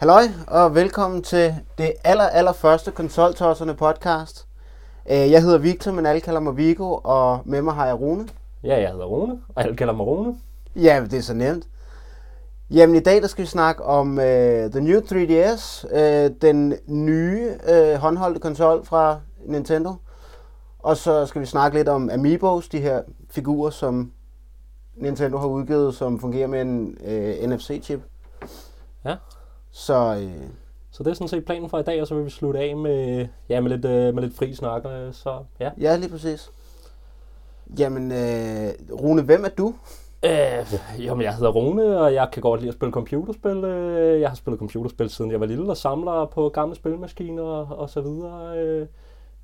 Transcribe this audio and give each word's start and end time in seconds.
Halløj, 0.00 0.22
og 0.46 0.74
velkommen 0.74 1.22
til 1.22 1.54
det 1.78 1.92
aller, 2.04 2.24
aller 2.24 2.52
første 2.52 2.90
Konsoltosserne 2.90 3.74
podcast. 3.74 4.46
Øh, 5.10 5.30
Jeg 5.30 5.42
hedder 5.42 5.58
Victor, 5.58 5.92
men 5.92 6.06
alle 6.06 6.20
kalder 6.20 6.40
mig 6.40 6.56
Vigo, 6.56 7.00
og 7.04 7.40
med 7.44 7.62
mig 7.62 7.74
har 7.74 7.86
jeg 7.86 8.00
Rune. 8.00 8.28
Ja, 8.64 8.80
jeg 8.80 8.90
hedder 8.90 9.04
Rune, 9.04 9.40
og 9.54 9.62
alle 9.62 9.76
kalder 9.76 9.94
mig 9.94 10.06
Rune. 10.06 10.36
Ja, 10.76 11.04
det 11.10 11.18
er 11.18 11.22
så 11.22 11.34
nemt. 11.34 11.64
Jamen 12.70 12.96
i 12.96 13.00
dag 13.00 13.22
der 13.22 13.28
skal 13.28 13.42
vi 13.42 13.46
snakke 13.48 13.84
om 13.84 14.10
uh, 14.10 14.24
The 14.70 14.80
New 14.80 15.00
3DS, 15.00 15.86
uh, 15.94 16.30
den 16.42 16.74
nye 16.86 17.50
uh, 17.70 17.94
håndholdte 18.00 18.40
konsol 18.40 18.84
fra 18.84 19.20
Nintendo. 19.46 19.94
Og 20.78 20.96
så 20.96 21.26
skal 21.26 21.40
vi 21.40 21.46
snakke 21.46 21.78
lidt 21.78 21.88
om 21.88 22.10
Amiibos, 22.10 22.68
de 22.68 22.80
her 22.80 23.02
figurer, 23.30 23.70
som 23.70 24.12
Nintendo 24.96 25.38
har 25.38 25.46
udgivet, 25.46 25.94
som 25.94 26.20
fungerer 26.20 26.46
med 26.46 26.60
en 26.60 26.96
uh, 27.00 27.50
NFC-chip. 27.52 28.00
Ja, 29.04 29.16
Så 29.72 30.16
uh, 30.24 30.50
så 30.92 31.02
det 31.02 31.10
er 31.10 31.14
sådan 31.14 31.28
set 31.28 31.44
planen 31.44 31.70
for 31.70 31.78
i 31.78 31.82
dag, 31.82 32.00
og 32.00 32.06
så 32.06 32.14
vil 32.14 32.24
vi 32.24 32.30
slutte 32.30 32.60
af 32.60 32.76
med, 32.76 33.26
ja, 33.48 33.60
med, 33.60 33.70
lidt, 33.70 33.84
øh, 33.84 34.14
med 34.14 34.22
lidt 34.22 34.36
fri 34.36 34.54
snak. 34.54 34.84
øh, 34.86 35.12
Så 35.14 35.38
ja. 35.60 35.70
ja, 35.80 35.96
lige 35.96 36.10
præcis. 36.10 36.50
Jamen, 37.78 38.10
uh, 38.12 38.98
Rune, 39.00 39.22
hvem 39.22 39.44
er 39.44 39.48
du? 39.48 39.74
Øh, 40.24 40.74
jamen, 41.04 41.22
jeg 41.22 41.34
hedder 41.34 41.50
Rune, 41.52 42.00
og 42.00 42.14
jeg 42.14 42.28
kan 42.32 42.42
godt 42.42 42.60
lide 42.60 42.68
at 42.68 42.74
spille 42.74 42.92
computerspil. 42.92 43.64
Øh, 43.64 44.20
Jeg 44.20 44.28
har 44.28 44.36
spillet 44.36 44.58
computerspil 44.58 45.10
siden 45.10 45.30
jeg 45.30 45.40
var 45.40 45.46
lille, 45.46 45.70
og 45.70 45.76
samler 45.76 46.24
på 46.26 46.48
gamle 46.48 46.74
spilmaskiner 46.74 47.42
og 47.72 47.90
så 47.90 48.00
videre. 48.00 48.58
Øh, 48.58 48.86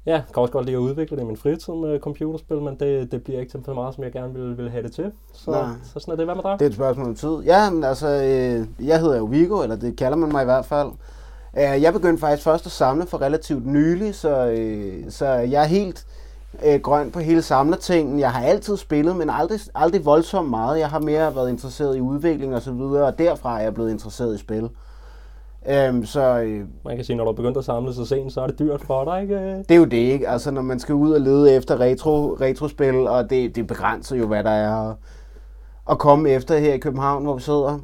Ja, 0.07 0.13
jeg 0.13 0.25
kan 0.35 0.41
også 0.41 0.53
godt 0.53 0.67
lide 0.67 0.77
at 0.77 0.81
udvikle 0.81 1.17
det 1.17 1.23
i 1.23 1.27
min 1.27 1.37
fritid 1.37 1.75
med 1.75 2.01
computerspil, 2.01 2.57
men 2.57 2.77
det, 2.81 3.13
det 3.13 3.25
bliver 3.25 3.41
ikke 3.41 3.51
til 3.51 3.61
så 3.65 3.75
meget, 3.75 3.95
som 3.95 4.05
jeg 4.05 4.13
gerne 4.13 4.35
vil, 4.35 4.59
vil 4.59 4.71
have 4.71 4.83
det 4.83 4.93
til. 4.93 5.13
Så, 5.33 5.51
Nej. 5.51 5.65
så 5.85 6.01
sådan 6.01 6.13
er 6.13 6.17
det. 6.17 6.27
Hvad 6.27 6.35
med 6.35 6.43
dig? 6.43 6.57
Det 6.59 6.65
er 6.65 6.69
et 6.69 6.75
spørgsmål 6.75 7.07
om 7.07 7.15
tid. 7.15 7.39
Ja, 7.45 7.71
men 7.71 7.85
altså, 7.85 8.09
øh, 8.09 8.87
jeg 8.89 9.01
hedder 9.01 9.17
jo 9.17 9.25
Vigo, 9.25 9.63
eller 9.63 9.77
det 9.77 9.97
kalder 9.97 10.17
man 10.17 10.33
mig 10.33 10.43
i 10.43 10.45
hvert 10.45 10.65
fald. 10.65 10.89
Øh, 11.59 11.83
jeg 11.83 11.93
begyndte 11.93 12.21
faktisk 12.21 12.45
først 12.45 12.67
at 12.67 12.73
samle 12.73 13.07
for 13.07 13.21
relativt 13.23 13.67
nylig, 13.67 14.15
så, 14.15 14.47
øh, 14.47 15.05
så 15.09 15.27
jeg 15.27 15.63
er 15.63 15.67
helt 15.67 16.07
øh, 16.67 16.81
grøn 16.81 17.11
på 17.11 17.19
hele 17.21 17.43
samlertingen. 17.43 18.21
Jeg 18.21 18.33
har 18.33 18.45
altid 18.45 18.77
spillet, 18.77 19.17
men 19.17 19.31
aldrig, 19.31 19.61
aldrig 19.75 20.05
voldsomt 20.05 20.51
meget. 20.51 20.79
Jeg 20.79 20.89
har 20.89 20.99
mere 20.99 21.35
været 21.35 21.51
interesseret 21.51 21.97
i 21.97 22.01
udvikling 22.01 22.55
og 22.55 22.63
så 22.63 22.73
videre, 22.73 23.07
og 23.07 23.19
derfra 23.19 23.59
er 23.59 23.63
jeg 23.63 23.75
blevet 23.75 23.91
interesseret 23.91 24.35
i 24.35 24.39
spil. 24.39 24.69
Øhm, 25.69 26.05
så 26.05 26.39
øh, 26.41 26.65
Man 26.85 26.97
kan 26.97 27.05
sige, 27.05 27.17
når 27.17 27.25
du 27.25 27.31
er 27.31 27.35
begyndt 27.35 27.57
at 27.59 27.65
samle 27.65 27.95
så 27.95 28.05
sent, 28.05 28.33
så 28.33 28.41
er 28.41 28.47
det 28.47 28.59
dyrt 28.59 28.81
for 28.81 29.05
dig, 29.05 29.23
ikke? 29.23 29.59
det 29.59 29.71
er 29.71 29.77
jo 29.77 29.85
det, 29.85 29.97
ikke? 29.97 30.29
Altså, 30.29 30.51
når 30.51 30.63
man 30.63 30.79
skal 30.79 30.95
ud 30.95 31.13
og 31.13 31.21
lede 31.21 31.55
efter 31.55 31.81
retro, 31.81 32.37
retrospil, 32.41 32.95
og 32.95 33.31
det, 33.31 33.57
det 33.57 33.67
begrænser 33.67 34.17
jo, 34.17 34.27
hvad 34.27 34.45
der 34.45 34.51
er 34.51 34.91
at, 34.91 34.97
at 35.91 35.99
komme 35.99 36.31
efter 36.31 36.59
her 36.59 36.75
i 36.75 36.79
København, 36.79 37.25
hvor 37.25 37.35
vi 37.35 37.43
sidder. 37.43 37.79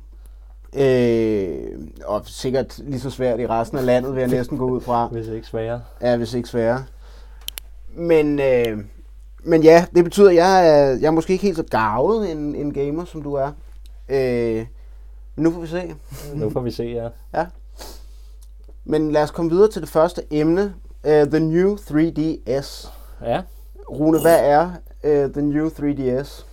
Øh, 0.77 1.79
og 2.05 2.23
sikkert 2.27 2.79
lige 2.79 3.01
så 3.01 3.11
svært 3.11 3.41
i 3.41 3.47
resten 3.47 3.79
af 3.79 3.87
landet, 3.87 4.15
vil 4.15 4.21
jeg 4.21 4.31
næsten 4.31 4.59
gå 4.59 4.71
ud 4.71 4.81
fra. 4.81 5.07
Hvis 5.13 5.29
ikke 5.29 5.47
sværere. 5.47 5.81
Ja, 6.01 6.17
hvis 6.17 6.35
ikke 6.35 6.49
sværere. 6.49 6.85
Men, 7.97 8.41
øh, 8.41 8.79
men 9.45 9.63
ja, 9.63 9.85
det 9.95 10.05
betyder, 10.05 10.29
at 10.31 10.37
jeg 10.37 10.69
er, 10.69 10.99
jeg 11.01 11.07
er 11.07 11.11
måske 11.11 11.33
ikke 11.33 11.45
helt 11.45 11.57
så 11.57 11.63
gavet 11.63 12.33
en, 12.33 12.55
en 12.55 12.73
gamer, 12.73 13.05
som 13.05 13.23
du 13.23 13.35
er. 13.35 13.51
Øh, 14.09 14.67
nu 15.37 15.51
får 15.51 15.61
vi 15.61 15.67
se. 15.67 15.95
Nu 16.35 16.51
får 16.51 16.61
vi 16.61 16.71
se, 16.71 16.85
ja. 16.85 17.09
Ja. 17.41 17.47
Men 18.85 19.13
lad 19.13 19.23
os 19.23 19.31
komme 19.31 19.51
videre 19.51 19.71
til 19.71 19.83
det 19.83 19.91
første 19.91 20.23
emne. 20.31 20.75
Uh, 21.05 21.11
the 21.11 21.41
New 21.41 21.77
3DS. 21.77 22.91
Ja, 23.25 23.43
Rune, 23.91 24.21
hvad 24.21 24.39
er 24.41 24.71
uh, 25.05 25.33
The 25.33 25.43
New 25.43 25.69
3DS? 25.69 26.45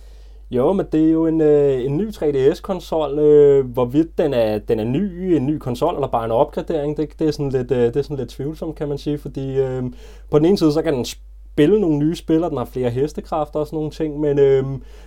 Jo, 0.50 0.72
men 0.72 0.86
det 0.92 1.06
er 1.06 1.10
jo 1.10 1.26
en, 1.26 1.40
øh, 1.40 1.84
en 1.84 1.96
ny 1.96 2.10
3DS-konsol. 2.10 3.18
Øh, 3.18 3.66
hvorvidt 3.66 4.18
den 4.18 4.34
er, 4.34 4.58
den 4.58 4.80
er 4.80 4.84
ny, 4.84 5.34
en 5.34 5.46
ny 5.46 5.58
konsol, 5.58 5.94
eller 5.94 6.08
bare 6.08 6.24
en 6.24 6.30
opgradering, 6.30 6.96
det, 6.96 7.18
det, 7.18 7.28
er 7.28 7.32
sådan 7.32 7.50
lidt, 7.50 7.70
øh, 7.70 7.78
det 7.78 7.96
er 7.96 8.02
sådan 8.02 8.16
lidt 8.16 8.28
tvivlsomt, 8.28 8.76
kan 8.76 8.88
man 8.88 8.98
sige. 8.98 9.18
Fordi 9.18 9.58
øh, 9.58 9.82
på 10.30 10.38
den 10.38 10.46
ene 10.46 10.58
side, 10.58 10.72
så 10.72 10.82
kan 10.82 10.94
den 10.94 11.04
spille 11.60 11.80
nogle 11.80 11.98
nye 11.98 12.16
spil, 12.16 12.44
og 12.44 12.50
den 12.50 12.58
har 12.58 12.64
flere 12.64 12.90
hestekræfter 12.90 13.60
og 13.60 13.66
sådan 13.66 13.76
nogle 13.76 13.90
ting, 13.90 14.20
men, 14.20 14.38
øh, 14.38 14.64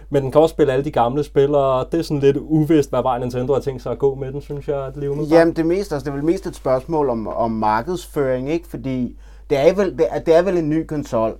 men 0.09 0.23
den 0.23 0.31
kan 0.31 0.41
også 0.41 0.53
spille 0.53 0.73
alle 0.73 0.85
de 0.85 0.91
gamle 0.91 1.23
spil, 1.23 1.55
og 1.55 1.91
det 1.91 1.99
er 1.99 2.03
sådan 2.03 2.19
lidt 2.19 2.37
uvist, 2.39 2.89
hvad 2.89 3.01
vej 3.01 3.19
Nintendo 3.19 3.53
har 3.53 3.59
tænkt 3.61 3.81
sig 3.81 3.91
at 3.91 3.99
gå 3.99 4.15
med 4.15 4.31
den, 4.31 4.41
synes 4.41 4.67
jeg, 4.67 4.85
at 4.85 4.97
lige 4.97 5.11
Jamen, 5.29 5.55
det, 5.55 5.65
mest, 5.65 5.91
altså, 5.93 6.05
det 6.05 6.11
er 6.11 6.15
vel 6.15 6.25
mest 6.25 6.47
et 6.47 6.55
spørgsmål 6.55 7.09
om, 7.09 7.27
om 7.27 7.51
markedsføring, 7.51 8.49
ikke? 8.49 8.67
Fordi 8.67 9.17
det 9.49 9.57
er 9.69 9.73
vel, 9.73 9.97
det 9.97 10.05
er, 10.09 10.19
det 10.19 10.35
er 10.35 10.41
vel 10.41 10.57
en 10.57 10.69
ny 10.69 10.85
konsol. 10.85 11.37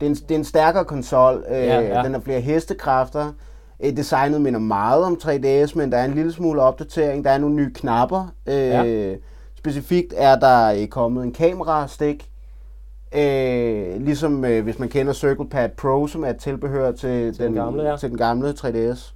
Det 0.00 0.06
er 0.06 0.10
en, 0.10 0.14
det 0.16 0.30
er 0.30 0.38
en 0.38 0.44
stærkere 0.44 0.84
konsol. 0.84 1.44
Øh, 1.50 1.56
Ja, 1.56 1.80
ja. 1.80 2.02
Den 2.02 2.12
har 2.14 2.20
flere 2.20 2.40
hestekræfter. 2.40 3.32
Øh, 3.84 3.96
designet 3.96 4.40
minder 4.40 4.60
meget 4.60 5.04
om 5.04 5.18
3DS, 5.22 5.78
men 5.78 5.92
der 5.92 5.98
er 5.98 6.04
en 6.04 6.14
lille 6.14 6.32
smule 6.32 6.62
opdatering. 6.62 7.24
Der 7.24 7.30
er 7.30 7.38
nogle 7.38 7.56
nye 7.56 7.72
knapper. 7.74 8.32
Øh, 8.46 8.54
Ja. 8.54 9.14
Specifikt 9.58 10.14
er 10.16 10.36
der 10.38 10.72
øh, 10.80 10.86
kommet 10.86 11.24
en 11.24 11.32
kamerastik. 11.32 12.28
Øh, 13.14 14.00
ligesom 14.04 14.44
øh, 14.44 14.64
hvis 14.64 14.78
man 14.78 14.88
kender 14.88 15.12
CirclePad 15.12 15.68
Pro, 15.68 16.06
som 16.06 16.24
er 16.24 16.28
et 16.30 16.36
tilbehør 16.36 16.92
til, 16.92 17.38
den 17.38 17.54
gamle, 17.54 17.82
ja. 17.82 17.96
til 17.96 18.08
den 18.08 18.18
gamle 18.18 18.50
3DS. 18.50 19.12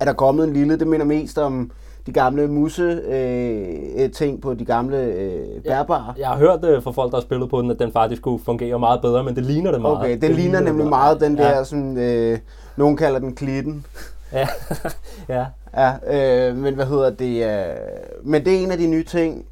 Er 0.00 0.04
der 0.04 0.12
kommet 0.12 0.46
en 0.48 0.52
lille, 0.52 0.78
det 0.78 0.86
minder 0.86 1.06
mest 1.06 1.38
om 1.38 1.70
de 2.06 2.12
gamle 2.12 2.48
musse 2.48 2.82
øh, 2.82 3.64
øh, 3.96 4.10
ting 4.10 4.42
på 4.42 4.54
de 4.54 4.64
gamle 4.64 4.96
øh, 4.96 5.62
bærbare. 5.66 6.14
Jeg 6.18 6.28
har 6.28 6.36
hørt 6.36 6.64
øh, 6.64 6.82
fra 6.82 6.90
folk, 6.90 7.10
der 7.10 7.16
har 7.16 7.22
spillet 7.22 7.50
på 7.50 7.62
den, 7.62 7.70
at 7.70 7.78
den 7.78 7.92
faktisk 7.92 8.22
kunne 8.22 8.38
fungere 8.44 8.78
meget 8.78 9.00
bedre, 9.02 9.24
men 9.24 9.36
det 9.36 9.44
ligner 9.44 9.70
det 9.72 9.80
meget. 9.80 9.98
Okay, 9.98 10.12
den 10.12 10.20
det 10.20 10.30
ligner 10.30 10.58
det 10.58 10.64
nemlig 10.68 10.86
meget 10.86 11.20
den 11.20 11.36
Ja. 11.38 11.44
der, 11.44 11.64
som 11.64 11.96
øh, 11.98 12.38
nogen 12.76 12.96
kalder 12.96 13.18
den 13.18 13.34
klitten. 13.34 13.86
Ja, 14.32 14.48
ja. 15.28 15.46
Ja, 15.76 16.48
øh, 16.50 16.56
men 16.56 16.74
hvad 16.74 16.86
hedder 16.86 17.10
det? 17.10 17.44
Øh, 17.44 17.76
men 18.24 18.44
det 18.44 18.54
er 18.54 18.58
en 18.58 18.70
af 18.70 18.78
de 18.78 18.86
nye 18.86 19.04
ting. 19.04 19.44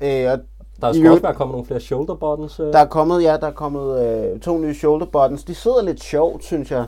Øh, 0.00 0.32
og 0.32 0.38
Der 0.80 0.92
skal 0.92 1.10
også 1.10 1.22
være 1.22 1.34
kommet 1.34 1.52
nogle 1.52 1.66
flere 1.66 1.80
shoulder 1.80 2.14
buttons. 2.14 2.60
Øh. 2.60 2.72
der 2.72 2.78
er 2.78 2.86
kommet, 2.86 3.22
ja, 3.22 3.36
der 3.40 3.46
er 3.46 3.52
kommet 3.52 4.06
øh, 4.32 4.40
to 4.40 4.58
nye 4.58 4.74
shoulder 4.74 5.06
buttons. 5.06 5.44
De 5.44 5.54
sidder 5.54 5.82
lidt 5.82 6.02
sjovt, 6.02 6.44
synes 6.44 6.70
jeg. 6.70 6.86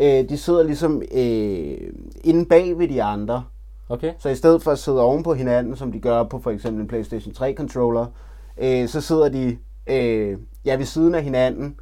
Øh, 0.00 0.28
de 0.28 0.38
sidder 0.38 0.62
ligesom 0.62 1.02
øh, 1.14 1.78
inde 2.24 2.44
bag 2.44 2.78
ved 2.78 2.88
de 2.88 3.02
andre. 3.02 3.44
Okay. 3.88 4.12
Så 4.18 4.28
i 4.28 4.34
stedet 4.34 4.62
for 4.62 4.70
at 4.70 4.78
sidde 4.78 5.00
oven 5.00 5.22
på 5.22 5.34
hinanden, 5.34 5.76
som 5.76 5.92
de 5.92 6.00
gør 6.00 6.22
på 6.22 6.38
for 6.38 6.50
eksempel 6.50 6.82
en 6.82 6.88
PlayStation 6.88 7.34
3 7.34 7.54
controller, 7.54 8.06
øh, 8.58 8.88
så 8.88 9.00
sidder 9.00 9.28
de 9.28 9.58
øh, 9.86 10.38
ja, 10.64 10.76
ved 10.76 10.84
siden 10.84 11.14
af 11.14 11.22
hinanden. 11.22 11.76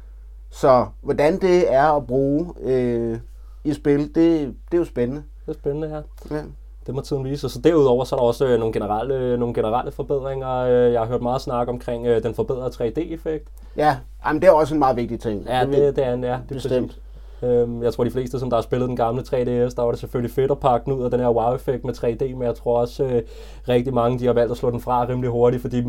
Så 0.49 0.85
hvordan 1.01 1.41
det 1.41 1.73
er 1.73 1.83
at 1.83 2.07
bruge 2.07 2.53
øh, 2.61 3.19
i 3.63 3.73
spil, 3.73 3.99
det, 3.99 4.15
det 4.15 4.73
er 4.73 4.77
jo 4.77 4.85
spændende. 4.85 5.23
Det 5.45 5.55
er 5.55 5.59
spændende 5.59 5.89
her. 5.89 6.01
Ja. 6.31 6.41
Det 6.87 6.95
må 6.95 7.01
tiden 7.01 7.23
vise. 7.23 7.49
Så 7.49 7.59
derudover 7.61 8.03
så 8.03 8.15
er 8.15 8.19
der 8.19 8.25
også 8.25 8.45
øh, 8.45 8.59
nogle, 8.59 8.73
generelle, 8.73 9.37
nogle 9.37 9.53
generelle 9.53 9.91
forbedringer. 9.91 10.49
Øh, 10.57 10.93
Jeg 10.93 11.01
har 11.01 11.07
hørt 11.07 11.21
meget 11.21 11.41
snak 11.41 11.67
omkring 11.67 12.07
øh, 12.07 12.23
den 12.23 12.33
forbedrede 12.35 12.67
3D-effekt. 12.69 13.47
Ja, 13.77 13.97
jamen, 14.25 14.41
det 14.41 14.47
er 14.47 14.51
også 14.51 14.73
en 14.73 14.79
meget 14.79 14.97
vigtig 14.97 15.19
ting. 15.19 15.45
Ja, 15.47 15.65
vil- 15.65 15.79
det, 15.81 15.95
det 15.95 16.05
er 16.05 16.13
en, 16.13 16.23
ja, 16.23 16.29
det 16.29 16.35
er 16.49 16.53
Bestemt. 16.53 16.87
præcis. 16.87 17.01
Øhm, 17.43 17.83
Jeg 17.83 17.93
tror, 17.93 18.03
de 18.03 18.11
fleste, 18.11 18.39
som 18.39 18.49
der 18.49 18.57
har 18.57 18.61
spillet 18.61 18.87
den 18.89 18.95
gamle 18.95 19.21
3DS, 19.21 19.75
der 19.75 19.81
var 19.81 19.91
det 19.91 19.99
selvfølgelig 19.99 20.35
fedt 20.35 20.51
at 20.51 20.59
pakke 20.59 20.85
den 20.85 20.93
ud 20.93 21.03
af 21.03 21.11
den 21.11 21.19
her 21.19 21.29
wow-effekt 21.29 21.85
med 21.85 21.93
3D, 21.93 22.35
men 22.35 22.43
jeg 22.43 22.55
tror 22.55 22.77
også, 22.79 23.03
øh, 23.03 23.21
rigtig 23.69 23.93
mange 23.93 24.19
de 24.19 24.25
har 24.25 24.33
valgt 24.33 24.51
at 24.51 24.57
slå 24.57 24.71
den 24.71 24.79
fra 24.81 25.05
rimelig 25.09 25.29
hurtigt, 25.29 25.61
fordi 25.61 25.83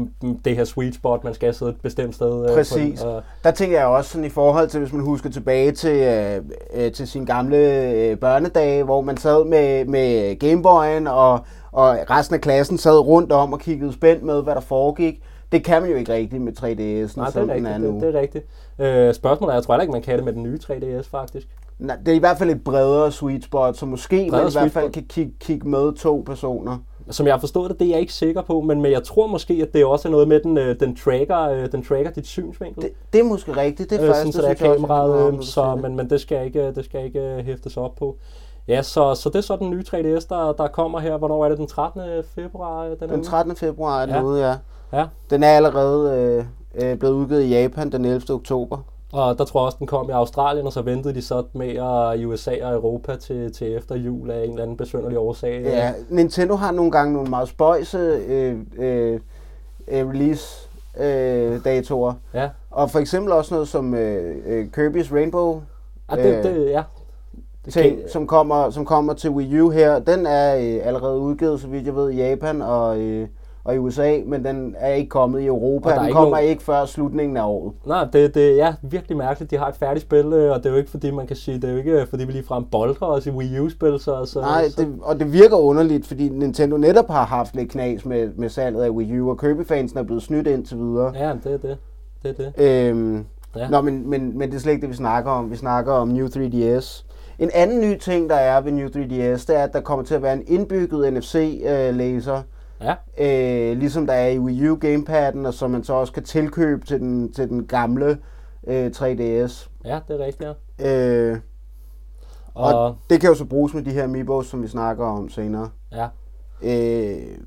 det 0.45 0.57
her 0.57 0.65
sweet 0.65 0.95
spot, 0.95 1.25
man 1.25 1.35
skal 1.35 1.55
sidde 1.55 1.71
et 1.71 1.81
bestemt 1.83 2.15
sted. 2.15 2.43
øh, 2.43 2.49
på 2.49 2.55
Præcis. 2.55 3.01
Den, 3.01 3.09
og, 3.09 3.23
Der 3.45 3.51
tænker 3.51 3.79
jeg 3.79 3.87
også 3.87 4.11
sådan 4.11 4.25
i 4.25 4.29
forhold 4.31 4.69
til, 4.69 4.81
hvis 4.81 4.93
man 4.93 5.03
husker 5.05 5.31
tilbage 5.31 5.73
til, 5.73 5.97
øh, 5.97 6.41
øh, 6.75 6.93
til 6.93 7.09
sine 7.09 7.27
gamle 7.27 7.57
øh, 7.93 8.17
børnedage, 8.19 8.85
hvor 8.85 9.01
man 9.01 9.17
sad 9.17 9.45
med, 9.45 9.85
med 9.85 10.39
Gameboyen, 10.39 11.07
og, 11.07 11.33
og 11.73 11.97
resten 12.11 12.35
af 12.35 12.41
klassen 12.41 12.79
sad 12.79 12.99
rundt 13.07 13.33
om 13.33 13.53
og 13.53 13.61
kiggede 13.61 13.93
spændt 13.93 14.23
med, 14.23 14.43
hvad 14.43 14.55
der 14.55 14.61
foregik. 14.61 15.21
Det 15.55 15.65
kan 15.65 15.83
man 15.83 15.91
jo 15.91 15.97
ikke 15.97 16.13
rigtigt 16.13 16.43
med 16.43 16.53
3DS'en, 16.59 16.63
nej, 16.63 17.05
det 17.05 17.11
som 17.13 17.23
er 17.25 17.29
den 17.41 17.51
rigtigt. 17.51 17.69
er 17.75 17.79
nu. 17.79 17.95
Det, 17.95 18.03
det 18.03 18.15
er 18.15 18.21
rigtigt. 18.21 18.47
Øh, 18.79 19.15
spørgsmålet 19.15 19.53
er, 19.53 19.57
jeg 19.57 19.65
tror 19.65 19.79
ikke, 19.81 19.93
man 19.93 20.03
kan 20.03 20.17
det 20.17 20.25
med 20.25 20.33
den 20.33 20.43
nye 20.43 20.59
3DS, 20.65 21.11
faktisk. 21.11 21.47
Nej, 21.79 21.97
det 21.97 22.13
er 22.13 22.17
i 22.17 22.19
hvert 22.19 22.39
fald 22.39 22.51
et 22.51 22.65
bredere 22.65 23.13
sweet 23.13 23.45
spot, 23.45 23.77
så 23.77 23.87
måske 23.87 24.17
man 24.17 24.31
Bredere 24.31 24.49
i 24.49 24.53
hvert 24.53 24.73
fald 24.73 24.93
kan 24.93 25.05
kigge, 25.09 25.33
kigge 25.41 25.69
med 25.69 25.93
to 25.93 26.23
personer. 26.27 26.79
Som 27.11 27.27
jeg 27.27 27.35
har 27.35 27.41
forstået 27.41 27.71
det, 27.71 27.79
det 27.79 27.87
er 27.87 27.91
jeg 27.91 28.01
ikke 28.01 28.13
sikker 28.13 28.43
på, 28.43 28.61
men, 28.61 28.83
men 28.83 28.93
jeg 28.93 29.05
tror 29.05 29.27
måske, 29.27 29.55
at 29.63 29.75
det 29.75 29.85
også 29.85 30.09
er 30.09 30.13
noget 30.13 30.29
med, 30.29 30.41
den, 30.41 30.59
øh, 30.59 30.81
den, 30.81 30.97
tracker, 30.97 31.41
øh, 31.41 31.73
den 31.73 31.85
tracker 31.85 32.11
dit 32.11 32.27
synsvinkel. 32.27 32.83
Det, 32.83 32.91
det 33.13 33.21
er 33.21 33.25
måske 33.25 33.57
rigtigt. 33.57 33.91
Det 33.91 33.97
er 33.99 34.03
øh, 34.03 34.09
faktisk, 34.09 34.21
sådan, 34.21 34.33
så 34.33 34.65
der 34.65 34.69
er 34.71 34.75
kameraet, 34.75 35.35
øh, 35.35 35.43
så, 35.43 35.75
men, 35.83 35.97
men 35.97 36.11
det 36.11 36.21
skal 36.21 36.47
ikke, 36.47 36.73
det 36.73 36.85
skal 36.85 37.05
ikke 37.05 37.43
hæftes 37.45 37.77
op 37.77 37.95
på. 37.95 38.17
Ja, 38.69 38.83
så, 38.83 39.15
så 39.15 39.29
det 39.29 39.37
er 39.37 39.41
så 39.41 39.57
den 39.57 39.71
nye 39.71 39.85
3DS, 39.89 40.27
der, 40.29 40.55
der 40.59 40.67
kommer 40.69 40.99
her. 40.99 41.17
Hvornår 41.17 41.45
er 41.45 41.49
det? 41.49 41.59
Den 41.59 41.67
13. 41.67 42.03
februar? 42.35 42.85
Den, 42.85 42.93
er 43.01 43.07
Den 43.07 43.17
ude? 43.17 43.25
13. 43.25 43.57
februar 43.57 44.03
er 44.03 44.07
den 44.07 44.15
Ja. 44.15 44.23
ude, 44.23 44.49
ja. 44.49 44.55
Ja, 44.95 45.05
Den 45.31 45.43
er 45.43 45.49
allerede 45.49 46.11
øh, 46.21 46.45
øh, 46.91 46.99
blevet 46.99 47.15
udgivet 47.15 47.43
i 47.43 47.49
Japan 47.49 47.93
den 47.93 48.05
11. 48.05 48.23
oktober. 48.35 48.79
og 49.13 49.39
der 49.39 49.45
tror 49.45 49.61
jeg 49.61 49.67
også, 49.67 49.77
den 49.79 49.87
kom 49.87 50.09
i 50.09 50.13
Australien, 50.13 50.67
og 50.67 50.73
så 50.73 50.83
ventede 50.83 51.15
de 51.15 51.23
så 51.23 51.43
med 51.53 51.69
at 51.69 52.21
i 52.21 52.25
USA 52.25 52.51
og 52.67 52.73
Europa 52.75 53.17
til, 53.17 53.53
til 53.53 53.77
efter 53.77 53.97
jul 53.97 54.31
af 54.31 54.45
en 54.45 54.51
eller 54.51 54.63
anden 54.63 54.77
besynderlig 54.77 55.19
årsag. 55.19 55.63
Ja, 55.65 55.93
Nintendo 56.09 56.55
har 56.55 56.73
nogle 56.73 56.91
gange 56.93 57.13
nogle 57.13 57.31
meget 57.31 57.49
spøjse 57.49 57.99
øh, 57.99 58.57
øh, 58.79 59.21
øh, 59.89 60.09
release 60.09 60.69
øh, 61.01 61.65
datoer. 61.65 62.13
ja. 62.35 62.49
Og 62.71 62.91
for 62.91 62.99
eksempel 62.99 63.33
også 63.33 63.55
noget 63.55 63.69
som 63.69 63.95
øh, 63.95 64.37
øh, 64.47 64.67
Kirby's 64.77 65.15
Rainbow 65.15 65.61
ja 66.11 66.17
det, 66.23 66.45
det, 66.45 66.71
ja. 66.71 66.83
Det 67.65 67.73
ting, 67.73 67.99
kan- 68.01 68.09
som 68.09 68.27
kommer, 68.27 68.71
som 68.71 68.85
kommer 68.85 69.13
til 69.13 69.31
Wii 69.31 69.61
U 69.61 69.71
her. 69.71 69.99
Den 69.99 70.27
er 70.27 70.57
øh, 70.57 70.87
allerede 70.87 71.19
udgivet, 71.19 71.61
så 71.61 71.67
vidt 71.67 71.87
jeg 71.87 71.97
ved, 71.97 72.11
i 72.11 72.17
Japan 72.17 72.63
og, 72.63 72.99
øh, 72.99 73.29
og 73.65 73.75
i 73.75 73.79
USA, 73.79 74.19
men 74.27 74.45
den 74.45 74.75
er 74.79 74.93
ikke 74.95 75.09
kommet 75.09 75.41
i 75.41 75.47
Europa. 75.47 75.89
Den 75.95 76.05
ikke 76.05 76.13
kommer 76.15 76.31
nogen- 76.37 76.49
ikke 76.49 76.63
før 76.63 76.85
slutningen 76.85 77.37
af 77.37 77.45
året. 77.47 77.73
Nej, 77.87 78.05
det, 78.13 78.35
det 78.35 78.61
er 78.63 78.73
virkelig 78.83 79.17
mærkeligt. 79.17 79.51
De 79.51 79.57
har 79.57 79.69
et 79.69 79.75
færdigt 79.75 80.03
spil, 80.03 80.25
øh, 80.33 80.53
og 80.53 80.59
det 80.59 80.67
er 80.67 80.71
jo 80.71 80.77
ikke 80.77 80.91
fordi, 80.91 81.11
man 81.11 81.27
kan 81.27 81.37
sige, 81.37 81.55
det 81.61 81.65
er 81.65 81.73
jo 81.73 81.79
ikke 81.79 82.01
øh, 82.01 82.07
fordi, 82.07 82.25
vi 82.25 82.33
ligefrem 82.33 82.65
boldrer 82.65 83.07
os 83.09 83.27
i 83.27 83.31
Wii 83.31 83.59
U-spil, 83.59 83.99
så... 83.99 84.25
så 84.25 84.41
Nej, 84.41 84.69
så, 84.69 84.83
det, 84.83 84.89
og 85.03 85.19
det 85.21 85.33
virker 85.33 85.57
underligt, 85.57 86.07
fordi 86.07 86.29
Nintendo 86.29 86.77
netop 86.77 87.09
har 87.09 87.25
haft 87.25 87.57
lidt 87.57 87.71
knas 87.71 88.05
med, 88.07 88.29
med 88.37 88.49
salget 88.49 88.83
af 88.83 88.91
Wii 88.91 89.21
U, 89.21 89.31
og 89.31 89.39
Kirby-fansen 89.41 89.99
er 89.99 90.03
blevet 90.03 90.23
snydt 90.23 90.47
indtil 90.47 90.79
videre. 90.79 91.13
Ja, 91.19 91.33
det 91.45 91.53
er 91.53 91.57
det. 91.59 91.77
Det 92.23 92.31
er 92.41 92.51
det. 92.63 92.89
Øhm, 92.89 93.25
Ja. 93.57 93.69
Nå, 93.69 93.81
men, 93.81 94.11
men, 94.11 94.39
men 94.39 94.51
det 94.51 94.57
er 94.57 94.61
slet 94.61 94.73
ikke 94.73 94.83
det, 94.83 94.91
vi 94.91 94.97
snakker 94.97 95.31
om. 95.31 95.51
Vi 95.51 95.57
snakker 95.57 95.93
om 95.93 96.09
New 96.09 96.27
3DS. 96.27 97.05
En 97.39 97.51
anden 97.55 97.81
ny 97.81 97.99
ting, 97.99 98.31
der 98.31 98.35
er 98.37 98.61
ved 98.61 98.73
New 98.73 98.87
3DS, 98.89 99.45
det 99.47 99.51
er, 99.51 99.63
at 99.63 99.73
der 99.73 99.81
kommer 99.81 100.05
til 100.05 100.15
at 100.15 100.23
være 100.23 100.33
en 100.35 100.43
indbygget 100.47 101.13
NFC-læser, 101.13 102.43
Ja, 102.85 102.95
øh, 103.71 103.79
ligesom 103.79 104.07
der 104.07 104.13
er 104.15 104.29
i 104.29 104.39
Wii 104.39 104.69
U 104.69 104.77
gamepadden, 104.77 105.47
og 105.47 105.55
som 105.55 105.71
man 105.71 105.85
så 105.85 105.93
også 105.93 106.13
kan 106.13 106.25
tilkøbe 106.25 106.87
til 106.87 107.01
den, 107.01 107.33
til 107.33 107.49
den 107.49 107.67
gamle 107.67 108.19
øh, 108.67 108.87
3DS. 108.97 109.69
ja, 109.85 110.01
det 110.09 110.15
er 110.15 110.19
rigtigt, 110.19 110.51
ja. 110.81 111.31
Øh, 111.31 111.39
og, 112.55 112.75
Og, 112.85 112.97
det 113.11 113.21
kan 113.21 113.29
jo 113.31 113.35
så 113.35 113.45
bruges 113.45 113.75
med 113.75 113.83
de 113.83 113.91
her 113.91 114.05
Amiibos, 114.05 114.47
som 114.47 114.63
vi 114.63 114.69
snakker 114.69 115.07
om 115.07 115.29
senere. 115.29 115.71
ja, 115.93 116.09
Øh, 116.63 117.39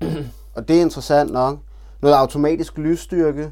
og 0.56 0.68
det 0.68 0.76
er 0.76 0.80
interessant 0.80 1.32
nok. 1.32 1.58
Noget 2.02 2.14
automatisk 2.16 2.78
lysstyrke 2.78 3.50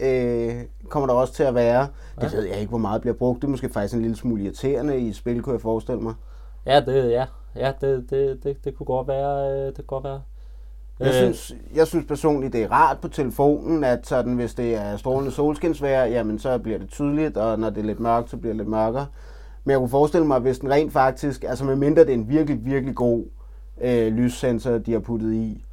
øh, 0.00 0.54
kommer 0.88 1.06
der 1.06 1.14
også 1.14 1.34
til 1.34 1.42
at 1.42 1.54
være. 1.54 1.86
Det 2.20 2.32
Ja. 2.32 2.36
ved 2.36 2.44
jeg 2.44 2.56
ikke, 2.60 2.68
hvor 2.68 2.78
meget 2.78 3.00
bliver 3.00 3.14
brugt. 3.14 3.42
Det 3.42 3.46
er 3.46 3.50
måske 3.50 3.68
faktisk 3.68 3.94
en 3.94 4.02
lille 4.02 4.16
smule 4.16 4.42
irriterende 4.42 5.00
i 5.00 5.12
spil, 5.12 5.42
kunne 5.42 5.52
jeg 5.52 5.60
forestille 5.60 6.00
mig. 6.00 6.14
ja, 6.66 6.80
det, 6.80 7.10
ja, 7.10 7.24
ja 7.56 7.72
det, 7.80 8.10
det, 8.10 8.44
det, 8.44 8.64
det 8.64 8.76
kunne 8.76 8.86
godt 8.86 9.08
være, 9.08 9.50
øh, 9.52 9.66
det 9.66 9.74
kunne 9.76 9.84
godt 9.86 10.04
være. 10.04 10.20
Jeg, 11.00 11.08
Øh, 11.08 11.14
synes, 11.14 11.54
jeg 11.74 11.86
synes 11.86 12.06
personligt, 12.06 12.52
det 12.52 12.62
er 12.62 12.72
rart 12.72 12.98
på 12.98 13.08
telefonen, 13.08 13.84
at 13.84 14.06
sådan, 14.06 14.34
hvis 14.34 14.54
det 14.54 14.74
er 14.74 14.96
strålende 14.96 15.30
solskinsvejr, 15.30 16.04
jamen 16.04 16.38
så 16.38 16.58
bliver 16.58 16.78
det 16.78 16.88
tydeligt, 16.88 17.36
og 17.36 17.58
når 17.58 17.70
det 17.70 17.78
er 17.78 17.84
lidt 17.84 18.00
mørkt, 18.00 18.30
så 18.30 18.36
bliver 18.36 18.52
det 18.52 18.56
lidt 18.56 18.68
mørkere. 18.68 19.06
Men 19.64 19.70
jeg 19.70 19.78
kunne 19.78 19.88
forestille 19.88 20.26
mig, 20.26 20.40
hvis 20.40 20.58
den 20.58 20.70
rent 20.70 20.92
faktisk, 20.92 21.44
altså 21.48 21.64
medmindre 21.64 22.02
det 22.02 22.10
er 22.10 22.14
en 22.14 22.28
virkelig, 22.28 22.64
virkelig 22.64 22.94
god 22.94 23.24
øh, 23.80 24.12
lyssensor, 24.12 24.78
de 24.78 24.92
har 24.92 24.98
puttet 25.00 25.34
i, 25.34 25.64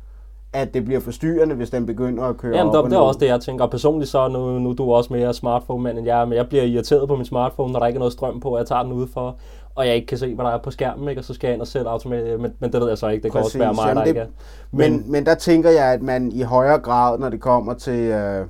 at 0.58 0.74
det 0.74 0.86
bliver 0.86 1.00
forstyrrende, 1.00 1.56
hvis 1.56 1.70
den 1.70 1.86
begynder 1.86 2.24
at 2.24 2.38
køre 2.38 2.58
Jamen, 2.58 2.76
op 2.76 2.84
og 2.84 2.90
det 2.90 2.96
er 2.96 3.02
også 3.02 3.20
det, 3.20 3.28
jeg 3.28 3.42
tænker. 3.42 3.66
Og 3.66 3.72
Personligt 3.72 4.12
så, 4.12 4.28
nu, 4.28 4.60
nu 4.60 4.70
er 4.70 4.74
du 4.74 4.92
også 4.94 5.14
mere 5.14 5.34
smartphone-mand 5.34 5.98
end 5.98 6.08
jeg 6.08 6.22
er, 6.22 6.26
men 6.26 6.34
jeg 6.38 6.48
bliver 6.48 6.64
irriteret 6.64 7.08
på 7.08 7.16
min 7.16 7.26
smartphone, 7.26 7.74
når 7.74 7.80
der 7.80 7.88
ikke 7.88 7.98
er 7.98 8.00
noget 8.00 8.14
strøm 8.14 8.40
på, 8.40 8.50
og 8.50 8.58
jeg 8.60 8.68
tager 8.68 8.84
den 8.84 8.92
udfor, 8.94 9.36
og 9.76 9.88
jeg 9.88 9.96
ikke 9.96 10.08
kan 10.08 10.18
se, 10.18 10.36
hvad 10.36 10.46
der 10.46 10.52
er 10.52 10.58
på 10.58 10.72
skærmen, 10.72 11.10
ikke? 11.10 11.22
og 11.22 11.26
så 11.26 11.34
skal 11.34 11.48
jeg 11.48 11.54
ind 11.54 11.62
og 11.62 11.68
sætte 11.68 11.90
automatisk, 11.90 12.40
men, 12.40 12.54
men 12.60 12.72
det 12.72 12.82
ved 12.82 12.88
jeg 12.88 12.98
så 12.98 13.08
ikke, 13.08 13.24
det 13.24 13.32
kan 13.32 13.40
også 13.40 13.48
Præcis. 13.50 13.60
være 13.60 13.74
mig, 13.74 13.82
Jamen, 13.84 13.96
der 13.98 14.02
det- 14.04 14.10
ikke 14.10 14.20
er. 14.20 14.26
Men, 14.72 14.92
men, 14.92 15.12
men 15.12 15.26
der 15.26 15.36
tænker 15.36 15.70
jeg, 15.70 15.86
at 15.94 16.02
man 16.02 16.32
i 16.32 16.42
højere 16.42 16.80
grad, 16.80 17.20
når 17.20 17.30
det 17.30 17.42
kommer 17.42 17.74
til, 17.74 18.00
øh, 18.00 18.46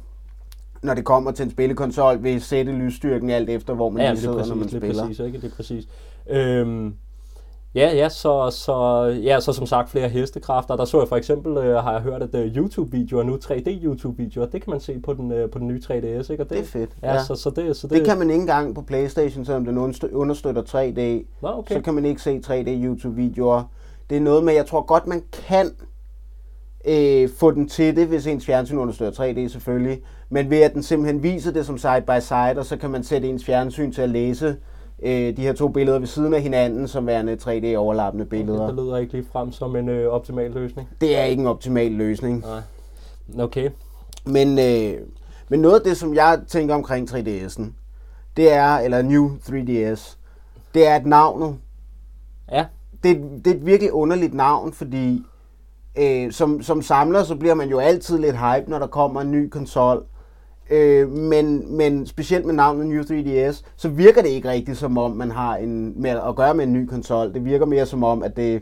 når 0.83 0.93
det 0.93 1.05
kommer 1.05 1.31
til 1.31 1.43
en 1.45 1.51
spillekonsol, 1.51 2.23
vil 2.23 2.41
sætte 2.41 2.71
lysstyrken 2.71 3.29
alt 3.29 3.49
efter, 3.49 3.73
hvor 3.73 3.89
man 3.89 4.01
Ja, 4.01 4.09
lige 4.11 4.21
sidder, 4.21 4.35
præcis, 4.37 4.49
når 4.49 4.55
man 4.57 4.69
spiller. 4.69 5.03
præcis, 5.03 5.19
ikke? 5.19 5.37
Det 5.41 5.51
er 5.51 5.55
præcis. 5.55 5.87
Øhm, 6.29 6.93
ja, 7.77 7.95
ja, 7.95 8.09
så, 8.09 8.49
så, 8.49 9.03
ja, 9.23 9.39
så 9.39 9.53
som 9.53 9.65
sagt 9.65 9.89
flere 9.89 10.09
hestekræfter. 10.09 10.75
Der 10.75 10.85
så 10.85 10.99
jeg 10.99 11.07
for 11.07 11.15
eksempel, 11.15 11.57
øh, 11.57 11.75
har 11.83 11.91
jeg 11.91 12.01
hørt, 12.01 12.21
at 12.23 12.35
øh, 12.35 12.57
YouTube-videoer 12.57 13.23
nu, 13.23 13.35
3D-YouTube-videoer, 13.35 14.45
det 14.45 14.63
kan 14.63 14.71
man 14.71 14.79
se 14.79 14.99
på 14.99 15.13
den, 15.13 15.31
øh, 15.31 15.49
på 15.49 15.59
den 15.59 15.67
nye 15.67 15.81
3DS, 15.83 15.95
ikke? 15.95 16.23
Og 16.23 16.29
det, 16.37 16.49
Det 16.49 16.59
er 16.59 16.63
fedt, 16.63 16.89
Ja, 17.03 17.13
ja. 17.13 17.23
Så, 17.23 17.35
så 17.35 17.49
det, 17.49 17.75
så 17.77 17.87
det, 17.87 17.97
Det 17.97 18.05
kan 18.05 18.17
man 18.17 18.29
ikke 18.29 18.41
engang 18.41 18.75
på 18.75 18.81
Playstation, 18.81 19.45
selvom 19.45 19.65
den 19.65 19.77
understø- 19.77 20.13
understøtter 20.13 20.61
3D. 20.61 21.25
Nå, 21.41 21.57
okay. 21.57 21.75
Så 21.75 21.81
kan 21.81 21.93
man 21.93 22.05
ikke 22.05 22.21
se 22.21 22.41
3D 22.45 22.69
YouTube-videoer. 22.69 23.63
Det 24.09 24.17
er 24.17 24.21
noget 24.21 24.43
med, 24.43 24.53
jeg 24.53 24.65
tror 24.65 24.81
godt, 24.81 25.07
man 25.07 25.23
kan 25.47 25.71
øh, 26.87 27.29
få 27.37 27.51
den 27.51 27.67
til 27.67 27.95
det, 27.95 28.07
hvis 28.07 28.27
ens 28.27 28.45
fjernsyn 28.45 28.77
understøtter 28.77 29.23
3D 29.23 29.47
selvfølgelig. 29.47 30.01
Men 30.29 30.49
ved 30.49 30.61
at 30.61 30.73
den 30.73 30.83
simpelthen 30.83 31.23
viser 31.23 31.51
det 31.51 31.65
som 31.65 31.77
side 31.77 32.03
by 32.07 32.19
side, 32.21 32.53
og 32.57 32.65
så 32.65 32.77
kan 32.77 32.89
man 32.89 33.03
sætte 33.03 33.27
ens 33.27 33.45
fjernsyn 33.45 33.91
til 33.91 34.01
at 34.01 34.09
læse 34.09 34.55
øh, 35.03 35.37
de 35.37 35.41
her 35.41 35.53
to 35.53 35.67
billeder 35.67 35.99
ved 35.99 36.07
siden 36.07 36.33
af 36.33 36.41
hinanden, 36.41 36.87
som 36.87 37.07
værende 37.07 37.33
3D-overlappende 37.41 38.25
billeder. 38.25 38.65
det 38.65 38.75
lyder 38.75 38.97
ikke 38.97 39.13
lige 39.13 39.25
frem 39.31 39.51
som 39.51 39.75
en 39.75 39.89
øh, 39.89 40.07
optimal 40.07 40.51
løsning. 40.51 40.89
Det 41.01 41.17
er 41.17 41.23
ikke 41.23 41.41
en 41.41 41.47
optimal 41.47 41.91
løsning. 41.91 42.43
Nej. 43.35 43.43
Okay. 43.43 43.69
Men, 44.25 44.59
øh, 44.59 45.01
men 45.49 45.59
noget 45.59 45.75
af 45.75 45.81
det, 45.81 45.97
som 45.97 46.13
jeg 46.13 46.39
tænker 46.47 46.75
omkring 46.75 47.09
3DS'en, 47.09 47.63
det 48.37 48.51
er, 48.53 48.77
eller 48.77 49.01
New 49.01 49.29
3DS, 49.37 50.15
det 50.73 50.87
er 50.87 50.95
et 50.95 51.05
navnet. 51.05 51.55
Ja, 52.51 52.65
Det, 53.03 53.21
det 53.45 53.51
er 53.51 53.55
et 53.55 53.65
virkelig 53.65 53.93
underligt 53.93 54.33
navn, 54.33 54.73
fordi 54.73 55.23
øh, 55.99 56.31
som, 56.31 56.61
som 56.61 56.81
samler, 56.81 57.23
så 57.23 57.35
bliver 57.35 57.53
man 57.53 57.69
jo 57.69 57.79
altid 57.79 58.17
lidt 58.17 58.35
hype, 58.37 58.69
når 58.69 58.79
der 58.79 58.87
kommer 58.87 59.21
en 59.21 59.31
ny 59.31 59.49
konsol. 59.49 60.05
Øh, 60.69 61.09
men, 61.09 61.77
men 61.77 62.05
specielt 62.05 62.45
med 62.45 62.53
navnet 62.53 62.87
New 62.87 63.03
3DS, 63.03 63.63
så 63.77 63.89
virker 63.89 64.21
det 64.21 64.29
ikke 64.29 64.49
rigtigt 64.49 64.77
som 64.77 64.97
om, 64.97 65.11
man 65.11 65.31
har 65.31 65.55
en, 65.55 66.01
med 66.01 66.09
at 66.09 66.35
gøre 66.35 66.53
med 66.53 66.63
en 66.63 66.73
ny 66.73 66.87
konsol. 66.87 67.33
Det 67.33 67.45
virker 67.45 67.65
mere 67.65 67.85
som 67.85 68.03
om, 68.03 68.23
at 68.23 68.37
det 68.37 68.55
er 68.55 68.59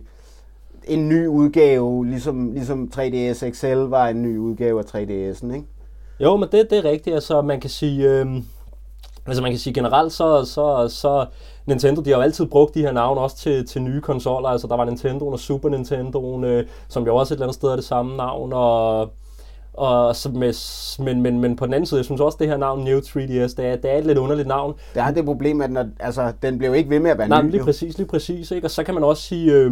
en 0.88 1.10
ny 1.10 1.28
udgave, 1.28 2.06
ligesom, 2.06 2.52
ligesom 2.52 2.92
3DS 2.96 3.50
XL 3.50 3.78
var 3.78 4.08
en 4.08 4.22
ny 4.22 4.38
udgave 4.38 4.80
af 4.80 4.84
3DS'en, 4.84 5.54
ikke? 5.54 5.68
Jo, 6.20 6.38
men 6.38 6.50
det, 6.52 6.70
det 6.70 6.78
er 6.78 6.86
rigtigt. 6.86 7.14
Altså, 7.14 7.42
man 7.42 7.60
kan 7.60 7.70
sige, 7.70 8.10
øh, 8.10 8.26
altså 9.26 9.42
man 9.42 9.52
kan 9.52 9.60
sige 9.60 9.74
generelt, 9.74 10.14
så, 10.14 10.46
så, 10.46 10.88
så 10.90 11.26
Nintendo, 11.66 12.02
de 12.02 12.10
har 12.10 12.18
jo 12.18 12.24
altid 12.24 12.46
brugt 12.46 12.74
de 12.76 12.82
her 12.82 12.92
navne 12.92 13.22
også 13.22 13.38
til, 13.38 13.68
til 13.68 13.82
nye 13.82 14.02
konsoller. 14.02 14.50
Altså, 14.50 14.68
der 14.68 14.76
var 14.76 14.86
Nintendo 14.86 15.28
og 15.28 15.40
Super 15.40 15.70
Nintendo, 15.70 16.44
øh, 16.46 16.68
som 16.88 17.06
jo 17.06 17.16
også 17.16 17.34
et 17.34 17.36
eller 17.36 17.46
andet 17.46 17.56
sted 17.56 17.70
er 17.70 17.76
det 17.76 17.86
samme 17.86 18.18
navn, 18.18 18.54
og 18.54 19.10
og 19.78 20.16
så 20.16 20.30
med, 20.30 20.54
men, 21.04 21.22
men, 21.22 21.40
men 21.40 21.56
på 21.56 21.66
den 21.66 21.74
anden 21.74 21.86
side, 21.86 21.98
jeg 22.00 22.06
synes 22.06 22.22
også, 22.22 22.38
det 22.40 22.48
her 22.48 22.58
navn 22.58 22.84
New 22.84 23.00
3DS, 23.00 23.56
det 23.56 23.60
er, 23.60 23.76
det 23.76 23.92
er 23.94 23.98
et 23.98 24.06
lidt 24.06 24.18
underligt 24.18 24.48
navn. 24.48 24.74
Der 24.94 25.04
er 25.04 25.12
det 25.12 25.26
problem, 25.26 25.62
at 25.62 25.72
når, 25.72 25.86
altså, 26.00 26.34
den 26.42 26.58
blev 26.58 26.76
ikke 26.76 26.90
ved 26.90 27.00
med 27.00 27.12
at 27.12 27.18
være 27.18 27.28
Nej, 27.28 27.42
ny. 27.42 27.50
lige 27.50 27.58
jo. 27.60 27.66
præcis, 27.66 27.98
lige 27.98 28.08
præcis. 28.08 28.52
Ikke? 28.52 28.68
Og 28.68 28.72
så 28.72 28.84
kan 28.84 28.94
man 28.94 29.04
også 29.04 29.24
sige, 29.24 29.54
øh, 29.54 29.72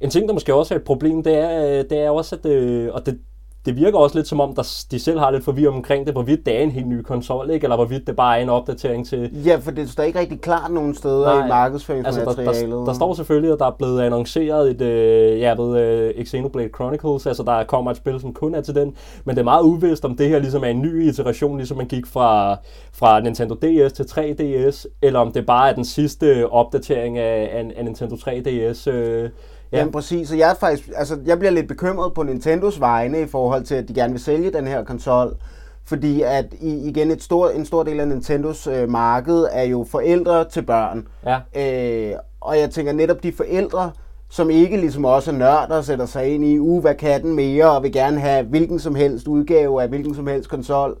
en 0.00 0.10
ting, 0.10 0.28
der 0.28 0.34
måske 0.34 0.54
også 0.54 0.74
er 0.74 0.78
et 0.78 0.84
problem, 0.84 1.22
det 1.22 1.34
er, 1.34 1.66
øh, 1.66 1.84
det 1.90 1.98
er 1.98 2.10
også, 2.10 2.36
at 2.36 2.46
øh, 2.46 2.90
og 2.94 3.06
det, 3.06 3.18
det 3.66 3.76
virker 3.76 3.98
også 3.98 4.18
lidt 4.18 4.28
som 4.28 4.40
om, 4.40 4.54
der, 4.54 4.84
de 4.90 5.00
selv 5.00 5.18
har 5.18 5.30
lidt 5.30 5.44
forvirring 5.44 5.76
omkring 5.76 6.06
det, 6.06 6.14
hvorvidt 6.14 6.46
det 6.46 6.56
er 6.56 6.60
en 6.60 6.70
helt 6.70 6.88
ny 6.88 7.02
konsol, 7.02 7.50
ikke? 7.50 7.64
eller 7.64 7.76
hvorvidt 7.76 8.06
det 8.06 8.16
bare 8.16 8.38
er 8.38 8.42
en 8.42 8.48
opdatering 8.48 9.06
til... 9.06 9.30
Ja, 9.44 9.56
for 9.56 9.70
det 9.70 9.90
står 9.90 10.02
ikke 10.02 10.18
rigtig 10.18 10.40
klart 10.40 10.70
nogen 10.70 10.94
steder 10.94 11.24
Nej, 11.24 11.32
i 11.32 11.36
Altså, 11.36 11.42
der, 11.42 11.54
markedsføringsmaterialet. 11.54 12.70
der, 12.70 12.84
der 12.84 12.92
står 12.92 13.14
selvfølgelig, 13.14 13.52
at 13.52 13.58
der 13.58 13.66
er 13.66 13.74
blevet 13.78 14.02
annonceret 14.02 14.70
et, 14.70 14.80
øh, 14.80 15.40
jeg 15.40 15.58
ved, 15.58 15.80
øh, 15.80 16.24
Xenoblade 16.26 16.68
Chronicles, 16.74 17.26
altså 17.26 17.42
der 17.42 17.64
kommer 17.64 17.90
et 17.90 17.96
spil, 17.96 18.20
som 18.20 18.34
kun 18.34 18.54
er 18.54 18.60
til 18.60 18.74
den, 18.74 18.94
men 19.24 19.36
det 19.36 19.40
er 19.40 19.44
meget 19.44 19.62
uvist, 19.62 20.04
om 20.04 20.16
det 20.16 20.28
her 20.28 20.38
ligesom 20.38 20.62
er 20.64 20.68
en 20.68 20.82
ny 20.82 21.08
iteration, 21.08 21.56
ligesom 21.56 21.76
man 21.76 21.86
gik 21.86 22.06
fra, 22.06 22.56
fra 22.92 23.20
Nintendo 23.20 23.54
DS 23.54 23.92
til 23.92 24.02
3DS, 24.02 24.86
eller 25.02 25.20
om 25.20 25.32
det 25.32 25.46
bare 25.46 25.70
er 25.70 25.74
den 25.74 25.84
sidste 25.84 26.48
opdatering 26.50 27.18
af, 27.18 27.50
af, 27.52 27.72
af 27.76 27.84
Nintendo 27.84 28.14
3DS. 28.14 28.90
Øh, 28.90 29.30
Ja. 29.72 29.78
Jamen 29.78 29.92
præcis, 29.92 30.32
og 30.32 30.38
jeg 30.38 30.50
er 30.50 30.54
faktisk, 30.54 30.88
altså 30.96 31.18
jeg 31.26 31.38
bliver 31.38 31.50
lidt 31.52 31.68
bekymret 31.68 32.14
på 32.14 32.22
Nintendos 32.22 32.80
vegne 32.80 33.20
i 33.20 33.26
forhold 33.26 33.64
til, 33.64 33.74
at 33.74 33.88
de 33.88 33.94
gerne 33.94 34.12
vil 34.12 34.22
sælge 34.22 34.52
den 34.52 34.66
her 34.66 34.84
konsol. 34.84 35.36
Fordi 35.84 36.22
at 36.22 36.46
igen 36.60 37.10
et 37.10 37.22
stor, 37.22 37.48
en 37.50 37.64
stor 37.64 37.82
del 37.82 38.00
af 38.00 38.08
Nintendos 38.08 38.66
øh, 38.66 38.88
marked 38.88 39.46
er 39.52 39.62
jo 39.62 39.86
forældre 39.90 40.44
til 40.44 40.62
børn. 40.62 41.06
Ja. 41.26 41.38
Øh, 42.10 42.18
og 42.40 42.58
jeg 42.58 42.70
tænker 42.70 42.92
netop 42.92 43.22
de 43.22 43.32
forældre, 43.32 43.90
som 44.30 44.50
ikke 44.50 44.76
ligesom 44.76 45.04
også 45.04 45.30
er 45.30 45.34
nørder, 45.34 45.82
sætter 45.82 46.06
sig 46.06 46.34
ind 46.34 46.44
i, 46.44 46.58
uh, 46.58 46.80
hvad 46.80 46.94
kan 46.94 47.22
den 47.22 47.34
mere, 47.34 47.70
og 47.70 47.82
vil 47.82 47.92
gerne 47.92 48.20
have 48.20 48.44
hvilken 48.44 48.78
som 48.78 48.94
helst 48.94 49.28
udgave 49.28 49.82
af 49.82 49.88
hvilken 49.88 50.14
som 50.14 50.26
helst 50.26 50.48
konsol. 50.48 50.98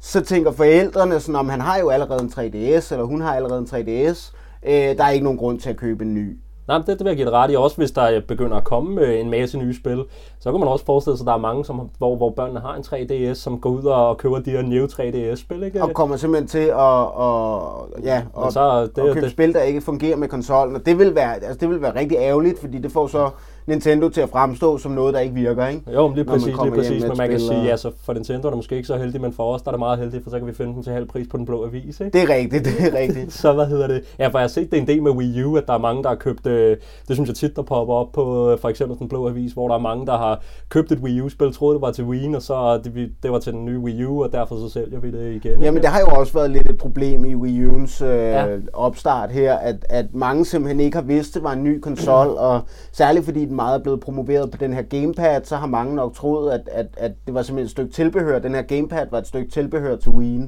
Så 0.00 0.20
tænker 0.20 0.52
forældrene 0.52 1.20
sådan, 1.20 1.36
om 1.36 1.48
han 1.48 1.60
har 1.60 1.78
jo 1.78 1.88
allerede 1.88 2.22
en 2.22 2.28
3DS, 2.28 2.92
eller 2.92 3.04
hun 3.04 3.20
har 3.20 3.34
allerede 3.36 3.60
en 3.60 3.66
3DS. 3.66 4.32
Øh, 4.62 4.96
der 4.96 5.04
er 5.04 5.10
ikke 5.10 5.24
nogen 5.24 5.38
grund 5.38 5.60
til 5.60 5.70
at 5.70 5.76
købe 5.76 6.04
en 6.04 6.14
ny. 6.14 6.38
Nej, 6.70 6.78
det, 6.78 6.86
det 6.86 6.98
vil 7.00 7.06
jeg 7.06 7.16
give 7.16 7.26
det 7.26 7.34
ret 7.34 7.50
i. 7.50 7.54
Også 7.56 7.76
hvis 7.76 7.90
der 7.90 8.20
begynder 8.28 8.56
at 8.56 8.64
komme 8.64 9.00
øh, 9.00 9.20
en 9.20 9.30
masse 9.30 9.58
nye 9.58 9.74
spil, 9.76 10.04
så 10.40 10.50
kan 10.50 10.60
man 10.60 10.68
også 10.68 10.84
forestille 10.84 11.16
sig, 11.16 11.24
at 11.24 11.26
der 11.26 11.32
er 11.34 11.38
mange, 11.38 11.64
som, 11.64 11.90
hvor, 11.98 12.16
hvor 12.16 12.30
børnene 12.30 12.60
har 12.60 12.74
en 12.74 12.82
3DS, 12.82 13.34
som 13.34 13.60
går 13.60 13.70
ud 13.70 13.84
og 13.84 14.18
køber 14.18 14.38
de 14.38 14.50
her 14.50 14.62
new 14.62 14.86
3DS-spil. 14.86 15.62
Ikke? 15.62 15.82
og 15.82 15.94
kommer 15.94 16.16
simpelthen 16.16 16.48
til 16.48 16.68
at, 16.68 16.74
og, 17.14 17.88
ja, 18.02 18.22
og, 18.32 18.52
så, 18.52 18.82
det- 18.82 18.98
og 18.98 19.14
købe 19.14 19.20
det- 19.24 19.32
spil, 19.32 19.52
der 19.54 19.60
ikke 19.62 19.80
fungerer 19.80 20.16
med 20.16 20.28
konsollen. 20.28 20.76
Og 20.76 20.86
det 20.86 20.98
vil, 20.98 21.14
være, 21.14 21.34
altså 21.34 21.54
det 21.60 21.68
vil 21.68 21.82
være 21.82 21.94
rigtig 21.98 22.18
ærgerligt, 22.18 22.60
fordi 22.60 22.78
det 22.78 22.92
får 22.92 23.06
så 23.06 23.30
Nintendo 23.66 24.08
til 24.08 24.20
at 24.20 24.28
fremstå 24.28 24.78
som 24.78 24.92
noget, 24.92 25.14
der 25.14 25.20
ikke 25.20 25.34
virker. 25.34 25.66
Ikke? 25.66 25.82
Jo, 25.94 26.06
men 26.06 26.14
lige 26.16 26.24
præcis, 26.24 26.46
lige 26.62 26.70
præcis. 26.74 27.02
Men 27.02 27.12
man 27.18 27.30
kan 27.30 27.40
sige, 27.40 27.52
og- 27.60 27.66
altså 27.70 27.90
for 28.04 28.12
Nintendo 28.12 28.46
er 28.48 28.50
det 28.50 28.58
måske 28.58 28.76
ikke 28.76 28.86
så 28.86 28.96
heldigt, 28.96 29.22
men 29.22 29.32
for 29.32 29.54
os 29.54 29.62
der 29.62 29.68
er 29.68 29.72
det 29.72 29.78
meget 29.78 29.98
heldigt, 29.98 30.22
for 30.24 30.30
så 30.30 30.38
kan 30.38 30.46
vi 30.46 30.52
finde 30.54 30.74
den 30.74 30.82
til 30.82 30.92
halv 30.92 31.06
pris 31.08 31.26
på 31.30 31.36
den 31.36 31.46
blå 31.46 31.66
avis. 31.66 32.00
Ikke? 32.00 32.18
Det 32.18 32.30
er 32.30 32.34
rigtigt, 32.34 32.64
det 32.64 32.72
er 32.94 32.98
rigtigt. 32.98 33.32
Så 33.40 33.52
hvad 33.52 33.66
hedder 33.66 33.86
det? 33.86 34.02
Ja, 34.18 34.26
for 34.28 34.38
jeg 34.38 34.42
har 34.42 34.48
set 34.48 34.70
det 34.70 34.78
en 34.78 34.86
del 34.86 35.02
med 35.02 35.12
Wii 35.12 35.44
U, 35.44 35.56
at 35.56 35.66
der 35.66 35.72
er 35.74 35.78
mange, 35.78 36.02
der 36.02 36.08
har 36.08 36.16
købt, 36.16 36.46
øh, 36.46 36.76
det 37.08 37.16
synes 37.16 37.28
jeg 37.28 37.36
tit, 37.36 37.56
der 37.56 37.62
popper 37.62 37.94
op 37.94 38.12
på 38.12 38.50
øh, 38.52 38.58
for 38.58 38.68
eksempel 38.68 38.98
den 38.98 39.08
blå 39.08 39.28
avis, 39.28 39.52
hvor 39.52 39.68
der 39.68 39.74
er 39.74 39.78
mange, 39.78 40.06
der 40.06 40.16
har 40.18 40.40
købt 40.68 40.92
et 40.92 40.98
Wii 40.98 41.20
U-spil, 41.20 41.52
troede 41.52 41.74
det 41.74 41.82
var 41.82 41.90
til 41.92 42.04
Wii, 42.04 42.34
og 42.34 42.42
så 42.42 42.80
det, 42.84 43.10
det 43.22 43.32
var 43.32 43.38
til 43.38 43.52
den 43.52 43.64
nye 43.64 43.78
Wii 43.78 44.04
U, 44.04 44.22
og 44.24 44.32
derfor 44.32 44.56
så 44.56 44.68
sælger 44.68 45.00
vi 45.00 45.10
det 45.10 45.44
igen. 45.44 45.62
Jamen, 45.62 45.82
det 45.82 45.90
har 45.90 46.00
jo 46.00 46.06
også 46.06 46.32
været 46.32 46.50
lidt 46.50 46.70
et 46.70 46.78
problem 46.78 47.24
i 47.24 47.34
Wii 47.34 47.64
U'ens 47.66 48.04
øh, 48.04 48.10
Ja. 48.20 48.44
ja. 48.46 48.56
opstart 48.72 49.30
her, 49.30 49.54
at, 49.54 49.76
at 49.88 50.06
mange 50.14 50.44
simpelthen 50.44 50.80
ikke 50.80 50.96
har 50.96 51.04
vidst, 51.04 51.34
det 51.34 51.42
var 51.42 51.52
en 51.52 51.64
ny 51.64 51.80
konsol, 51.80 52.26
og 52.48 52.60
særligt 52.92 53.24
fordi 53.24 53.44
den 53.44 53.56
meget 53.60 53.78
er 53.78 53.82
blevet 53.82 54.00
promoveret 54.00 54.50
på 54.50 54.56
den 54.56 54.72
her 54.72 54.82
gamepad, 54.82 55.44
så 55.44 55.56
har 55.56 55.66
mange 55.66 55.94
nok 55.94 56.14
troet, 56.14 56.52
at, 56.52 56.68
at, 56.72 56.86
at 56.96 57.12
det 57.26 57.34
var 57.34 57.42
simpelthen 57.42 57.64
et 57.64 57.70
stykke 57.70 57.92
tilbehør. 57.92 58.38
Den 58.38 58.54
her 58.54 58.62
gamepad 58.62 59.06
var 59.10 59.18
et 59.18 59.26
stykke 59.26 59.50
tilbehør 59.50 59.96
til 59.96 60.10
Wii'en. 60.10 60.46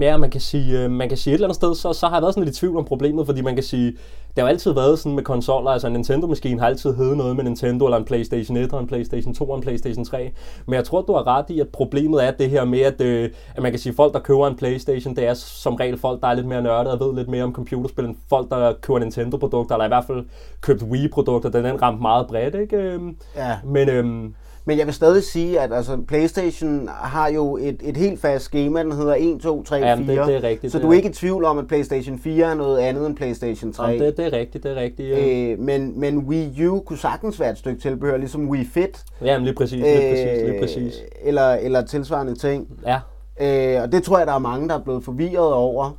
Ja, 0.00 0.16
man 0.16 0.30
kan 0.30 0.40
sige, 0.40 0.84
øh, 0.84 0.90
man 0.90 1.08
kan 1.08 1.18
sige 1.18 1.32
et 1.32 1.34
eller 1.34 1.46
andet 1.46 1.56
sted, 1.56 1.74
så, 1.74 1.92
så 1.92 2.06
har 2.06 2.14
jeg 2.16 2.22
været 2.22 2.34
sådan 2.34 2.44
lidt 2.44 2.56
i 2.56 2.60
tvivl 2.60 2.76
om 2.76 2.84
problemet, 2.84 3.26
fordi 3.26 3.40
man 3.40 3.54
kan 3.54 3.64
sige, 3.64 3.86
det 3.86 4.36
har 4.36 4.42
jo 4.42 4.48
altid 4.48 4.72
været 4.72 4.98
sådan 4.98 5.14
med 5.14 5.22
konsoller, 5.22 5.70
altså 5.70 5.86
en 5.86 5.92
Nintendo-maskine 5.92 6.60
har 6.60 6.66
altid 6.66 6.94
heddet 6.94 7.16
noget 7.16 7.36
med 7.36 7.44
Nintendo, 7.44 7.84
eller 7.84 7.98
en 7.98 8.04
Playstation 8.04 8.56
1, 8.56 8.72
og 8.72 8.80
en 8.80 8.86
Playstation 8.86 9.34
2, 9.34 9.50
og 9.50 9.56
en 9.56 9.62
Playstation 9.62 10.04
3. 10.04 10.30
Men 10.66 10.74
jeg 10.74 10.84
tror, 10.84 11.02
du 11.02 11.12
har 11.12 11.26
ret 11.26 11.44
i, 11.48 11.60
at 11.60 11.68
problemet 11.68 12.24
er 12.26 12.30
det 12.30 12.50
her 12.50 12.64
med, 12.64 12.80
at, 12.80 13.00
øh, 13.00 13.30
at 13.56 13.62
man 13.62 13.72
kan 13.72 13.78
sige, 13.78 13.90
at 13.90 13.96
folk, 13.96 14.12
der 14.14 14.20
køber 14.20 14.46
en 14.46 14.56
Playstation, 14.56 15.16
det 15.16 15.26
er 15.26 15.34
som 15.34 15.74
regel 15.74 15.98
folk, 15.98 16.20
der 16.22 16.28
er 16.28 16.34
lidt 16.34 16.46
mere 16.46 16.62
nørdede 16.62 16.92
og 17.00 17.06
ved 17.06 17.14
lidt 17.14 17.28
mere 17.28 17.44
om 17.44 17.52
computerspil, 17.54 18.04
end 18.04 18.16
folk, 18.28 18.50
der 18.50 18.72
køber 18.80 18.98
Nintendo-produkter, 18.98 19.74
eller 19.74 19.84
i 19.84 19.88
hvert 19.88 20.04
fald 20.04 20.24
købt 20.60 20.82
Wii-produkter, 20.82 21.48
den 21.48 21.82
ramt 21.82 22.00
meget 22.00 22.26
bredt, 22.26 22.54
ikke? 22.54 22.76
Øhm, 22.76 23.16
Ja. 23.36 23.56
Men 23.64 23.88
øhm, 23.88 24.34
Men 24.68 24.78
jeg 24.78 24.86
vil 24.86 24.94
stadig 24.94 25.22
sige, 25.22 25.60
at 25.60 25.72
altså, 25.72 25.98
PlayStation 26.08 26.88
har 26.94 27.28
jo 27.28 27.56
et, 27.56 27.76
et 27.84 27.96
helt 27.96 28.20
fast 28.20 28.44
schema, 28.44 28.82
den 28.82 28.92
hedder 28.92 29.14
1, 29.18 29.40
2, 29.40 29.62
3, 29.62 29.78
4. 29.78 29.88
Jamen, 29.88 30.08
det- 30.08 30.26
det 30.26 30.36
er 30.36 30.42
rigtigt, 30.42 30.72
Så 30.72 30.78
det 30.78 30.84
du 30.84 30.90
er 30.90 30.94
ikke 30.96 31.08
i 31.08 31.12
tvivl 31.12 31.44
om, 31.44 31.58
at 31.58 31.66
PlayStation 31.68 32.18
4 32.18 32.50
er 32.50 32.54
noget 32.54 32.78
andet 32.78 33.06
end 33.06 33.16
PlayStation 33.16 33.72
3. 33.72 33.84
jamen, 33.84 34.00
det, 34.00 34.16
det 34.16 34.26
er 34.26 34.32
rigtigt, 34.38 34.64
det 34.64 34.70
er 34.72 34.76
rigtigt. 34.76 35.08
Øh, 35.18 35.50
Øh, 35.52 35.58
men, 35.58 36.00
men 36.00 36.18
Wii 36.18 36.66
U 36.66 36.80
kunne 36.80 36.98
sagtens 36.98 37.40
være 37.40 37.50
et 37.50 37.58
stykke 37.58 37.80
tilbehør, 37.80 38.16
ligesom 38.16 38.48
Wii 38.48 38.64
Fit. 38.74 39.04
jamen, 39.24 39.44
lige 39.44 39.54
præcis, 39.54 39.72
lige 39.82 40.10
præcis, 40.10 40.48
lige 40.50 40.60
præcis. 40.60 41.00
Øh, 41.02 41.28
Eller, 41.28 41.50
eller 41.54 41.82
tilsvarende 41.84 42.34
ting. 42.34 42.68
Ja, 42.86 42.98
Øh, 43.40 43.82
og 43.82 43.92
det 43.92 44.02
tror 44.02 44.18
jeg, 44.18 44.26
der 44.26 44.32
er 44.34 44.38
mange, 44.38 44.68
der 44.68 44.74
er 44.74 44.82
blevet 44.84 45.04
forvirret 45.04 45.52
over. 45.52 45.90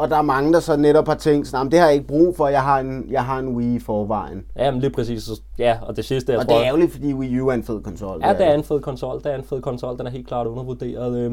Og 0.00 0.10
der 0.10 0.16
er 0.16 0.22
mange, 0.22 0.52
der 0.52 0.60
så 0.60 0.76
netop 0.76 1.08
har 1.08 1.14
tænkt, 1.14 1.46
sådan, 1.46 1.58
"Jamen, 1.60 1.72
det 1.72 1.78
har 1.80 1.86
jeg 1.86 1.94
ikke 1.94 2.06
brug 2.06 2.36
for, 2.36 2.48
jeg 2.48 2.62
har 2.62 2.78
en, 2.80 3.06
jeg 3.10 3.24
har 3.24 3.38
en 3.38 3.48
Wii 3.56 3.74
i 3.74 3.78
forvejen. 3.78 4.44
jamen, 4.56 4.80
lige 4.80 4.90
præcis. 4.90 5.28
Ja, 5.58 5.78
og 5.82 5.96
det 5.96 6.04
sidste, 6.04 6.32
jeg 6.32 6.40
og 6.40 6.46
tror... 6.46 6.54
det 6.54 6.62
er 6.62 6.66
ærgerligt, 6.66 6.92
fordi 6.92 7.14
Wii 7.14 7.40
U 7.40 7.48
er 7.48 7.52
en 7.54 7.64
fed 7.64 7.82
konsol. 7.82 8.20
Ja, 8.24 8.32
det 8.32 8.46
er 8.46 8.54
en 8.54 8.64
fed 8.64 8.80
konsol. 8.80 9.18
Det 9.18 9.26
er 9.26 9.34
en 9.36 9.44
fed 9.44 9.62
konsol. 9.62 9.98
Den 9.98 10.06
er 10.06 10.10
helt 10.10 10.26
klart 10.28 10.46
undervurderet. 10.46 11.18
Øh, 11.18 11.32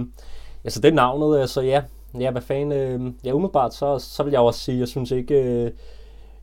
ja, 0.65 0.69
så 0.69 0.79
det 0.81 0.89
er 0.89 0.93
navnet. 0.95 1.41
øh, 1.41 1.47
Så 1.47 1.61
ja, 1.61 1.81
ja 2.19 2.31
hvad 2.31 2.41
fanden. 2.41 2.71
Øh, 2.71 3.13
ja, 3.25 3.31
umiddelbart, 3.31 3.73
så, 3.73 3.99
så 3.99 4.23
vil 4.23 4.31
jeg 4.31 4.41
også 4.41 4.59
sige, 4.59 4.79
jeg 4.79 4.87
synes 4.87 5.11
ikke... 5.11 5.43
Øh, 5.43 5.71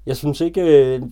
jeg 0.06 0.16
synes 0.16 0.40
ikke, 0.40 0.60
øh, 0.60 1.02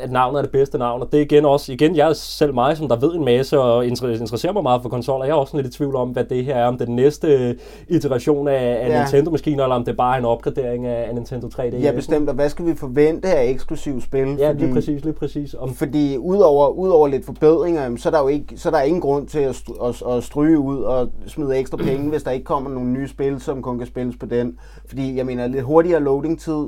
at 0.00 0.10
navnet 0.12 0.38
er 0.38 0.42
det 0.42 0.50
bedste 0.50 0.78
navn. 0.78 1.02
Og 1.02 1.08
det 1.12 1.18
er 1.18 1.22
igen 1.22 1.44
også, 1.44 1.72
igen, 1.72 1.96
jeg 1.96 2.08
er 2.08 2.12
selv 2.12 2.54
mig, 2.54 2.76
som 2.76 2.88
der 2.88 2.96
ved 2.96 3.14
en 3.14 3.24
masse 3.24 3.60
og 3.60 3.84
inter- 3.86 4.06
interesserer 4.06 4.52
mig 4.52 4.62
meget 4.62 4.82
for 4.82 4.88
konsoller. 4.88 5.24
Jeg 5.26 5.32
er 5.32 5.36
også 5.36 5.56
lidt 5.56 5.66
i 5.66 5.70
tvivl 5.70 5.96
om, 5.96 6.08
hvad 6.08 6.24
det 6.24 6.44
her 6.44 6.56
er. 6.56 6.66
Om 6.66 6.78
det 6.78 6.86
den 6.86 6.96
næste 6.96 7.58
iteration 7.88 8.48
af, 8.48 8.78
af 8.82 8.88
Ja. 8.88 8.98
Nintendo-maskiner, 9.02 9.62
eller 9.62 9.76
om 9.76 9.84
det 9.84 9.96
bare 9.96 10.14
er 10.14 10.18
en 10.18 10.24
opgradering 10.24 10.86
af, 10.86 11.08
af 11.08 11.14
Nintendo 11.14 11.46
3D. 11.48 11.76
Ja, 11.76 11.92
bestemt. 11.92 12.28
Og 12.28 12.34
hvad 12.34 12.48
skal 12.48 12.66
vi 12.66 12.74
forvente 12.74 13.28
af 13.28 13.48
eksklusiv 13.50 14.00
spil? 14.00 14.36
Ja, 14.38 14.52
lige 14.52 14.72
præcis, 14.74 15.04
lige 15.04 15.14
præcis. 15.14 15.54
Om, 15.54 15.74
Fordi 15.74 16.16
udover, 16.16 16.68
udover 16.68 17.08
lidt 17.08 17.24
forbedringer, 17.26 17.96
så 17.96 18.08
er 18.08 18.10
der 18.10 18.20
jo 18.20 18.28
ikke, 18.28 18.56
så 18.56 18.68
er 18.68 18.72
der 18.72 18.80
ingen 18.80 19.00
grund 19.00 19.26
til 19.26 19.38
at, 19.38 19.62
at, 19.84 20.02
at 20.16 20.24
stryge 20.24 20.58
ud 20.58 20.82
og 20.82 21.08
smide 21.26 21.56
ekstra 21.56 21.76
penge, 21.76 22.08
hvis 22.10 22.22
der 22.22 22.30
ikke 22.30 22.44
kommer 22.44 22.70
nogle 22.70 22.90
nye 22.90 23.08
spil, 23.08 23.40
som 23.40 23.62
kun 23.62 23.78
kan 23.78 23.86
spilles 23.86 24.16
på 24.20 24.26
den. 24.26 24.58
Fordi 24.86 25.16
jeg 25.16 25.26
mener, 25.26 25.46
lidt 25.46 25.62
hurtigere 25.64 26.00
loading-tid, 26.00 26.66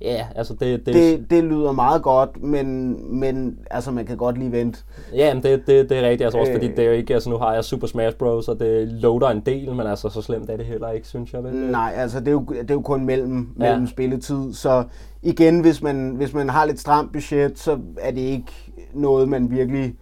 ja, 0.00 0.26
altså 0.36 0.54
det, 0.54 0.86
det, 0.86 0.94
det, 0.94 1.30
det 1.30 1.44
lyder 1.44 1.72
meget 1.72 2.02
godt, 2.02 2.42
men, 2.42 2.96
men 3.20 3.58
altså, 3.70 3.90
man 3.90 4.04
kan 4.06 4.16
godt 4.16 4.38
lige 4.38 4.52
vente. 4.52 4.78
Ja, 5.14 5.34
men 5.34 5.42
det, 5.42 5.66
det, 5.66 5.88
det 5.90 5.98
er 5.98 6.02
rigtigt, 6.02 6.22
altså 6.22 6.38
også 6.38 6.52
Øh. 6.52 6.56
fordi 6.58 6.68
det 6.68 6.78
er 6.78 6.84
jo 6.84 6.92
ikke, 6.92 7.14
altså 7.14 7.30
nu 7.30 7.36
har 7.36 7.54
jeg 7.54 7.64
Super 7.64 7.86
Smash 7.86 8.16
Bros, 8.16 8.48
og 8.48 8.60
det 8.60 8.88
loader 8.88 9.28
en 9.28 9.40
del, 9.40 9.74
men 9.74 9.86
altså 9.86 10.08
så 10.08 10.22
slemt 10.22 10.50
er 10.50 10.56
det 10.56 10.66
heller 10.66 10.90
ikke, 10.90 11.08
synes 11.08 11.32
jeg 11.32 11.44
vel. 11.44 11.52
Nej, 11.54 11.92
altså 11.96 12.20
det 12.20 12.28
er 12.28 12.32
jo, 12.32 12.44
det 12.48 12.70
er 12.70 12.74
jo 12.74 12.80
kun 12.80 13.04
mellem, 13.06 13.48
Ja. 13.60 13.70
mellem 13.70 13.86
spilletid, 13.86 14.52
så 14.54 14.84
igen, 15.22 15.60
hvis 15.60 15.82
man, 15.82 16.14
hvis 16.16 16.34
man 16.34 16.48
har 16.48 16.64
lidt 16.64 16.80
stramt 16.80 17.12
budget, 17.12 17.58
så 17.58 17.78
er 18.00 18.10
det 18.10 18.20
ikke 18.20 18.72
noget, 18.94 19.28
man 19.28 19.50
virkelig 19.50 19.94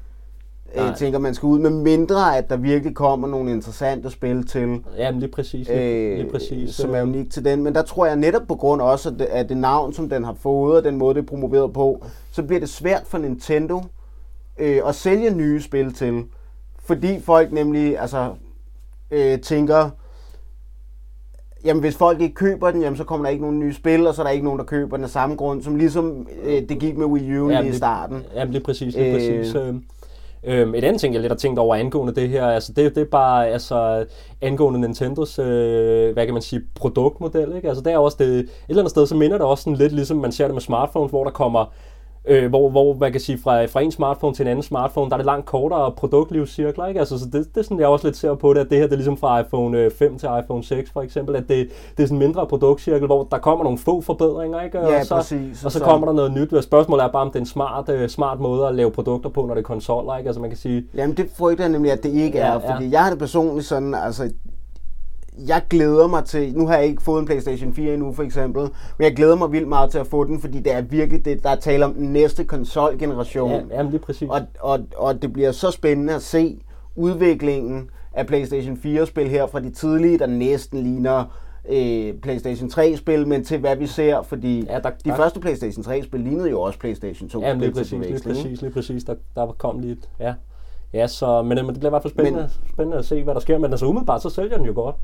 øh, 0.75 0.85
Nej. 0.85 0.95
tænker, 0.95 1.19
man 1.19 1.35
skal 1.35 1.47
ud 1.47 1.59
med 1.59 1.71
mindre, 1.71 2.37
at 2.39 2.51
der 2.51 2.57
virkelig 2.57 2.95
kommer 2.97 3.29
nogle 3.29 3.51
interessante 3.53 4.11
spil 4.11 4.47
til. 4.47 4.81
Ja, 4.99 5.11
men 5.11 5.21
lige 5.21 5.31
præcis, 5.31 5.69
lige, 5.69 6.17
lige 6.17 6.31
præcis. 6.31 6.75
som 6.75 6.91
er 6.95 7.03
øh, 7.03 7.09
unik 7.09 7.31
til 7.31 7.45
den. 7.45 7.63
Men 7.63 7.75
der 7.75 7.83
tror 7.83 8.07
jeg 8.07 8.17
netop 8.17 8.43
på 8.49 8.55
grund 8.55 8.81
også 8.83 9.09
af 9.09 9.15
det, 9.19 9.25
af 9.25 9.49
det 9.49 9.57
navn, 9.57 9.93
som 9.93 10.09
den 10.09 10.25
har 10.25 10.35
fået, 10.35 10.77
og 10.77 10.85
den 10.85 10.97
måde, 10.97 11.15
det 11.15 11.23
er 11.23 11.27
promoveret 11.27 11.73
på, 11.73 12.05
så 12.33 12.43
bliver 12.43 12.61
det 12.61 12.69
svært 12.69 13.03
for 13.07 13.19
Nintendo 13.19 13.83
øh, 14.59 14.81
at 14.87 14.95
sælge 14.95 15.31
nye 15.35 15.61
spil 15.63 15.95
til. 15.95 16.25
Fordi 16.85 17.21
folk 17.21 17.53
nemlig 17.53 17.99
altså, 17.99 18.31
øh, 19.11 19.41
tænker, 19.41 19.91
jamen 21.65 21.81
hvis 21.81 21.97
folk 21.97 22.21
ikke 22.21 22.35
køber 22.35 22.71
den, 22.71 22.83
jamen 22.83 22.97
så 22.97 23.05
kommer 23.05 23.25
der 23.27 23.31
ikke 23.31 23.43
nogen 23.43 23.59
nye 23.59 23.75
spil, 23.75 24.07
og 24.07 24.15
så 24.15 24.23
er 24.23 24.27
der 24.27 24.31
ikke 24.31 24.45
nogen, 24.45 24.59
der 24.59 24.65
køber 24.65 24.97
den 24.97 25.05
af 25.05 25.11
samme 25.11 25.37
grund, 25.37 25.63
som 25.63 25.77
ligesom 25.77 26.27
øh, 26.45 26.69
det 26.69 26.79
gik 26.81 26.97
med 26.97 27.07
Wii 27.07 27.39
U 27.39 27.51
Ja, 27.51 27.57
lige 27.57 27.65
i 27.65 27.69
det- 27.69 27.77
starten. 27.77 28.23
Jamen 28.35 28.53
lige 28.53 28.65
præcis, 28.65 28.95
lige 28.95 29.07
Øh. 29.07 29.15
præcis. 29.15 29.55
Øh, 29.55 29.75
Øhm, 30.45 30.75
et 30.75 30.85
andet 30.85 31.01
ting, 31.01 31.15
jeg 31.15 31.21
lidt 31.21 31.33
har 31.33 31.39
tænkt 31.39 31.59
over 31.59 31.77
angående 31.77 32.15
det 32.15 32.29
her, 32.29 32.47
altså 32.47 32.73
det, 32.73 32.95
det 32.95 33.01
er 33.01 33.11
bare 33.11 33.49
altså, 33.49 34.07
angående 34.41 34.81
Nintendos, 34.81 35.39
øh, 35.39 36.13
hvad 36.13 36.25
kan 36.25 36.35
man 36.35 36.43
sige, 36.43 36.63
produktmodel, 36.75 37.57
ikke? 37.57 37.69
Altså 37.69 37.85
det 37.85 37.93
er 37.93 37.99
også 37.99 38.17
det, 38.21 38.39
et 38.39 38.51
eller 38.69 38.83
andet 38.83 38.91
sted, 38.91 39.07
så 39.07 39.15
minder 39.15 39.39
det 39.39 39.47
også 39.47 39.63
sådan 39.65 39.77
lidt 39.77 39.93
ligesom 39.93 40.17
man 40.17 40.33
ser 40.33 40.45
det 40.45 40.55
med 40.55 40.63
smartphones, 40.63 41.11
hvor 41.11 41.25
der 41.25 41.31
kommer, 41.31 41.73
øh, 42.25 42.49
hvor, 42.49 42.71
hvor 42.71 42.95
man 42.95 43.13
kan 43.13 43.21
sige, 43.21 43.39
fra, 43.39 43.65
fra 43.65 43.81
en 43.81 43.91
smartphone 43.93 44.35
til 44.35 44.43
en 44.43 44.49
anden 44.49 44.63
smartphone, 44.63 45.11
der 45.11 45.17
er 45.17 45.19
det 45.19 45.27
langt 45.27 45.47
kortere 45.47 45.93
produktlivscirkler, 45.93 46.87
ikke? 46.87 47.01
Altså 47.01 47.19
så 47.19 47.25
det, 47.25 47.33
det 47.55 47.57
er 47.57 47.63
sådan, 47.63 47.81
jeg 47.81 47.89
også 47.89 48.07
lidt 48.07 48.17
ser 48.17 48.35
på 48.35 48.55
det, 48.55 48.61
at 48.61 48.71
det 48.71 48.79
her, 48.79 48.85
det 48.85 48.93
er 48.93 48.97
ligesom 48.97 49.17
fra 49.17 49.41
iPhone 49.41 49.79
øh, 49.79 49.91
5 49.91 50.19
til 50.19 50.29
iPhone 50.43 50.65
6 50.65 50.91
for 50.91 51.03
eksempel, 51.03 51.37
at 51.37 51.49
det, 51.49 51.69
det 51.97 52.03
er 52.03 52.07
sådan 52.07 52.15
en 52.15 52.19
mindre 52.19 52.47
produktcirkel, 52.47 53.07
hvor 53.07 53.29
der 53.31 53.39
kommer 53.39 53.65
nogle 53.65 53.79
få 53.79 54.01
forbedringer, 54.01 54.63
ikke? 54.63 54.79
Ja, 54.79 54.99
og 55.01 55.07
så, 55.07 55.15
præcis. 55.15 55.65
og 55.65 55.73
så 55.73 55.81
kommer 55.81 56.07
der 56.07 56.15
noget 56.15 56.33
nyt. 56.33 56.65
Spørgsmålet 56.65 57.05
er 57.05 57.09
bare, 57.09 57.23
om 57.23 57.29
det 57.29 57.37
er 57.37 57.41
en 57.41 57.47
smart, 57.47 57.89
øh, 57.89 58.09
smart 58.09 58.41
måde 58.41 58.67
at 58.67 58.75
lave 58.75 58.91
produkter 58.91 59.31
på, 59.31 59.47
når 59.47 59.55
det 59.55 59.61
er 59.61 59.67
konsoller, 59.67 60.17
ikke? 60.17 60.29
Altså 60.29 60.41
man 60.41 60.51
kan 60.51 60.59
sige, 60.59 60.85
Jamen 60.95 61.17
det 61.17 61.31
frygter 61.39 61.65
jeg 61.65 61.73
nemlig, 61.73 61.93
at 61.93 62.03
det 62.03 62.09
ikke 62.13 62.39
Ja, 62.39 62.47
er, 62.47 62.53
ja. 62.53 62.75
fordi 62.75 62.91
jeg 62.93 63.03
har 63.03 63.11
det 63.11 63.19
personligt 63.19 63.67
sådan, 63.67 63.95
altså, 63.95 64.31
jeg 65.49 65.63
glæder 65.71 66.07
mig 66.07 66.25
til, 66.25 66.53
nu 66.57 66.67
har 66.67 66.77
jeg 66.77 66.87
ikke 66.87 67.03
fået 67.03 67.21
en 67.21 67.27
Playstation 67.27 67.75
4 67.75 67.95
endnu 67.95 68.13
for 68.13 68.23
eksempel, 68.23 68.63
men 68.99 69.05
jeg 69.05 69.17
glæder 69.17 69.37
mig 69.37 69.53
vildt 69.53 69.69
meget 69.69 69.91
til 69.91 69.99
at 69.99 70.07
få 70.07 70.25
den, 70.25 70.41
fordi 70.41 70.59
det 70.61 70.73
er 70.75 70.81
virkelig 70.81 71.25
det, 71.25 71.43
der 71.43 71.51
er 71.51 71.57
tale 71.57 71.85
om 71.85 71.95
den 71.95 72.13
næste 72.13 72.45
konsolgeneration. 72.45 73.51
ja, 73.51 73.61
jamen 73.77 73.91
lige 73.91 74.01
præcis. 74.01 74.29
Og, 74.31 74.41
og, 74.61 74.79
og 74.97 75.23
det 75.23 75.33
bliver 75.33 75.53
så 75.53 75.71
spændende 75.71 76.15
at 76.15 76.23
se 76.23 76.61
udviklingen 76.97 77.91
af 78.15 78.27
PlayStation 78.27 78.77
4-spil 78.85 79.29
her 79.29 79.47
fra 79.47 79.61
de 79.61 79.71
tidlige, 79.71 80.19
der 80.19 80.27
næsten 80.27 80.83
ligner 80.83 81.25
øh, 81.71 82.15
PlayStation 82.15 82.69
3-spil, 82.69 83.29
men 83.29 83.45
til 83.45 83.59
hvad 83.59 83.77
vi 83.77 83.87
ser, 83.87 84.23
fordi 84.23 84.65
Ja, 84.67 84.79
der- 84.81 84.91
de 84.91 85.11
der- 85.11 85.17
første 85.17 85.41
PlayStation 85.41 85.85
3-spil 85.85 86.21
lignede 86.21 86.51
jo 86.51 86.61
også 86.61 86.79
PlayStation 86.79 87.29
2 87.29 87.41
Jamen 87.41 87.61
lige 87.61 87.73
præcis, 87.73 87.93
lige 87.93 88.21
præcis, 88.25 88.61
lige 88.63 88.73
præcis. 88.73 89.05
Der, 89.05 89.15
der 89.37 89.55
kom 89.59 89.79
lige 89.79 89.93
et, 89.93 90.09
ja. 90.21 90.35
Ja, 90.93 91.07
så, 91.07 91.43
men, 91.43 91.59
øh, 91.59 91.65
men 91.65 91.75
det 91.75 91.81
bliver 91.81 91.91
i 91.91 91.93
hvert 91.93 92.03
fald 92.03 92.13
spændende, 92.15 92.41
men, 92.41 92.51
spændende 92.73 92.99
at 92.99 93.05
se, 93.05 93.23
hvad 93.25 93.35
der 93.35 93.41
sker. 93.41 93.59
Men 93.59 93.71
altså 93.71 93.87
umiddelbart, 93.87 94.23
så 94.23 94.31
sælger 94.31 94.57
den 94.57 94.67
jo 94.67 94.73
godt. 94.75 94.97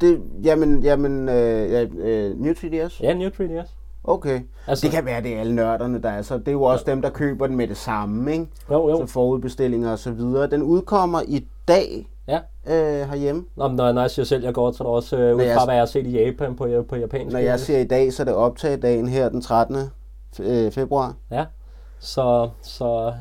Det, 0.00 0.20
jamen, 0.44 0.82
jamen, 0.82 1.28
øh, 1.28 1.70
ja, 1.72 1.82
øh, 1.82 2.40
New 2.40 2.52
3DS? 2.52 3.02
Ja, 3.02 3.14
New 3.14 3.28
3DS. 3.30 3.68
Okay. 4.04 4.40
Altså- 4.66 4.86
det 4.86 4.94
kan 4.94 5.04
være, 5.04 5.22
det 5.22 5.36
er 5.36 5.40
alle 5.40 5.54
nørderne, 5.54 6.02
der 6.02 6.08
er 6.10 6.22
så. 6.22 6.38
Det 6.38 6.48
er 6.48 6.52
jo 6.52 6.62
også 6.62 6.84
dem, 6.86 7.02
der 7.02 7.10
køber 7.10 7.46
den 7.46 7.56
med 7.56 7.68
det 7.68 7.76
samme, 7.76 8.32
ikke? 8.32 8.46
Jo, 8.70 8.88
jo. 8.90 9.06
Så 9.06 9.12
forudbestillinger 9.12 9.92
og 9.92 9.98
så 9.98 10.10
videre. 10.10 10.46
Den 10.46 10.62
udkommer 10.62 11.20
i 11.28 11.46
dag 11.68 12.08
Ja. 12.28 12.36
øh, 12.66 13.08
herhjemme. 13.08 13.44
Nå, 13.56 13.68
men 13.68 13.76
når, 13.76 14.00
jeg 14.00 14.10
siger 14.10 14.26
sælger 14.26 14.52
godt, 14.52 14.76
så 14.76 14.84
er 14.84 14.88
der 14.88 14.94
også 14.94 15.16
øh, 15.16 15.36
ud 15.36 15.42
jeg- 15.42 15.56
fra, 15.56 15.64
hvad 15.64 15.74
jeg 15.74 15.80
har 15.80 15.86
set 15.86 16.06
i 16.06 16.10
Japan 16.24 16.56
på, 16.56 16.68
på 16.88 16.96
japansk. 16.96 17.32
Når 17.32 17.40
jeg 17.40 17.60
siger 17.60 17.78
i 17.78 17.84
dag, 17.86 18.12
så 18.12 18.22
er 18.22 18.24
det 18.24 18.34
optagedagen 18.34 19.08
her 19.08 19.28
den 19.28 19.40
13. 19.40 19.76
fe- 19.76 20.42
øh, 20.42 20.72
februar. 20.72 21.14
Ja, 21.30 21.44
så, 21.98 22.48
så 22.62 23.12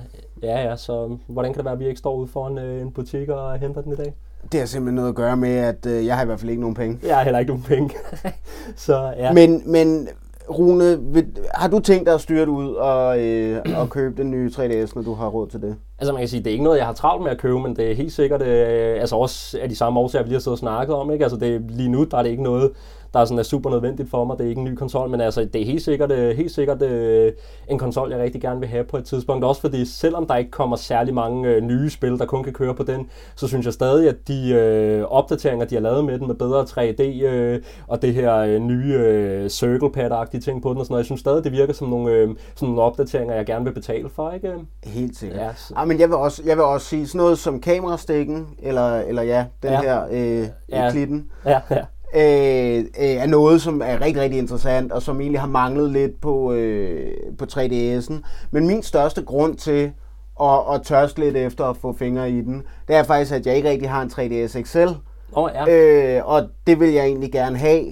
ja, 0.44 0.70
ja, 0.70 0.76
så 0.76 1.18
hvordan 1.28 1.54
kan 1.54 1.58
det 1.58 1.66
være, 1.66 1.74
at 1.74 1.80
vi 1.80 1.88
ikke 1.88 2.00
står 2.00 2.16
ude 2.16 2.28
foran 2.28 2.58
øh, 2.58 2.82
en 2.82 2.92
butik 2.92 3.30
og 3.30 3.60
henter 3.60 3.82
den 3.82 3.94
i 3.94 3.96
dag? 3.96 4.14
Det 4.52 4.60
har 4.60 4.68
simpelthen 4.68 4.96
noget 4.96 5.10
at 5.10 5.16
gøre 5.16 5.38
med, 5.38 5.56
at 5.56 5.86
øh, 5.86 6.06
jeg 6.06 6.16
har 6.16 6.24
i 6.24 6.26
hvert 6.26 6.40
fald 6.40 6.50
ikke 6.50 6.62
nogen 6.62 6.76
penge. 6.76 7.00
Jeg 7.08 7.16
har 7.18 7.24
heller 7.24 7.40
ikke 7.40 7.52
nogen 7.52 7.64
penge. 7.64 7.96
så 8.76 9.14
ja. 9.18 9.34
Men, 9.34 9.64
men 9.66 10.08
Rune, 10.50 11.00
vil, 11.02 11.26
har 11.54 11.68
du 11.68 11.80
tænkt 11.80 12.06
dig 12.06 12.14
at 12.14 12.22
styre 12.22 12.42
det 12.42 12.48
ud 12.48 12.74
og, 12.74 13.20
øh, 13.20 13.66
og 13.78 13.90
købe 13.90 14.22
den 14.22 14.32
nye 14.32 14.52
3DS, 14.56 14.92
når 14.96 15.02
du 15.02 15.14
har 15.14 15.28
råd 15.28 15.48
til 15.48 15.62
det? 15.62 15.76
Altså 16.00 16.14
man 16.14 16.22
kan 16.22 16.30
sige, 16.30 16.40
det 16.40 16.48
er 16.48 16.52
ikke 16.52 16.64
noget, 16.64 16.78
jeg 16.78 16.86
har 16.86 16.94
travlt 16.94 17.24
med 17.24 17.32
at 17.32 17.38
købe, 17.38 17.60
men 17.60 17.76
det 17.76 17.92
er 17.92 17.96
helt 17.96 18.14
sikkert, 18.14 18.42
øh, 18.42 19.02
altså 19.02 19.16
også 19.16 19.60
af 19.62 19.70
de 19.70 19.76
samme 19.76 20.00
årsager, 20.00 20.24
vi 20.24 20.30
lige 20.30 20.36
har 20.36 20.40
siddet 20.40 20.56
og 20.56 20.60
snakket 20.60 20.96
om, 20.96 21.12
ikke? 21.12 21.26
Altså 21.26 21.38
det, 21.38 21.62
lige 21.72 21.90
nu, 21.90 22.04
der 22.04 22.18
er 22.18 22.24
det 22.24 22.30
ikke 22.30 22.44
noget, 22.44 22.72
der 23.14 23.20
er, 23.20 23.26
sådan, 23.26 23.40
er 23.40 23.44
super 23.44 23.70
nødvendigt 23.70 24.10
for 24.10 24.26
mig. 24.26 24.38
Det 24.38 24.46
er 24.46 24.50
ikke 24.50 24.60
en 24.60 24.66
ny 24.66 24.76
konsol, 24.76 25.10
men 25.10 25.22
altså 25.22 25.46
det 25.54 25.62
er 25.62 25.66
helt 25.66 25.82
sikkert, 25.82 26.12
øh, 26.12 26.38
helt 26.38 26.52
sikkert 26.52 26.82
øh, 26.82 27.32
en 27.70 27.78
konsol, 27.80 28.12
jeg 28.12 28.20
rigtig 28.20 28.42
gerne 28.42 28.60
vil 28.60 28.70
have 28.70 28.84
på 28.84 28.98
et 28.98 29.06
tidspunkt. 29.06 29.46
Også 29.46 29.62
fordi, 29.62 29.86
selvom 29.86 30.28
der 30.28 30.36
ikke 30.36 30.52
kommer 30.52 30.76
særlig 30.76 31.14
mange 31.14 31.50
øh, 31.50 31.62
nye 31.62 31.90
spil, 31.90 32.18
der 32.20 32.26
kun 32.26 32.44
kan 32.44 32.54
køre 32.54 32.76
på 32.76 32.84
den, 32.84 33.10
så 33.36 33.48
synes 33.48 33.66
jeg 33.66 33.74
stadig, 33.74 34.10
at 34.10 34.16
de 34.28 34.50
øh, 34.54 35.04
opdateringer, 35.04 35.66
de 35.66 35.76
har 35.76 35.82
lavet 35.82 36.06
med 36.06 36.20
den, 36.20 36.28
med 36.28 36.36
bedre 36.36 36.62
3D 36.64 37.26
øh, 37.26 37.62
og 37.88 38.02
det 38.02 38.14
her 38.14 38.36
øh, 38.38 38.60
nye 38.60 38.94
øh, 38.94 39.50
circle 39.50 39.90
pad-agtige 39.90 40.42
ting 40.42 40.62
på 40.62 40.70
den 40.70 40.78
og 40.78 40.86
sådan 40.86 40.94
noget, 40.94 41.00
jeg 41.00 41.06
synes 41.06 41.20
stadig, 41.20 41.44
det 41.44 41.52
virker 41.52 41.74
som 41.74 41.88
nogle, 41.90 42.12
øh, 42.12 42.30
som 42.56 42.68
nogle 42.68 42.82
opdateringer, 42.82 43.36
jeg 43.36 43.46
gerne 43.46 43.66
vil 43.66 43.74
betale 43.74 44.10
for, 44.10 44.32
ikke? 44.32 44.54
Helt 44.84 45.18
sikkert. 45.18 45.40
Ja, 45.42 45.50
så- 45.56 45.74
ah, 45.78 45.88
men 45.88 46.00
jeg 46.00 46.08
vil, 46.10 46.16
også, 46.18 46.42
jeg 46.46 46.58
vil 46.58 46.64
også 46.66 46.88
sige 46.88 47.08
sådan 47.08 47.20
noget 47.20 47.38
som 47.40 47.62
kamerastikken, 47.62 48.48
eller, 48.64 49.00
eller 49.00 49.22
ja, 49.22 49.46
den 49.64 49.72
Ja. 49.72 49.82
her 49.82 50.04
øh, 50.12 50.48
ja. 50.70 50.92
klitten, 50.92 51.32
Ja, 51.46 51.60
ja. 51.72 51.82
Øh, 52.16 52.78
øh, 52.80 52.84
er 52.98 53.26
noget, 53.26 53.62
som 53.62 53.82
er 53.86 54.02
rigtig, 54.02 54.22
rigtig 54.24 54.40
interessant, 54.40 54.92
og 54.92 55.02
som 55.02 55.22
egentlig 55.22 55.40
har 55.42 55.48
manglet 55.48 55.92
lidt 55.92 56.22
på, 56.22 56.54
øh, 56.54 57.12
på 57.38 57.46
3DS'en. 57.54 58.14
Men 58.52 58.68
min 58.68 58.84
største 58.84 59.22
grund 59.24 59.56
til 59.58 59.92
og, 60.36 60.66
og 60.68 60.86
tørst 60.86 61.20
lidt 61.20 61.38
efter 61.38 61.66
at 61.66 61.78
få 61.78 61.94
fingre 61.94 62.32
i 62.32 62.42
den, 62.42 62.64
det 62.88 62.96
er 62.96 63.04
faktisk, 63.04 63.34
at 63.34 63.46
jeg 63.46 63.56
ikke 63.56 63.70
rigtig 63.70 63.90
har 63.90 64.02
en 64.02 64.10
3DS 64.10 64.62
XL. 64.64 64.88
Oh, 65.34 65.50
ja. 65.56 65.72
øh, 66.18 66.28
og 66.28 66.44
det 66.68 66.80
vil 66.80 66.90
jeg 66.90 67.06
egentlig 67.06 67.32
gerne 67.32 67.58
have, 67.58 67.84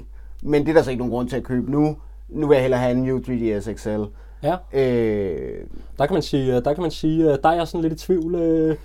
men 0.43 0.61
det 0.65 0.69
er 0.69 0.73
der 0.73 0.81
så 0.81 0.89
ikke 0.89 0.99
nogen 0.99 1.11
grund 1.13 1.29
til 1.29 1.35
at 1.37 1.43
købe 1.43 1.71
nu. 1.71 1.95
Nu 2.29 2.47
vil 2.47 2.55
jeg 2.55 2.61
hellere 2.61 2.79
have 2.79 2.91
en 2.91 3.03
New 3.03 3.19
3DS 3.19 3.73
XL. 3.73 4.01
Ja. 4.43 4.55
Øh, 4.73 5.57
Der 5.97 6.05
kan 6.05 6.13
man 6.13 6.21
sige, 6.21 6.53
der 6.61 6.73
kan 6.73 6.81
man 6.81 6.91
sige, 6.91 7.23
der 7.43 7.49
er 7.49 7.53
jeg 7.55 7.67
sådan 7.67 7.81
lidt 7.81 7.93
i 7.93 8.05
tvivl. 8.05 8.35
øh, 8.35 8.75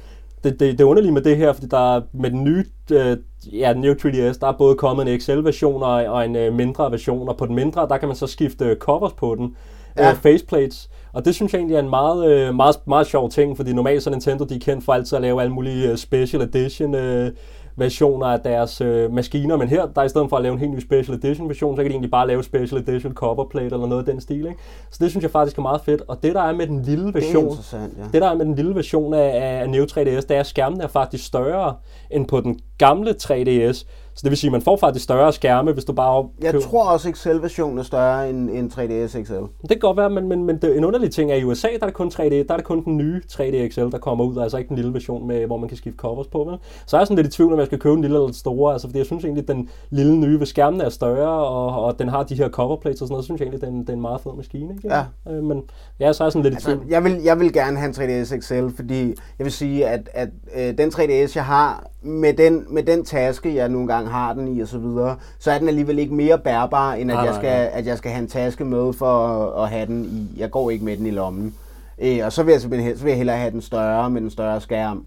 Det, 0.44 0.60
det, 0.60 0.72
det 0.72 0.80
er 0.80 0.84
underligt 0.84 1.14
med 1.14 1.22
det 1.22 1.36
her, 1.36 1.52
fordi 1.52 1.66
der 1.66 1.96
er 1.96 2.00
med 2.12 2.30
den 2.30 2.44
nye, 2.44 2.64
øh, 2.92 3.16
ja, 3.52 3.72
den 3.72 3.80
nye 3.80 3.96
3DS, 4.00 4.38
der 4.40 4.46
er 4.46 4.52
både 4.58 4.74
kommet 4.74 5.08
en 5.08 5.20
XL-version 5.20 5.82
og, 5.82 5.90
og 5.90 6.24
en 6.24 6.36
øh, 6.36 6.54
mindre 6.54 6.90
version, 6.90 7.28
og 7.28 7.36
på 7.36 7.46
den 7.46 7.54
mindre, 7.54 7.88
der 7.88 7.96
kan 7.98 8.08
man 8.08 8.16
så 8.16 8.26
skifte 8.26 8.76
covers 8.80 9.12
på 9.12 9.34
den, 9.38 9.56
Ja. 9.98 10.10
øh, 10.10 10.16
faceplates, 10.16 10.90
og 11.12 11.24
det 11.24 11.34
synes 11.34 11.52
jeg 11.52 11.58
egentlig 11.58 11.74
er 11.76 11.80
en 11.80 11.90
meget, 11.90 12.30
øh, 12.32 12.54
meget, 12.54 12.76
meget 12.86 13.06
sjov 13.06 13.30
ting, 13.30 13.56
fordi 13.56 13.72
normalt 13.72 14.02
så 14.02 14.10
Nintendo, 14.10 14.44
de 14.44 14.54
er 14.54 14.58
kendt 14.58 14.84
for 14.84 14.92
altid 14.92 15.16
at 15.16 15.22
lave 15.22 15.40
alle 15.42 15.52
mulige 15.52 15.90
øh, 15.90 15.96
special 15.96 16.42
edition 16.42 16.94
øh, 16.94 17.30
versioner 17.76 18.26
af 18.26 18.40
deres 18.40 18.80
øh, 18.80 19.12
maskiner, 19.12 19.56
men 19.56 19.68
her, 19.68 19.86
der 19.86 20.02
i 20.02 20.08
stedet 20.08 20.28
for 20.30 20.36
at 20.36 20.42
lave 20.42 20.52
en 20.52 20.58
helt 20.58 20.72
ny 20.72 20.80
special 20.80 21.16
edition 21.16 21.48
version, 21.48 21.76
så 21.76 21.82
kan 21.82 21.90
de 21.90 21.94
egentlig 21.94 22.10
bare 22.10 22.26
lave 22.26 22.44
special 22.44 22.80
edition 22.80 23.12
cover 23.14 23.44
plate 23.44 23.64
eller 23.64 23.86
noget 23.86 24.08
af 24.08 24.12
den 24.12 24.20
stil, 24.20 24.46
ikke? 24.46 24.60
Så 24.90 24.98
det 25.00 25.10
synes 25.10 25.22
jeg 25.22 25.30
faktisk 25.30 25.58
er 25.58 25.62
meget 25.62 25.80
fedt, 25.80 26.02
og 26.08 26.22
det 26.22 26.34
der 26.34 26.42
er 26.42 26.52
med 26.52 26.66
den 26.66 26.82
lille 26.82 27.06
det 27.06 27.16
er 27.16 27.20
version, 27.20 27.44
interessant, 27.44 27.98
ja. 27.98 28.02
det 28.12 28.22
der 28.22 28.28
er 28.30 28.34
med 28.34 28.46
den 28.46 28.54
lille 28.54 28.74
version 28.74 29.14
af, 29.14 29.60
af 29.60 29.70
Neo 29.70 29.84
3DS, 29.84 29.98
det 29.98 30.30
er, 30.30 30.40
at 30.40 30.46
skærmen 30.46 30.80
er 30.80 30.86
faktisk 30.86 31.26
større 31.26 31.74
end 32.10 32.26
på 32.26 32.40
den 32.40 32.60
gamle 32.78 33.10
3DS. 33.22 33.84
Så 34.16 34.20
det 34.22 34.30
vil 34.30 34.38
sige, 34.38 34.48
at 34.48 34.52
man 34.52 34.62
får 34.62 34.76
faktisk 34.76 35.04
større 35.04 35.32
skærme, 35.32 35.72
hvis 35.72 35.84
du 35.84 35.92
bare 35.92 36.28
Jeg 36.42 36.52
køber- 36.52 36.64
tror 36.64 36.84
også, 36.84 37.08
at 37.08 37.14
XL-versionen 37.16 37.78
er 37.78 37.82
større 37.82 38.30
end, 38.30 38.50
end 38.50 38.70
3DS 38.72 39.22
XL. 39.26 39.32
Det 39.32 39.68
kan 39.68 39.78
godt 39.78 39.96
være, 39.96 40.10
men, 40.10 40.28
men, 40.28 40.44
men 40.44 40.56
det, 40.62 40.76
en 40.76 40.84
underlig 40.84 41.10
ting 41.10 41.30
er, 41.30 41.34
at 41.34 41.40
i 41.40 41.44
USA, 41.44 41.68
der 41.68 41.78
er 41.82 41.86
det 41.86 41.94
kun 41.94 42.08
3D, 42.08 42.20
der 42.34 42.44
er 42.48 42.56
det 42.56 42.64
kun 42.64 42.84
den 42.84 42.96
nye 42.96 43.20
3D 43.32 43.68
XL, 43.68 43.80
der 43.80 43.98
kommer 43.98 44.24
ud, 44.24 44.38
altså 44.38 44.56
ikke 44.58 44.68
den 44.68 44.76
lille 44.76 44.92
version, 44.94 45.26
med, 45.26 45.46
hvor 45.46 45.56
man 45.56 45.68
kan 45.68 45.78
skifte 45.78 45.96
covers 45.98 46.26
på. 46.26 46.38
Vel? 46.44 46.58
Så 46.86 46.96
er 46.96 47.00
jeg 47.00 47.06
sådan 47.06 47.16
lidt 47.24 47.34
i 47.34 47.36
tvivl, 47.36 47.52
om 47.52 47.58
jeg 47.58 47.66
skal 47.66 47.78
købe 47.78 47.94
den 47.94 48.00
lille 48.02 48.16
eller 48.16 48.26
den 48.26 48.34
store, 48.34 48.72
altså, 48.72 48.88
fordi 48.88 48.98
jeg 48.98 49.06
synes 49.06 49.24
egentlig, 49.24 49.42
at 49.42 49.48
den 49.48 49.68
lille 49.90 50.16
nye 50.16 50.38
ved 50.38 50.46
skærmen 50.46 50.80
er 50.80 50.88
større, 50.88 51.46
og, 51.46 51.84
og 51.84 51.98
den 51.98 52.08
har 52.08 52.22
de 52.22 52.34
her 52.34 52.48
coverplates 52.48 53.00
og 53.02 53.06
sådan 53.08 53.12
noget, 53.12 53.24
så 53.24 53.26
synes 53.26 53.40
jeg 53.40 53.44
egentlig, 53.46 53.60
det 53.60 53.66
er 53.68 53.72
en, 53.72 53.80
det 53.80 53.88
er 53.88 53.92
en 53.92 54.00
meget 54.00 54.20
fed 54.20 54.32
maskine. 54.36 54.74
Ikke? 54.74 54.88
Ja. 54.94 55.04
Øh, 55.32 55.42
men 55.44 55.62
ja, 56.00 56.12
så 56.12 56.24
er 56.24 56.26
jeg 56.26 56.32
sådan 56.32 56.42
lidt 56.42 56.54
i 56.54 56.56
Altså, 56.56 56.70
tvivl. 56.70 56.84
jeg, 56.88 57.04
vil, 57.04 57.20
jeg 57.24 57.40
vil 57.40 57.52
gerne 57.52 57.76
have 57.78 57.88
en 57.88 58.24
3DS 58.24 58.38
XL, 58.40 58.76
fordi 58.76 59.06
jeg 59.38 59.44
vil 59.44 59.52
sige, 59.52 59.86
at, 59.88 60.08
at 60.14 60.28
øh, 60.56 60.78
den 60.78 60.88
3DS, 60.88 61.32
jeg 61.36 61.44
har, 61.44 61.86
med 62.04 62.34
den, 62.34 62.66
med 62.68 62.82
den 62.82 63.04
taske, 63.04 63.54
jeg 63.54 63.68
nogle 63.68 63.88
gange 63.88 64.10
har 64.10 64.32
den 64.32 64.48
i 64.56 64.60
og 64.60 64.68
så 64.68 64.78
videre, 64.78 65.16
så 65.38 65.50
er 65.50 65.58
den 65.58 65.68
alligevel 65.68 65.98
ikke 65.98 66.14
mere 66.14 66.38
bærbar, 66.38 66.92
end 66.92 67.10
at, 67.10 67.16
Nej, 67.16 67.24
jeg 67.26 67.34
skal, 67.34 67.50
nej. 67.50 67.70
at 67.72 67.86
jeg 67.86 67.98
skal 67.98 68.10
have 68.10 68.22
en 68.22 68.28
taske 68.28 68.64
med 68.64 68.92
for 68.92 69.26
at, 69.26 69.62
at 69.64 69.70
have 69.70 69.86
den 69.86 70.04
i. 70.04 70.40
Jeg 70.40 70.50
går 70.50 70.70
ikke 70.70 70.84
med 70.84 70.96
den 70.96 71.06
i 71.06 71.10
lommen. 71.10 71.54
Øh, 71.98 72.18
og 72.24 72.32
så 72.32 72.42
vil, 72.42 72.52
jeg 72.52 72.60
simpelthen, 72.60 72.92
he- 72.92 72.96
så 72.98 73.02
vil 73.04 73.10
jeg 73.10 73.18
hellere 73.18 73.36
have 73.36 73.50
den 73.50 73.60
større, 73.60 74.10
med 74.10 74.20
den 74.20 74.30
større 74.30 74.60
skærm. 74.60 75.06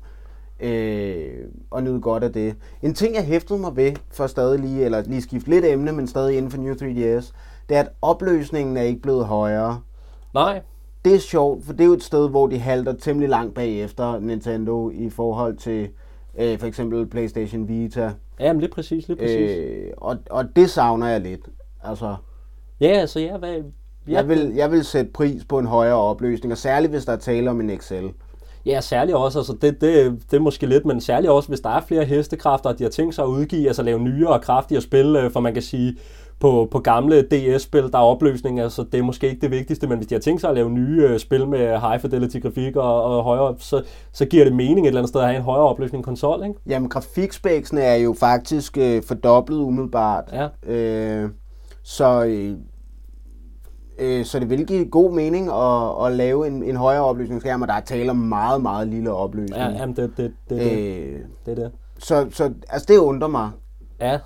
Øh, 0.60 1.26
og 1.72 1.84
nyde 1.84 2.02
godt 2.02 2.24
af 2.24 2.34
det. 2.34 2.56
En 2.82 2.94
ting, 2.94 3.16
jeg 3.16 3.24
hæftede 3.24 3.60
mig 3.60 3.76
ved, 3.76 3.92
for 4.12 4.28
stadig 4.28 4.60
lige, 4.60 4.86
eller 4.86 5.04
lige 5.06 5.22
skifte 5.22 5.50
lidt 5.50 5.66
emne, 5.66 5.92
men 5.92 6.08
stadig 6.08 6.38
inden 6.38 6.52
for 6.52 6.58
New 6.58 6.74
3DS, 6.74 7.32
det 7.70 7.78
er, 7.78 7.80
at 7.82 7.90
opløsningen 8.02 8.78
er 8.78 8.82
ikke 8.82 9.02
blevet 9.02 9.26
højere 9.26 9.80
Nej, 10.34 10.62
det 11.06 11.16
er 11.16 11.20
sjovt, 11.20 11.66
for 11.66 11.72
det 11.74 11.82
er 11.82 11.86
jo 11.86 11.94
et 11.94 12.04
sted, 12.04 12.30
hvor 12.30 12.48
de 12.48 12.60
halter 12.60 12.94
temmelig 12.94 13.30
langt 13.30 13.56
bagefter 13.56 14.20
Nintendo 14.20 14.90
i 14.90 15.10
forhold 15.10 15.58
til 15.58 15.90
øh, 16.40 16.60
for 16.60 16.68
eksempel 16.68 17.08
PlayStation 17.08 17.68
Vita. 17.68 18.12
ja, 18.40 18.54
men 18.54 18.60
lige 18.60 18.72
præcis, 18.72 19.08
lige 19.08 19.18
præcis. 19.18 19.58
Øh, 19.58 19.92
og, 19.98 20.18
og 20.30 20.56
det 20.56 20.70
savner 20.70 21.08
jeg 21.08 21.22
lidt. 21.22 21.42
Altså, 21.84 22.16
Ja, 22.82 22.88
altså 22.88 23.20
ja, 23.20 23.38
hvad... 23.38 23.50
Ja, 24.08 24.14
jeg, 24.14 24.28
vil, 24.28 24.54
jeg 24.56 24.72
vil 24.72 24.86
sætte 24.86 25.12
pris 25.12 25.46
på 25.46 25.60
en 25.60 25.66
højere 25.66 25.96
opløsning, 25.96 26.52
og 26.52 26.58
særligt 26.58 26.92
hvis 26.92 27.06
der 27.06 27.14
er 27.14 27.18
tale 27.18 27.50
om 27.50 27.62
en 27.62 27.78
XL. 27.78 28.06
Ja, 28.66 28.82
særligt 28.82 29.18
også, 29.18 29.40
altså 29.40 29.54
det, 29.62 29.82
det, 29.82 30.22
det 30.32 30.38
er 30.38 30.42
måske 30.42 30.66
lidt, 30.66 30.86
men 30.86 31.02
særligt 31.02 31.32
også, 31.32 31.50
hvis 31.50 31.60
der 31.60 31.70
er 31.70 31.82
flere 31.82 32.06
hestekræfter, 32.06 32.70
og 32.70 32.80
de 32.80 32.84
har 32.84 32.90
tænkt 32.90 33.16
sig 33.16 33.24
at 33.24 33.28
udgive, 33.28 33.68
altså 33.68 33.84
lave 33.84 34.00
nyere 34.00 34.30
og 34.30 34.42
kraftigere 34.42 34.82
spil, 34.82 35.16
øh, 35.16 35.32
for 35.32 35.40
man 35.40 35.54
kan 35.54 35.64
sige, 35.64 35.98
på, 36.40 36.68
på 36.72 36.80
gamle 36.80 37.22
DS-spil, 37.22 37.84
der 37.92 37.98
er 37.98 38.04
opløsning, 38.04 38.60
altså 38.60 38.84
det 38.84 38.98
er 38.98 39.04
måske 39.04 39.30
ikke 39.30 39.42
det 39.42 39.52
vigtigste, 39.52 39.88
men 39.88 39.98
hvis 39.98 40.08
de 40.08 40.16
har 40.16 40.20
tænkt 40.20 40.42
sig 40.42 40.50
at 40.50 40.56
lave 40.56 40.70
nye 40.70 41.04
øh, 41.04 41.20
spil 41.20 41.48
med 41.48 41.80
high 41.80 42.00
fidelity 42.00 42.40
grafik 42.40 42.76
og, 42.76 43.04
og 43.04 43.24
højere, 43.24 43.56
så, 43.60 43.84
så 44.12 44.26
giver 44.26 44.44
det 44.44 44.56
mening 44.56 44.80
et 44.80 44.88
eller 44.88 45.02
andet 45.02 45.10
sted 45.10 45.22
at 45.22 45.28
have 45.28 45.38
en 45.38 45.44
højere 45.44 45.64
opløsning 45.64 46.04
konsol, 46.04 46.44
ikke? 46.44 46.60
Jamen, 46.68 46.90
grafikspæksene 46.90 47.82
er 47.82 47.96
jo 47.96 48.16
faktisk 48.20 48.78
øh, 48.78 49.04
fordoblet 49.04 49.58
umiddelbart. 49.58 50.24
Ja. 50.34 50.74
Øh, 50.74 51.30
så, 51.84 52.24
øh, 52.26 52.58
øh, 54.00 54.26
så 54.26 54.40
det 54.40 54.50
vil 54.50 54.66
give 54.66 54.86
god 54.86 55.14
mening 55.14 55.50
at, 55.50 56.06
at 56.06 56.18
lave 56.18 56.48
en, 56.48 56.64
en 56.64 56.76
højere 56.76 57.04
opløsningsskærm, 57.04 57.62
og 57.62 57.68
der 57.68 57.74
er 57.74 57.82
tale 57.82 58.10
om 58.10 58.18
meget, 58.18 58.62
meget 58.62 58.88
lille 58.88 59.12
opløsning. 59.12 59.62
Ja, 59.62 59.70
jamen 59.70 59.96
det, 59.96 60.12
det, 60.18 60.34
det, 60.50 60.60
det, 60.60 60.72
øh, 60.72 61.20
det 61.46 61.52
er 61.52 61.56
det. 61.56 61.72
så, 61.98 62.28
så 62.32 62.54
altså, 62.70 62.86
det 62.90 62.98
undrer 62.98 63.28
mig. 63.28 63.50
Ja, 64.02 64.20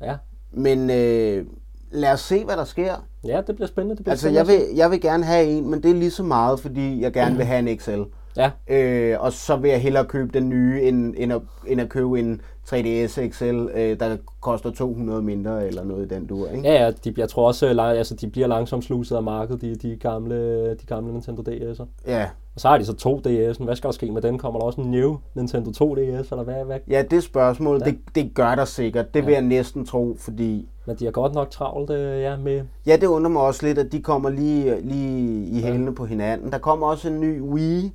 ja. 0.00 0.16
Men 0.52 0.90
øh, 0.90 1.46
lad 1.90 2.12
os 2.12 2.20
se, 2.20 2.44
hvad 2.44 2.56
der 2.56 2.64
sker. 2.64 2.94
Ja, 3.24 3.40
det 3.46 3.54
bliver 3.54 3.68
spændende. 3.68 3.96
Det 3.96 4.04
bliver 4.04 4.12
Altså, 4.12 4.28
spændende 4.28 4.52
jeg 4.54 4.68
vil, 4.68 4.76
jeg 4.76 4.90
vil 4.90 5.00
gerne 5.00 5.24
have 5.24 5.44
en, 5.46 5.70
men 5.70 5.82
det 5.82 5.90
er 5.90 5.94
lige 5.94 6.10
så 6.10 6.22
meget, 6.22 6.60
fordi 6.60 7.00
jeg 7.02 7.12
gerne 7.12 7.36
vil 7.38 7.46
have 7.46 7.70
en 7.70 7.78
XL. 7.78 8.00
Ja, 8.36 8.50
Øh, 8.70 9.16
og 9.20 9.32
så 9.32 9.56
vil 9.56 9.70
jeg 9.70 9.80
hellere 9.82 10.04
købe 10.04 10.30
den 10.38 10.48
nye, 10.48 10.82
end, 10.82 11.14
end, 11.16 11.32
at, 11.32 11.40
end 11.66 11.80
at 11.80 11.88
købe 11.88 12.18
en 12.20 12.40
3DS 12.68 13.28
XL, 13.30 13.44
øh, 13.74 14.00
der 14.00 14.16
koster 14.40 14.70
200 14.70 15.22
mindre 15.22 15.66
eller 15.66 15.84
noget 15.84 16.12
i 16.12 16.14
den 16.14 16.26
dur. 16.26 16.48
Ikke? 16.48 16.68
Ja, 16.68 16.84
ja 16.84 16.90
de, 17.04 17.14
jeg 17.16 17.28
tror 17.28 17.46
også, 17.46 17.72
lang- 17.72 17.96
altså, 17.98 18.14
de 18.14 18.28
bliver 18.30 18.46
langsomt 18.46 18.84
sluset 18.84 19.16
af 19.16 19.22
markedet, 19.22 19.60
de, 19.60 19.74
de, 19.74 19.96
gamle, 19.96 20.70
de 20.70 20.86
gamle 20.86 21.12
Nintendo 21.12 21.42
DS'er. 21.42 21.84
Ja. 22.06 22.28
Og 22.54 22.60
så 22.60 22.68
har 22.68 22.78
de 22.78 22.84
så 22.84 22.92
to 22.94 23.16
DS'en. 23.18 23.64
Hvad 23.64 23.76
skal 23.76 23.88
der 23.88 23.92
ske 23.92 24.10
med 24.12 24.22
den? 24.22 24.38
Kommer 24.38 24.60
der 24.60 24.66
også 24.66 24.80
en 24.80 24.90
new 24.90 25.16
Nintendo 25.34 25.72
2 25.72 25.94
DS, 25.94 25.98
eller 26.30 26.42
hvad? 26.42 26.64
hvad? 26.64 26.78
ja, 26.88 27.02
det 27.10 27.22
spørgsmål, 27.22 27.80
Ja. 27.84 27.90
det, 27.90 27.98
det 28.14 28.34
gør 28.34 28.54
der 28.54 28.64
sikkert. 28.64 29.14
Det 29.14 29.26
vil 29.26 29.32
Ja. 29.32 29.38
jeg 29.38 29.46
næsten 29.46 29.86
tro, 29.86 30.16
fordi... 30.18 30.68
Men 30.86 30.96
de 30.96 31.04
har 31.04 31.12
godt 31.12 31.34
nok 31.34 31.50
travlt 31.50 31.90
øh, 31.90 32.20
ja, 32.22 32.36
med... 32.36 32.62
Ja, 32.86 32.96
det 32.96 33.06
undrer 33.06 33.30
mig 33.30 33.42
også 33.42 33.66
lidt, 33.66 33.78
at 33.78 33.92
de 33.92 34.02
kommer 34.02 34.30
lige, 34.30 34.80
lige 34.80 35.44
i 35.46 35.60
hælene 35.62 35.94
på 35.94 36.04
hinanden. 36.04 36.52
Der 36.52 36.58
kommer 36.58 36.86
også 36.86 37.08
en 37.08 37.20
ny 37.20 37.40
Wii, 37.40 37.92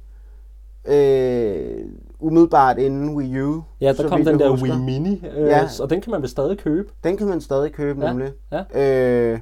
øh, 0.87 1.85
umiddelbart 2.19 2.77
inden 2.77 3.15
Wii 3.15 3.41
U. 3.41 3.61
Ja, 3.81 3.93
der 3.93 4.07
kom 4.09 4.23
den 4.25 4.39
der 4.39 4.49
husker. 4.49 4.67
Wii 4.73 4.79
Mini, 4.99 5.23
øh, 5.37 5.47
Ja. 5.47 5.67
og 5.81 5.89
den 5.89 6.01
kan 6.01 6.11
man 6.11 6.21
vel 6.21 6.29
stadig 6.29 6.57
købe. 6.57 6.89
Den 7.03 7.17
kan 7.17 7.27
man 7.27 7.41
stadig 7.41 7.71
købe, 7.71 8.01
Ja, 8.05 8.13
nemlig. 8.13 8.31
ja. 8.51 9.31
Øh, 9.33 9.39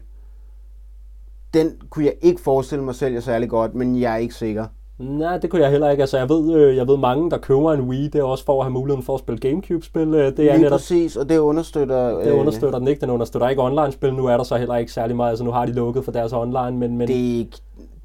den 1.53 1.71
kunne 1.89 2.05
jeg 2.05 2.13
ikke 2.21 2.41
forestille 2.41 2.83
mig 2.83 2.95
sælger 2.95 3.19
særlig 3.19 3.49
godt, 3.49 3.75
men 3.75 4.01
jeg 4.01 4.13
er 4.13 4.17
ikke 4.17 4.33
sikker. 4.35 4.65
Nej, 4.99 5.37
det 5.37 5.49
kunne 5.49 5.61
jeg 5.61 5.71
heller 5.71 5.89
ikke. 5.89 6.03
Altså, 6.03 6.17
jeg 6.17 6.29
ved, 6.29 6.53
øh, 6.55 6.75
jeg 6.75 6.87
ved 6.87 6.97
mange, 6.97 7.31
der 7.31 7.37
køber 7.37 7.73
en 7.73 7.81
Wii, 7.81 8.03
det 8.07 8.15
er 8.15 8.23
også 8.23 8.45
for 8.45 8.59
at 8.59 8.65
have 8.65 8.73
muligheden 8.73 9.03
for 9.03 9.13
at 9.13 9.19
spille 9.19 9.39
Gamecube-spil. 9.39 10.07
Øh, 10.13 10.13
det 10.37 10.39
er 10.39 10.51
Lige 10.53 10.57
netop 10.57 10.71
præcis, 10.71 11.15
og 11.15 11.29
det 11.29 11.37
understøtter... 11.37 12.19
Det 12.19 12.31
understøtter 12.31 12.79
den 12.79 12.87
ikke. 12.87 13.01
Den 13.01 13.09
understøtter 13.09 13.49
ikke 13.49 13.61
online-spil. 13.61 14.13
Nu 14.13 14.25
er 14.25 14.37
der 14.37 14.43
så 14.43 14.55
heller 14.57 14.75
ikke 14.75 14.91
særlig 14.91 15.15
meget. 15.15 15.29
Altså, 15.29 15.43
nu 15.45 15.51
har 15.51 15.65
de 15.65 15.71
lukket 15.73 16.05
for 16.05 16.11
deres 16.11 16.33
online, 16.33 16.71
men... 16.77 16.97
men 16.97 17.07
det 17.07 17.13
ikke, 17.13 17.57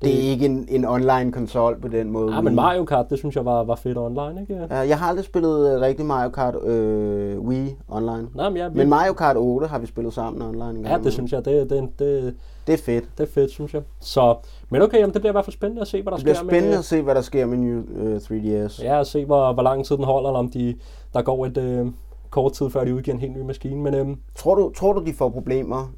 det 0.03 0.15
er 0.27 0.31
ikke 0.31 0.45
en, 0.47 0.67
en 0.69 0.85
online 0.85 1.33
konsol 1.33 1.81
på 1.81 1.89
den 1.89 2.11
måde. 2.11 2.35
Ja, 2.35 2.41
men 2.41 2.55
Mario 2.55 2.85
Kart, 2.85 3.11
det 3.11 3.19
synes 3.19 3.37
jeg 3.37 3.45
var, 3.45 3.65
var 3.65 3.75
fedt 3.75 3.99
online, 3.99 4.41
ikke? 4.41 4.67
Ja, 4.71 4.77
Jeg 4.79 4.99
har 4.99 5.09
aldrig 5.09 5.25
spillet 5.25 5.75
øh, 5.75 5.81
rigtig 5.81 6.07
Mario 6.07 6.29
Kart 6.31 6.65
øh, 6.65 7.41
Wii 7.41 7.77
online. 7.89 8.29
Nej, 8.35 8.49
men, 8.49 8.57
jeg, 8.59 8.71
Men 8.75 8.89
Mario 8.89 9.13
Kart 9.13 9.37
8 9.37 9.67
har 9.67 9.79
vi 9.79 9.87
spillet 9.87 10.15
sammen 10.15 10.43
online 10.43 10.65
en 10.79 10.85
gang. 10.85 10.87
ja, 10.87 10.99
det 11.05 11.13
synes 11.13 11.33
jeg, 11.33 11.45
det, 11.45 11.71
det, 11.71 11.89
det, 11.99 12.35
det 12.67 12.73
er 12.73 12.79
fedt. 12.79 13.05
det 13.19 13.29
er 13.29 13.33
fedt, 13.33 13.51
synes 13.51 13.75
jeg. 13.75 13.83
Så, 14.01 14.37
men 14.71 14.83
okay, 14.83 14.99
jamen, 14.99 15.13
det 15.15 15.21
bliver 15.23 15.33
i 15.33 15.35
hvert 15.35 15.45
fald 15.45 15.55
spændende 15.57 15.83
at 15.83 15.89
se, 15.89 16.03
hvad 16.03 16.11
der 16.11 16.17
Det 16.17 16.25
bliver 16.25 16.35
sker 16.37 16.47
spændende 16.49 16.69
med... 16.71 16.79
at 16.79 16.85
se, 16.85 17.03
hvad 17.03 17.15
der 17.15 17.21
sker 17.21 17.47
med 17.47 17.59
New 17.59 17.81
øh, 17.97 18.17
3DS. 18.17 18.85
Ja, 18.85 19.01
at 19.01 19.07
se, 19.07 19.25
hvor, 19.25 19.53
hvor 19.53 19.63
lang 19.63 19.85
tid 19.87 19.97
den 19.97 20.05
holder, 20.05 20.29
eller 20.29 20.39
om 20.39 20.49
de, 20.51 20.75
der 21.15 21.23
går 21.23 21.47
et 21.47 21.57
øh, 21.57 21.87
kort 22.31 22.53
tid, 22.53 22.71
før 22.71 22.85
de 22.85 22.95
udgiver 22.95 23.15
en 23.15 23.21
helt 23.21 23.37
ny 23.37 23.41
maskine. 23.43 23.81
Men 23.81 23.95
øhm, 23.95 24.17
Tror, 24.37 24.55
du, 24.55 24.73
tror 24.77 24.93
du, 24.93 25.05
de 25.05 25.13
får 25.13 25.29
problemer, 25.29 25.93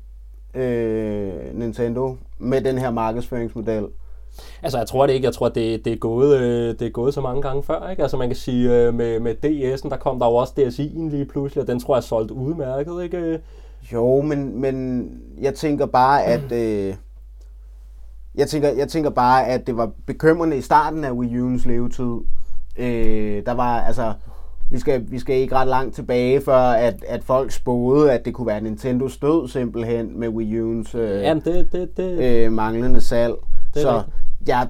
øh, 0.55 1.33
Nintendo, 1.55 2.17
med 2.39 2.61
den 2.61 2.79
her 2.79 2.91
markedsføringsmodel? 2.91 3.87
altså, 4.63 4.79
jeg 4.79 4.87
tror 4.87 5.07
det 5.07 5.13
ikke. 5.13 5.25
Jeg 5.25 5.35
tror, 5.35 5.49
det, 5.49 5.85
det, 5.85 5.93
er 5.93 5.97
gået, 5.97 6.41
øh, 6.41 6.79
det 6.79 6.83
er 6.83 6.91
gået 6.91 7.15
så 7.15 7.21
mange 7.21 7.43
gange 7.43 7.63
før, 7.63 7.89
ikke? 7.89 8.03
Altså, 8.03 8.17
man 8.17 8.29
kan 8.29 8.37
sige, 8.37 8.87
øh, 8.87 8.95
med, 8.95 9.21
med 9.21 9.35
DS'en, 9.45 9.91
der 9.91 9.97
kom 9.97 10.19
der 10.19 10.27
jo 10.27 10.35
også 10.35 10.53
DSi'en 10.59 11.11
lige 11.11 11.25
pludselig, 11.25 11.63
og 11.63 11.69
den 11.69 11.81
tror 11.81 11.95
jeg 11.95 11.99
er 11.99 12.03
solgt 12.03 12.31
udmærket, 12.31 13.03
ikke? 13.03 13.41
Jo, 13.93 14.21
men, 14.21 14.61
men 14.61 15.09
jeg 15.41 15.55
tænker 15.55 15.87
bare, 15.87 16.25
at... 16.25 16.53
Øh, 16.53 16.95
jeg, 18.35 18.49
tænker, 18.49 18.69
jeg 18.69 18.89
tænker 18.89 19.11
bare, 19.11 19.47
at 19.47 19.67
det 19.67 19.77
var 19.77 19.91
bekymrende 20.07 20.57
i 20.57 20.61
starten 20.61 21.05
af 21.05 21.11
Wii 21.13 21.39
U'ens 21.39 21.69
levetid. 21.69 22.17
Øh, 22.77 23.47
der 23.47 23.53
var, 23.53 23.81
altså... 23.81 24.13
Vi 24.73 24.79
skal, 24.79 25.05
vi 25.11 25.19
skal 25.19 25.37
ikke 25.37 25.55
ret 25.55 25.69
langt 25.69 25.95
tilbage, 25.95 26.41
før 26.41 26.59
at, 26.59 27.05
at 27.09 27.25
folk 27.25 27.51
spåede, 27.51 28.13
at 28.13 28.25
det 28.25 28.35
kunne 28.35 28.47
være 28.47 28.61
Nintendos 28.61 29.17
død 29.17 29.49
simpelthen 29.49 30.21
med 30.21 30.29
Wii 30.29 30.61
U'ens 30.61 30.99
øh, 30.99 31.23
Jamen, 31.23 31.43
det, 31.45 31.73
det, 31.73 31.97
det, 31.97 32.25
øh, 32.25 32.53
manglende 32.53 33.01
salg. 33.01 33.35
Det 33.75 33.83
Så 33.83 33.97
rigtigt. 33.97 34.49
jeg, 34.49 34.69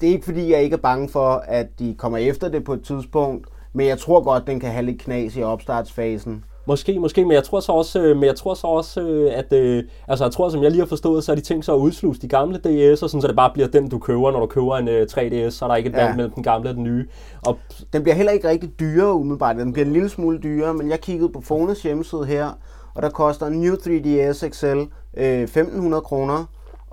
det 0.00 0.08
er 0.08 0.12
ikke 0.12 0.24
fordi, 0.24 0.52
jeg 0.52 0.62
ikke 0.62 0.74
er 0.74 0.80
bange 0.80 1.08
for, 1.08 1.44
at 1.46 1.78
de 1.78 1.94
kommer 1.98 2.18
efter 2.18 2.48
det 2.48 2.64
på 2.64 2.72
et 2.72 2.82
tidspunkt, 2.82 3.48
men 3.72 3.86
jeg 3.86 3.98
tror 3.98 4.24
godt, 4.24 4.46
den 4.46 4.60
kan 4.60 4.70
have 4.70 4.86
lidt 4.86 5.00
knas 5.00 5.36
i 5.36 5.42
opstartsfasen. 5.42 6.44
Måske, 6.66 6.98
måske, 6.98 7.24
men 7.24 7.32
jeg 7.32 7.44
tror 7.44 7.60
så 7.60 7.72
også, 7.72 8.02
øh, 8.02 8.16
men 8.16 8.24
jeg 8.24 8.36
tror 8.36 8.54
så 8.54 8.66
også 8.66 9.00
øh, 9.00 9.38
at 9.38 9.52
øh, 9.52 9.84
altså 10.08 10.24
jeg 10.24 10.32
tror, 10.32 10.48
som 10.48 10.62
jeg 10.62 10.70
lige 10.70 10.80
har 10.80 10.86
forstået, 10.86 11.24
så 11.24 11.32
er 11.32 11.36
de 11.36 11.42
tænkt 11.42 11.64
så 11.64 11.74
at 11.74 11.78
udsluse 11.78 12.20
de 12.20 12.28
gamle 12.28 12.56
DS'er, 12.56 12.96
sådan, 12.96 13.20
så 13.20 13.28
det 13.28 13.36
bare 13.36 13.50
bliver 13.54 13.68
den, 13.68 13.88
du 13.88 13.98
køber, 13.98 14.30
når 14.30 14.40
du 14.40 14.46
køber 14.46 14.76
en 14.76 14.88
3DS, 14.88 15.50
så 15.50 15.64
er 15.64 15.68
der 15.68 15.76
ikke 15.76 15.88
et 15.88 15.96
valg 15.96 16.08
ja. 16.08 16.16
mellem 16.16 16.32
den 16.32 16.42
gamle 16.42 16.68
og 16.68 16.74
den 16.74 16.82
nye. 16.82 17.06
Og 17.46 17.58
den 17.92 18.02
bliver 18.02 18.16
heller 18.16 18.32
ikke 18.32 18.48
rigtig 18.48 18.80
dyrere 18.80 19.12
umiddelbart. 19.14 19.56
Den 19.56 19.72
bliver 19.72 19.86
en 19.86 19.92
lille 19.92 20.08
smule 20.08 20.38
dyrere, 20.38 20.74
men 20.74 20.90
jeg 20.90 21.00
kiggede 21.00 21.28
på 21.28 21.40
Fones 21.40 21.82
hjemmeside 21.82 22.24
her, 22.24 22.50
og 22.94 23.02
der 23.02 23.10
koster 23.10 23.46
en 23.46 23.60
New 23.60 23.74
3DS 23.74 24.48
XL 24.48 24.80
øh, 25.16 25.42
1500 25.42 26.00
kroner, 26.00 26.44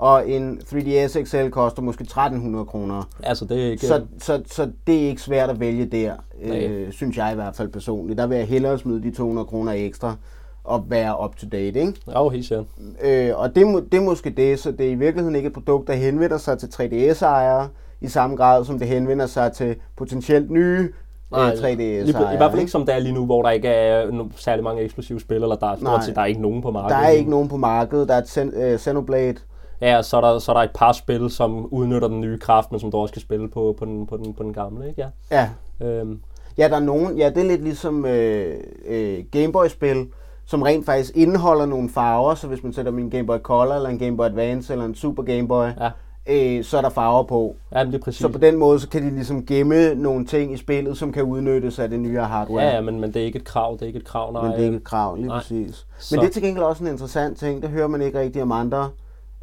og 0.02 0.30
en 0.30 0.62
3DS 0.66 1.24
XL 1.24 1.50
koster 1.50 1.82
måske 1.82 2.02
1300 2.02 2.66
kroner. 2.66 3.04
Altså, 3.24 3.46
det 3.46 3.66
er 3.66 3.72
ikke... 3.72 3.86
Så, 3.86 4.02
så, 4.20 4.42
så 4.46 4.72
det 4.88 5.04
er 5.04 5.08
ikke 5.08 5.22
svært 5.22 5.50
at 5.50 5.60
vælge 5.60 5.86
der, 5.86 6.14
øh, 6.44 6.92
synes 6.92 7.18
jeg 7.18 7.32
i 7.32 7.36
hvert 7.36 7.56
fald 7.56 7.70
personligt. 7.70 8.18
Der 8.18 8.28
vil 8.28 8.38
jeg 8.38 8.48
hellere 8.48 8.80
smide 8.80 9.04
de 9.04 9.12
200 9.12 9.46
kroner 9.46 9.72
ekstra 9.72 10.16
og 10.64 10.86
være 10.90 11.24
up 11.24 11.36
to 11.36 11.48
date, 11.52 11.80
ikke? 11.80 11.94
Ja, 12.08 12.30
helt 12.30 12.46
sikkert. 12.46 12.66
Øh, 13.04 13.30
og 13.36 13.56
det, 13.56 13.84
det 13.92 13.98
er 13.98 14.02
måske 14.02 14.30
det, 14.30 14.60
så 14.60 14.72
det 14.72 14.88
er 14.88 14.92
i 14.92 14.96
virkeligheden 14.96 15.36
ikke 15.36 15.48
et 15.48 15.54
produkt, 15.54 15.88
der 15.88 15.94
henvender 15.94 16.38
sig 16.38 16.58
til 16.58 16.68
3DS-ejere 16.68 17.68
i 18.02 18.08
samme 18.08 18.36
grad, 18.36 18.66
som 18.66 18.80
det 18.80 18.88
henvender 18.88 19.26
sig 19.26 19.52
til 19.52 19.76
potentielt 19.98 20.52
nye 20.52 20.90
Nej, 21.32 21.56
3 21.56 21.76
ds 21.76 22.10
I, 22.10 22.12
hvert 22.12 22.52
fald 22.52 22.60
ikke 22.60 22.72
som 22.72 22.86
det 22.86 22.96
er 22.96 23.00
lige 23.00 23.14
nu, 23.14 23.26
hvor 23.26 23.42
der 23.42 23.50
ikke 23.50 23.68
er 23.68 24.12
særlig 24.36 24.64
mange 24.64 24.82
eksplosive 24.82 25.20
spil, 25.20 25.36
eller 25.36 25.56
der 25.56 25.68
er 25.68 25.76
stort 25.76 26.04
set 26.04 26.16
der 26.16 26.22
er 26.22 26.26
ikke 26.26 26.42
nogen 26.42 26.62
på 26.62 26.72
markedet. 26.72 27.02
Der 27.02 27.08
er 27.08 27.10
ikke 27.10 27.30
nogen 27.30 27.50
på 27.50 27.58
markedet. 27.58 28.08
Der 28.08 28.16
er 28.16 28.74
uh, 28.74 28.80
Xenoblade. 28.80 29.36
Ja, 29.82 30.02
så 30.02 30.18
er, 30.18 30.22
der, 30.22 30.40
så 30.40 30.52
er 30.52 30.56
der 30.56 30.64
et 30.64 30.72
par 30.74 30.92
spil, 30.92 31.30
som 31.30 31.74
udnytter 31.74 32.08
den 32.08 32.22
nye 32.22 32.38
kraft, 32.38 32.72
men 32.72 32.80
som 32.80 32.92
du 32.92 32.98
også 32.98 33.14
kan 33.14 33.22
spille 33.22 33.50
på, 33.50 33.76
på, 33.80 33.86
den, 33.86 34.08
på, 34.08 34.18
den, 34.18 34.34
på 34.34 34.44
den 34.44 34.54
gamle, 34.54 34.90
ikke? 34.90 35.02
Ja. 35.32 35.50
Ja. 35.80 35.88
Øhm. 35.88 36.22
Ja, 36.58 36.68
der 36.68 36.76
er 36.76 36.80
nogen, 36.80 37.18
ja, 37.18 37.30
det 37.30 37.38
er 37.38 37.48
lidt 37.48 37.64
ligesom 37.64 38.06
øh, 38.06 38.58
øh, 38.88 39.20
Gameboy-spil, 39.32 40.08
som 40.46 40.62
rent 40.62 40.86
faktisk 40.86 41.12
indeholder 41.16 41.66
nogle 41.66 41.90
farver, 41.90 42.36
så 42.36 42.48
hvis 42.48 42.64
man 42.64 42.74
sætter 42.74 42.92
min 42.92 43.10
Game 43.10 43.28
Boy 43.28 43.38
Color, 43.38 43.76
eller 43.76 43.90
en 43.90 44.00
Game 44.00 44.18
Boy 44.18 44.26
Advance, 44.26 44.74
eller 44.74 44.86
en 44.86 44.96
Super 44.96 45.24
Game 45.24 45.48
Boy, 45.48 45.68
ja 45.80 45.90
øh, 46.30 46.64
så 46.64 46.78
er 46.78 46.82
der 46.82 46.90
farver 46.90 47.24
på. 47.24 47.56
Ja, 47.74 47.84
det 47.84 47.96
er 47.96 48.00
præcis. 48.00 48.22
Så 48.22 48.30
på 48.30 48.38
den 48.38 48.58
måde, 48.58 48.80
så 48.80 48.90
kan 48.90 49.04
de 49.04 49.10
ligesom 49.10 49.46
gemme 49.46 49.96
nogle 49.96 50.26
ting 50.26 50.54
i 50.54 50.58
spillet, 50.58 50.98
som 50.98 51.12
kan 51.12 51.24
udnyttes 51.24 51.80
af 51.80 51.90
det 51.90 52.00
nye 52.00 52.20
hardware. 52.20 52.66
Ja, 52.66 52.76
ja 52.76 52.82
men, 52.82 53.00
men 53.00 53.14
det 53.14 53.22
er 53.22 53.26
ikke 53.26 53.40
et 53.40 53.46
krav, 53.46 53.74
det 53.74 53.82
er 53.82 53.86
ikke 53.86 54.00
et 54.00 54.06
krav, 54.06 54.34
nej. 54.34 54.42
Men 54.42 54.52
det 54.52 54.60
er 54.60 54.66
ikke 54.66 54.78
et 54.78 54.84
krav, 54.84 55.16
lige 55.16 55.28
nej. 55.28 55.38
præcis. 55.38 55.86
Så. 55.98 56.16
Men 56.16 56.22
det 56.22 56.30
er 56.30 56.34
til 56.34 56.42
gengæld 56.42 56.64
også 56.64 56.84
en 56.84 56.90
interessant 56.90 57.38
ting, 57.38 57.62
det 57.62 57.70
hører 57.70 57.88
man 57.88 58.02
ikke 58.02 58.20
rigtig 58.20 58.42
om 58.42 58.52
andre, 58.52 58.90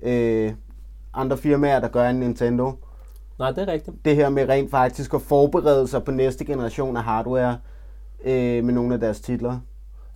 øh, 0.02 0.52
andre 1.14 1.36
firmaer, 1.36 1.80
der 1.80 1.88
gør 1.88 2.08
en 2.08 2.16
Nintendo. 2.16 2.72
Nej, 3.38 3.50
det 3.50 3.68
er 3.68 3.72
rigtigt. 3.72 4.04
Det 4.04 4.16
her 4.16 4.28
med 4.28 4.48
rent 4.48 4.70
faktisk 4.70 5.14
at 5.14 5.22
forberede 5.22 5.88
sig 5.88 6.04
på 6.04 6.10
næste 6.10 6.44
generation 6.44 6.96
af 6.96 7.02
hardware 7.02 7.58
øh, 8.24 8.64
med 8.64 8.74
nogle 8.74 8.94
af 8.94 9.00
deres 9.00 9.20
titler. 9.20 9.58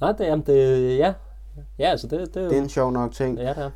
Nej, 0.00 0.12
det, 0.12 0.24
jamen 0.24 0.46
det, 0.46 0.98
ja. 0.98 1.12
Ja, 1.78 1.90
altså 1.90 2.06
det, 2.06 2.20
det, 2.20 2.50
det 2.50 2.58
er 2.58 2.62
en 2.62 2.68
sjov 2.68 2.92
nok 2.92 3.12
ting. 3.12 3.38
Ja, 3.38 3.48
det 3.48 3.58
er. 3.58 3.70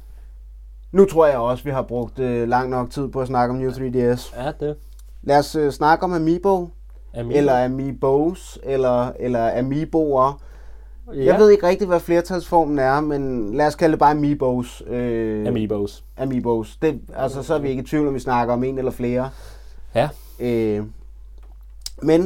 Nu 0.92 1.04
tror 1.04 1.26
jeg 1.26 1.38
også, 1.38 1.64
vi 1.64 1.70
har 1.70 1.82
brugt 1.82 2.18
øh, 2.18 2.48
lang 2.48 2.70
nok 2.70 2.90
tid 2.90 3.08
på 3.08 3.20
at 3.20 3.26
snakke 3.26 3.52
om 3.52 3.58
New 3.58 3.70
3DS. 3.70 4.42
Ja, 4.42 4.52
det. 4.60 4.76
Lad 5.22 5.38
os 5.38 5.54
øh, 5.54 5.72
snakke 5.72 6.04
om 6.04 6.12
Amiibo. 6.12 6.68
Amiibo. 7.14 7.38
Eller 7.38 7.64
Amiibos, 7.64 8.58
eller, 8.62 9.12
eller 9.20 9.58
Amiiboer. 9.58 10.42
Ja. 11.14 11.24
Jeg 11.24 11.38
ved 11.38 11.50
ikke 11.50 11.66
rigtig, 11.66 11.86
hvad 11.86 12.00
flertalsformen 12.00 12.78
er, 12.78 13.00
men 13.00 13.54
lad 13.56 13.66
os 13.66 13.74
kalde 13.74 13.92
det 13.92 13.98
bare 13.98 14.10
Amiibos. 14.10 14.82
Øh, 14.86 15.48
Amiibos. 15.48 16.04
Amiibos. 16.16 16.76
Det, 16.82 17.00
altså, 17.16 17.42
så 17.42 17.54
er 17.54 17.58
vi 17.58 17.68
ikke 17.68 17.82
i 17.82 17.86
tvivl, 17.86 18.08
om 18.08 18.14
vi 18.14 18.20
snakker 18.20 18.54
om 18.54 18.64
en 18.64 18.78
eller 18.78 18.90
flere. 18.90 19.30
Ja. 19.94 20.08
Øh, 20.40 20.84
men, 22.02 22.22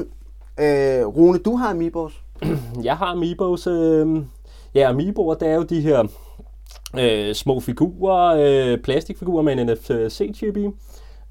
øh, 0.61 1.07
Rune, 1.07 1.39
du 1.39 1.57
har 1.57 1.71
Amiibos. 1.71 2.23
Jeg 2.83 2.97
har 2.97 3.07
Amiibos. 3.07 3.67
Øh, 3.67 4.23
ja, 4.75 4.89
Amiiboer, 4.89 5.35
det 5.35 5.49
er 5.49 5.55
jo 5.55 5.63
de 5.63 5.81
her 5.81 6.05
øh, 6.99 7.35
små 7.35 7.61
figurer, 7.61 8.37
øh, 8.39 8.79
plastikfigurer 8.79 9.43
med 9.43 9.53
en 9.53 9.71
NFC-chip 9.71 10.57
i. 10.57 10.69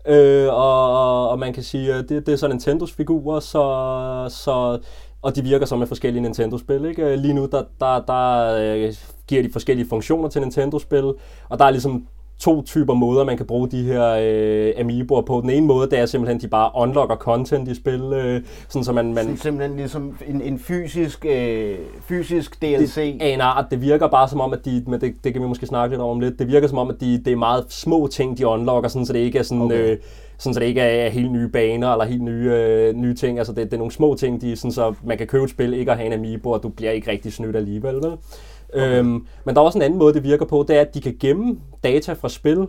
Øh, 0.08 0.54
og, 0.54 1.30
og 1.30 1.40
man 1.40 1.54
kan 1.54 1.64
sige, 1.64 1.94
at 1.94 2.10
det, 2.10 2.26
det 2.26 2.34
er 2.34 2.38
så 2.38 2.48
Nintendos 2.48 2.92
figurer, 2.92 3.40
så, 3.40 4.28
så, 4.30 4.80
og 5.22 5.36
de 5.36 5.44
virker 5.44 5.66
så 5.66 5.76
med 5.76 5.88
forskellige 5.88 6.22
Nintendo-spil. 6.22 6.86
Ikke? 6.86 7.16
Lige 7.16 7.34
nu 7.34 7.46
der, 7.52 7.64
der, 7.80 8.02
der 8.08 8.56
øh, 8.60 8.94
giver 9.28 9.44
de 9.44 9.50
forskellige 9.52 9.90
funktioner 9.90 10.30
til 10.30 10.42
Nintendo-spil, 10.42 11.14
og 11.50 11.60
der 11.60 11.66
er 11.66 11.70
ligesom 11.72 12.08
to 12.40 12.62
typer 12.62 12.94
måder, 12.94 13.24
man 13.24 13.38
kan 13.38 13.46
bruge 13.46 13.70
de 13.70 13.84
her 13.84 14.18
øh, 14.22 14.74
amiiboer 14.78 15.22
på. 15.22 15.42
Den 15.42 15.50
ene 15.50 15.68
måde, 15.68 15.90
det 15.90 16.00
er 16.00 16.06
simpelthen, 16.06 16.36
at 16.36 16.42
de 16.42 16.48
bare 16.48 16.72
unlocker 16.76 17.16
content 17.16 17.68
i 17.68 17.76
spil, 17.76 18.02
øh, 18.02 18.42
sådan 18.70 18.84
så 18.84 18.92
man... 18.92 19.14
man 19.14 19.38
simpelthen 19.38 19.78
ligesom 19.78 20.18
en, 20.28 20.42
en 20.42 20.60
fysisk, 20.60 21.26
øh, 21.26 21.78
fysisk 22.02 22.62
DLC. 22.62 22.96
Det, 22.96 23.34
en 23.34 23.42
art. 23.42 23.66
Det 23.72 23.82
virker 23.82 24.08
bare 24.08 24.30
som 24.30 24.42
om, 24.42 24.54
at 24.54 24.66
de, 24.66 24.84
men 24.88 25.02
det, 25.02 25.16
det 25.24 25.34
kan 25.34 25.42
vi 25.42 25.48
måske 25.48 25.66
snakke 25.66 25.94
lidt 25.96 26.02
om 26.02 26.20
lidt, 26.20 26.40
det 26.40 26.48
virker 26.48 26.68
som 26.68 26.78
om, 26.78 26.90
at 26.90 26.96
de, 27.02 27.18
det 27.26 27.34
er 27.34 27.38
meget 27.38 27.66
små 27.70 28.08
ting, 28.08 28.38
de 28.38 28.48
unlocker, 28.48 28.90
sådan 28.90 29.06
så 29.06 29.14
det 29.14 29.20
ikke 29.20 29.40
er 29.40 29.44
sådan... 29.44 29.62
Okay. 29.62 29.92
Øh, 29.92 29.98
sådan 30.40 30.54
så 30.54 30.60
det 30.60 30.66
ikke 30.66 30.82
er 30.82 31.10
helt 31.10 31.32
nye 31.32 31.48
baner 31.48 31.92
eller 31.92 32.06
helt 32.06 32.22
nye, 32.22 32.52
øh, 32.54 32.94
nye 32.94 33.14
ting. 33.14 33.38
Altså 33.38 33.54
det, 33.54 33.66
det 33.66 33.74
er 33.74 33.78
nogle 33.78 33.92
små 33.92 34.16
ting, 34.16 34.42
de, 34.42 34.56
sådan 34.56 34.72
så 34.72 34.94
man 35.04 35.18
kan 35.18 35.28
købe 35.28 35.44
et 35.44 35.50
spil, 35.50 35.74
ikke 35.74 35.92
at 35.92 35.98
have 35.98 36.08
en 36.08 36.14
amiibo, 36.14 36.52
og 36.52 36.64
du 36.64 36.70
bliver 36.70 36.92
ikke 36.92 37.12
rigtig 37.12 37.34
snydt 37.34 37.56
alligevel. 37.56 37.96
Vel? 37.96 38.06
Okay. 38.06 39.00
Øhm, 39.00 39.28
men 39.46 39.56
der 39.56 39.62
er 39.62 39.66
også 39.66 39.78
en 39.78 39.82
anden 39.82 40.00
måde, 40.00 40.14
det 40.14 40.24
virker 40.24 40.46
på, 40.46 40.66
det 40.68 40.76
er, 40.76 40.82
at 40.82 40.94
de 40.94 41.02
kan 41.02 41.16
gemme 41.20 41.58
data 41.84 42.14
fra 42.14 42.30
spil, 42.30 42.68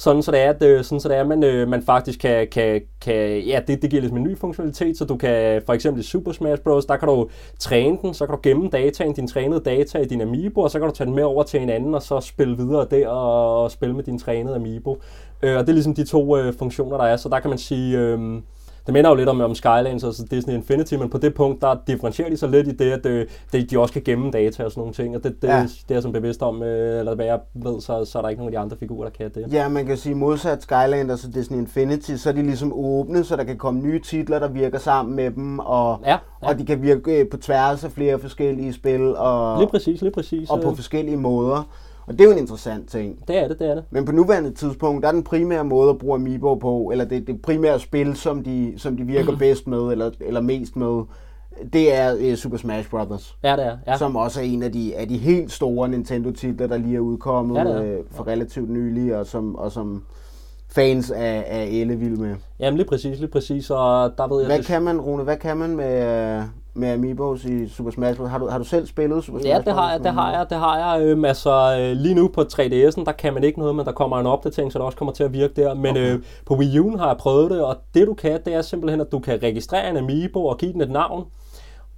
sådan 0.00 0.22
så 0.22 0.30
det 0.30 0.40
er, 0.40 0.50
at, 0.50 0.62
øh, 0.62 0.84
sådan 0.84 1.00
så 1.00 1.08
det 1.08 1.16
er, 1.16 1.20
at 1.20 1.26
man, 1.26 1.44
øh, 1.44 1.68
man 1.68 1.82
faktisk 1.82 2.18
kan, 2.18 2.48
kan, 2.52 2.80
kan 3.00 3.40
ja, 3.40 3.60
det, 3.66 3.82
det 3.82 3.90
giver 3.90 4.02
lidt 4.02 4.12
en 4.12 4.22
ny 4.22 4.38
funktionalitet, 4.38 4.98
så 4.98 5.04
du 5.04 5.16
kan, 5.16 5.62
for 5.66 5.72
eksempel 5.72 6.00
i 6.00 6.04
Super 6.04 6.32
Smash 6.32 6.62
Bros., 6.62 6.86
der 6.86 6.96
kan 6.96 7.08
du 7.08 7.28
træne 7.58 7.98
den, 8.02 8.14
så 8.14 8.26
kan 8.26 8.34
du 8.34 8.40
gemme 8.42 8.68
dataen, 8.68 9.12
din 9.12 9.28
trænede 9.28 9.60
data 9.60 9.98
i 9.98 10.04
din 10.04 10.20
Amiibo, 10.20 10.60
og 10.60 10.70
så 10.70 10.78
kan 10.78 10.88
du 10.88 10.94
tage 10.94 11.06
den 11.06 11.14
med 11.14 11.22
over 11.22 11.42
til 11.42 11.62
en 11.62 11.70
anden, 11.70 11.94
og 11.94 12.02
så 12.02 12.20
spille 12.20 12.56
videre 12.56 12.86
der, 12.90 13.08
og, 13.08 13.62
og 13.62 13.70
spille 13.70 13.94
med 13.94 14.04
din 14.04 14.18
trænede 14.18 14.54
Amiibo. 14.54 14.98
Øh, 15.42 15.56
og 15.56 15.60
det 15.60 15.68
er 15.68 15.74
ligesom 15.74 15.94
de 15.94 16.04
to 16.04 16.36
øh, 16.36 16.54
funktioner, 16.54 16.96
der 16.96 17.04
er, 17.04 17.16
så 17.16 17.28
der 17.28 17.40
kan 17.40 17.50
man 17.50 17.58
sige, 17.58 17.98
øh, 17.98 18.18
det 18.86 18.94
minder 18.94 19.10
jo 19.10 19.16
lidt 19.16 19.28
om, 19.28 19.40
om 19.40 19.54
Skylands 19.54 20.04
og 20.04 20.14
Disney 20.30 20.54
Infinity, 20.54 20.94
men 20.94 21.10
på 21.10 21.18
det 21.18 21.34
punkt, 21.34 21.62
der 21.62 21.76
differentierer 21.86 22.30
de 22.30 22.36
sig 22.36 22.48
lidt 22.48 22.68
i 22.68 22.72
det, 22.72 22.92
at 22.92 23.06
øh, 23.06 23.26
de 23.70 23.78
også 23.78 23.92
kan 23.92 24.02
gemme 24.02 24.30
data 24.30 24.64
og 24.64 24.70
sådan 24.70 24.80
nogle 24.80 24.94
ting, 24.94 25.16
og 25.16 25.24
det, 25.24 25.42
det, 25.42 25.48
ja. 25.48 25.62
det 25.62 25.90
er 25.90 25.94
jeg 25.94 26.02
som 26.02 26.12
bevidst 26.12 26.42
om, 26.42 26.62
øh, 26.62 26.98
eller 26.98 27.14
hvad 27.14 27.26
jeg 27.26 27.40
ved, 27.54 27.80
så, 27.80 28.04
så 28.04 28.18
er 28.18 28.22
der 28.22 28.28
ikke 28.28 28.40
nogen 28.40 28.54
af 28.54 28.58
de 28.58 28.64
andre 28.64 28.76
figurer, 28.76 29.08
der 29.08 29.16
kan 29.16 29.30
det. 29.34 29.52
Ja, 29.52 29.68
man 29.68 29.86
kan 29.86 29.96
sige 29.96 30.14
modsat 30.14 30.62
Skylanders 30.62 31.24
og 31.24 31.34
Disney 31.34 31.58
Infinity, 31.58 32.14
så 32.14 32.28
er 32.28 32.32
de 32.32 32.42
ligesom 32.42 32.72
åbne, 32.74 33.24
så 33.24 33.36
der 33.36 33.44
kan 33.44 33.58
komme 33.58 33.80
nye 33.80 34.00
titler, 34.00 34.38
der 34.38 34.48
virker 34.48 34.78
sammen 34.78 35.16
med 35.16 35.30
dem, 35.30 35.58
og, 35.58 36.00
ja, 36.04 36.10
ja. 36.10 36.48
og 36.48 36.58
de 36.58 36.66
kan 36.66 36.82
virke 36.82 37.20
øh, 37.20 37.28
på 37.28 37.36
tværs 37.36 37.84
af 37.84 37.90
flere 37.90 38.18
forskellige 38.18 38.72
spil, 38.72 39.16
og, 39.16 39.58
lige 39.58 39.70
præcis, 39.70 40.02
lige 40.02 40.12
præcis. 40.12 40.50
og 40.50 40.60
på 40.60 40.74
forskellige 40.74 41.16
måder. 41.16 41.68
Og 42.10 42.18
det 42.18 42.24
er 42.24 42.28
jo 42.28 42.32
en 42.32 42.38
interessant 42.38 42.88
ting. 42.88 43.28
Det 43.28 43.38
er 43.38 43.48
det, 43.48 43.58
det 43.58 43.70
er 43.70 43.74
det. 43.74 43.84
Men 43.90 44.04
på 44.04 44.12
nuværende 44.12 44.50
tidspunkt, 44.50 45.02
der 45.02 45.08
er 45.08 45.12
den 45.12 45.24
primære 45.24 45.64
måde 45.64 45.90
at 45.90 45.98
bruge 45.98 46.14
Amiibo 46.14 46.54
på, 46.54 46.88
eller 46.92 47.04
det, 47.04 47.26
det 47.26 47.42
primære 47.42 47.80
spil, 47.80 48.16
som 48.16 48.42
de, 48.42 48.74
som 48.76 48.96
de 48.96 49.04
virker 49.04 49.36
bedst 49.36 49.66
med, 49.66 49.78
eller, 49.78 50.10
eller 50.20 50.40
mest 50.40 50.76
med, 50.76 51.02
det 51.72 51.94
er 51.94 52.14
uh, 52.14 52.34
Super 52.34 52.56
Smash 52.56 52.90
Bros. 52.90 53.36
Ja, 53.42 53.56
det 53.56 53.66
er. 53.66 53.76
Ja. 53.86 53.96
Som 53.96 54.16
også 54.16 54.40
er 54.40 54.44
en 54.44 54.62
af 54.62 54.72
de, 54.72 54.96
af 54.96 55.08
de 55.08 55.18
helt 55.18 55.52
store 55.52 55.88
Nintendo-titler, 55.88 56.66
der 56.66 56.76
lige 56.76 56.96
er 56.96 57.00
udkommet 57.00 57.56
ja, 57.56 57.62
er. 57.62 57.98
Uh, 57.98 58.04
for 58.10 58.26
relativt 58.26 58.70
nylig, 58.70 59.16
og 59.16 59.26
som, 59.26 59.54
og 59.54 59.72
som 59.72 60.02
fans 60.68 61.10
af, 61.10 61.44
af 61.46 61.68
Elle 61.70 61.96
vil 61.96 62.20
med. 62.20 62.34
Jamen 62.60 62.76
lige 62.76 62.88
præcis, 62.88 63.18
lige 63.18 63.30
præcis. 63.30 63.70
Og 63.70 64.12
der 64.18 64.28
ved 64.28 64.40
jeg, 64.40 64.46
hvad 64.46 64.58
det... 64.58 64.66
kan 64.66 64.82
man, 64.82 65.00
Rune, 65.00 65.22
hvad 65.22 65.36
kan 65.36 65.56
man 65.56 65.76
med, 65.76 66.42
med 66.74 66.88
Amiibos 66.88 67.44
i 67.44 67.68
Super 67.68 67.90
Smash 67.90 68.18
Bros. 68.18 68.30
Har 68.30 68.38
du, 68.38 68.48
har 68.48 68.58
du 68.58 68.64
selv 68.64 68.86
spillet 68.86 69.24
Super 69.24 69.40
Smash 69.40 69.54
Bros? 69.54 69.64
Ja, 69.66 69.70
det 69.70 69.80
har 69.80 69.90
jeg, 69.92 70.00
det 70.04 70.12
har 70.12 70.32
jeg, 70.32 70.46
det 70.50 70.58
har 70.58 70.96
jeg. 70.96 71.06
Øhm, 71.06 71.24
altså, 71.24 71.78
øh, 71.80 71.96
lige 71.96 72.14
nu 72.14 72.28
på 72.28 72.40
3DS'en, 72.40 73.04
der 73.04 73.12
kan 73.18 73.34
man 73.34 73.44
ikke 73.44 73.58
noget, 73.58 73.74
men 73.74 73.86
der 73.86 73.92
kommer 73.92 74.20
en 74.20 74.26
opdatering, 74.26 74.72
så 74.72 74.78
det 74.78 74.86
også 74.86 74.98
kommer 74.98 75.12
til 75.12 75.24
at 75.24 75.32
virke 75.32 75.54
der. 75.62 75.74
Men 75.74 75.90
okay. 75.90 76.14
øh, 76.14 76.22
på 76.46 76.54
Wii 76.54 76.78
U'en 76.78 76.98
har 76.98 77.06
jeg 77.06 77.16
prøvet 77.16 77.50
det, 77.50 77.64
og 77.64 77.76
det 77.94 78.06
du 78.06 78.14
kan, 78.14 78.40
det 78.44 78.54
er 78.54 78.62
simpelthen, 78.62 79.00
at 79.00 79.12
du 79.12 79.18
kan 79.18 79.42
registrere 79.42 79.90
en 79.90 79.96
Amiibo 79.96 80.46
og 80.46 80.58
give 80.58 80.72
den 80.72 80.80
et 80.80 80.90
navn. 80.90 81.24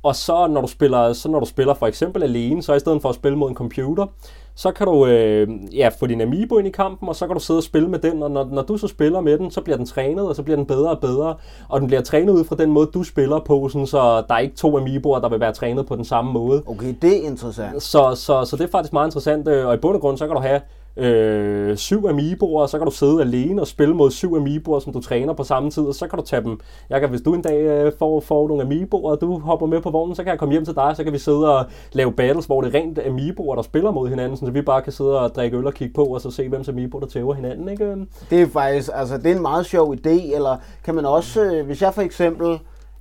Og 0.02 0.16
så 0.16 0.46
når 0.46 0.60
du 0.60 0.66
spiller, 0.66 1.12
så 1.12 1.28
når 1.28 1.40
du 1.40 1.46
spiller 1.46 1.74
for 1.74 1.86
eksempel 1.86 2.22
alene, 2.22 2.62
så 2.62 2.74
i 2.74 2.80
stedet 2.80 3.02
for 3.02 3.08
at 3.08 3.14
spille 3.14 3.38
mod 3.38 3.48
en 3.48 3.54
computer, 3.54 4.06
så 4.54 4.72
kan 4.72 4.86
du 4.86 5.06
øh, 5.06 5.48
ja, 5.76 5.90
få 6.00 6.06
din 6.06 6.20
Amiibo 6.20 6.58
ind 6.58 6.68
i 6.68 6.70
kampen, 6.70 7.08
og 7.08 7.16
så 7.16 7.26
kan 7.26 7.34
du 7.34 7.40
sidde 7.40 7.58
og 7.58 7.64
spille 7.64 7.88
med 7.88 7.98
den, 7.98 8.22
og 8.22 8.30
når, 8.30 8.44
når 8.44 8.62
du 8.62 8.76
så 8.76 8.88
spiller 8.88 9.20
med 9.20 9.38
den, 9.38 9.50
så 9.50 9.60
bliver 9.60 9.76
den 9.76 9.86
trænet, 9.86 10.28
og 10.28 10.36
så 10.36 10.42
bliver 10.42 10.56
den 10.56 10.66
bedre 10.66 10.90
og 10.90 11.00
bedre, 11.00 11.34
og 11.68 11.80
den 11.80 11.86
bliver 11.86 12.02
trænet 12.02 12.32
ud 12.32 12.44
fra 12.44 12.56
den 12.56 12.70
måde, 12.70 12.90
du 12.94 13.02
spiller 13.02 13.40
på, 13.40 13.68
sådan, 13.68 13.86
så 13.86 14.22
der 14.28 14.34
er 14.34 14.38
ikke 14.38 14.56
to 14.56 14.78
Amiiboer, 14.78 15.20
der 15.20 15.28
vil 15.28 15.40
være 15.40 15.52
trænet 15.52 15.86
på 15.86 15.96
den 15.96 16.04
samme 16.04 16.32
måde. 16.32 16.62
Okay, 16.66 16.94
det 17.02 17.16
er 17.16 17.28
interessant. 17.28 17.82
Så, 17.82 18.14
så, 18.14 18.44
så 18.44 18.56
det 18.56 18.64
er 18.64 18.70
faktisk 18.70 18.92
meget 18.92 19.06
interessant, 19.06 19.48
øh, 19.48 19.66
og 19.66 19.74
i 19.74 19.76
bund 19.76 19.94
og 19.94 20.00
grund, 20.00 20.18
så 20.18 20.26
kan 20.26 20.36
du 20.36 20.42
have 20.42 20.60
øh, 20.96 21.76
syv 21.76 22.06
amiiboer, 22.08 22.66
så 22.66 22.78
kan 22.78 22.84
du 22.86 22.90
sidde 22.92 23.20
alene 23.20 23.60
og 23.62 23.66
spille 23.66 23.94
mod 23.94 24.10
syv 24.10 24.34
amiiboer, 24.36 24.78
som 24.80 24.92
du 24.92 25.00
træner 25.00 25.32
på 25.32 25.44
samme 25.44 25.70
tid, 25.70 25.82
og 25.82 25.94
så 25.94 26.06
kan 26.06 26.18
du 26.18 26.24
tage 26.24 26.42
dem. 26.42 26.60
Jeg 26.90 27.00
kan, 27.00 27.08
hvis 27.10 27.20
du 27.20 27.34
en 27.34 27.42
dag 27.42 27.60
øh, 27.62 27.92
får, 27.98 28.20
får 28.20 28.48
nogle 28.48 28.62
amiiboer, 28.62 29.10
og 29.10 29.20
du 29.20 29.38
hopper 29.38 29.66
med 29.66 29.80
på 29.80 29.90
vognen, 29.90 30.14
så 30.16 30.22
kan 30.22 30.30
jeg 30.30 30.38
komme 30.38 30.52
hjem 30.52 30.64
til 30.64 30.74
dig, 30.74 30.92
så 30.96 31.04
kan 31.04 31.12
vi 31.12 31.18
sidde 31.18 31.56
og 31.58 31.64
lave 31.92 32.12
battles, 32.12 32.46
hvor 32.46 32.60
det 32.60 32.74
er 32.74 32.78
rent 32.80 32.98
amiiboer, 33.06 33.54
der 33.54 33.62
spiller 33.62 33.90
mod 33.90 34.08
hinanden, 34.08 34.36
så 34.36 34.50
vi 34.50 34.62
bare 34.62 34.82
kan 34.82 34.92
sidde 34.92 35.20
og 35.20 35.34
drikke 35.34 35.56
øl 35.56 35.66
og 35.66 35.74
kigge 35.74 35.94
på, 35.94 36.04
og 36.04 36.20
så 36.20 36.30
se, 36.30 36.48
hvem 36.48 36.64
amiibo, 36.68 37.00
der 37.00 37.06
tæver 37.06 37.34
hinanden. 37.34 37.68
Ikke? 37.68 37.96
Det 38.30 38.42
er 38.42 38.46
faktisk, 38.46 38.90
altså 38.94 39.18
det 39.18 39.26
er 39.26 39.36
en 39.36 39.42
meget 39.42 39.66
sjov 39.66 39.94
idé, 39.94 40.34
eller 40.36 40.56
kan 40.84 40.94
man 40.94 41.04
også, 41.06 41.44
øh, 41.44 41.66
hvis 41.66 41.82
jeg 41.82 41.94
for 41.94 42.02
eksempel 42.02 42.58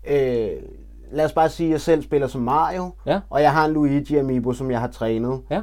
øh, 0.10 0.48
lad 1.12 1.26
os 1.26 1.34
bare 1.34 1.50
sige, 1.50 1.68
at 1.68 1.72
jeg 1.72 1.82
selv 1.82 2.04
spiller 2.04 2.28
som 2.28 2.42
Mario, 2.42 2.92
Ja. 3.06 3.20
og 3.30 3.42
jeg 3.42 3.52
har 3.52 3.66
en 3.66 3.74
Luigi 3.74 4.18
Amiibo, 4.18 4.54
som 4.54 4.72
jeg 4.72 4.80
har 4.80 4.88
trænet. 4.88 5.40
Ja. 5.50 5.62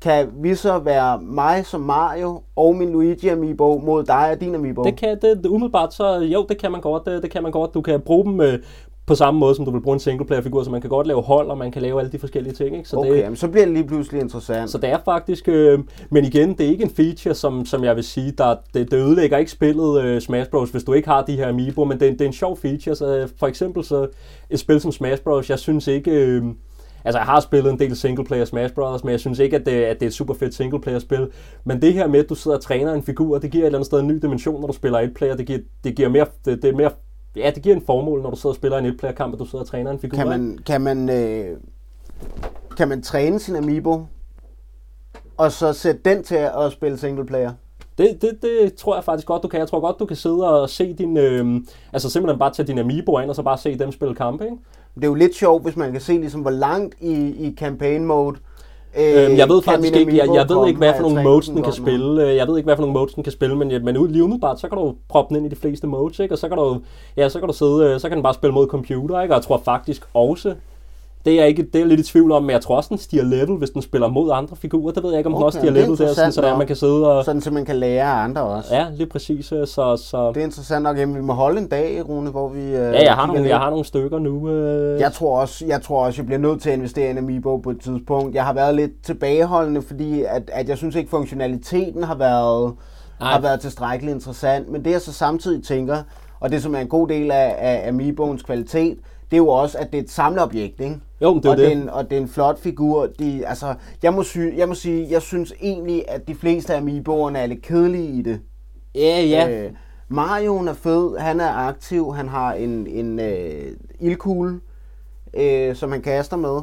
Kan 0.00 0.28
vi 0.42 0.54
så 0.54 0.78
være 0.78 1.20
mig 1.20 1.66
som 1.66 1.80
Mario 1.80 2.42
og 2.56 2.76
min 2.76 2.92
Luigi 2.92 3.28
Amiibo 3.28 3.78
mod 3.78 4.04
dig 4.04 4.30
og 4.32 4.40
din 4.40 4.54
Amiibo? 4.54 4.84
Det 4.84 4.96
kan, 4.96 5.18
det, 5.22 5.40
det, 5.42 5.46
umiddelbart 5.46 5.94
så, 5.94 6.18
jo, 6.18 6.46
det 6.48 6.58
kan 6.58 6.72
man 6.72 6.80
godt, 6.80 7.06
det, 7.06 7.22
det 7.22 7.30
kan 7.30 7.42
man 7.42 7.52
godt. 7.52 7.74
Du 7.74 7.80
kan 7.80 8.00
bruge 8.00 8.24
dem 8.24 8.40
øh, 8.40 8.58
på 9.06 9.14
samme 9.14 9.40
måde, 9.40 9.54
som 9.54 9.64
du 9.64 9.70
vil 9.70 9.80
bruge 9.80 9.94
en 9.94 10.00
singleplayer-figur, 10.00 10.62
så 10.62 10.70
man 10.70 10.80
kan 10.80 10.90
godt 10.90 11.06
lave 11.06 11.22
hold, 11.22 11.50
og 11.50 11.58
man 11.58 11.70
kan 11.70 11.82
lave 11.82 12.00
alle 12.00 12.12
de 12.12 12.18
forskellige 12.18 12.54
ting, 12.54 12.76
ikke? 12.76 12.88
Så 12.88 12.96
okay, 12.96 13.10
det, 13.10 13.18
jamen, 13.18 13.36
så 13.36 13.48
bliver 13.48 13.64
det 13.64 13.74
lige 13.74 13.86
pludselig 13.86 14.20
interessant. 14.20 14.70
Så 14.70 14.78
det 14.78 14.90
er 14.90 14.98
faktisk, 15.04 15.48
øh, 15.48 15.78
men 16.10 16.24
igen, 16.24 16.52
det 16.52 16.60
er 16.60 16.70
ikke 16.70 16.84
en 16.84 16.90
feature, 16.90 17.34
som, 17.34 17.64
som 17.66 17.84
jeg 17.84 17.96
vil 17.96 18.04
sige, 18.04 18.32
der, 18.38 18.56
det, 18.74 18.90
det 18.90 18.96
ødelægger 18.96 19.38
ikke 19.38 19.50
spillet 19.50 20.02
øh, 20.02 20.20
Smash 20.20 20.50
Bros, 20.50 20.70
hvis 20.70 20.84
du 20.84 20.92
ikke 20.92 21.08
har 21.08 21.22
de 21.22 21.36
her 21.36 21.48
amiibo, 21.48 21.84
men 21.84 22.00
det, 22.00 22.12
det 22.12 22.20
er 22.20 22.26
en 22.26 22.32
sjov 22.32 22.56
feature. 22.56 22.94
Så, 22.94 23.16
øh, 23.16 23.28
for 23.38 23.46
eksempel 23.46 23.84
så 23.84 24.08
et 24.50 24.60
spil 24.60 24.80
som 24.80 24.92
Smash 24.92 25.22
Bros, 25.22 25.50
jeg 25.50 25.58
synes 25.58 25.86
ikke, 25.86 26.10
øh, 26.10 26.42
altså 27.06 27.18
jeg 27.18 27.26
har 27.26 27.40
spillet 27.40 27.72
en 27.72 27.78
del 27.78 27.96
singleplayer 27.96 28.44
Smash 28.44 28.74
Bros, 28.74 29.04
men 29.04 29.10
jeg 29.10 29.20
synes 29.20 29.38
ikke, 29.38 29.56
at 29.56 29.66
det, 29.66 29.72
at 29.72 30.00
det 30.00 30.06
er 30.06 30.10
et 30.10 30.14
super 30.14 30.34
fedt 30.34 30.54
singleplayer 30.54 30.98
spil. 30.98 31.30
Men 31.64 31.82
det 31.82 31.92
her 31.94 32.06
med, 32.06 32.20
at 32.20 32.28
du 32.28 32.34
sidder 32.34 32.56
og 32.56 32.62
træner 32.62 32.92
en 32.92 33.02
figur, 33.02 33.38
det 33.38 33.50
giver 33.50 33.64
et 33.64 33.66
eller 33.66 33.78
andet 33.78 33.86
sted 33.86 34.00
en 34.00 34.06
ny 34.06 34.18
dimension, 34.22 34.60
når 34.60 34.66
du 34.66 34.72
spiller 34.72 35.00
et 35.00 35.14
player. 35.14 35.36
Det 35.36 35.46
giver, 35.46 35.58
det 35.84 35.96
giver 35.96 36.08
mere, 36.08 36.26
det, 36.44 36.62
det 36.62 36.70
er 36.70 36.74
mere 36.76 36.90
Ja, 37.36 37.50
det 37.50 37.62
giver 37.62 37.76
en 37.76 37.82
formål, 37.82 38.22
når 38.22 38.30
du 38.30 38.36
sidder 38.36 38.48
og 38.48 38.56
spiller 38.56 38.78
en 38.78 38.84
et-player-kamp, 38.84 39.32
at 39.34 39.38
du 39.38 39.44
sidder 39.44 39.64
og 39.64 39.68
træner 39.68 39.90
en 39.90 39.98
figur. 39.98 40.18
Kan 40.18 40.28
man, 40.28 40.58
kan 40.66 40.80
man, 40.80 41.10
øh, 41.10 41.56
kan 42.76 42.88
man 42.88 43.02
træne 43.02 43.38
sin 43.38 43.56
Amiibo, 43.56 44.06
og 45.36 45.52
så 45.52 45.72
sætte 45.72 46.00
den 46.04 46.22
til 46.22 46.34
at 46.34 46.72
spille 46.72 46.98
singleplayer? 46.98 47.52
Det, 47.98 48.22
det, 48.22 48.38
det 48.42 48.74
tror 48.74 48.94
jeg 48.94 49.04
faktisk 49.04 49.26
godt, 49.26 49.42
du 49.42 49.48
kan. 49.48 49.60
Jeg 49.60 49.68
tror 49.68 49.80
godt, 49.80 49.96
du 49.98 50.06
kan 50.06 50.16
sidde 50.16 50.60
og 50.60 50.70
se 50.70 50.92
din... 50.92 51.16
Øh, 51.16 51.60
altså 51.92 52.10
simpelthen 52.10 52.38
bare 52.38 52.52
tage 52.52 52.66
din 52.66 52.78
Amiibo 52.78 53.18
ind, 53.18 53.30
og 53.30 53.36
så 53.36 53.42
bare 53.42 53.58
se 53.58 53.78
dem 53.78 53.92
spille 53.92 54.14
kampe, 54.14 54.44
ikke? 54.44 54.56
Det 54.96 55.04
er 55.04 55.08
jo 55.08 55.14
lidt 55.14 55.34
sjovt, 55.34 55.62
hvis 55.62 55.76
man 55.76 55.92
kan 55.92 56.00
se, 56.00 56.12
ligesom, 56.12 56.40
hvor 56.40 56.50
langt 56.50 56.94
i, 57.00 57.12
i 57.14 57.54
campaign 57.58 58.04
mode 58.04 58.36
øh, 58.98 59.24
Øhm, 59.24 59.36
jeg 59.36 59.48
ved 59.48 59.62
kan 59.62 59.72
faktisk 59.72 59.96
ikke, 59.96 60.16
jeg, 60.16 60.28
jeg 60.34 60.46
ved 60.48 60.68
ikke, 60.68 60.78
hvad 60.78 60.92
for 60.94 61.02
nogle 61.02 61.22
modes 61.22 61.46
den 61.48 61.62
kan 61.62 61.72
spille. 61.72 62.22
Øh, 62.28 62.36
Jeg 62.36 62.48
ved 62.48 62.56
ikke, 62.56 62.66
hvad 62.66 62.76
for 62.76 62.80
nogle 62.82 62.92
modes 62.94 63.14
den 63.14 63.22
kan 63.22 63.32
spille, 63.32 63.56
men, 63.56 63.84
men 63.84 63.96
ud- 63.96 64.08
lige 64.08 64.24
umiddelbart, 64.24 64.60
så 64.60 64.68
kan 64.68 64.78
du 64.78 64.94
proppe 65.08 65.34
den 65.34 65.44
ind 65.44 65.52
i 65.52 65.54
de 65.56 65.60
fleste 65.60 65.86
modes, 65.86 66.18
ikke? 66.18 66.34
Og 66.34 66.38
så 66.38 66.48
kan 66.48 66.56
du, 66.56 66.80
ja, 67.16 67.28
så 67.28 67.38
kan 67.38 67.48
du 67.48 67.54
sidde, 67.54 67.84
øh, 67.94 68.00
så 68.00 68.08
kan 68.08 68.16
den 68.16 68.22
bare 68.22 68.34
spille 68.34 68.54
mod 68.54 68.66
computer, 68.66 69.20
ikke? 69.22 69.34
Og 69.34 69.38
jeg 69.38 69.44
tror 69.44 69.62
faktisk 69.64 70.02
også, 70.14 70.54
det 71.26 71.34
er 71.34 71.38
jeg 71.40 71.48
ikke, 71.48 71.62
det 71.62 71.74
er 71.74 71.78
jeg 71.78 71.88
lidt 71.88 72.00
i 72.00 72.02
tvivl 72.02 72.32
om, 72.32 72.42
men 72.42 72.50
jeg 72.50 72.60
tror 72.60 72.76
også, 72.76 72.88
den 72.88 72.98
stiger 72.98 73.24
level, 73.24 73.56
hvis 73.56 73.70
den 73.70 73.82
spiller 73.82 74.08
mod 74.08 74.30
andre 74.32 74.56
figurer. 74.56 74.92
Det 74.92 75.02
ved 75.02 75.10
jeg 75.10 75.18
ikke, 75.18 75.26
om 75.28 75.32
den 75.32 75.36
Okay, 75.36 75.46
også 75.46 75.58
stiger 75.58 75.72
det 75.72 75.82
er 75.82 75.86
level 75.86 75.98
der, 75.98 76.14
sådan, 76.14 76.32
så 76.32 76.40
der, 76.42 76.56
man 76.58 76.66
kan 76.66 76.76
sidde 76.76 77.12
og... 77.18 77.24
Sådan, 77.24 77.40
så 77.40 77.50
man 77.50 77.64
kan 77.64 77.76
lære 77.76 78.04
af 78.04 78.24
andre 78.24 78.42
også. 78.42 78.74
Ja, 78.74 78.86
lige 78.96 79.06
præcis. 79.06 79.52
øh, 79.52 79.66
Så, 79.66 79.96
så, 79.96 80.28
Det 80.28 80.40
er 80.40 80.44
interessant 80.44 80.82
nok. 80.82 80.98
Jamen, 80.98 81.16
vi 81.16 81.20
må 81.20 81.32
holde 81.32 81.60
en 81.60 81.68
dag, 81.68 82.08
Rune, 82.08 82.30
hvor 82.30 82.48
vi... 82.48 82.60
Øh, 82.60 82.72
ja, 82.72 83.02
jeg 83.04 83.14
har, 83.14 83.26
nogle, 83.26 83.48
jeg 83.48 83.58
har 83.58 83.70
nogle 83.70 83.84
stykker 83.84 84.18
nu. 84.18 84.48
Øh, 84.50 85.00
Jeg 85.00 85.12
tror, 85.12 85.40
også, 85.40 85.66
jeg 85.66 85.82
tror 85.82 86.04
også, 86.06 86.20
jeg 86.22 86.26
bliver 86.26 86.38
nødt 86.38 86.62
til 86.62 86.70
at 86.70 86.76
investere 86.76 87.06
i 87.06 87.10
en 87.10 87.18
Amiibo 87.18 87.56
på 87.56 87.70
et 87.70 87.80
tidspunkt. 87.80 88.34
Jeg 88.34 88.44
har 88.44 88.52
været 88.52 88.74
lidt 88.74 89.02
tilbageholdende, 89.02 89.82
fordi 89.82 90.22
at, 90.22 90.42
at 90.52 90.68
jeg 90.68 90.76
synes 90.76 90.94
ikke, 90.96 91.10
funktionaliteten 91.10 92.02
har 92.02 92.14
været, 92.14 92.72
Nej. 93.20 93.32
har 93.32 93.40
været 93.40 93.60
tilstrækkeligt 93.60 94.14
interessant. 94.14 94.68
Men 94.68 94.84
det 94.84 94.90
jeg 94.90 95.00
så 95.00 95.12
samtidig 95.12 95.64
tænker, 95.64 95.96
og 96.40 96.50
det 96.52 96.62
som 96.62 96.74
er 96.74 96.78
en 96.78 96.88
god 96.88 97.08
del 97.08 97.30
af, 97.30 97.54
af 97.58 97.88
Amiiboens 97.88 98.42
kvalitet, 98.42 98.98
det 99.30 99.36
er 99.36 99.40
jo 99.40 99.48
også, 99.48 99.78
at 99.78 99.92
det 99.92 99.98
er 99.98 100.02
et 100.02 100.10
samleobjekt, 100.10 100.80
ikke? 100.80 100.96
Jo, 101.20 101.36
det 101.36 101.44
er 101.44 101.50
og, 101.50 101.56
det. 101.56 101.66
det. 101.66 101.76
Er 101.76 101.82
en, 101.82 101.88
og 101.88 102.10
det 102.10 102.18
er 102.18 102.20
en 102.20 102.28
flot 102.28 102.58
figur. 102.58 103.06
De, 103.18 103.46
altså, 103.46 103.74
jeg, 104.02 104.14
må 104.14 104.22
sy, 104.22 104.38
jeg 104.56 104.68
må 104.68 104.74
sige, 104.74 105.06
jeg 105.10 105.22
synes 105.22 105.54
egentlig, 105.60 106.04
at 106.08 106.28
de 106.28 106.34
fleste 106.34 106.74
af 106.74 106.78
Amiiboerne 106.78 107.38
er 107.38 107.46
lidt 107.46 107.62
kedelige 107.62 108.08
i 108.08 108.22
det. 108.22 108.40
Ja, 108.94 109.22
ja. 109.22 109.50
Øh, 109.50 109.72
Marioen 110.08 110.68
er 110.68 110.72
fed, 110.72 111.18
han 111.18 111.40
er 111.40 111.52
aktiv, 111.52 112.14
han 112.14 112.28
har 112.28 112.52
en, 112.52 112.86
en 112.86 113.20
øh, 113.20 113.76
ildkugle, 114.00 114.60
øh, 115.34 115.76
som 115.76 115.92
han 115.92 116.02
kaster 116.02 116.36
med. 116.36 116.60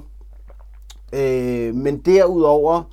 Øh, 1.13 1.75
men 1.75 1.97
derudover, 1.97 2.83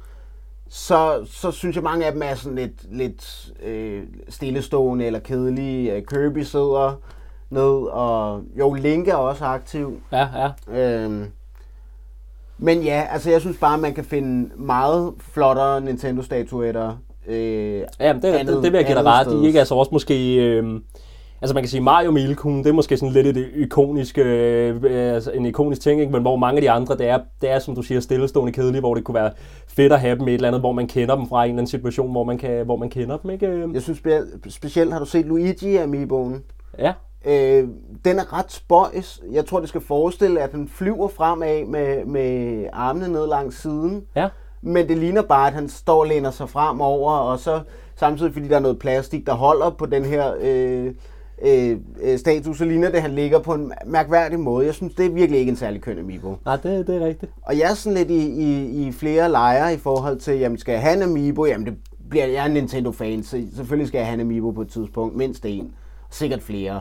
så, 0.69 1.25
så 1.27 1.51
synes 1.51 1.77
jeg, 1.77 1.83
mange 1.83 2.07
af 2.07 2.13
dem 2.13 2.23
er 2.23 2.35
sådan 2.35 2.59
lidt, 2.59 2.97
lidt 2.97 3.53
øh, 3.63 4.03
stillestående 4.29 5.07
eller 5.07 5.19
kedelige. 5.19 5.93
Øh, 5.93 6.03
Kirby 6.07 6.43
sidder 6.43 7.01
ned, 7.51 7.89
og 7.91 8.43
jo, 8.59 8.73
Link 8.73 9.09
er 9.09 9.15
også 9.15 9.45
aktiv. 9.45 10.01
Ja, 10.13 10.29
ja. 10.69 10.81
Øhm, 10.81 11.27
men 12.63 12.83
ja, 12.83 13.05
altså 13.13 13.31
jeg 13.31 13.41
synes 13.41 13.57
bare, 13.59 13.79
man 13.79 13.95
kan 13.95 14.05
finde 14.05 14.51
meget 14.57 15.13
flottere 15.33 15.81
Nintendo-statuetter. 15.81 16.93
Øh, 17.29 17.83
Ja, 18.01 18.13
men 18.13 18.23
det, 18.23 18.29
andet- 18.29 18.55
det, 18.57 18.63
det 18.65 18.73
vil 18.73 18.79
jeg 18.79 18.87
give 18.87 18.99
dig 18.99 19.05
ret 19.07 19.43
i. 19.43 19.47
Ikke? 19.47 19.59
Altså 19.59 19.75
også 19.75 19.89
måske... 19.93 20.37
Øh, 20.37 20.81
altså 21.43 21.55
man 21.55 21.63
kan 21.63 21.69
sige, 21.71 21.81
Mario 21.81 22.11
med 22.11 22.29
det 22.29 22.67
er 22.67 22.73
måske 22.73 22.97
sådan 22.97 23.13
lidt 23.13 23.37
et 23.37 23.49
ikonisk, 23.57 24.19
øh, 24.19 24.77
øh, 24.83 25.15
altså 25.15 25.31
en 25.31 25.47
ikonisk 25.47 25.81
ting, 25.83 26.01
ikke? 26.01 26.13
men 26.13 26.23
hvor 26.23 26.37
mange 26.37 26.57
af 26.57 26.63
de 26.63 26.71
andre, 26.71 26.97
det 26.97 27.09
er, 27.09 27.19
det 27.41 27.51
er, 27.51 27.59
som 27.59 27.75
du 27.75 27.83
siger, 27.83 28.01
stillestående 28.01 28.53
kedelige, 28.53 28.81
hvor 28.81 28.95
det 28.95 29.05
kunne 29.05 29.15
være 29.15 29.31
fedt 29.69 29.93
at 29.93 30.01
have 30.01 30.19
dem 30.19 30.29
i 30.29 30.31
et 30.31 30.35
eller 30.35 30.49
andet, 30.49 30.61
hvor 30.63 30.73
man 30.73 30.87
kender 30.87 31.17
dem 31.17 31.29
fra 31.29 31.45
en 31.45 31.49
eller 31.51 31.59
anden 31.59 31.71
situation, 31.71 32.11
hvor 32.11 32.25
man, 32.25 32.39
kan, 32.39 32.65
hvor 32.65 32.77
man 32.77 32.91
kender 32.91 33.17
dem. 33.17 33.31
Ikke? 33.31 33.69
Jeg 33.75 33.83
synes 33.83 33.99
spe- 34.07 34.51
specielt, 34.51 34.93
har 34.93 34.99
du 34.99 35.05
set 35.07 35.27
Luigi 35.27 35.77
Amiiboen? 35.77 36.43
Ja, 36.79 36.93
Øh, 37.25 37.69
den 38.05 38.19
er 38.19 38.39
ret 38.39 38.53
spøjs. 38.53 39.23
Jeg 39.33 39.47
tror, 39.47 39.61
det 39.61 39.69
skal 39.69 39.81
forestille, 39.81 40.41
at 40.41 40.51
han 40.53 40.69
flyver 40.69 41.09
fremad 41.09 41.65
med, 41.65 42.05
med 42.05 42.67
armene 42.73 43.09
ned 43.09 43.27
langs 43.27 43.63
siden. 43.63 44.05
ja. 44.17 44.29
Men 44.63 44.89
det 44.89 44.99
ligner 44.99 45.23
bare, 45.23 45.47
at 45.47 45.55
han 45.55 45.69
står 45.69 46.01
og 46.01 46.07
læner 46.07 46.31
sig 46.31 46.49
fremover, 46.49 47.13
og 47.13 47.39
så 47.39 47.61
samtidig, 47.97 48.33
fordi 48.33 48.49
der 48.49 48.57
er 48.57 48.61
noget 48.61 48.79
plastik, 48.79 49.27
der 49.27 49.33
holder 49.33 49.71
på 49.71 49.87
den 49.87 50.05
her 50.05 50.35
øh, 50.41 50.95
øh, 51.43 51.77
øh, 52.03 52.19
statue, 52.19 52.57
så 52.57 52.65
ligner 52.65 52.89
det, 52.89 52.97
at 52.97 53.03
han 53.03 53.11
ligger 53.11 53.39
på 53.39 53.55
en 53.55 53.73
mærkværdig 53.87 54.41
måde. 54.41 54.67
Jeg 54.67 54.75
synes, 54.75 54.95
det 54.95 55.07
er 55.07 55.11
virkelig 55.11 55.41
ikke 55.41 55.51
en 55.51 55.57
særlig 55.57 55.81
køn 55.81 55.99
amiibo. 55.99 56.37
Nej, 56.45 56.57
det, 56.57 56.87
det 56.87 57.03
er 57.03 57.07
rigtigt. 57.07 57.33
Og 57.43 57.59
jeg 57.59 57.71
er 57.71 57.75
sådan 57.75 57.99
lidt 57.99 58.11
i, 58.11 58.29
i, 58.29 58.87
i 58.87 58.93
flere 58.93 59.31
lejre 59.31 59.75
i 59.75 59.77
forhold 59.77 60.19
til, 60.19 60.39
jamen 60.39 60.59
skal 60.59 60.73
jeg 60.73 60.83
have 60.83 60.97
en 60.97 61.03
amiibo? 61.03 61.47
Jamen 61.47 61.67
det 61.67 61.75
bliver, 62.11 62.27
jeg 62.27 62.43
er 62.43 62.47
en 62.47 62.53
Nintendo-fan, 62.53 63.23
så 63.23 63.43
selvfølgelig 63.57 63.89
skal 63.89 63.99
jeg 63.99 64.07
have 64.07 64.15
en 64.15 64.21
amiibo 64.21 64.51
på 64.51 64.61
et 64.61 64.69
tidspunkt. 64.69 65.17
Mindst 65.17 65.47
en. 65.47 65.73
Sikkert 66.11 66.43
flere. 66.43 66.81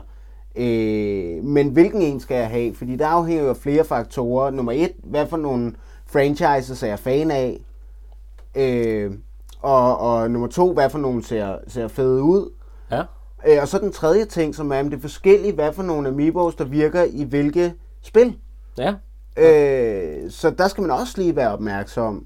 Øh, 0.59 1.43
men 1.43 1.69
hvilken 1.69 2.01
en 2.01 2.19
skal 2.19 2.37
jeg 2.37 2.49
have? 2.49 2.75
Fordi 2.75 2.95
der 2.95 3.07
afhænger 3.07 3.43
jo 3.43 3.49
af 3.49 3.57
flere 3.57 3.83
faktorer. 3.83 4.51
Nummer 4.51 4.71
et, 4.71 4.91
hvad 5.03 5.27
for 5.27 5.37
nogle 5.37 5.73
franchises 6.05 6.83
er 6.83 6.87
jeg 6.87 6.99
fan 6.99 7.31
af? 7.31 7.59
Øh, 8.55 9.11
og, 9.61 9.97
og 9.97 10.31
nummer 10.31 10.47
to, 10.47 10.73
hvad 10.73 10.89
for 10.89 10.99
nogle 10.99 11.23
ser, 11.23 11.57
ser 11.67 11.87
fede 11.87 12.21
ud? 12.21 12.51
Ja. 12.91 13.03
Øh, 13.47 13.61
og 13.61 13.67
så 13.67 13.79
den 13.79 13.91
tredje 13.91 14.25
ting, 14.25 14.55
som 14.55 14.71
er, 14.71 14.79
om 14.79 14.89
det 14.89 14.97
er 14.97 15.01
forskelligt, 15.01 15.55
hvad 15.55 15.73
for 15.73 15.83
nogle 15.83 16.09
amiibos, 16.09 16.55
der 16.55 16.65
virker 16.65 17.03
i 17.03 17.23
hvilke 17.23 17.73
spil. 18.01 18.35
Ja, 18.77 18.93
Øh, 19.37 20.31
så 20.31 20.49
der 20.49 20.67
skal 20.67 20.81
man 20.81 20.91
også 20.91 21.13
lige 21.17 21.35
være 21.35 21.53
opmærksom. 21.53 22.25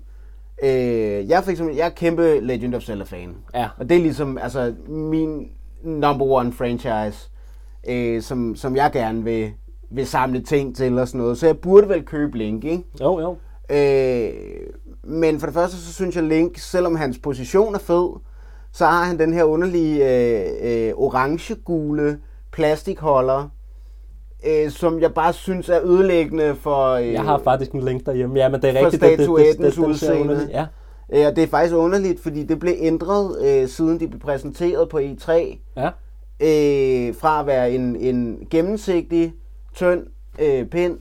Øh, 0.63 1.29
jeg 1.29 1.43
for 1.43 1.51
eksempel, 1.51 1.75
jeg 1.75 1.85
er 1.85 1.89
kæmpe 1.89 2.39
Legend 2.39 2.75
of 2.75 2.81
Zelda 2.81 3.03
fan. 3.03 3.35
Ja. 3.53 3.69
Og 3.77 3.89
det 3.89 3.97
er 3.97 4.01
ligesom 4.01 4.37
altså 4.37 4.73
min 4.87 5.47
number 5.83 6.25
one 6.25 6.53
franchise, 6.53 7.29
øh, 7.87 8.21
som, 8.21 8.55
som 8.55 8.75
jeg 8.75 8.89
gerne 8.93 9.23
vil, 9.23 9.51
vil 9.91 10.07
samle 10.07 10.41
ting 10.41 10.75
til 10.75 10.99
og 10.99 11.07
sådan 11.07 11.21
noget. 11.21 11.37
Så 11.37 11.45
jeg 11.45 11.57
burde 11.57 11.89
vel 11.89 12.03
købe 12.05 12.37
Link, 12.37 12.63
ikke? 12.63 12.83
jo, 13.01 13.19
jo. 13.19 13.35
Øh, 13.75 14.29
men 15.03 15.39
for 15.39 15.47
det 15.47 15.53
første, 15.53 15.77
så 15.77 15.93
synes 15.93 16.15
jeg 16.15 16.23
Link, 16.23 16.57
selvom 16.57 16.95
hans 16.95 17.17
position 17.19 17.75
er 17.75 17.79
fed, 17.79 18.09
så 18.71 18.85
har 18.85 19.03
han 19.03 19.19
den 19.19 19.33
her 19.33 19.43
underlige 19.43 20.09
øh, 20.09 20.87
øh, 20.87 20.93
orange-gule 20.95 22.19
plastikholder, 22.51 23.49
øh, 24.47 24.69
som 24.71 24.99
jeg 25.01 25.13
bare 25.13 25.33
synes 25.33 25.69
er 25.69 25.79
ødelæggende 25.83 26.55
for... 26.55 26.89
Øh, 26.89 27.13
Jeg 27.13 27.21
har 27.23 27.37
faktisk 27.43 27.71
en 27.71 27.81
link 27.81 28.05
derhjemme. 28.05 28.39
Ja, 28.39 28.49
men 28.49 28.61
det 28.61 28.69
er 28.69 28.73
For 28.73 28.79
rigtigt. 28.85 29.01
det- 29.01 29.09
det- 29.09 29.17
det- 29.19 29.25
statuettens 29.25 29.75
den 29.75 29.85
udseende. 29.85 30.21
underlig- 30.21 30.49
Ja, 30.51 30.65
Øh, 31.13 31.27
og 31.27 31.35
det 31.35 31.43
er 31.43 31.47
faktisk 31.47 31.75
underligt, 31.75 32.19
fordi 32.19 32.43
det 32.43 32.59
blev 32.59 32.73
ændret, 32.77 33.45
øh, 33.45 33.67
siden 33.67 33.99
de 33.99 34.07
blev 34.07 34.19
præsenteret 34.19 34.89
på 34.89 34.97
E3, 34.99 35.31
ja 35.77 35.89
øh, 36.39 37.15
fra 37.15 37.39
at 37.39 37.47
være 37.47 37.71
en, 37.71 37.95
en 37.95 38.47
gennemsigtig, 38.49 39.33
tynd 39.73 40.07
øh, 40.39 40.65
pind, 40.65 40.99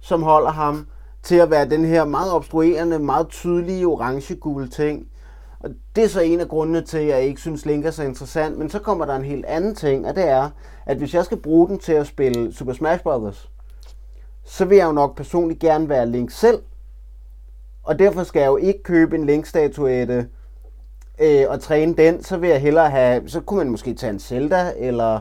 som 0.00 0.22
holder 0.22 0.50
ham, 0.50 0.86
til 1.22 1.36
at 1.36 1.50
være 1.50 1.68
den 1.68 1.84
her 1.84 2.04
meget 2.04 2.32
obstruerende, 2.32 2.98
meget 2.98 3.28
tydelige 3.28 3.86
orange-gule 3.86 4.68
ting. 4.68 5.06
Og 5.60 5.70
det 5.96 6.04
er 6.04 6.08
så 6.08 6.20
en 6.20 6.40
af 6.40 6.48
grundene 6.48 6.80
til, 6.80 6.98
at 6.98 7.06
jeg 7.06 7.22
ikke 7.22 7.40
synes, 7.40 7.66
Link 7.66 7.84
er 7.86 7.90
så 7.90 8.02
interessant. 8.02 8.58
Men 8.58 8.70
så 8.70 8.78
kommer 8.78 9.06
der 9.06 9.16
en 9.16 9.24
helt 9.24 9.44
anden 9.44 9.74
ting, 9.74 10.06
og 10.06 10.16
det 10.16 10.28
er, 10.28 10.50
at 10.86 10.96
hvis 10.96 11.14
jeg 11.14 11.24
skal 11.24 11.36
bruge 11.36 11.68
den 11.68 11.78
til 11.78 11.92
at 11.92 12.06
spille 12.06 12.52
Super 12.52 12.72
Smash 12.72 13.02
Bros., 13.02 13.50
så 14.44 14.64
vil 14.64 14.78
jeg 14.78 14.86
jo 14.86 14.92
nok 14.92 15.16
personligt 15.16 15.60
gerne 15.60 15.88
være 15.88 16.10
Link 16.10 16.30
selv. 16.30 16.62
Og 17.82 17.98
derfor 17.98 18.22
skal 18.22 18.40
jeg 18.40 18.48
jo 18.48 18.56
ikke 18.56 18.82
købe 18.82 19.16
en 19.16 19.26
Link-statuette 19.26 20.28
øh, 21.20 21.44
og 21.48 21.60
træne 21.60 21.94
den. 21.94 22.22
Så 22.22 22.36
vil 22.36 22.50
jeg 22.50 22.60
hellere 22.60 22.90
have, 22.90 23.28
så 23.28 23.40
kunne 23.40 23.58
man 23.58 23.70
måske 23.70 23.94
tage 23.94 24.10
en 24.10 24.18
Zelda, 24.18 24.72
eller, 24.76 25.14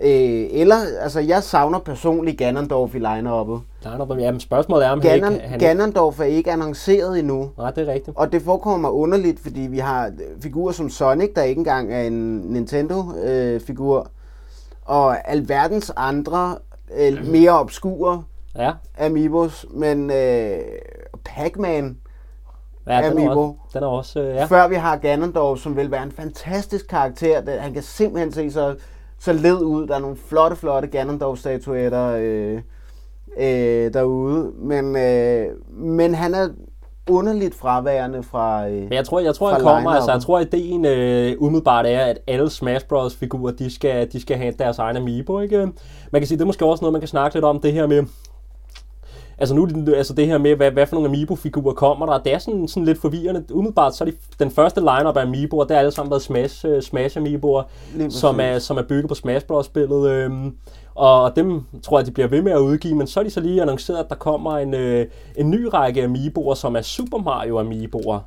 øh, 0.00 0.46
eller 0.50 0.76
altså 1.00 1.20
jeg 1.20 1.42
savner 1.42 1.78
personligt 1.78 2.38
Ganondorf 2.38 2.94
i 2.94 2.98
line-uppet. 2.98 3.60
Nej, 3.84 3.98
nå, 3.98 4.14
jamen, 4.18 4.40
spørgsmålet 4.40 4.86
er, 4.86 4.90
om 4.90 5.00
han 5.00 5.10
Ganon, 5.10 5.32
ikke... 5.32 5.46
Han, 5.46 5.58
Ganondorf 5.58 6.20
er 6.20 6.24
ikke 6.24 6.52
annonceret 6.52 7.18
endnu. 7.18 7.50
nej, 7.58 7.70
det 7.70 7.88
er 7.88 7.92
rigtigt. 7.92 8.16
Og 8.16 8.32
det 8.32 8.42
forekommer 8.42 8.78
mig 8.78 8.90
underligt, 8.90 9.40
fordi 9.40 9.60
vi 9.60 9.78
har 9.78 10.12
figurer 10.42 10.72
som 10.72 10.90
Sonic, 10.90 11.30
der 11.36 11.42
ikke 11.42 11.58
engang 11.58 11.94
er 11.94 12.02
en 12.02 12.36
Nintendo-figur, 12.36 14.10
og 14.84 15.30
alverdens 15.30 15.92
andre 15.96 16.56
øh, 16.98 17.26
mere 17.26 17.50
obskure 17.50 18.22
Ja, 18.58 18.72
Amiibos, 18.98 19.66
men 19.70 20.10
øh, 20.10 20.58
Pac-Man 21.24 21.96
ja 22.86 23.10
den, 23.10 23.18
er 23.18 23.30
også, 23.30 23.52
den 23.74 23.82
er 23.82 23.86
også, 23.86 24.20
øh, 24.20 24.34
Ja. 24.34 24.44
Før 24.44 24.68
vi 24.68 24.74
har 24.74 24.96
Ganondorf, 24.96 25.58
som 25.58 25.76
vil 25.76 25.90
være 25.90 26.02
en 26.02 26.12
fantastisk 26.12 26.88
karakter. 26.88 27.60
Han 27.60 27.72
kan 27.72 27.82
simpelthen 27.82 28.32
se 28.32 28.50
så, 28.50 28.74
så 29.18 29.32
led 29.32 29.62
ud. 29.62 29.86
Der 29.86 29.94
er 29.94 29.98
nogle 29.98 30.16
flotte, 30.28 30.56
flotte 30.56 30.88
Ganondorf-statuetter 30.88 32.16
øh, 32.18 32.60
øh, 33.38 33.92
derude. 33.94 34.52
Men, 34.58 34.96
øh, 34.96 35.46
men 35.70 36.14
han 36.14 36.34
er 36.34 36.48
underligt 37.10 37.54
fraværende 37.54 38.22
fra... 38.22 38.68
Øh, 38.68 38.74
Men 38.74 38.92
jeg 38.92 39.04
tror, 39.04 39.20
jeg 39.20 39.34
tror, 39.34 39.50
jeg 39.50 39.60
kommer, 39.60 39.90
altså, 39.90 40.12
jeg 40.12 40.20
tror, 40.20 40.38
ideen 40.38 40.84
øh, 40.84 41.34
umiddelbart 41.38 41.86
er, 41.86 42.00
at 42.00 42.18
alle 42.26 42.50
Smash 42.50 42.86
Bros. 42.86 43.16
figurer, 43.16 43.52
de 43.52 43.74
skal, 43.74 44.12
de 44.12 44.20
skal 44.20 44.36
have 44.36 44.54
deres 44.58 44.78
egen 44.78 44.96
amiibo, 44.96 45.40
ikke? 45.40 45.58
Man 46.12 46.20
kan 46.20 46.26
sige, 46.26 46.38
det 46.38 46.42
er 46.42 46.46
måske 46.46 46.64
også 46.64 46.82
noget, 46.82 46.92
man 46.92 47.00
kan 47.00 47.08
snakke 47.08 47.34
lidt 47.36 47.44
om, 47.44 47.60
det 47.60 47.72
her 47.72 47.86
med, 47.86 48.02
Altså 49.38 49.54
nu 49.54 49.68
altså 49.96 50.14
det 50.14 50.26
her 50.26 50.38
med, 50.38 50.56
hvad, 50.56 50.70
hvad 50.70 50.86
for 50.86 50.96
nogle 50.96 51.08
Amiibo-figurer 51.08 51.74
kommer 51.74 52.06
der, 52.06 52.18
det 52.18 52.34
er 52.34 52.38
sådan, 52.38 52.68
sådan 52.68 52.84
lidt 52.84 53.00
forvirrende. 53.00 53.44
Umiddelbart 53.54 53.96
så 53.96 54.04
er 54.04 54.08
det 54.08 54.18
den 54.38 54.50
første 54.50 54.80
lineup 54.80 55.16
af 55.16 55.24
Amiibo'er, 55.24 55.64
det 55.64 55.70
er 55.70 55.78
alle 55.78 55.90
sammen 55.90 56.10
været 56.10 56.22
Smash, 56.22 56.66
uh, 56.66 56.80
Smash 56.80 57.18
Amiibo'er, 57.18 57.62
som 58.08 58.40
er, 58.40 58.58
som 58.58 58.76
er 58.76 58.82
bygget 58.82 59.08
på 59.08 59.14
Smash 59.14 59.46
Bros-spillet. 59.46 60.10
Øhm, 60.10 60.52
og 60.94 61.36
dem 61.36 61.62
tror 61.82 61.98
jeg, 61.98 62.06
de 62.06 62.10
bliver 62.10 62.28
ved 62.28 62.42
med 62.42 62.52
at 62.52 62.58
udgive, 62.58 62.94
men 62.94 63.06
så 63.06 63.20
er 63.20 63.24
de 63.24 63.30
så 63.30 63.40
lige 63.40 63.62
annonceret, 63.62 63.98
at 63.98 64.08
der 64.08 64.14
kommer 64.14 64.58
en, 64.58 64.74
øh, 64.74 65.06
en 65.36 65.50
ny 65.50 65.64
række 65.64 66.04
Amiibo'er, 66.04 66.54
som 66.54 66.76
er 66.76 66.82
Super 66.82 67.18
Mario 67.18 67.60
Amiibo'er. 67.60 68.18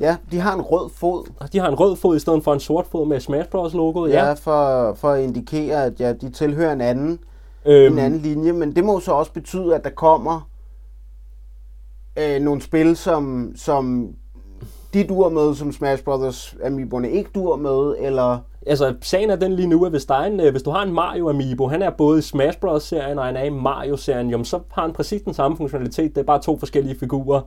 ja, 0.00 0.16
de 0.30 0.40
har 0.40 0.54
en 0.54 0.62
rød 0.62 0.90
fod. 0.96 1.26
Og 1.40 1.52
de 1.52 1.58
har 1.58 1.68
en 1.68 1.74
rød 1.74 1.96
fod 1.96 2.16
i 2.16 2.18
stedet 2.18 2.44
for 2.44 2.54
en 2.54 2.60
sort 2.60 2.86
fod 2.86 3.06
med 3.06 3.20
Smash 3.20 3.48
Bros 3.48 3.74
logoet. 3.74 4.12
Ja, 4.12 4.32
for, 4.32 4.94
for 4.94 5.10
at 5.10 5.22
indikere, 5.22 5.84
at 5.84 6.00
ja, 6.00 6.12
de 6.12 6.30
tilhører 6.30 6.72
en 6.72 6.80
anden, 6.80 7.18
Øhm, 7.66 7.92
en 7.92 7.98
anden 7.98 8.20
linje. 8.20 8.52
Men 8.52 8.76
det 8.76 8.84
må 8.84 9.00
så 9.00 9.12
også 9.12 9.32
betyde, 9.32 9.74
at 9.74 9.84
der 9.84 9.90
kommer 9.90 10.48
øh, 12.18 12.40
nogle 12.40 12.60
spil, 12.60 12.96
som, 12.96 13.52
som 13.56 14.08
de 14.94 15.04
dur 15.04 15.28
med, 15.28 15.54
som 15.54 15.72
Smash 15.72 16.02
Brothers 16.02 16.56
Amiiboerne 16.64 17.10
ikke 17.10 17.30
dur 17.34 17.56
med, 17.56 18.06
eller... 18.06 18.38
Altså, 18.66 18.94
sagen 19.00 19.30
er 19.30 19.36
den 19.36 19.52
lige 19.52 19.68
nu, 19.68 19.84
at 19.84 19.90
hvis, 19.90 20.04
der 20.04 20.14
er 20.14 20.24
en, 20.24 20.40
øh, 20.40 20.50
hvis 20.50 20.62
du 20.62 20.70
har 20.70 20.82
en 20.82 20.92
Mario 20.92 21.28
Amiibo, 21.28 21.68
han 21.68 21.82
er 21.82 21.90
både 21.90 22.18
i 22.18 22.22
Smash 22.22 22.58
Bros-serien 22.58 23.18
og 23.18 23.24
han 23.24 23.36
er 23.36 23.44
i 23.44 23.50
Mario-serien, 23.50 24.30
jamen, 24.30 24.44
så 24.44 24.60
har 24.70 24.82
han 24.82 24.92
præcis 24.92 25.22
den 25.22 25.34
samme 25.34 25.56
funktionalitet. 25.56 26.14
Det 26.14 26.20
er 26.20 26.24
bare 26.24 26.42
to 26.42 26.58
forskellige 26.58 26.98
figurer. 27.00 27.40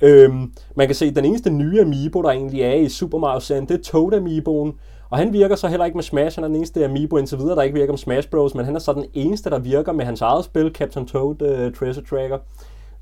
Øhm, 0.00 0.52
man 0.76 0.86
kan 0.86 0.94
se, 0.94 1.06
at 1.06 1.16
den 1.16 1.24
eneste 1.24 1.50
nye 1.50 1.80
Amiibo, 1.80 2.22
der 2.22 2.30
egentlig 2.30 2.62
er 2.62 2.74
i 2.74 2.88
Super 2.88 3.18
Mario-serien, 3.18 3.68
det 3.68 3.78
er 3.78 3.82
Toad 3.82 4.14
Amiiboen. 4.14 4.72
Og 5.10 5.18
han 5.18 5.32
virker 5.32 5.56
så 5.56 5.68
heller 5.68 5.84
ikke 5.84 5.96
med 5.96 6.02
Smash. 6.02 6.36
Han 6.36 6.44
er 6.44 6.48
den 6.48 6.56
eneste 6.56 6.84
Amiibo 6.84 7.16
indtil 7.16 7.38
videre, 7.38 7.56
der 7.56 7.62
ikke 7.62 7.74
virker 7.74 7.92
med 7.92 7.98
Smash 7.98 8.28
Bros. 8.28 8.54
Men 8.54 8.64
han 8.64 8.74
er 8.74 8.78
så 8.78 8.92
den 8.92 9.04
eneste, 9.14 9.50
der 9.50 9.58
virker 9.58 9.92
med 9.92 10.04
hans 10.04 10.20
eget 10.20 10.44
spil, 10.44 10.70
Captain 10.74 11.06
Toad 11.06 11.42
uh, 11.42 11.72
Treasure 11.72 12.04
Tracker. 12.04 12.38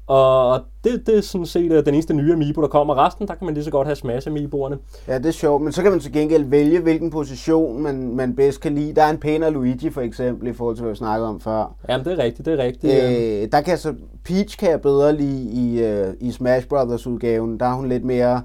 Og 0.07 0.61
det, 0.85 1.07
det 1.07 1.19
er 1.19 1.21
sådan 1.21 1.47
set 1.47 1.73
øh, 1.73 1.87
den 1.87 1.95
eneste 1.95 2.15
nye 2.15 2.33
Amiibo, 2.33 2.61
der 2.61 2.69
kommer. 2.69 3.07
Resten, 3.07 3.29
der 3.29 3.35
kan 3.35 3.45
man 3.45 3.55
lige 3.55 3.65
så 3.65 3.71
godt 3.71 3.87
have 3.87 3.97
Smash 3.97 4.29
Amiiboerne. 4.29 4.79
Ja, 5.09 5.19
det 5.19 5.27
er 5.27 5.31
sjovt, 5.31 5.63
men 5.63 5.73
så 5.73 5.83
kan 5.83 5.91
man 5.91 6.01
til 6.01 6.13
gengæld 6.13 6.45
vælge, 6.45 6.81
hvilken 6.81 7.11
position 7.11 7.83
man, 7.83 8.17
man 8.17 8.37
bedst 8.37 8.61
kan 8.61 8.75
lide. 8.75 8.95
Der 8.95 9.03
er 9.03 9.11
en 9.11 9.19
pænere 9.19 9.51
Luigi 9.51 9.91
for 9.91 10.01
eksempel, 10.01 10.49
i 10.49 10.53
forhold 10.53 10.77
til, 10.77 10.83
hvad 10.83 10.93
vi 10.93 10.97
snakkede 10.97 11.29
om 11.29 11.41
før. 11.41 11.75
Jamen, 11.89 12.05
det 12.05 12.13
er 12.13 12.19
rigtigt, 12.25 12.47
det 12.47 12.61
er 12.61 12.65
rigtigt. 12.65 13.03
Øh, 13.03 13.43
Øh, 13.43 13.49
der 13.53 13.61
kan 13.61 13.79
så, 13.79 13.95
Peach 14.25 14.59
kan 14.59 14.71
jeg 14.71 14.81
bedre 14.81 15.17
lide 15.17 15.51
i, 15.51 15.83
øh, 15.83 16.15
i 16.21 16.31
Smash 16.33 16.67
Brothers 16.69 17.07
udgaven. 17.07 17.61
Der 17.61 17.67
er 17.67 17.75
hun 17.75 17.89
lidt 17.89 18.05
mere 18.05 18.43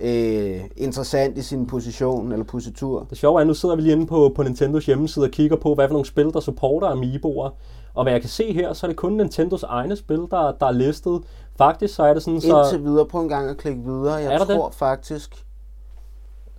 øh, 0.00 0.60
interessant 0.76 1.38
i 1.38 1.42
sin 1.42 1.66
position 1.66 2.32
eller 2.32 2.44
positur. 2.44 3.06
Det 3.10 3.18
sjove 3.18 3.38
er, 3.38 3.40
at 3.40 3.46
nu 3.46 3.54
sidder 3.54 3.76
vi 3.76 3.82
lige 3.82 3.92
inde 3.92 4.06
på, 4.06 4.32
på 4.36 4.42
Nintendos 4.42 4.86
hjemmeside 4.86 5.24
og 5.24 5.30
kigger 5.30 5.56
på, 5.56 5.74
hvad 5.74 5.88
for 5.88 5.92
nogle 5.92 6.06
spil, 6.06 6.32
der 6.32 6.40
supporter 6.40 6.88
Amiiboer. 6.88 7.50
Og 7.94 8.02
hvad 8.04 8.12
jeg 8.12 8.20
kan 8.20 8.30
se 8.30 8.52
her, 8.52 8.72
så 8.72 8.86
er 8.86 8.88
det 8.88 8.96
kun 8.96 9.12
Nintendos 9.12 9.62
egne 9.62 9.96
spil, 9.96 10.18
der, 10.30 10.52
der 10.60 10.66
er 10.66 10.70
listet. 10.72 11.20
Faktisk 11.58 11.94
så 11.94 12.02
er 12.02 12.14
det 12.14 12.22
sådan, 12.22 12.40
så 12.40 12.62
Indtil 12.62 12.84
videre, 12.84 13.06
prøv 13.06 13.20
en 13.22 13.28
gang 13.28 13.50
at 13.50 13.56
klikke 13.56 13.82
videre. 13.84 14.14
Jeg 14.14 14.24
Er 14.34 14.38
der 14.38 14.44
det? 14.44 14.56
tror 14.56 14.70
faktisk, 14.70 15.46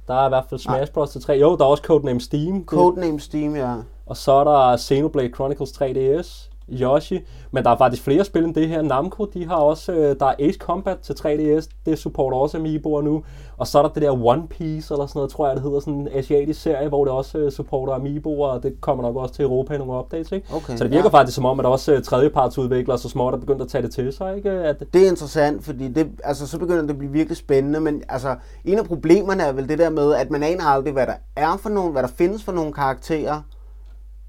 der 0.07 0.13
er 0.13 0.25
i 0.25 0.29
hvert 0.29 0.45
fald 0.49 0.59
Smash 0.59 0.91
Bros. 0.91 1.09
til 1.09 1.21
3. 1.21 1.33
Jo, 1.33 1.57
der 1.57 1.63
er 1.65 1.69
også 1.69 1.83
Codename 1.83 2.21
Steam. 2.21 2.53
Det- 2.53 2.65
Codename 2.65 3.19
Steam, 3.19 3.55
ja. 3.55 3.75
Og 4.05 4.17
så 4.17 4.31
er 4.31 4.43
der 4.43 4.77
Xenoblade 4.77 5.29
Chronicles 5.35 5.71
3DS, 5.71 6.50
Yoshi. 6.69 7.19
Men 7.51 7.63
der 7.63 7.69
er 7.69 7.77
faktisk 7.77 8.03
flere 8.03 8.23
spil 8.23 8.43
end 8.43 8.55
det 8.55 8.67
her. 8.67 8.81
Namco, 8.81 9.25
de 9.25 9.45
har 9.45 9.55
også, 9.55 9.91
øh, 9.91 10.15
der 10.19 10.25
er 10.25 10.33
Ace 10.39 10.59
Combat 10.59 10.99
til 10.99 11.13
3DS, 11.13 11.67
det 11.85 11.99
supporter 11.99 12.37
også 12.37 12.57
Amiiboer 12.57 13.01
nu. 13.01 13.23
Og 13.57 13.67
så 13.67 13.77
er 13.77 13.81
der 13.81 13.89
det 13.89 14.01
der 14.01 14.25
One 14.25 14.47
Piece, 14.47 14.93
eller 14.93 15.05
sådan 15.05 15.17
noget, 15.19 15.31
tror 15.31 15.47
jeg, 15.47 15.55
det 15.55 15.63
hedder, 15.63 15.79
sådan 15.79 15.93
en 15.93 16.07
asiatisk 16.13 16.61
serie, 16.61 16.87
hvor 16.89 17.05
det 17.05 17.13
også 17.13 17.37
øh, 17.37 17.51
supporter 17.51 17.93
Amiiboer, 17.93 18.47
og 18.47 18.63
det 18.63 18.81
kommer 18.81 19.03
nok 19.03 19.15
også 19.15 19.33
til 19.33 19.43
Europa 19.43 19.73
i 19.73 19.77
nogle 19.77 19.93
updates, 19.93 20.31
ikke? 20.31 20.47
Okay, 20.55 20.77
så 20.77 20.83
det 20.83 20.91
virker 20.91 21.09
ja. 21.13 21.19
faktisk 21.19 21.35
som 21.35 21.45
om, 21.45 21.59
at 21.59 21.65
også 21.65 21.93
øh, 21.93 22.03
tredjepartsudviklere 22.03 22.97
så 22.97 23.09
småt 23.09 23.33
er 23.33 23.37
begyndt 23.37 23.61
at 23.61 23.67
tage 23.67 23.81
det 23.81 23.91
til 23.91 24.13
sig, 24.13 24.37
ikke? 24.37 24.51
At, 24.51 24.83
Det 24.93 25.03
er 25.03 25.09
interessant, 25.09 25.63
fordi 25.63 25.87
det, 25.87 26.07
altså, 26.23 26.47
så 26.47 26.59
begynder 26.59 26.81
det 26.81 26.89
at 26.89 26.97
blive 26.97 27.11
virkelig 27.11 27.37
spændende, 27.37 27.79
men 27.79 28.03
altså, 28.09 28.35
en 28.65 28.77
af 28.77 28.85
problemerne 28.85 29.43
er 29.43 29.51
vel 29.51 29.69
det 29.69 29.79
der 29.79 29.89
med, 29.89 30.13
at 30.13 30.31
man 30.31 30.43
aner 30.43 30.65
aldrig, 30.65 30.93
hvad 30.93 31.07
der 31.07 31.15
er 31.35 31.57
for 31.57 31.69
nogle, 31.69 31.91
hvad 31.91 32.01
der 32.03 32.09
findes 32.09 32.43
for 32.43 32.51
nogle 32.51 32.73
karakterer, 32.73 33.41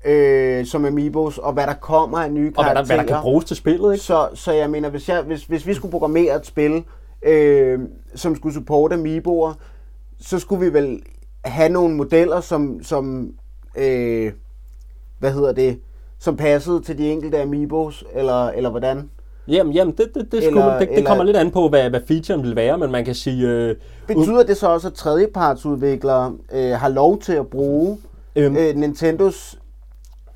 øh, 0.05 0.67
som 0.67 0.85
Amiibos, 0.85 1.39
og 1.39 1.53
hvad 1.53 1.67
der 1.67 1.75
kommer 1.75 2.19
af 2.19 2.33
nye 2.33 2.53
og 2.57 2.65
hvad 2.65 2.75
karakterer. 2.75 2.97
der, 2.97 3.05
hvad 3.05 3.15
der 3.15 3.15
kan 3.15 3.23
bruges 3.23 3.45
til 3.45 3.57
spillet, 3.57 3.93
ikke? 3.93 4.05
Så, 4.05 4.29
så 4.35 4.53
jeg 4.53 4.71
mener, 4.71 4.89
hvis, 4.89 5.09
jeg, 5.09 5.23
hvis, 5.23 5.45
hvis 5.45 5.67
vi 5.67 5.75
skulle 5.75 5.91
programmere 5.93 6.37
et 6.37 6.47
spil, 6.47 6.83
øh, 7.23 7.81
som 8.15 8.37
skulle 8.37 8.55
supporte 8.55 8.95
Amiiboer, 8.95 9.53
så 10.21 10.39
skulle 10.39 10.65
vi 10.67 10.73
vel 10.73 11.03
have 11.45 11.69
nogle 11.69 11.95
modeller, 11.95 12.41
som, 12.41 12.83
som 12.83 13.31
øh, 13.79 14.33
hvad 15.19 15.33
hedder 15.33 15.53
det, 15.53 15.79
som 16.19 16.37
passede 16.37 16.81
til 16.81 16.99
de 16.99 17.11
enkelte 17.11 17.41
Amiibos, 17.43 18.05
eller, 18.15 18.49
eller 18.49 18.71
hvordan? 18.71 19.11
Jamen, 19.49 19.73
jamen 19.73 19.95
det, 19.99 20.07
det, 20.15 20.33
det, 20.33 20.43
skulle, 20.45 20.61
Eller- 20.65 20.79
det, 20.79 20.89
det 20.89 20.97
eller- 20.97 21.09
kommer 21.11 21.25
lidt 21.25 21.37
an 21.37 21.51
på, 21.51 21.69
hvad, 21.69 21.91
hvad 21.91 22.01
featuren 22.09 22.43
vil 22.43 22.57
være, 22.57 22.79
men 22.79 22.91
man 22.93 23.05
kan 23.05 23.15
sige... 23.15 23.49
Øh, 23.49 23.77
Betyder 24.07 24.43
det 24.43 24.57
så 24.57 24.69
også, 24.69 24.89
at 24.89 24.95
tredjepartsudviklere 24.95 26.33
øh, 26.53 26.71
har 26.71 26.89
lov 26.89 27.21
til 27.21 27.33
at 27.33 27.47
bruge 27.47 27.99
Øhm. 28.37 28.57
øh, 28.57 28.77
Nintendos 28.77 29.59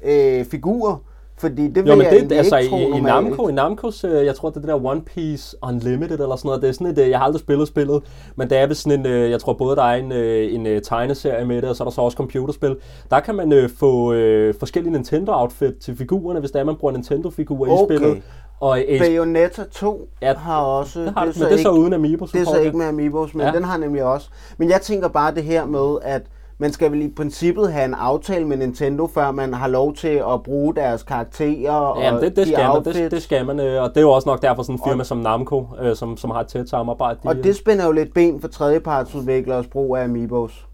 øh, 0.06 0.44
figurer? 0.44 0.96
Fordi 1.38 1.68
det 1.68 1.84
vil 1.84 1.90
Jo, 1.90 1.94
men 1.96 2.06
jeg 2.06 2.26
det, 2.30 2.36
altså 2.36 2.56
ikke 2.56 2.70
tro 2.70 2.76
i, 2.78 2.82
i 2.82 2.88
normalt. 2.88 3.04
Namco, 3.26 3.48
i 3.48 3.52
Namcos, 3.52 4.04
øh, 4.04 4.26
jeg 4.26 4.34
tror, 4.34 4.48
det 4.48 4.56
er 4.56 4.60
det 4.60 4.68
der 4.68 4.84
One 4.86 5.00
Piece 5.02 5.56
Unlimited 5.62 6.20
eller 6.20 6.36
sådan 6.36 6.48
noget, 6.48 6.62
det 6.62 6.68
er 6.68 6.72
sådan 6.72 6.86
et, 6.86 6.98
øh, 6.98 7.10
jeg 7.10 7.18
har 7.18 7.24
aldrig 7.24 7.40
spillet 7.40 7.68
spillet, 7.68 8.02
men 8.36 8.50
det 8.50 8.58
er 8.58 8.66
vist 8.66 8.82
sådan 8.82 9.00
en, 9.00 9.06
øh, 9.06 9.30
jeg 9.30 9.40
tror 9.40 9.52
både 9.52 9.76
der 9.76 9.82
er 9.82 9.94
en, 9.94 10.12
en 10.66 10.82
tegneserie 10.82 11.44
med 11.44 11.62
det, 11.62 11.70
og 11.70 11.76
så 11.76 11.82
er 11.82 11.88
der 11.88 11.92
så 11.92 12.00
også 12.00 12.16
computerspil. 12.16 12.76
Der 13.10 13.20
kan 13.20 13.34
man 13.34 13.70
få 13.78 14.12
øh, 14.12 14.54
forskellige 14.58 14.92
Nintendo-outfit 14.92 15.74
til 15.80 15.96
figurerne, 15.96 16.40
hvis 16.40 16.50
der 16.50 16.60
er, 16.60 16.64
man 16.64 16.76
bruger 16.76 16.92
Nintendo-figurer 16.92 17.68
i 17.70 17.72
Okay. 17.72 17.96
spillet. 17.96 18.22
Og 18.60 18.80
øh, 18.88 18.98
Bayonetta 19.00 19.64
2 19.72 20.08
Ja, 20.22 20.34
har 20.34 20.60
også... 20.60 21.00
det 21.00 21.12
har, 21.16 21.20
er 21.20 21.24
det, 21.26 21.36
men 21.40 21.48
det 21.48 21.52
er 21.52 21.62
så 21.62 21.68
ikke- 21.68 21.80
uden 21.80 21.92
Amiibo 21.92 22.24
Det 22.26 22.40
er 22.40 22.44
så 22.44 22.58
ikke 22.58 22.76
med 22.78 22.86
Amiibos, 22.86 23.34
men 23.34 23.46
ja. 23.46 23.52
den 23.52 23.64
har 23.64 23.76
nemlig 23.78 24.04
også. 24.04 24.28
Men 24.58 24.70
jeg 24.70 24.80
tænker 24.80 25.08
bare 25.08 25.34
det 25.34 25.42
her 25.44 25.66
med, 25.66 25.96
at 26.02 26.22
man 26.58 26.72
skal 26.72 26.92
vel 26.92 27.02
i 27.02 27.08
princippet 27.16 27.72
have 27.72 27.84
en 27.84 27.94
aftale 27.94 28.46
med 28.46 28.56
Nintendo, 28.56 29.06
før 29.06 29.30
man 29.30 29.54
har 29.54 29.68
lov 29.68 29.94
til 29.94 30.22
at 30.32 30.42
bruge 30.44 30.74
deres 30.74 31.02
karakterer 31.02 31.72
og 31.72 32.02
Ja, 32.02 32.14
det, 32.14 32.22
det, 32.22 32.36
de 32.36 32.52
skal 32.52 32.68
man, 32.68 32.84
det, 32.84 33.10
det 33.10 33.22
skal 33.22 33.46
man, 33.46 33.60
øh, 33.60 33.82
og 33.82 33.88
det 33.88 33.96
er 33.96 34.00
jo 34.00 34.10
også 34.10 34.28
nok 34.28 34.42
derfor 34.42 34.62
sådan 34.62 34.74
en 34.74 34.80
firma 34.88 35.04
som 35.04 35.18
Namco, 35.18 35.66
øh, 35.80 35.96
som, 35.96 36.16
som 36.16 36.30
har 36.30 36.40
et 36.40 36.46
tæt 36.46 36.68
samarbejde. 36.68 37.18
de, 37.22 37.28
Og 37.28 37.36
øh, 37.36 37.44
det 37.44 37.56
spænder 37.56 37.86
jo 37.86 37.92
lidt 37.92 38.14
ben 38.14 38.40
for 38.40 38.48
tredjepartsudvikleres 38.48 39.66
brug 39.66 39.96
af 39.96 40.04
Amiibos. 40.04 40.66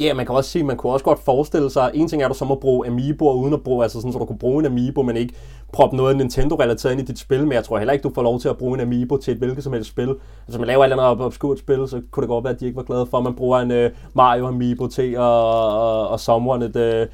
Ja, 0.00 0.14
man 0.14 0.26
kan 0.26 0.34
også 0.34 0.50
sige, 0.50 0.64
man 0.64 0.76
kunne 0.76 0.92
også 0.92 1.04
godt 1.04 1.18
forestille 1.24 1.70
sig, 1.70 1.90
en 1.94 2.08
ting 2.08 2.22
er, 2.22 2.26
at 2.26 2.32
du 2.32 2.36
så 2.38 2.44
må 2.44 2.54
bruge 2.54 2.86
Amiiboer 2.86 3.34
uden 3.34 3.54
at 3.54 3.62
bruge, 3.62 3.82
altså 3.84 3.98
sådan, 4.00 4.12
så 4.12 4.18
du 4.18 4.24
kunne 4.24 4.38
bruge 4.38 4.60
en 4.60 4.66
Amiibo, 4.66 5.02
men 5.02 5.16
ikke 5.16 5.34
proppe 5.72 5.96
noget 5.96 6.16
Nintendo-relateret 6.16 6.92
ind 6.92 7.00
i 7.00 7.04
dit 7.04 7.18
spil, 7.18 7.42
men 7.42 7.52
jeg 7.52 7.64
tror 7.64 7.78
heller 7.78 7.92
ikke, 7.92 8.02
du 8.02 8.12
får 8.14 8.22
lov 8.22 8.40
til 8.40 8.48
at 8.48 8.56
bruge 8.56 8.74
en 8.74 8.80
Amiibo 8.80 9.16
til 9.16 9.32
et 9.32 9.38
hvilket 9.38 9.64
som 9.64 9.72
helst 9.72 9.90
spil. 9.90 10.08
Altså, 10.46 10.58
man 10.58 10.66
laver 10.66 10.84
et 10.84 10.90
eller 10.90 11.02
andet 11.04 11.24
obskurt 11.26 11.58
spil, 11.58 11.88
så 11.88 12.00
kunne 12.10 12.22
det 12.22 12.28
godt 12.28 12.44
være, 12.44 12.52
at 12.54 12.60
de 12.60 12.66
ikke 12.66 12.76
var 12.76 12.82
glade 12.82 13.06
for, 13.06 13.18
at 13.18 13.24
man 13.24 13.34
bruger 13.34 13.58
en 13.58 13.70
uh, 13.70 13.90
Mario 14.14 14.46
Amiibo 14.46 14.86
til 14.86 15.12
at 15.12 15.18
og, 15.20 16.08
og 16.08 16.20
sommeren 16.20 16.62
et 16.62 16.76
uh, 16.76 17.06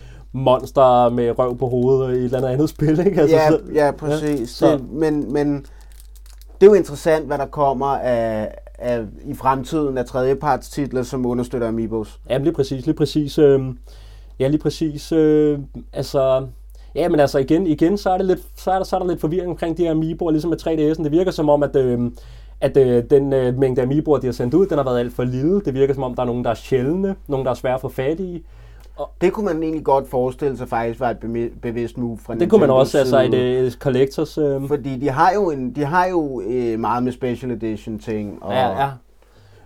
monster 0.42 1.10
med 1.10 1.38
røv 1.38 1.56
på 1.58 1.66
hovedet 1.68 2.14
i 2.14 2.18
et 2.18 2.24
eller 2.24 2.38
andet 2.38 2.48
andet 2.50 2.68
spil, 2.68 3.06
ikke? 3.06 3.20
Altså, 3.20 3.36
Ja, 3.36 3.50
så, 3.50 3.58
ja, 3.74 3.90
præcis. 3.90 4.40
Ja, 4.40 4.46
så- 4.46 4.72
det, 4.72 4.92
men, 4.92 5.32
men 5.32 5.66
det 6.62 6.68
er 6.68 6.70
jo 6.70 6.78
interessant, 6.78 7.26
hvad 7.26 7.38
der 7.38 7.46
kommer 7.46 7.86
af, 7.86 8.54
af, 8.78 9.04
i 9.24 9.34
fremtiden 9.34 9.98
af 9.98 10.04
tredjepartstitler, 10.04 11.02
som 11.02 11.26
understøtter 11.26 11.68
Amiibos. 11.68 12.20
Ja, 12.30 12.38
lige 12.38 12.52
præcis, 12.52 12.86
lige 12.86 12.96
præcis. 12.96 13.38
Øh, 13.38 13.60
ja, 14.38 14.48
lige 14.48 14.60
præcis. 14.60 15.12
Øh, 15.12 15.58
altså, 15.92 16.46
ja, 16.94 17.08
men 17.08 17.20
altså 17.20 17.38
igen, 17.38 17.66
igen 17.66 17.98
så 17.98 18.10
er 18.10 18.16
det 18.16 18.26
lidt, 18.26 18.40
så 18.56 18.70
er 18.70 18.76
der, 18.76 18.84
så 18.84 18.96
er 18.96 19.00
der 19.00 19.06
lidt 19.06 19.20
forvirring 19.20 19.50
omkring 19.50 19.76
de 19.76 19.82
her 19.82 19.90
Amiiboer, 19.90 20.30
ligesom 20.30 20.50
med 20.50 20.66
3DS'en. 20.66 21.04
Det 21.04 21.12
virker 21.12 21.30
som 21.30 21.48
om, 21.48 21.62
at, 21.62 21.76
øh, 21.76 22.10
at 22.60 22.76
øh, 22.76 23.04
den 23.10 23.32
øh, 23.32 23.58
mængde 23.58 23.82
Amiiboer, 23.82 24.18
de 24.18 24.26
har 24.26 24.32
sendt 24.32 24.54
ud, 24.54 24.66
den 24.66 24.78
har 24.78 24.84
været 24.84 24.98
alt 24.98 25.12
for 25.12 25.24
lille. 25.24 25.60
Det 25.60 25.74
virker 25.74 25.94
som 25.94 26.02
om, 26.02 26.14
der 26.14 26.22
er 26.22 26.26
nogen, 26.26 26.44
der 26.44 26.50
er 26.50 26.54
sjældne, 26.54 27.16
nogen, 27.26 27.44
der 27.46 27.50
er 27.50 27.56
svære 27.56 27.74
at 27.74 27.80
få 27.80 27.88
fat 27.88 28.20
i. 28.20 28.44
Det 29.20 29.32
kunne 29.32 29.46
man 29.46 29.62
egentlig 29.62 29.84
godt 29.84 30.10
forestille 30.10 30.56
sig 30.56 30.68
faktisk 30.68 31.00
var 31.00 31.10
et 31.10 31.50
bevidst 31.62 31.98
move 31.98 32.18
fra 32.18 32.34
Det 32.34 32.50
kunne 32.50 32.60
man 32.60 32.70
også, 32.70 32.98
altså 32.98 33.20
et, 33.20 33.30
side. 33.32 33.42
øh, 33.42 33.66
et 33.66 33.72
collectors... 33.72 34.38
Øh, 34.38 34.68
Fordi 34.68 34.98
de 34.98 35.10
har 35.10 35.32
jo, 35.34 35.50
en, 35.50 35.74
de 35.74 35.84
har 35.84 36.06
jo 36.06 36.40
øh, 36.40 36.78
meget 36.80 37.02
med 37.02 37.12
special 37.12 37.50
edition 37.52 37.98
ting. 37.98 38.42
Og, 38.42 38.52
Ja, 38.52 38.82
ja. 38.82 38.88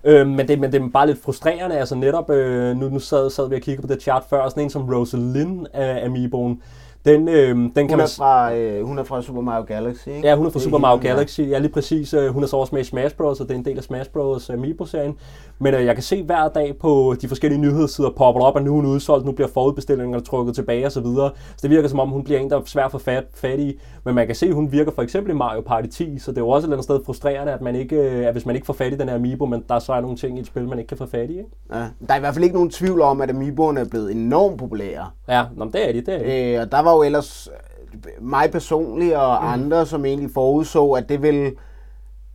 Øh, 0.05 0.27
men, 0.27 0.49
det, 0.49 0.61
men 0.61 0.73
det 0.73 0.83
er 0.83 0.89
bare 0.89 1.07
lidt 1.07 1.23
frustrerende, 1.23 1.79
altså 1.79 1.95
netop, 1.95 2.31
øh, 2.31 2.77
nu, 2.77 2.89
nu 2.89 2.99
sad, 2.99 3.31
sad 3.31 3.49
vi 3.49 3.55
og 3.55 3.61
kiggede 3.61 3.87
på 3.89 3.95
det 3.95 4.03
chart 4.03 4.25
før, 4.31 4.49
sådan 4.49 4.63
en 4.63 4.71
som 4.71 4.95
Rosalind 4.95 5.67
af 5.73 6.07
Amiiboen, 6.07 6.63
Den, 7.07 7.29
øh, 7.29 7.57
den 7.57 7.73
kan 7.75 7.91
Hun 7.91 8.01
er, 8.01 8.15
fra, 8.19 8.55
øh, 8.55 8.87
hun 8.87 8.99
er 8.99 9.05
fra 9.05 9.23
Super 9.23 9.41
Mario 9.41 9.65
Galaxy, 9.65 10.09
ikke? 10.09 10.29
Ja, 10.29 10.37
hun 10.37 10.47
er 10.47 10.51
fra 10.51 10.61
Super 10.61 10.79
Mario. 10.79 11.03
Galaxy. 11.03 11.41
Ja, 11.41 11.59
lige 11.59 11.73
præcis. 11.73 12.15
Øh, 12.15 12.29
Hun 12.29 12.43
er 12.43 12.47
så 12.47 12.57
også 12.57 12.75
med 12.75 12.83
i 12.83 12.85
Smash 12.85 13.17
Bros., 13.17 13.41
og 13.41 13.49
det 13.49 13.55
er 13.55 13.59
en 13.59 13.65
del 13.65 13.79
af 13.79 13.85
Smash 13.85 14.11
Bros. 14.11 14.51
Amiibo-serien. 14.51 15.17
Men 15.59 15.75
øh, 15.75 15.85
jeg 15.85 15.95
kan 15.95 16.03
se 16.03 16.23
hver 16.23 16.49
dag 16.49 16.77
på 16.81 17.15
de 17.23 17.29
forskellige 17.29 17.61
nyhedssider 17.61 18.11
popper 18.11 18.43
op, 18.43 18.57
at 18.57 18.65
nu 18.65 18.71
er 18.71 18.75
hun 18.75 18.87
udsolgt, 18.87 19.27
nu 19.27 19.33
bliver 19.33 19.49
forudbestillingerne 19.49 20.25
trukket 20.25 20.55
tilbage 20.55 20.87
osv. 20.87 21.03
Så, 21.05 21.31
så 21.57 21.63
det 21.63 21.71
virker 21.71 21.89
som 21.89 22.01
om, 22.01 22.09
hun 22.09 22.25
bliver 22.25 22.41
en, 22.41 22.51
der 22.51 22.57
er 22.57 22.63
svær 22.65 22.89
få 22.89 22.99
fat, 22.99 23.25
fat 23.35 23.59
i. 23.59 23.81
Men 24.05 24.15
man 24.15 24.27
kan 24.27 24.37
se, 24.37 24.47
at 24.47 24.55
hun 24.55 24.73
virker 24.73 24.93
for 24.93 25.03
eksempel 25.03 25.31
i 25.33 25.35
Mario 25.35 25.61
Party 25.61 25.89
10, 25.89 26.19
så 26.19 26.31
det 26.31 26.39
er 26.39 26.43
jo 26.43 26.49
også 26.49 26.65
et 26.65 26.69
eller 26.69 26.77
andet 26.77 26.85
sted 26.85 27.01
frustrerende, 27.07 27.53
at, 27.53 27.61
man 27.61 27.77
ikke, 27.77 27.97
øh, 27.97 28.27
at 28.27 28.33
hvis 28.33 28.47
man 28.47 28.55
ikke 28.55 28.67
får 28.67 28.75
fat 28.75 28.93
i 28.93 28.97
den 28.97 29.09
her 29.09 29.17
Amiibo, 29.17 29.47
men 29.47 29.65
der 29.69 29.79
så 29.79 29.93
er 29.93 30.01
nogle 30.01 30.17
ting 30.17 30.39
i 30.39 30.41
et 30.41 30.47
spil, 30.47 30.69
man 30.69 30.79
ikke 30.79 30.89
kan 30.89 30.99
få 30.99 31.07
fat 31.07 31.31
i. 31.31 31.33
Ikke? 31.33 31.51
Ja. 31.73 31.79
Der 31.79 31.85
er 32.09 32.17
i 32.17 32.21
hvert 32.21 32.35
fald 32.35 32.45
ikke 32.45 32.55
nogen 32.55 32.71
tvivl 32.71 33.01
om, 33.01 33.21
at 33.21 33.31
Amiiboerne 33.31 33.81
er 33.81 33.85
blevet 33.85 34.13
enormt 34.13 34.59
populære. 34.59 35.07
Ja, 35.29 35.45
nå, 35.57 35.65
det 35.65 35.89
er 35.89 35.93
de, 35.93 36.01
det 36.01 36.15
er 36.15 36.19
de. 36.19 36.55
Øh, 36.55 36.61
og 36.61 36.73
der 36.73 36.83
var 36.83 36.96
jo 36.97 37.03
ellers 37.03 37.49
øh, 37.93 38.27
mig 38.27 38.51
personligt 38.51 39.15
og 39.15 39.43
mm. 39.43 39.49
andre, 39.49 39.87
som 39.87 40.05
egentlig 40.05 40.31
forudså, 40.35 40.91
at 40.91 41.09
det 41.09 41.23
ville 41.23 41.53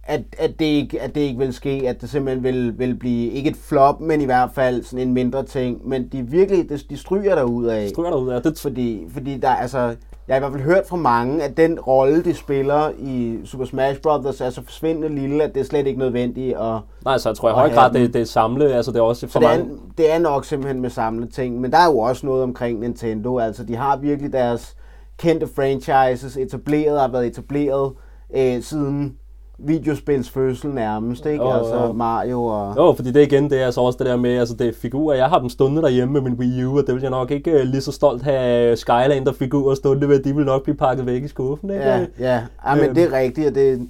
at, 0.03 0.21
at, 0.37 0.59
det 0.59 0.65
ikke, 0.65 1.01
at 1.01 1.15
det 1.15 1.21
ikke 1.21 1.39
vil 1.39 1.53
ske, 1.53 1.83
at 1.87 2.01
det 2.01 2.09
simpelthen 2.09 2.43
vil, 2.43 2.79
vil 2.79 2.95
blive, 2.95 3.31
ikke 3.31 3.49
et 3.49 3.55
flop, 3.55 4.01
men 4.01 4.21
i 4.21 4.25
hvert 4.25 4.49
fald 4.55 4.83
sådan 4.83 5.07
en 5.07 5.13
mindre 5.13 5.45
ting. 5.45 5.87
Men 5.87 6.07
de 6.07 6.21
virkelig, 6.21 6.69
de, 6.69 6.77
de 6.89 6.97
stryger 6.97 7.35
derud 7.35 7.65
af. 7.65 7.89
Stryger 7.89 8.09
derud 8.09 8.29
af. 8.29 8.41
Det, 8.41 8.59
Fordi, 8.59 9.05
fordi 9.13 9.37
der, 9.37 9.49
altså, 9.49 9.95
jeg 10.27 10.35
har 10.35 10.39
i 10.39 10.39
hvert 10.39 10.51
fald 10.51 10.63
hørt 10.63 10.87
fra 10.87 10.97
mange, 10.97 11.43
at 11.43 11.57
den 11.57 11.79
rolle, 11.79 12.23
de 12.23 12.33
spiller 12.33 12.91
i 12.99 13.39
Super 13.45 13.65
Smash 13.65 14.01
Bros. 14.01 14.41
er 14.41 14.49
så 14.49 14.63
forsvindende 14.63 15.09
lille, 15.09 15.43
at 15.43 15.53
det 15.53 15.59
er 15.59 15.65
slet 15.65 15.87
ikke 15.87 15.99
nødvendigt. 15.99 16.57
Og, 16.57 16.81
nej, 17.05 17.17
så 17.17 17.29
jeg 17.29 17.37
tror 17.37 17.49
i 17.49 17.53
høj 17.53 17.69
grad, 17.69 17.93
det, 17.93 18.13
det 18.13 18.21
er 18.21 18.25
samle, 18.25 18.73
altså 18.73 18.91
det 18.91 18.99
er 18.99 19.03
også 19.03 19.19
så 19.19 19.27
for 19.27 19.39
det 19.39 19.49
er, 19.49 19.57
mange... 19.57 19.77
det 19.97 20.11
er 20.11 20.19
nok 20.19 20.45
simpelthen 20.45 20.81
med 20.81 20.89
samle 20.89 21.27
ting. 21.27 21.61
Men 21.61 21.71
der 21.71 21.77
er 21.77 21.85
jo 21.85 21.99
også 21.99 22.25
noget 22.25 22.43
omkring 22.43 22.79
Nintendo. 22.79 23.37
Altså, 23.37 23.63
de 23.63 23.75
har 23.75 23.97
virkelig 23.97 24.33
deres 24.33 24.75
kendte 25.17 25.47
franchises 25.55 26.37
etableret, 26.37 26.99
har 26.99 27.07
været 27.07 27.27
etableret 27.27 27.93
øh, 28.35 28.61
siden 28.61 29.17
videospils 29.65 30.29
fødsel 30.29 30.69
nærmest, 30.69 31.25
ikke? 31.25 31.43
Jo, 31.43 31.51
altså. 31.51 31.93
Mario 31.95 32.43
og... 32.45 32.73
Jo, 32.77 32.93
fordi 32.95 33.11
det 33.11 33.21
igen, 33.21 33.49
det 33.49 33.61
er 33.61 33.65
altså 33.65 33.81
også 33.81 33.97
det 33.97 34.05
der 34.07 34.15
med, 34.17 34.37
altså 34.37 34.55
det 34.55 34.67
er 34.67 34.73
figurer. 34.81 35.15
Jeg 35.15 35.29
har 35.29 35.39
dem 35.39 35.49
stående 35.49 35.81
derhjemme 35.81 36.13
med 36.13 36.21
min 36.21 36.33
Wii 36.33 36.63
U, 36.65 36.77
og 36.77 36.83
det 36.87 36.95
vil 36.95 37.01
jeg 37.01 37.11
nok 37.11 37.31
ikke 37.31 37.51
øh, 37.51 37.63
lige 37.65 37.81
så 37.81 37.91
stolt 37.91 38.23
have 38.23 38.75
Skylander-figurer 38.77 39.75
stående 39.75 40.07
ved. 40.09 40.19
De 40.23 40.35
vil 40.35 40.45
nok 40.45 40.63
blive 40.63 40.75
pakket 40.77 41.05
væk 41.05 41.23
i 41.23 41.27
skuffen, 41.27 41.69
ikke? 41.69 41.83
Ja, 41.83 41.99
ja. 42.19 42.41
ja 42.65 42.75
men 42.75 42.85
Øhm. 42.85 42.95
det 42.95 43.03
er 43.03 43.17
rigtigt, 43.17 43.47
og 43.47 43.55
det 43.55 43.89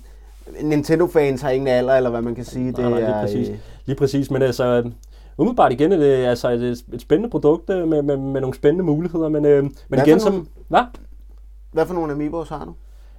Nintendo-fans 0.61 1.41
har 1.41 1.49
ingen 1.49 1.67
alder, 1.67 1.93
eller 1.93 2.09
hvad 2.09 2.21
man 2.21 2.35
kan 2.35 2.45
sige. 2.45 2.67
Det 2.67 2.77
Nej, 2.77 2.89
nej, 2.89 2.99
lige 2.99 3.09
er, 3.09 3.21
præcis. 3.21 3.49
øh, 3.49 3.55
Lige 3.85 3.97
præcis, 3.97 4.31
men 4.31 4.41
altså, 4.41 4.83
umiddelbart 5.37 5.71
igen 5.71 5.91
er 5.91 5.97
det 5.97 6.05
altså 6.25 6.49
et, 6.49 6.83
et 6.93 7.01
spændende 7.01 7.29
produkt 7.29 7.69
øh, 7.69 7.87
med, 7.87 8.01
med, 8.01 8.17
med 8.17 8.41
nogle 8.41 8.55
spændende 8.55 8.85
muligheder, 8.85 9.29
men, 9.29 9.45
øh, 9.45 9.63
men 9.63 9.73
Hvad 9.87 9.99
igen 10.07 10.19
for 10.19 10.23
som... 10.23 10.31
nogle? 10.33 10.45
Hvad? 10.67 10.81
Hvad 11.71 11.85
for 11.85 11.93
nogle 11.93 12.13
Amiibos 12.13 12.49
har 12.49 12.65
du? 12.65 12.71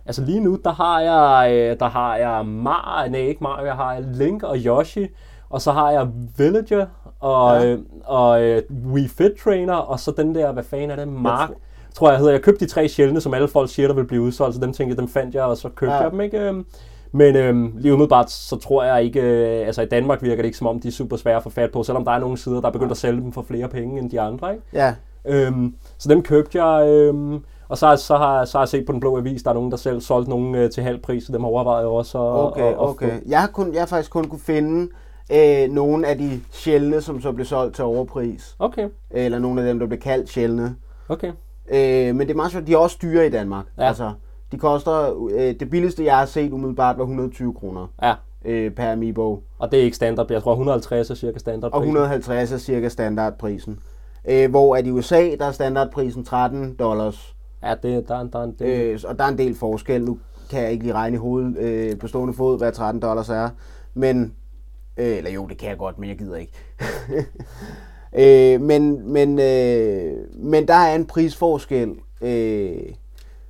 Altså 0.06 0.22
lige 0.24 0.40
nu, 0.40 0.58
der 0.64 0.72
har 0.72 1.00
jeg, 1.00 1.52
øh, 1.52 1.78
der 1.80 1.88
har 1.88 2.16
jeg 2.16 2.46
Mar, 2.46 3.06
nej 3.10 3.18
ikke 3.18 3.44
Mario, 3.44 3.66
jeg 3.66 3.74
har 3.74 4.00
Link 4.00 4.42
og 4.42 4.56
Yoshi, 4.58 5.06
og 5.50 5.60
så 5.62 5.72
har 5.72 5.90
jeg 5.90 6.08
Villager 6.36 6.86
og, 7.20 7.62
Ja. 7.62 7.66
øh, 7.66 7.78
og 8.04 8.42
øh, 8.42 8.62
Wii 8.92 9.08
Fit 9.08 9.32
Trainer, 9.44 9.74
og 9.74 10.00
så 10.00 10.12
den 10.16 10.34
der, 10.34 10.52
hvad 10.52 10.62
fanden 10.62 10.90
er 10.90 10.96
det, 10.96 11.08
Mark, 11.08 11.48
tror- 11.48 11.56
tror 11.94 12.08
jeg 12.10 12.18
hedder. 12.18 12.32
Jeg 12.32 12.42
købte 12.42 12.64
de 12.64 12.70
tre 12.70 12.88
sjældne, 12.88 13.20
som 13.20 13.34
alle 13.34 13.48
folk 13.48 13.70
siger, 13.70 13.88
der 13.88 13.94
vil 13.94 14.04
blive 14.06 14.22
udsolgt, 14.22 14.54
så 14.54 14.60
dem 14.60 14.72
tænkte 14.72 14.90
jeg, 14.94 14.98
dem 14.98 15.08
fandt 15.08 15.34
jeg, 15.34 15.44
og 15.44 15.56
så 15.56 15.68
købte 15.68 15.92
Ja. 15.92 15.98
ja. 15.98 16.02
jeg 16.02 16.12
dem, 16.12 16.20
ikke? 16.20 16.38
Øhm, 16.40 16.66
Men 17.14 17.36
øhm, 17.36 17.72
lige 17.76 17.92
umiddelbart, 17.94 18.30
så 18.30 18.56
tror 18.56 18.84
jeg 18.84 19.04
ikke, 19.04 19.20
øh, 19.20 19.66
altså 19.66 19.82
i 19.82 19.86
Danmark 19.86 20.22
virker 20.22 20.36
det 20.36 20.44
ikke 20.44 20.58
som 20.58 20.66
om, 20.66 20.80
de 20.80 20.88
er 20.88 20.92
super 20.92 21.16
svære 21.16 21.36
at 21.36 21.42
få 21.42 21.50
fat 21.50 21.70
på, 21.72 21.82
selvom 21.82 22.04
der 22.04 22.12
er 22.12 22.18
nogle 22.18 22.36
sider, 22.38 22.60
der 22.60 22.68
er 22.68 22.72
begyndt 22.72 22.90
at 22.90 22.96
sælge 22.96 23.20
dem 23.20 23.32
for 23.32 23.42
flere 23.42 23.68
penge 23.68 23.98
end 24.00 24.10
de 24.10 24.20
andre, 24.20 24.52
ikke? 24.52 24.64
Ja, 24.72 24.94
Øhm, 25.26 25.74
så 25.98 26.08
dem 26.08 26.22
købte 26.22 26.64
jeg, 26.64 26.88
øhm, 26.88 27.44
og 27.68 27.78
så, 27.78 27.96
så, 27.96 28.16
har, 28.16 28.44
så 28.44 28.58
har 28.58 28.62
jeg 28.62 28.68
set 28.68 28.86
på 28.86 28.92
den 28.92 29.00
blå 29.00 29.18
avis, 29.18 29.42
der 29.42 29.50
er 29.50 29.54
nogen, 29.54 29.70
der 29.70 29.76
selv 29.76 30.00
solgte 30.00 30.30
nogen 30.30 30.54
øh, 30.54 30.70
til 30.70 30.82
halv 30.82 30.98
pris, 30.98 31.24
så 31.24 31.32
dem 31.32 31.44
overvejer 31.44 31.78
jeg 31.80 31.88
også 31.88 32.18
at, 32.18 32.46
okay, 32.46 32.62
at, 32.62 32.68
at 32.68 32.78
okay. 32.78 33.20
Jeg 33.28 33.40
har, 33.40 33.48
kun, 33.48 33.72
jeg 33.72 33.80
har 33.80 33.86
faktisk 33.86 34.10
kun 34.10 34.24
kunne 34.24 34.40
finde 34.40 34.88
øh, 35.32 35.70
nogle 35.70 36.06
af 36.06 36.18
de 36.18 36.40
sjældne, 36.50 37.00
som 37.00 37.20
så 37.20 37.32
blev 37.32 37.46
solgt 37.46 37.74
til 37.74 37.84
overpris. 37.84 38.56
Okay, 38.58 38.88
Eller 39.10 39.38
nogle 39.38 39.60
af 39.60 39.66
dem, 39.66 39.78
der 39.78 39.86
blev 39.86 40.00
kaldt 40.00 40.28
sjældne. 40.28 40.76
okay. 41.08 41.32
Øh, 41.72 42.14
men 42.14 42.20
det 42.20 42.30
er 42.30 42.34
meget 42.34 42.52
sjovt, 42.52 42.66
de 42.66 42.72
er 42.72 42.76
også 42.78 42.98
dyre 43.02 43.26
i 43.26 43.30
Danmark. 43.30 43.64
Ja. 43.78 43.82
Altså, 43.88 44.12
de 44.52 44.58
koster, 44.58 45.26
øh, 45.30 45.54
det 45.60 45.70
billigste 45.70 46.04
jeg 46.04 46.18
har 46.18 46.26
set 46.26 46.52
umiddelbart 46.52 46.96
var 46.98 47.02
120 47.04 47.54
kroner 47.54 47.86
Ja, 48.02 48.14
øh, 48.44 48.70
per 48.70 48.92
Amiibo. 48.92 49.42
og 49.58 49.72
det 49.72 49.80
er 49.80 49.84
ikke 49.84 49.96
standard, 49.96 50.30
jeg 50.30 50.42
tror 50.42 50.52
150 50.52 51.10
er 51.10 51.14
cirka 51.14 51.38
standard. 51.38 51.72
Og 51.72 51.80
150 51.80 52.52
er 52.52 52.58
cirka 52.58 52.88
standardprisen. 52.88 53.78
Øh, 54.28 54.50
hvor 54.50 54.76
at 54.76 54.86
i 54.86 54.90
USA, 54.90 55.30
der 55.38 55.44
er 55.44 55.52
standardprisen 55.52 56.24
13 56.24 56.74
dollars. 56.78 57.31
Ja, 57.62 57.74
det, 57.82 58.08
der, 58.08 58.14
er 58.16 58.20
en- 58.20 58.30
der, 58.32 58.38
er 58.38 58.44
en- 58.44 58.56
del. 58.58 58.80
Øh, 58.80 59.00
og 59.04 59.18
der 59.18 59.24
er 59.24 59.28
en 59.28 59.38
del 59.38 59.54
forskel. 59.54 60.04
Nu 60.04 60.18
kan 60.50 60.62
jeg 60.62 60.72
ikke 60.72 60.84
lige 60.84 60.94
regne 60.94 61.14
i 61.14 61.18
hovedet 61.18 61.56
øh, 61.58 61.98
på 61.98 62.06
stående 62.06 62.34
fod, 62.34 62.58
hvad 62.58 62.72
13 62.72 63.02
dollars 63.02 63.28
er. 63.28 63.48
Men, 63.94 64.34
øh, 64.96 65.16
eller 65.16 65.30
jo, 65.30 65.46
det 65.46 65.58
kan 65.58 65.68
jeg 65.68 65.78
godt, 65.78 65.98
men 65.98 66.08
jeg 66.08 66.18
gider 66.18 66.36
ikke. 66.36 66.52
øh, 68.54 68.60
men, 68.60 69.12
men, 69.12 69.38
øh, 69.38 70.12
men 70.34 70.68
der 70.68 70.74
er 70.74 70.94
en 70.94 71.06
prisforskel. 71.06 71.94
Øh, 72.20 72.94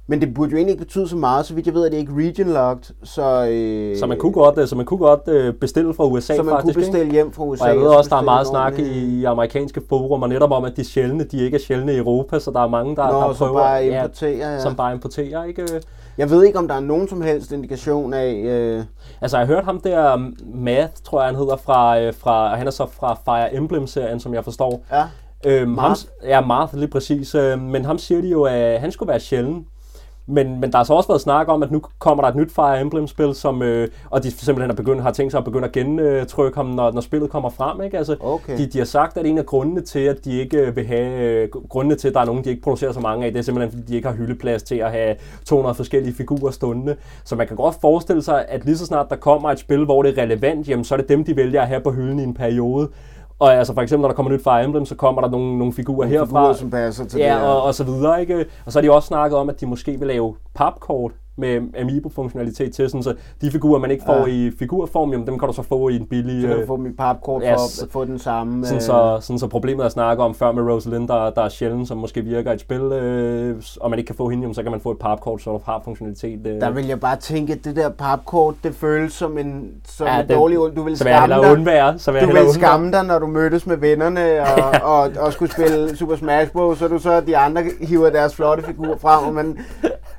men 0.07 0.20
det 0.20 0.34
burde 0.34 0.50
jo 0.50 0.57
egentlig 0.57 0.72
ikke 0.72 0.84
betyde 0.84 1.09
så 1.09 1.16
meget, 1.16 1.46
så 1.46 1.55
vidt 1.55 1.66
jeg 1.66 1.74
ved, 1.74 1.86
at 1.86 1.92
det 1.92 1.98
ikke 1.98 2.12
region 2.16 2.48
locked. 2.48 2.94
Så, 3.05 3.46
øh, 3.50 3.96
så 3.98 4.07
man 4.07 4.18
kunne 4.18 4.32
godt, 4.32 4.59
øh, 4.59 4.68
så 4.68 4.76
man 4.76 4.84
kunne 4.86 4.98
godt 4.98 5.20
øh, 5.28 5.55
bestille 5.55 5.94
fra 5.94 6.05
USA 6.07 6.36
så 6.36 6.42
man 6.42 6.50
faktisk, 6.53 6.74
kunne 6.74 6.82
ikke? 6.82 6.92
bestille 6.92 7.12
hjem 7.12 7.32
fra 7.32 7.44
USA. 7.44 7.64
Og 7.64 7.68
jeg 7.70 7.76
ved 7.78 7.84
så 7.90 7.96
også, 7.98 8.11
der 8.11 8.16
er 8.16 8.22
meget 8.22 8.46
snak 8.46 8.72
ordentlig- 8.72 8.96
i 8.96 9.24
amerikanske 9.24 9.82
forumer 9.88 10.26
netop 10.26 10.50
om, 10.50 10.64
at 10.64 10.76
de 10.76 10.84
sjældne, 10.84 11.24
de 11.24 11.44
ikke 11.44 11.55
er 11.55 11.61
sjældne 11.61 11.94
i 11.94 11.96
Europa, 11.96 12.38
så 12.38 12.50
der 12.50 12.61
er 12.61 12.68
mange, 12.68 12.96
der, 12.96 13.12
Nå, 13.12 13.18
der 13.20 13.34
prøver, 13.34 13.59
bare 13.59 13.86
importere, 13.86 14.53
ja. 14.53 14.61
som 14.61 14.76
bare 14.76 14.92
importerer, 14.92 15.44
ikke? 15.44 15.66
Jeg 16.18 16.30
ved 16.30 16.44
ikke, 16.44 16.59
om 16.59 16.68
der 16.68 16.74
er 16.74 16.80
nogen 16.80 17.09
som 17.09 17.20
helst 17.22 17.53
indikation 17.53 18.14
af... 18.14 18.32
Øh, 18.34 18.84
Altså, 19.20 19.38
jeg 19.38 19.46
har 19.46 19.55
hørt 19.55 19.64
ham 19.64 19.80
der, 19.80 20.14
um, 20.14 20.36
Matt, 20.55 20.92
tror 21.05 21.20
jeg 21.20 21.28
han 21.28 21.36
hedder, 21.36 21.57
fra, 21.57 22.00
øh, 22.00 22.14
fra 22.14 22.57
han 22.57 22.66
er 22.66 22.70
så 22.70 22.86
fra 22.86 23.14
Fire 23.24 23.55
Emblem-serien, 23.55 24.20
som 24.20 24.34
jeg 24.34 24.44
forstår. 24.44 24.84
ja, 24.92 25.05
Øhm, 25.46 25.70
Marth? 25.70 26.00
Ham, 26.20 26.28
ja, 26.28 26.40
Marth, 26.40 26.74
lige 26.76 26.88
præcis. 26.88 27.34
Øh, 27.34 27.61
men 27.61 27.84
ham 27.84 27.98
siger 27.98 28.20
de 28.20 28.28
jo, 28.28 28.42
at 28.42 28.80
han 28.80 28.92
skulle 28.92 29.09
være 29.11 29.20
sjælden. 29.20 29.64
Men, 30.27 30.61
men 30.61 30.73
der 30.73 30.77
har 30.77 30.85
så 30.85 30.95
også 30.95 31.09
været 31.09 31.20
snak 31.20 31.49
om, 31.49 31.62
at 31.62 31.70
nu 31.70 31.83
kommer 31.99 32.23
der 32.23 32.31
et 32.31 32.37
nyt 32.37 32.53
Fire 32.53 32.81
Emblem-spil, 32.81 33.35
som, 33.35 33.62
øh, 33.62 33.89
og 34.11 34.23
de 34.23 34.31
simpelthen 34.31 34.70
har, 34.70 34.77
begyndt, 34.77 35.03
har 35.03 35.11
tænkt 35.11 35.33
sig 35.33 35.39
at 35.39 35.45
begynde 35.45 35.64
at 35.64 35.73
gentrykke 35.73 36.57
ham, 36.57 36.66
når, 36.66 36.93
når 36.93 37.01
spillet 37.01 37.31
kommer 37.31 37.51
frem. 37.51 37.83
Ikke? 37.83 37.99
Altså, 37.99 38.16
Okay. 38.20 38.59
de, 38.59 38.66
de 38.66 38.79
har 38.79 38.85
sagt, 38.85 39.16
at 39.16 39.27
en 39.27 39.39
af 39.39 39.47
grundene 39.47 39.81
til, 39.81 39.99
at 39.99 40.25
de 40.25 40.39
ikke 40.41 40.75
vil 40.75 40.87
have, 40.87 41.20
øh, 41.23 41.49
grundene 41.68 41.95
til, 41.95 42.09
at 42.09 42.14
der 42.14 42.20
er 42.20 42.25
nogen, 42.25 42.45
de 42.45 42.51
ikke 42.51 42.62
producerer 42.62 42.93
så 42.93 43.01
mange 43.01 43.27
af, 43.27 43.33
det 43.33 43.39
er 43.39 43.43
simpelthen, 43.43 43.73
fordi 43.73 43.93
de 43.93 43.97
ikke 43.97 44.09
har 44.09 44.14
hyldeplads 44.14 44.62
til 44.62 44.77
at 44.77 44.91
have 44.91 45.16
200 45.45 45.75
forskellige 45.75 46.14
figurer 46.14 46.51
stående. 46.51 46.97
Så 47.25 47.37
man 47.37 47.47
kan 47.47 47.57
godt 47.57 47.77
forestille 47.81 48.23
sig, 48.23 48.45
at 48.49 48.64
lige 48.64 48.77
så 48.77 48.87
snart 48.87 49.07
der 49.11 49.16
kommer 49.16 49.51
et 49.51 49.59
spil, 49.59 49.85
hvor 49.85 50.03
det 50.03 50.18
er 50.18 50.23
relevant, 50.23 50.68
jamen, 50.68 50.85
så 50.85 50.95
er 50.95 50.97
det 50.97 51.09
dem, 51.09 51.25
de 51.25 51.37
vælger 51.37 51.62
at 51.62 51.68
have 51.68 51.81
på 51.81 51.91
hylden 51.91 52.18
i 52.18 52.23
en 52.23 52.35
periode. 52.35 52.89
Og 53.39 53.55
altså 53.55 53.74
for 53.74 53.83
eksempel, 53.83 54.03
når 54.03 54.09
der 54.09 54.14
kommer 54.14 54.33
nyt 54.33 54.43
Fire 54.43 54.64
Emblem, 54.64 54.85
så 54.85 54.95
kommer 54.95 55.22
der 55.22 55.30
nogle, 55.30 55.59
nogle 55.59 55.72
figurer 55.72 56.07
Nogle 56.09 56.18
herfra. 56.18 56.26
figurer, 56.26 56.53
som 56.53 56.70
passer 56.70 57.05
til 57.05 57.18
ja, 57.20 57.24
det 57.33 57.41
her. 57.41 57.47
og, 57.47 57.62
og 57.62 57.74
så 57.74 57.85
videre, 57.85 58.20
ikke? 58.20 58.47
Og 58.66 58.72
så 58.72 58.78
har 58.78 58.83
de 58.83 58.93
også 58.93 59.07
snakket 59.07 59.39
om, 59.39 59.49
at 59.49 59.61
de 59.61 59.66
måske 59.66 59.99
vil 59.99 60.09
lave 60.09 60.37
papkort 60.55 61.12
med 61.37 61.61
Amiibo-funktionalitet 61.80 62.74
til, 62.74 62.89
sådan, 62.91 63.03
så 63.03 63.14
de 63.41 63.51
figurer, 63.51 63.78
man 63.80 63.91
ikke 63.91 64.05
får 64.07 64.14
Ja. 64.14 64.24
i 64.26 64.53
figurform, 64.59 65.11
jamen, 65.12 65.26
dem 65.26 65.39
kan 65.39 65.49
du 65.49 65.55
så 65.55 65.62
få 65.62 65.89
i 65.89 65.97
en 65.97 66.07
billig... 66.07 66.43
så 66.43 66.47
kan 66.49 66.57
du 66.57 66.62
øh, 66.62 66.66
få 66.66 66.85
i 66.87 66.93
papkort 66.99 67.43
ja, 67.43 67.55
for 67.55 67.59
så- 67.59 67.85
at 67.85 67.93
få 67.93 68.05
den 68.05 68.18
samme... 68.18 68.64
sådan, 68.66 68.76
øh, 68.76 68.83
så, 68.83 69.18
sådan 69.20 69.39
så 69.39 69.47
problemet 69.47 69.83
er 69.83 69.87
at 69.87 69.93
snakke 69.93 70.22
om 70.22 70.35
før 70.35 70.53
med 70.53 70.62
Rosalind, 70.62 71.09
der, 71.09 71.30
der 71.30 71.43
er 71.43 71.49
sjældent, 71.49 71.89
som 71.89 71.99
måske 71.99 72.22
virker 72.22 72.51
i 72.51 72.55
et 72.55 72.61
spil, 72.61 72.80
øh, 72.80 73.62
og 73.80 73.91
man 73.91 73.99
ikke 73.99 74.07
kan 74.07 74.16
få 74.16 74.28
hende, 74.28 74.43
jamen, 74.43 74.55
så 74.55 74.62
kan 74.62 74.70
man 74.70 74.80
få 74.80 74.91
et 74.91 74.99
papkort, 74.99 75.43
så 75.43 75.51
du 75.51 75.61
har 75.64 75.80
funktionalitet. 75.85 76.47
Øh, 76.47 76.61
Der 76.61 76.70
vil 76.70 76.87
jeg 76.87 77.01
bare 77.01 77.16
tænke, 77.16 77.53
at 77.53 77.64
det 77.64 77.76
der 77.76 77.89
papkort, 77.89 78.55
det 78.64 78.74
føles 78.74 79.12
som 79.12 79.39
en, 79.39 79.70
som 79.89 80.07
Ja, 80.07 80.16
ja, 80.16 80.22
det- 80.22 80.30
en 80.30 80.37
dårlig. 80.37 80.59
Du 80.76 80.83
vil 80.83 80.97
så 80.99 81.09
jeg 81.09 81.22
skamme 81.28 81.45
dig. 81.45 81.53
undvære. 81.53 81.99
Så 81.99 82.12
vil 82.12 82.18
jeg 82.18 82.28
Du 82.28 82.33
vil 82.33 82.41
undvære. 82.41 82.55
skamme 82.55 82.93
dig, 82.93 83.05
når 83.05 83.18
du 83.18 83.26
mødtes 83.26 83.66
med 83.66 83.76
vennerne 83.76 84.20
og, 84.83 84.95
og, 84.99 85.11
og 85.20 85.33
skulle 85.33 85.53
spille 85.53 85.97
Super 85.97 86.16
Smash 86.16 86.53
Bros. 86.53 86.78
Så 86.78 86.89
du 86.89 86.99
så, 86.99 87.20
de 87.20 87.37
andre 87.37 87.62
hiver 87.80 88.11
deres 88.11 88.35
flotte 88.37 88.62
figur 88.64 88.97
frem, 89.01 89.26
og 89.26 89.35
man, 89.35 89.59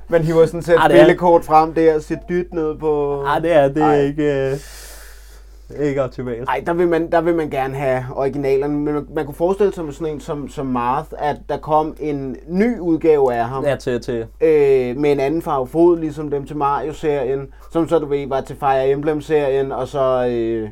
man 0.08 0.22
hiver 0.22 0.46
sådan 0.46 0.62
set 0.62 0.74
Ah, 0.78 0.84
et 0.84 0.90
det 0.90 1.00
er- 1.00 1.04
billedkort 1.04 1.44
frem 1.44 1.74
der 1.74 1.94
og 1.94 2.02
ser 2.02 2.16
dyt 2.28 2.52
ned 2.54 2.78
på... 2.78 3.22
Ah, 3.26 3.42
det 3.42 3.52
er, 3.52 3.68
det 3.68 3.82
er 3.82 3.86
Ej. 3.86 4.00
ikke, 4.00 4.50
øh, 4.50 5.86
ikke 5.86 6.02
optimalt. 6.02 6.48
Ej, 6.48 6.62
der 6.66 6.72
vil, 6.72 6.88
man, 6.88 7.10
der 7.12 7.20
vil 7.20 7.34
man 7.34 7.50
gerne 7.50 7.74
have 7.74 8.04
originalerne, 8.16 8.74
men 8.78 8.94
man, 8.94 9.06
man 9.14 9.24
kunne 9.24 9.34
forestille 9.34 9.74
sig 9.74 9.84
med 9.84 9.92
sådan 9.92 10.14
en 10.14 10.20
som, 10.20 10.48
som 10.48 10.66
Marth, 10.66 11.08
at 11.18 11.36
der 11.48 11.56
kom 11.56 11.96
en 12.00 12.36
ny 12.48 12.78
udgave 12.78 13.34
af 13.34 13.44
ham, 13.44 13.64
Ja, 13.64 13.76
til, 13.76 14.00
til, 14.00 14.26
øh, 14.40 14.96
med 14.96 15.12
en 15.12 15.20
anden 15.20 15.42
farve 15.42 15.66
fod, 15.66 15.98
ligesom 15.98 16.30
dem 16.30 16.46
til 16.46 16.56
Mario-serien, 16.56 17.40
som 17.72 17.88
så 17.88 17.98
du 17.98 18.06
ved 18.06 18.28
var 18.28 18.40
til 18.40 18.56
Fire 18.56 18.88
Emblem-serien, 18.90 19.72
og 19.72 19.88
så... 19.88 20.26
Øh, 20.30 20.68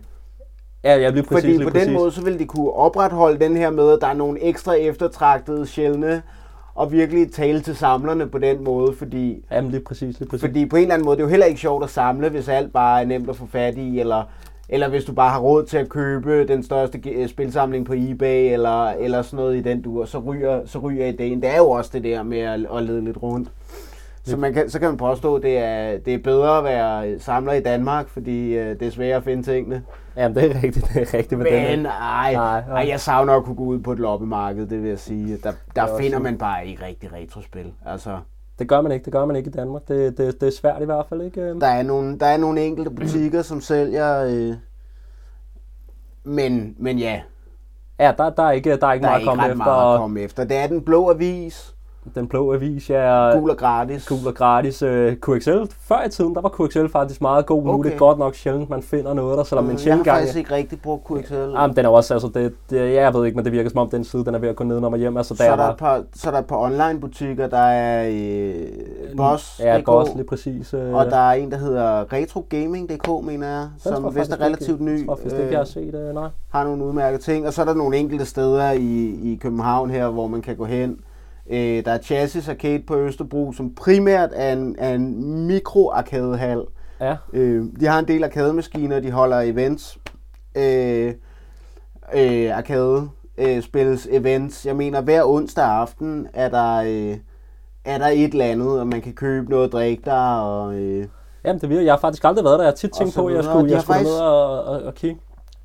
ja, 0.85 0.97
ja, 0.97 1.09
lige 1.11 1.23
præcis, 1.23 1.29
fordi 1.43 1.47
lige 1.47 1.65
på 1.65 1.71
præcis. 1.71 1.87
den 1.87 1.95
måde, 1.97 2.13
så 2.13 2.23
vil 2.23 2.39
de 2.39 2.45
kunne 2.47 2.73
opretholde 2.73 3.39
den 3.45 3.57
her 3.57 3.71
med, 3.71 3.93
at 3.93 3.99
der 4.01 4.07
er 4.07 4.15
nogle 4.15 4.43
ekstra 4.45 4.73
eftertragtede 4.75 5.67
sjældne, 5.67 6.23
og 6.75 6.93
virkelig 6.93 7.33
tale 7.33 7.61
til 7.61 7.77
samlerne 7.77 8.27
på 8.27 8.39
den 8.39 8.65
måde, 8.65 8.93
fordi, 8.97 9.45
Jamen, 9.51 9.71
lige 9.71 9.81
præcis, 9.85 10.19
lige 10.19 10.29
præcis. 10.29 10.45
fordi 10.47 10.67
på 10.67 10.77
en 10.77 10.83
eller 10.83 10.95
anden 10.95 11.05
måde, 11.05 11.17
det 11.17 11.23
er 11.23 11.27
jo 11.27 11.31
heller 11.31 11.47
ikke 11.47 11.61
sjovt 11.61 11.85
at 11.85 11.91
samle, 11.91 12.29
hvis 12.29 12.49
alt 12.49 12.73
bare 12.73 13.03
er 13.03 13.07
nemt 13.07 13.31
at 13.31 13.37
få 13.37 13.47
fat 13.47 13.77
i, 13.77 14.01
eller 14.01 14.23
eller 14.69 14.89
hvis 14.89 15.05
du 15.05 15.13
bare 15.13 15.31
har 15.31 15.41
råd 15.41 15.65
til 15.65 15.79
at 15.79 15.89
købe 15.89 16.47
den 16.49 16.63
største 16.63 16.99
ge- 17.07 17.27
spilsamling 17.27 17.87
på 17.87 17.93
eBay, 17.97 18.53
eller, 18.53 18.87
eller 18.91 19.23
sådan 19.23 19.37
noget 19.37 19.57
i 19.57 19.61
den 19.61 19.83
dur, 19.83 20.05
så 20.05 20.19
ryger, 20.19 20.61
så 20.67 20.79
ryger 20.79 21.07
ideen. 21.07 21.43
Det 21.43 21.51
er 21.51 21.57
jo 21.57 21.71
også 21.71 21.91
det 21.93 22.05
der 22.05 22.23
med 22.23 22.39
at, 22.39 22.67
at 22.77 22.83
lede 22.83 23.05
lidt 23.05 23.23
rundt. 23.23 23.49
Så, 24.25 24.37
man 24.37 24.55
kan, 24.55 24.71
så 24.71 24.79
kan 24.79 24.89
man 24.89 24.97
påstå, 24.97 25.35
at 25.37 25.43
det 25.43 25.59
er, 25.59 25.99
det 25.99 26.15
er 26.15 26.19
bedre 26.19 26.59
at 26.59 26.65
være 26.65 27.19
samler 27.19 27.53
i 27.53 27.61
Danmark, 27.61 28.09
fordi 28.09 28.55
øh, 28.55 28.79
det 28.81 28.87
er 28.87 28.91
sværere 28.91 29.17
at 29.17 29.25
finde 29.25 29.43
tingene. 29.43 29.83
Jamen, 30.17 30.35
det 30.37 30.45
er 30.57 30.63
rigtigt, 30.63 30.89
det 30.95 31.03
er 31.03 31.15
rigtigt 31.19 31.39
med 31.39 31.47
den. 31.51 31.79
Men 31.79 31.87
ej, 31.87 32.33
Nej, 32.35 32.65
nej. 32.69 32.83
ej, 32.83 32.89
jeg 32.89 33.01
savner 33.01 33.35
at 33.37 33.45
kunne 33.45 33.57
gå 33.57 33.65
ud 33.65 33.79
på 33.79 33.93
et 33.93 33.99
loppemarked, 33.99 34.67
det 34.67 34.83
vil 34.83 34.89
jeg 34.89 34.99
sige. 34.99 35.37
Der, 35.37 35.53
der 35.77 35.99
finder 35.99 36.19
man 36.19 36.39
bare 36.39 36.67
ikke 36.67 36.85
rigtig 36.85 37.13
retrospil. 37.13 37.73
Altså, 37.87 38.19
Det 38.59 38.69
gør 38.69 38.81
man 38.81 38.93
ikke, 38.93 39.05
det 39.05 39.13
gør 39.13 39.25
man 39.25 39.37
ikke 39.37 39.49
i 39.49 39.53
Danmark. 39.53 39.89
Det, 39.89 40.19
det, 40.19 40.41
det 40.41 40.47
er 40.47 40.53
svært 40.61 40.83
i 40.83 40.85
hvert 40.85 41.07
fald, 41.09 41.23
ikke? 41.23 41.61
der, 41.61 41.67
er 41.67 41.83
nogle, 41.83 42.19
der 42.19 42.27
er 42.27 42.37
nogle 42.37 42.61
enkelte 42.61 42.91
butikker, 43.01 43.43
som 43.43 43.61
sælger... 43.61 44.25
Øh, 44.25 44.55
men, 46.25 46.75
men 46.79 46.99
ja, 46.99 47.21
Ja, 48.01 48.13
der, 48.19 48.31
der 48.31 48.43
er 48.43 48.51
ikke, 48.51 48.77
der 48.77 48.87
er 48.87 48.93
ikke 48.93 49.03
der 49.03 49.09
er 49.09 49.13
meget 49.13 49.15
at 49.15 49.21
ikke 49.21 49.29
komme 49.29 49.43
ret 49.43 49.51
efter. 49.51 49.65
meget 49.65 49.95
at 49.95 49.99
komme 50.01 50.21
efter. 50.21 50.45
Det 50.45 50.57
er 50.57 50.67
den 50.67 50.83
blå 50.85 51.11
avis, 51.11 51.75
Den 52.15 52.27
blå 52.29 52.55
avis, 52.55 52.91
ja. 52.91 53.39
gul 53.39 53.51
og 53.51 53.57
gratis. 53.57 54.09
Gul 54.09 54.19
og 54.27 54.35
gratis. 54.35 54.83
Uh, 54.83 54.89
QXL, 55.13 55.51
før 55.81 56.05
i 56.07 56.09
tiden, 56.09 56.35
der 56.35 56.41
var 56.41 56.49
QXL 56.61 56.87
faktisk 56.93 57.21
meget 57.21 57.47
god. 57.47 57.63
Nu 57.65 57.71
er 57.71 57.75
Okay. 57.75 57.91
det 57.91 57.99
godt 57.99 58.19
nok 58.19 58.35
sjældent, 58.35 58.71
man 58.71 58.83
finder 58.83 59.15
noget 59.15 59.39
der, 59.39 59.45
selvom 59.45 59.65
en 59.65 59.71
jeg 59.71 59.75
har 59.75 59.79
sjældent 59.79 60.05
gang... 60.05 60.19
faktisk 60.19 60.39
ikke 60.39 60.55
rigtig 60.55 60.81
brugt 60.83 61.07
QXL. 61.07 61.35
Jamen, 61.35 61.77
den 61.77 61.85
er 61.85 61.89
også, 61.89 62.15
altså, 62.15 62.29
det, 62.35 62.53
det, 62.71 62.77
ja, 62.77 63.03
jeg 63.03 63.15
ved 63.15 63.25
ikke, 63.27 63.37
men 63.37 63.45
det 63.45 63.53
virker 63.53 63.71
som 63.71 63.79
om, 63.79 63.91
den 63.91 64.05
side, 64.05 64.25
den 64.25 64.35
er 64.35 64.39
ved 64.39 64.49
at 64.49 64.57
gå 64.57 64.65
nedenom 64.65 64.93
og 64.93 64.99
hjem. 64.99 65.17
Altså, 65.17 65.37
så, 65.37 65.45
der 65.45 65.51
er 65.51 65.57
der 65.57 65.69
et 65.69 65.77
par, 65.77 66.03
så 66.15 66.29
er 66.29 66.33
der 66.33 66.39
et 66.39 66.47
par 66.47 66.57
online 66.57 67.01
butikker, 67.01 67.47
der 67.47 67.59
er 67.59 68.09
øh, 68.13 69.17
Boss, 69.17 69.61
Ja, 69.61 69.79
DK, 69.79 69.85
Boss, 69.85 70.11
lige 70.15 70.27
præcis. 70.27 70.75
Uh, 70.75 70.95
og 70.95 71.07
der 71.07 71.17
er 71.17 71.33
en, 71.33 71.51
der 71.51 71.57
hedder 71.59 72.13
retrogaming.dk, 72.13 73.25
mener 73.27 73.49
jeg, 73.49 73.69
den 73.85 73.93
som 73.95 74.05
jeg 74.05 74.15
vist 74.15 74.31
er 74.33 74.37
faktisk 74.37 74.41
relativt 74.41 74.81
ikke- 74.81 74.85
ny. 74.85 75.07
tror 75.07 75.17
jeg 75.17 75.25
vist 75.25 75.37
ikke, 75.37 75.51
jeg 75.51 75.59
har 75.59 75.65
set, 75.65 75.95
uh, 76.09 76.15
nej. 76.15 76.29
har 76.53 76.65
nogle 76.65 76.85
udmærkede 76.85 77.23
ting. 77.23 77.47
Og 77.47 77.53
så 77.53 77.61
er 77.61 77.65
der 77.67 77.75
nogle 77.75 77.97
enkelte 77.97 78.25
steder 78.25 78.71
i, 78.71 79.19
i 79.33 79.39
København 79.43 79.91
her, 79.91 80.09
hvor 80.09 80.27
man 80.27 80.43
kan 80.43 80.57
gå 80.57 80.65
hen. 80.65 80.97
Øh, 81.53 81.85
der 81.85 81.91
er 81.93 81.99
Chassis 81.99 82.49
Arcade 82.49 82.83
på 82.87 82.97
Østerbro, 82.99 83.53
som 83.53 83.75
primært 83.75 84.31
er 84.35 84.53
en, 84.53 84.77
er 84.79 84.95
en 84.95 85.47
mikro-arkadehal. 85.47 86.63
Ja, 87.01 87.17
Øh, 87.33 87.65
de 87.81 87.87
har 87.87 87.99
en 87.99 88.09
del 88.09 88.25
arkademaskiner, 88.25 89.01
de 89.01 89.11
holder 89.11 89.41
events. 89.41 89.99
Øh, 90.57 91.15
øh, 92.15 92.57
arcade 92.57 93.09
øh, 93.39 93.63
spilles 93.63 94.09
events. 94.11 94.67
Jeg 94.67 94.77
mener, 94.77 95.01
hver 95.01 95.25
onsdag 95.25 95.65
aften 95.65 96.27
er 96.35 96.49
der, 96.49 96.77
øh, 96.77 97.17
er 97.85 97.99
der 97.99 98.07
et 98.07 98.33
eller 98.33 98.45
andet, 98.45 98.81
og 98.81 98.87
man 98.87 99.01
kan 99.01 99.13
købe 99.13 99.51
noget 99.51 99.67
at 99.67 99.73
drikke 99.73 100.03
der. 100.05 100.35
Og, 100.41 100.75
øh, 100.75 101.07
Jamen, 101.45 101.61
det 101.61 101.69
virker. 101.69 101.83
Jeg 101.83 101.93
har 101.93 101.99
faktisk 102.01 102.25
aldrig 102.25 102.45
været 102.45 102.59
der. 102.59 102.65
Jeg 102.65 102.71
har 102.71 102.77
tit 102.77 102.91
tænkt 102.99 103.13
så 103.15 103.21
på, 103.21 103.27
at 103.27 103.35
jeg 103.35 103.45
skulle, 103.45 103.71
jeg 103.73 103.81
skulle 103.83 103.95
faktisk- 103.97 104.11
ned 104.13 104.21
og, 104.21 104.65
og, 104.65 104.83
og 104.83 104.95
kigge. 104.95 105.21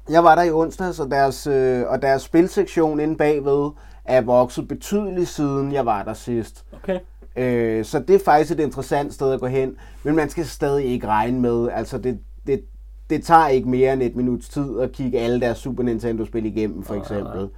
Jeg 0.09 0.23
var 0.23 0.35
der 0.35 0.43
i 0.43 0.51
onsdags, 0.51 0.99
og 0.99 1.11
deres, 1.11 1.47
øh, 1.47 1.83
og 1.87 2.01
deres 2.01 2.21
spilsektion 2.21 2.99
inde 2.99 3.15
bagved 3.17 3.69
er 4.07 4.21
vokset 4.21 4.67
betydeligt 4.67 5.27
siden 5.27 5.71
jeg 5.71 5.85
var 5.85 6.03
der 6.03 6.13
sidst. 6.13 6.65
Okay. 6.73 6.99
Øh, 7.35 7.85
så 7.85 7.99
det 7.99 8.15
er 8.15 8.19
faktisk 8.25 8.51
et 8.51 8.59
interessant 8.59 9.13
sted 9.13 9.33
at 9.33 9.39
gå 9.39 9.47
hen, 9.47 9.75
men 10.03 10.15
man 10.15 10.29
skal 10.29 10.45
stadig 10.45 10.85
ikke 10.85 11.07
regne 11.07 11.39
med, 11.39 11.69
altså 11.73 11.97
det, 11.97 12.19
det, 12.47 12.61
det 13.09 13.23
tager 13.23 13.47
ikke 13.47 13.69
mere 13.69 13.93
end 13.93 14.01
et 14.01 14.15
minuts 14.15 14.49
tid 14.49 14.79
at 14.79 14.91
kigge 14.91 15.19
alle 15.19 15.41
deres 15.41 15.57
Super 15.57 15.83
Nintendo-spil 15.83 16.45
igennem, 16.45 16.83
for 16.83 16.95
eksempel. 16.95 17.49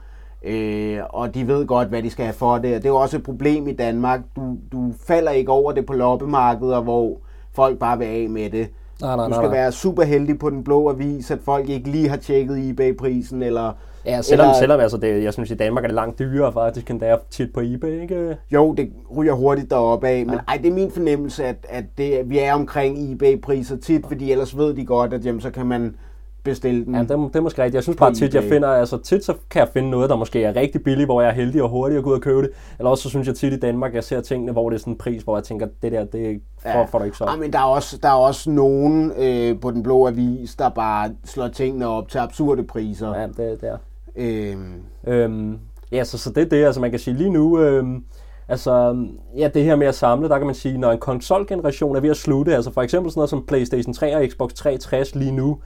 Øh, 0.44 1.00
og 1.10 1.36
de 1.36 1.48
ved 1.48 1.66
godt, 1.66 1.88
hvad 1.88 2.04
de 2.04 2.10
skal 2.10 2.26
have 2.26 2.34
for 2.34 2.58
det, 2.58 2.76
og 2.76 2.82
det 2.82 2.86
er 2.86 2.90
jo 2.90 2.96
også 2.96 3.18
et 3.18 3.24
problem 3.24 3.68
i 3.68 3.74
Danmark. 3.74 4.20
Du, 4.36 4.58
du 4.72 4.94
falder 5.08 5.32
ikke 5.32 5.52
over 5.52 5.72
det 5.72 5.86
på 5.86 5.94
loppemarkeder, 5.94 6.82
hvor 6.82 7.22
folk 7.52 7.80
bare 7.80 7.98
vil 7.98 8.06
af 8.06 8.30
med 8.30 8.50
det. 8.50 8.70
Nej, 9.02 9.16
nej, 9.16 9.26
Du 9.26 9.30
nej, 9.30 9.38
skal 9.40 9.50
nej. 9.50 9.58
være 9.58 9.72
super 9.72 10.04
heldig 10.04 10.40
på 10.40 10.50
den 10.50 10.64
blå 10.64 10.90
avis, 10.90 11.32
at 11.32 11.40
folk 11.46 11.70
ikke 11.70 11.90
lige 11.90 12.10
har 12.10 12.18
tjekket 12.18 12.70
eBay-prisen, 12.70 13.44
eller... 13.44 13.72
Ja, 14.06 14.22
selvom, 14.22 14.46
eller, 14.48 14.60
selvom 14.60 14.80
altså 14.80 14.98
det, 14.98 15.24
jeg 15.24 15.34
synes, 15.34 15.52
i 15.52 15.56
Danmark 15.56 15.84
er 15.84 15.88
det 15.88 15.96
langt 15.96 16.20
dyrere 16.20 16.54
faktisk, 16.54 16.92
end 16.92 17.00
det 17.00 17.10
er 17.10 17.18
tit 17.30 17.54
på 17.54 17.60
eBay, 17.64 18.02
ikke? 18.02 18.38
Jo, 18.52 18.74
det 18.74 18.90
ryger 19.18 19.34
hurtigt 19.34 19.70
deroppe 19.72 20.08
af, 20.08 20.26
men 20.26 20.40
ej, 20.48 20.58
det 20.58 20.70
er 20.70 20.74
min 20.74 20.92
fornemmelse, 20.92 21.46
at, 21.46 21.66
at 21.70 21.84
det, 21.98 22.22
vi 22.30 22.40
er 22.40 22.54
omkring 22.54 23.12
eBay-priser 23.14 23.78
tit, 23.78 24.06
fordi 24.08 24.32
ellers 24.32 24.58
ved 24.58 24.74
de 24.74 24.86
godt, 24.86 25.14
at 25.14 25.26
jamen, 25.26 25.42
så 25.42 25.50
kan 25.52 25.66
man 25.66 25.96
bestille 26.44 26.86
den. 26.86 26.96
Ja, 26.96 27.02
det, 27.02 27.12
er- 27.12 27.16
det 27.28 27.36
er 27.36 27.42
måske 27.42 27.62
rigtigt. 27.62 27.76
Jeg 27.76 27.84
synes 27.84 27.98
bare 27.98 28.14
tit, 28.14 28.34
jeg 28.36 28.44
finder, 28.44 28.68
altså 28.68 28.98
tit 28.98 29.26
så 29.26 29.34
kan 29.50 29.60
jeg 29.60 29.70
finde 29.74 29.90
noget, 29.90 30.10
der 30.10 30.16
måske 30.16 30.44
er 30.44 30.56
rigtig 30.56 30.84
billigt, 30.84 31.08
hvor 31.08 31.22
jeg 31.22 31.30
er 31.30 31.34
heldig 31.34 31.64
og 31.64 31.70
hurtig 31.70 31.98
at 31.98 32.04
gå 32.04 32.10
ud 32.10 32.16
og 32.16 32.22
købe 32.22 32.42
det. 32.42 32.50
Eller 32.80 32.90
også 32.90 33.04
så 33.04 33.10
synes 33.10 33.28
jeg 33.28 33.36
tit 33.36 33.54
i 33.54 33.60
Danmark, 33.60 33.94
jeg 33.96 34.04
ser 34.04 34.22
tingene, 34.22 34.52
hvor 34.52 34.70
det 34.70 34.76
er 34.76 34.80
sådan 34.80 34.94
en 34.94 34.98
pris, 34.98 35.22
hvor 35.24 35.38
jeg 35.38 35.44
tænker, 35.44 35.68
det 35.82 35.92
der, 35.92 36.06
det 36.06 36.42
får, 36.74 36.86
får 36.92 37.00
du 37.00 37.06
ikke 37.06 37.18
så. 37.18 37.26
Ja, 37.32 37.36
men 37.36 37.54
der 37.54 37.60
er 37.60 37.64
også, 37.64 37.98
der 38.04 38.10
er 38.10 38.14
også 38.14 38.50
nogen 38.52 39.12
øh, 39.18 39.60
på 39.60 39.72
den 39.72 39.84
blå 39.84 40.08
avis, 40.08 40.56
der 40.56 40.70
bare 40.70 41.10
slår 41.26 41.48
tingene 41.48 41.88
op 41.88 42.08
til 42.10 42.18
absurde 42.18 42.64
priser. 42.64 43.16
Ja, 43.20 43.28
det, 43.28 43.38
det 43.62 43.70
er. 43.70 43.78
Øhm, 44.16 44.74
Øhm, 45.08 45.58
ja, 45.92 46.04
så, 46.04 46.18
så 46.18 46.30
det 46.30 46.44
er 46.44 46.50
det, 46.50 46.66
altså 46.66 46.82
man 46.82 46.90
kan 46.92 47.00
sige 47.00 47.18
lige 47.18 47.30
nu, 47.30 47.60
øhm, 47.60 48.04
altså 48.48 48.98
ja, 49.38 49.48
det 49.54 49.64
her 49.64 49.76
med 49.76 49.88
at 49.88 49.96
samle, 49.96 50.30
der 50.30 50.38
kan 50.38 50.46
man 50.46 50.56
sige, 50.56 50.78
når 50.78 50.92
en 50.92 50.98
konsolgeneration 51.00 51.96
er 51.96 52.00
ved 52.00 52.10
at 52.10 52.18
slutte, 52.18 52.56
altså 52.56 52.72
for 52.72 52.82
eksempel 52.82 53.12
sådan 53.12 53.20
noget 53.20 53.30
som 53.30 53.46
PlayStation 53.48 53.94
3 53.94 54.16
og 54.16 54.26
Xbox 54.32 54.54
360 54.54 55.16
lige 55.16 55.32
nu, 55.32 55.58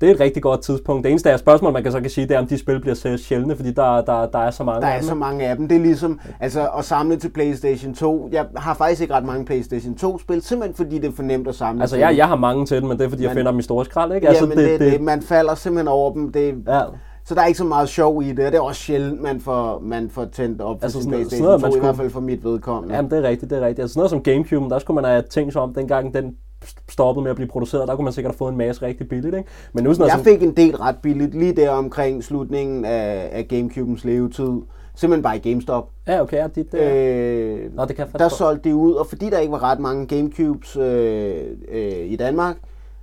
det 0.00 0.08
er 0.10 0.14
et 0.14 0.20
rigtig 0.20 0.42
godt 0.42 0.60
tidspunkt. 0.62 1.04
Det 1.04 1.10
eneste 1.10 1.30
af 1.32 1.38
spørgsmål, 1.38 1.72
man 1.72 1.82
kan 1.82 1.92
så 1.92 2.00
kan 2.00 2.10
sige, 2.10 2.28
det 2.28 2.34
er, 2.34 2.38
om 2.38 2.46
de 2.46 2.58
spil 2.58 2.80
bliver 2.80 3.16
sjældne, 3.16 3.56
fordi 3.56 3.72
der, 3.72 4.00
der, 4.00 4.26
der 4.26 4.38
er 4.38 4.50
så 4.50 4.64
mange 4.64 4.80
der 4.80 4.86
af 4.86 4.94
er 4.96 5.00
dem. 5.00 5.08
så 5.08 5.14
mange 5.14 5.46
af 5.46 5.56
dem. 5.56 5.68
Det 5.68 5.76
er 5.76 5.80
ligesom 5.82 6.20
altså, 6.40 6.68
at 6.78 6.84
samle 6.84 7.16
til 7.16 7.28
PlayStation 7.28 7.94
2. 7.94 8.28
Jeg 8.32 8.46
har 8.56 8.74
faktisk 8.74 9.02
ikke 9.02 9.14
ret 9.14 9.24
mange 9.24 9.44
PlayStation 9.44 9.94
2-spil, 10.02 10.42
simpelthen 10.42 10.74
fordi 10.76 10.98
det 10.98 11.08
er 11.08 11.12
for 11.16 11.22
nemt 11.22 11.48
at 11.48 11.54
samle 11.54 11.80
Altså, 11.82 11.96
jeg, 11.96 12.16
jeg 12.16 12.28
har 12.28 12.36
mange 12.36 12.66
til 12.66 12.76
det, 12.76 12.88
men 12.88 12.98
det 12.98 13.04
er, 13.04 13.08
fordi 13.08 13.22
jeg 13.22 13.28
Men- 13.30 13.36
finder 13.36 13.50
dem 13.50 13.58
i 13.58 13.62
store 13.62 13.84
skrald, 13.84 14.12
ikke? 14.12 14.28
Altså, 14.28 14.46
men 14.46 14.58
det, 14.58 14.80
det, 14.80 14.92
det, 14.92 15.00
man 15.00 15.22
falder 15.22 15.54
simpelthen 15.54 15.88
over 15.88 16.12
dem. 16.12 16.32
Det, 16.32 16.54
Ja. 16.68 16.80
Så 17.24 17.34
der 17.34 17.40
er 17.42 17.46
ikke 17.46 17.58
så 17.58 17.64
meget 17.64 17.88
sjov 17.88 18.22
i 18.22 18.32
det, 18.32 18.46
og 18.46 18.52
det 18.52 18.58
er 18.58 18.62
også 18.62 18.80
sjældent, 18.80 19.22
man 19.22 19.40
får, 19.40 19.80
man 19.82 20.10
får 20.10 20.24
tændt 20.24 20.60
op 20.60 20.76
for 20.80 20.84
Altså, 20.84 20.98
sin 20.98 21.02
sådan 21.02 21.18
PlayStation 21.18 21.46
sådan 21.46 21.60
noget, 21.60 21.60
2, 21.60 21.66
man 21.68 21.76
i 21.76 21.80
hvert 21.80 21.96
fald 21.96 22.10
for 22.10 22.20
mit 22.20 22.44
vedkommende. 22.44 22.94
Jamen, 22.94 23.10
det 23.10 23.18
er 23.18 23.28
rigtigt, 23.28 23.50
det 23.50 23.58
er 23.58 23.66
rigtigt. 23.66 23.78
Altså, 23.82 23.92
sådan 23.94 23.98
noget 24.00 24.10
som 24.10 24.20
Gamecube, 24.22 24.70
der 24.70 24.78
skulle 24.78 24.94
man 24.94 25.04
have 25.10 25.22
tænkt 25.30 25.52
sig 25.52 25.62
om, 25.62 25.74
dengang 25.74 26.14
den 26.14 26.32
stoppede 26.88 27.22
med 27.22 27.30
at 27.30 27.36
blive 27.36 27.48
produceret, 27.48 27.88
der 27.88 27.96
kunne 27.96 28.04
man 28.04 28.12
sikkert 28.12 28.32
have 28.32 28.38
fået 28.38 28.52
en 28.52 28.58
masse 28.58 28.82
rigtig 28.82 29.08
billigt, 29.08 29.36
ikke? 29.36 29.48
Men 29.72 29.84
nu 29.84 29.94
sådan 29.94 30.06
Jeg 30.06 30.16
som, 30.16 30.24
fik 30.24 30.42
en 30.42 30.56
del 30.56 30.76
ret 30.76 30.96
billigt 31.02 31.34
lige 31.34 31.56
der 31.56 31.70
omkring 31.70 32.24
slutningen 32.24 32.84
af, 32.84 33.28
af 33.32 33.48
Gamecubens 33.48 34.04
levetid. 34.04 34.60
Simpelthen 34.94 35.22
bare 35.22 35.36
i 35.36 35.38
GameStop. 35.38 35.88
Ja, 36.06 36.22
okay, 36.22 36.36
ja, 36.36 36.46
dit, 36.46 36.72
det, 36.72 36.80
øh, 36.80 37.64
Øh, 37.64 37.76
Nå, 37.76 37.84
det 37.84 37.96
kan 37.96 38.06
der 38.18 38.28
solgte 38.28 38.68
de 38.68 38.74
ud, 38.74 38.92
og 38.92 39.06
fordi 39.06 39.30
der 39.30 39.38
ikke 39.38 39.52
var 39.52 39.62
ret 39.62 39.80
mange 39.80 40.06
Gamecubes 40.06 40.76
øh, 40.76 41.44
øh, 41.72 42.06
i 42.06 42.16
Danmark, 42.16 42.56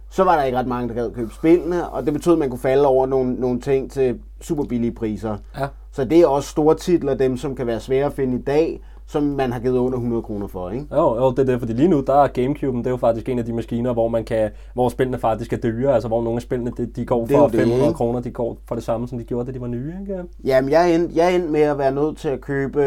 så 0.09 0.23
var 0.23 0.35
der 0.35 0.43
ikke 0.43 0.57
ret 0.57 0.67
mange, 0.67 0.89
der 0.89 0.95
gad 0.95 1.11
købe 1.11 1.33
spillene, 1.33 1.89
og 1.89 2.05
det 2.05 2.13
betød, 2.13 2.33
at 2.33 2.39
man 2.39 2.49
kunne 2.49 2.59
falde 2.59 2.87
over 2.87 3.05
nogle, 3.05 3.33
nogle 3.33 3.59
ting 3.59 3.91
til 3.91 4.19
super 4.41 4.63
billige 4.63 4.91
priser. 4.91 5.37
Ja. 5.59 5.67
Så 5.91 6.05
det 6.05 6.19
er 6.19 6.27
også 6.27 6.49
store 6.49 6.75
titler, 6.75 7.13
dem 7.13 7.37
som 7.37 7.55
kan 7.55 7.67
være 7.67 7.79
svære 7.79 8.05
at 8.05 8.13
finde 8.13 8.37
i 8.37 8.41
dag, 8.41 8.81
som 9.07 9.23
man 9.23 9.51
har 9.51 9.59
givet 9.59 9.77
under 9.77 9.97
100 9.97 10.21
kroner 10.21 10.47
for, 10.47 10.69
ikke? 10.69 10.85
Jo, 10.91 11.15
jo, 11.15 11.31
det 11.31 11.39
er 11.39 11.43
det, 11.43 11.59
fordi 11.59 11.73
lige 11.73 11.87
nu, 11.87 12.03
der 12.07 12.23
er 12.23 12.27
Gamecube'en, 12.27 12.77
det 12.77 12.87
er 12.87 12.91
jo 12.91 12.97
faktisk 12.97 13.29
en 13.29 13.39
af 13.39 13.45
de 13.45 13.53
maskiner, 13.53 13.93
hvor 13.93 14.07
man 14.07 14.25
kan, 14.25 14.51
hvor 14.73 14.89
spillene 14.89 15.17
faktisk 15.19 15.53
er 15.53 15.57
dyre, 15.57 15.93
altså 15.93 16.07
hvor 16.07 16.23
nogle 16.23 16.35
af 16.37 16.41
spillene, 16.41 16.71
de, 16.77 16.85
de 16.85 17.05
går 17.05 17.25
for 17.25 17.37
jo 17.37 17.45
det, 17.45 17.55
500 17.55 17.83
ikke? 17.83 17.93
kroner, 17.93 18.19
de 18.19 18.31
går 18.31 18.57
for 18.67 18.75
det 18.75 18.83
samme, 18.83 19.07
som 19.07 19.17
de 19.17 19.23
gjorde, 19.23 19.47
da 19.47 19.51
de 19.51 19.61
var 19.61 19.67
nye, 19.67 19.93
ikke? 20.01 20.23
Jamen, 20.43 20.71
jeg 20.71 20.95
endte, 20.95 21.15
jeg 21.15 21.35
endte 21.35 21.49
med 21.49 21.61
at 21.61 21.77
være 21.77 21.91
nødt 21.91 22.17
til 22.17 22.29
at 22.29 22.41
købe 22.41 22.83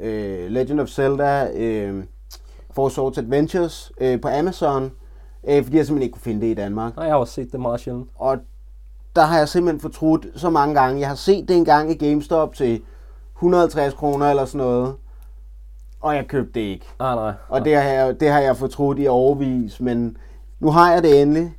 øh, 0.00 0.50
Legend 0.50 0.80
of 0.80 0.88
Zelda 0.88 1.48
øh, 1.56 2.04
Four 2.70 2.88
Swords 2.88 3.18
Adventures 3.18 3.92
øh, 4.00 4.20
på 4.20 4.28
Amazon, 4.28 4.92
øh, 5.48 5.64
fordi 5.64 5.76
jeg 5.76 5.86
simpelthen 5.86 6.02
ikke 6.02 6.12
kunne 6.12 6.22
finde 6.22 6.40
det 6.40 6.46
i 6.46 6.54
Danmark. 6.54 6.96
Nej, 6.96 7.04
jeg 7.04 7.14
har 7.14 7.18
også 7.18 7.34
set 7.34 7.52
det 7.52 7.60
meget 7.60 7.80
sjældent. 7.80 8.08
Og 8.14 8.38
der 9.16 9.22
har 9.22 9.38
jeg 9.38 9.48
simpelthen 9.48 9.80
fortrudt 9.80 10.26
så 10.36 10.50
mange 10.50 10.74
gange. 10.74 11.00
Jeg 11.00 11.08
har 11.08 11.14
set 11.14 11.48
det 11.48 11.56
engang 11.56 11.90
i 11.90 11.94
GameStop 11.94 12.54
til 12.54 12.82
150 13.36 13.94
kroner 13.94 14.30
eller 14.30 14.44
sådan 14.44 14.66
noget, 14.66 14.94
og 16.04 16.14
jeg 16.14 16.26
købte 16.26 16.52
det 16.54 16.60
ikke. 16.60 16.86
Ah, 17.00 17.16
nej. 17.16 17.32
Og 17.48 17.64
det 17.64 17.74
har 17.76 17.82
jeg, 17.82 18.20
det 18.20 18.28
har 18.28 18.40
jeg 18.40 18.56
fortrudt 18.56 18.98
i 18.98 19.06
overvis, 19.06 19.80
men 19.80 20.16
nu 20.60 20.70
har 20.70 20.92
jeg 20.92 21.02
det 21.02 21.22
endelig. 21.22 21.56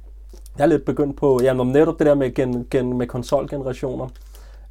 Jeg 0.57 0.63
er 0.63 0.67
lidt 0.67 0.85
begyndt 0.85 1.17
på, 1.17 1.39
jamen 1.43 1.59
om 1.59 1.67
netop 1.67 1.99
det 1.99 2.07
der 2.07 2.15
med, 2.15 2.33
gen, 2.33 2.67
gen, 2.71 2.97
med 2.97 3.07
konsolgenerationer. 3.07 4.07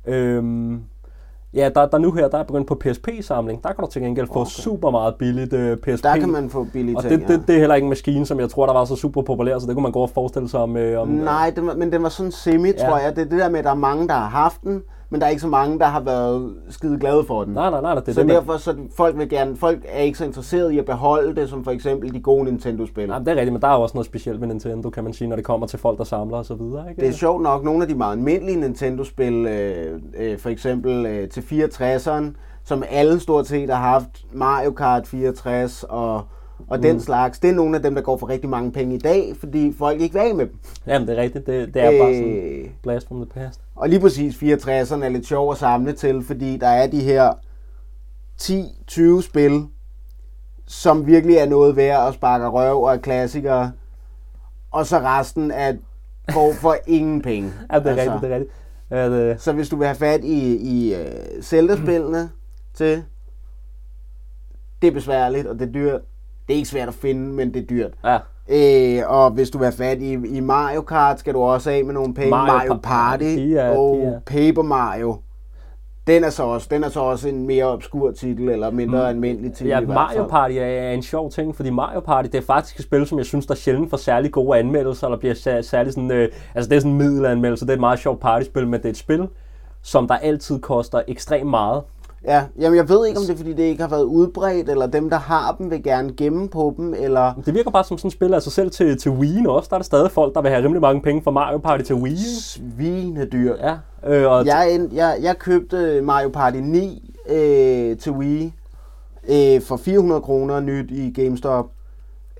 Øhm, 0.07 0.81
ja, 1.55 1.69
der, 1.75 1.87
der 1.87 1.99
nu 1.99 2.13
her, 2.13 2.29
der 2.29 2.39
er 2.39 2.43
begyndt 2.43 2.67
på 2.69 2.75
PSP-samling. 2.75 3.63
Der 3.63 3.73
kan 3.73 3.85
du 3.85 3.91
til 3.91 4.03
gengæld 4.03 4.27
få 4.27 4.33
Okay. 4.41 4.51
super 4.51 4.91
meget 4.91 5.15
billigt 5.15 5.53
uh, 5.53 5.77
PSP. 5.77 6.03
Der 6.03 6.17
kan 6.17 6.29
man 6.29 6.51
få 6.51 6.67
billige 6.73 6.97
og 6.97 7.03
det, 7.03 7.29
det, 7.29 7.43
det, 7.47 7.55
er 7.55 7.59
heller 7.59 7.75
ikke 7.75 7.85
en 7.85 7.89
maskine, 7.89 8.27
som 8.27 8.41
jeg 8.41 8.51
tror, 8.51 8.67
der 8.67 8.73
var 8.73 8.85
så 8.85 8.97
super 8.97 9.23
populær, 9.23 9.59
så 9.59 9.67
det 9.67 9.75
kunne 9.75 9.83
man 9.83 9.93
godt 9.93 10.11
forestille 10.11 10.49
sig 10.49 10.61
om... 10.61 10.77
Øh, 10.77 11.01
om 11.01 11.09
Nej, 11.09 11.53
den 11.57 11.67
var, 11.67 11.75
men 11.75 11.93
den 11.93 12.03
var 12.03 12.09
sådan 12.09 12.33
semi, 12.33 12.69
Ja. 12.69 12.75
ja. 12.85 12.89
tror 12.89 12.99
jeg. 12.99 13.17
Det 13.17 13.25
er 13.25 13.29
det 13.29 13.39
der 13.39 13.49
med, 13.49 13.59
at 13.59 13.65
der 13.65 13.71
er 13.71 13.75
mange, 13.75 14.09
der 14.09 14.15
har 14.15 14.29
haft 14.29 14.63
den, 14.63 14.83
men 15.15 15.21
der 15.21 15.27
er 15.27 15.31
ikke 15.31 15.43
så 15.43 15.49
mange, 15.49 15.79
der 15.79 15.85
har 15.85 16.01
været 16.01 16.55
skide 16.69 16.99
glade 16.99 17.25
for 17.25 17.45
den. 17.45 17.55
Nej, 17.55 17.71
nej, 17.71 17.81
nej, 17.81 17.95
det 17.95 18.09
er 18.09 18.13
så 18.13 18.21
det, 18.21 18.27
man- 18.27 18.37
derfor 18.37 18.57
så 18.57 18.77
folk 18.97 19.19
vil 19.19 19.29
gerne, 19.29 19.57
folk 19.57 19.85
er 19.89 20.01
ikke 20.03 20.19
så 20.19 20.25
interesserede 20.25 20.75
i 20.75 20.79
at 20.79 20.85
beholde 20.85 21.37
det, 21.41 21.49
som 21.49 21.65
for 21.65 21.71
eksempel 21.71 22.15
de 22.15 22.21
gode 22.21 22.45
Nintendo-spil. 22.45 23.09
Nej, 23.09 23.19
det 23.19 23.29
er 23.29 23.33
rigtigt, 23.33 23.53
men 23.53 23.63
der 23.63 23.69
er 23.69 23.73
også 23.73 23.95
noget 23.95 24.07
specielt 24.07 24.41
ved 24.41 24.49
Nintendo, 24.49 24.91
kan 24.91 25.05
man 25.05 25.13
sige, 25.13 25.29
når 25.29 25.37
det 25.37 25.45
kommer 25.45 25.67
til 25.67 25.79
folk, 25.79 25.99
der 25.99 26.05
samler 26.05 26.37
og 26.37 26.45
så 26.45 26.55
videre, 26.55 26.91
ikke? 26.91 27.01
Det 27.01 27.09
er 27.09 27.13
sjovt 27.13 27.43
nok, 27.43 27.65
nogle 27.65 27.83
af 27.83 27.89
de 27.89 27.95
meget 27.95 28.13
almindelige 28.17 28.61
Nintendo-spil, 28.61 29.47
øh, 29.47 30.01
øh, 30.19 30.39
for 30.39 30.49
eksempel 30.49 31.07
øh, 31.07 31.29
til 31.29 31.41
64'eren, 31.41 32.25
som 32.65 32.83
alle 32.91 33.21
stort 33.21 33.47
set 33.47 33.71
har 33.71 33.91
haft 33.91 34.25
Mario 34.33 34.71
Kart 34.71 35.07
64 35.07 35.85
og, 35.89 36.15
og 36.69 36.77
mm. 36.77 36.83
den 36.83 37.01
slags, 37.01 37.39
det 37.39 37.51
er 37.51 37.55
nogle 37.55 37.77
af 37.77 37.83
dem, 37.83 37.95
der 37.95 38.03
går 38.03 38.17
for 38.17 38.29
rigtig 38.29 38.51
mange 38.51 38.73
penge 38.73 38.95
i 38.95 38.99
dag, 38.99 39.35
fordi 39.41 39.73
folk 39.79 40.01
ikke 40.01 40.13
vil 40.15 40.21
af 40.21 40.35
med 40.35 40.47
dem. 40.47 40.55
Jamen, 40.87 41.09
det 41.09 41.19
er 41.19 41.23
rigtigt. 41.23 41.47
Det, 41.47 41.75
det 41.75 41.83
er 41.83 41.93
øh, 41.93 41.99
bare 41.99 42.15
sådan 42.15 42.71
blast 42.83 43.09
from 43.09 43.17
the 43.17 43.27
past. 43.27 43.61
Og 43.75 43.89
lige 43.89 44.01
præcis 44.01 44.43
64'erne 44.43 45.05
er 45.05 45.09
lidt 45.09 45.27
sjov 45.27 45.53
at 45.53 45.59
samle 45.59 45.93
til, 45.93 46.25
fordi 46.25 46.57
der 46.57 46.69
er 46.69 46.87
de 46.87 47.01
her 47.01 47.33
10-20 48.41 49.23
spil, 49.23 49.67
som 50.67 51.07
virkelig 51.07 51.37
er 51.37 51.47
noget 51.47 51.77
værd 51.77 52.09
at 52.09 52.15
sparke 52.15 52.47
røv 52.47 52.83
og 52.83 52.95
er 52.95 53.01
klassikere, 53.01 53.73
og 54.71 54.87
så 54.87 54.99
resten 54.99 55.51
er 55.51 55.73
går 56.33 56.53
for 56.53 56.77
ingen 56.87 57.23
penge. 57.23 57.53
Ja, 57.73 57.79
det 57.79 57.87
er 57.87 57.91
altså. 57.91 58.13
rigtigt, 58.13 58.23
det 58.23 58.31
er 58.31 58.35
rigtigt. 58.35 58.53
Ja, 58.91 59.11
det... 59.11 59.41
Så 59.41 59.53
hvis 59.53 59.69
du 59.69 59.77
vil 59.77 59.87
have 59.87 59.97
fat 59.97 60.25
i, 60.25 60.57
i 60.57 60.95
uh, 60.95 61.43
Zelda-spillene 61.43 62.31
til, 62.75 63.05
det 64.83 64.89
er 64.89 64.93
besværligt, 64.93 65.47
og 65.47 65.59
det 65.59 65.69
er 65.69 65.73
dyrt. 65.73 66.01
Det 66.49 66.55
er 66.55 66.57
ikke 66.57 66.69
svært 66.69 66.89
at 66.89 66.95
finde, 66.95 67.33
men 67.33 67.55
det 67.55 67.63
er 67.63 67.67
dyrt. 67.67 67.93
Ja. 68.05 68.19
Øh, 68.49 69.03
og 69.07 69.31
hvis 69.31 69.51
du 69.51 69.59
have 69.59 69.73
fat 69.73 69.99
i, 70.03 70.13
i 70.13 70.41
Mario 70.41 70.81
Kart, 70.81 71.21
skal 71.21 71.35
du 71.35 71.41
også 71.43 71.71
af 71.71 71.85
med 71.85 71.95
nogle 71.95 72.15
penge. 72.15 72.31
Mario 72.31 72.53
Mario, 72.53 72.73
Pa- 72.75 72.79
Party 72.83 73.25
er- 73.57 73.77
og 73.79 73.97
de 73.97 74.03
er- 74.03 74.21
Paper 74.21 74.63
Mario. 74.63 75.17
Den 76.07 76.25
er, 76.25 76.31
så 76.31 76.43
også, 76.43 76.69
den 76.71 76.85
er 76.85 76.89
så 76.89 77.01
også 77.01 77.29
en 77.29 77.47
mere 77.47 77.65
obskur 77.65 78.11
titel, 78.11 78.49
eller 78.49 78.71
mindre 78.71 78.99
mm. 78.99 79.05
almindelig 79.09 79.53
titel 79.53 79.67
Ja, 79.69 79.81
i 79.81 79.87
Mario. 79.87 80.27
Party 80.27 80.55
er 80.59 80.91
en 80.91 81.03
sjov 81.03 81.31
ting, 81.31 81.57
fordi 81.57 81.71
Mario 81.71 82.01
Party, 82.01 82.29
det 82.33 82.39
er 82.39 82.43
faktisk 82.43 82.79
et 82.79 82.83
spil, 82.85 83.07
som 83.07 83.19
jeg 83.19 83.27
synes, 83.27 83.47
der 83.47 83.55
sjældent 83.55 83.91
får 83.91 83.97
særlig 83.97 84.33
gode 84.33 84.59
anmeldelser, 84.59 85.07
eller 85.07 85.19
bliver 85.19 85.35
sær- 85.35 85.63
særlig 85.63 85.93
sådan, 85.93 86.11
øh, 86.11 86.29
altså 86.55 86.69
det 86.71 86.77
er 86.77 86.81
sådan 86.81 86.93
en 86.93 86.99
middelanmeldelse, 86.99 87.65
det 87.65 87.71
er 87.71 87.75
et 87.75 87.81
meget 87.81 87.99
sjovt 87.99 88.21
partyspil, 88.21 88.67
men 88.67 88.73
det 88.81 88.85
er 88.87 88.91
et 88.91 88.97
spil, 88.97 89.29
som 89.83 90.09
der 90.09 90.15
altid 90.17 90.59
koster 90.61 91.01
ekstremt 91.09 91.51
meget. 91.51 91.83
Ja, 92.27 92.45
jamen 92.59 92.77
jeg 92.77 92.89
ved 92.89 93.07
ikke, 93.07 93.21
om 93.21 93.27
det 93.27 93.33
er, 93.33 93.37
fordi 93.37 93.53
det 93.53 93.63
ikke 93.63 93.83
har 93.83 93.89
været 93.91 94.03
udbredt, 94.03 94.69
eller 94.69 94.87
dem, 94.87 95.11
der 95.11 95.17
har 95.17 95.55
dem, 95.59 95.71
vil 95.71 95.83
gerne 95.83 96.13
gemme 96.13 96.49
på 96.49 96.75
dem, 96.77 96.95
eller... 96.95 97.35
Det 97.47 97.55
virker 97.55 97.71
bare 97.71 97.85
som 97.85 97.99
sådan 97.99 98.09
et 98.09 98.13
spil, 98.13 98.35
altså 98.35 98.51
selv 98.51 98.71
til, 98.71 98.99
til 98.99 99.11
Wii 99.11 99.45
også, 99.49 99.69
der 99.71 99.77
er 99.77 99.79
der 99.79 99.85
stadig 99.85 100.11
folk, 100.11 100.35
der 100.35 100.43
vil 100.43 100.51
have 100.51 100.63
rimelig 100.63 100.81
mange 100.81 101.03
penge 101.03 101.23
fra 101.23 101.31
Mario 101.31 101.59
Party 101.59 101.85
til 101.85 101.95
Wii. 101.95 102.13
ikke? 102.13 102.23
Svinedyrt. 102.41 103.59
Ja, 103.61 103.77
øh, 104.07 104.31
og 104.31 104.47
Jeg, 104.47 104.89
jeg, 104.93 105.19
jeg 105.23 105.39
købte 105.39 106.01
Mario 106.03 106.29
Party 106.29 106.57
9 106.57 107.15
øh, 107.29 107.97
til 107.99 108.13
Wii 108.13 108.53
øh, 109.29 109.63
for 109.63 109.77
400 109.77 110.21
kroner 110.21 110.61
nyt 110.61 110.91
i 110.91 111.11
GameStop. 111.11 111.67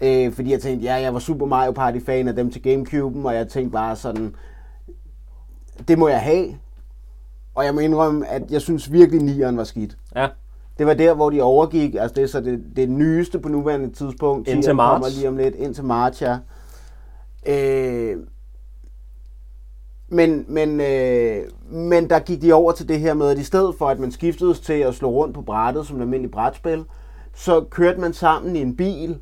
Øh, 0.03 0.33
fordi 0.33 0.53
jeg 0.53 0.61
tænkte, 0.61 0.85
ja, 0.87 0.95
jeg 0.95 1.15
var 1.15 1.21
Super 1.21 1.47
Mario 1.47 1.73
Party 1.73 1.99
fan 2.07 2.29
af 2.29 2.37
dem 2.37 2.51
til 2.51 2.61
Gamecube'en, 2.67 3.27
og 3.27 3.35
jeg 3.35 3.49
tænkte 3.49 3.73
bare 3.73 3.97
sådan, 3.97 4.35
det 5.89 5.99
må 5.99 6.09
jeg 6.09 6.21
have. 6.21 6.47
Og 7.55 7.65
jeg 7.65 7.75
må 7.75 7.81
indrømme, 7.81 8.27
at 8.27 8.43
jeg 8.51 8.61
synes 8.61 8.93
virkelig, 8.93 9.47
9'eren 9.47 9.57
var 9.57 9.65
skidt. 9.65 9.97
ja, 10.17 10.29
Det 10.79 10.87
var 10.87 10.95
der, 10.95 11.15
hvor 11.15 11.31
de 11.31 11.43
overgik, 11.43 11.95
altså 11.95 12.15
det 12.15 12.23
er 12.23 12.29
så 12.29 12.41
det, 12.41 12.63
det 12.77 12.91
nyeste 12.91 13.39
på 13.39 13.49
nuværende 13.49 13.93
tidspunkt. 13.93 14.49
Indtil 14.49 14.71
10'eren 14.71 14.75
marts. 14.75 15.03
kommer 15.03 15.19
lige 15.19 15.29
om 15.29 15.37
lidt, 15.37 15.55
indtil 15.55 15.85
marts, 15.85 16.23
ja. 16.23 16.39
Øh, 17.47 18.17
men, 20.09 20.45
men, 20.49 20.81
øh, 20.81 21.43
men 21.71 22.11
der 22.11 22.19
gik 22.19 22.43
de 22.43 22.53
over 22.53 22.73
til 22.73 22.89
det 22.89 23.01
her 23.01 23.15
med, 23.15 23.29
at 23.29 23.39
i 23.39 23.45
stedet 23.45 23.75
for, 23.79 23.87
at 23.89 23.99
man 23.99 24.13
skiftedes 24.13 24.61
til 24.61 24.73
at 24.73 24.95
slå 24.95 25.11
rundt 25.11 25.35
på 25.35 25.43
brættet 25.43 25.87
som 25.87 25.97
et 25.97 26.01
almindeligt 26.01 26.33
brætspil, 26.33 26.85
så 27.35 27.65
kørte 27.71 28.01
man 28.01 28.13
sammen 28.13 28.57
i 28.57 28.61
en 28.61 28.77
bil, 28.77 29.19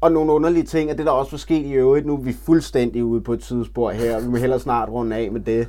og 0.00 0.12
nogle 0.12 0.32
underlige 0.32 0.64
ting, 0.64 0.90
og 0.90 0.98
det 0.98 1.06
der 1.06 1.12
også 1.12 1.30
var 1.30 1.38
sket 1.38 1.66
i 1.66 1.72
øvrigt, 1.72 2.06
nu 2.06 2.14
er 2.14 2.20
vi 2.20 2.32
fuldstændig 2.32 3.04
ude 3.04 3.20
på 3.20 3.32
et 3.32 3.44
sidespor 3.44 3.90
her, 3.90 4.20
vi 4.20 4.28
må 4.28 4.36
hellere 4.36 4.60
snart 4.60 4.88
runde 4.88 5.16
af 5.16 5.32
med 5.32 5.40
det. 5.40 5.68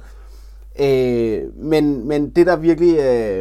Øh, 0.81 1.41
men, 1.55 2.07
men 2.07 2.29
det 2.29 2.47
der 2.47 2.55
virkelig 2.55 2.97
øh, 2.97 3.39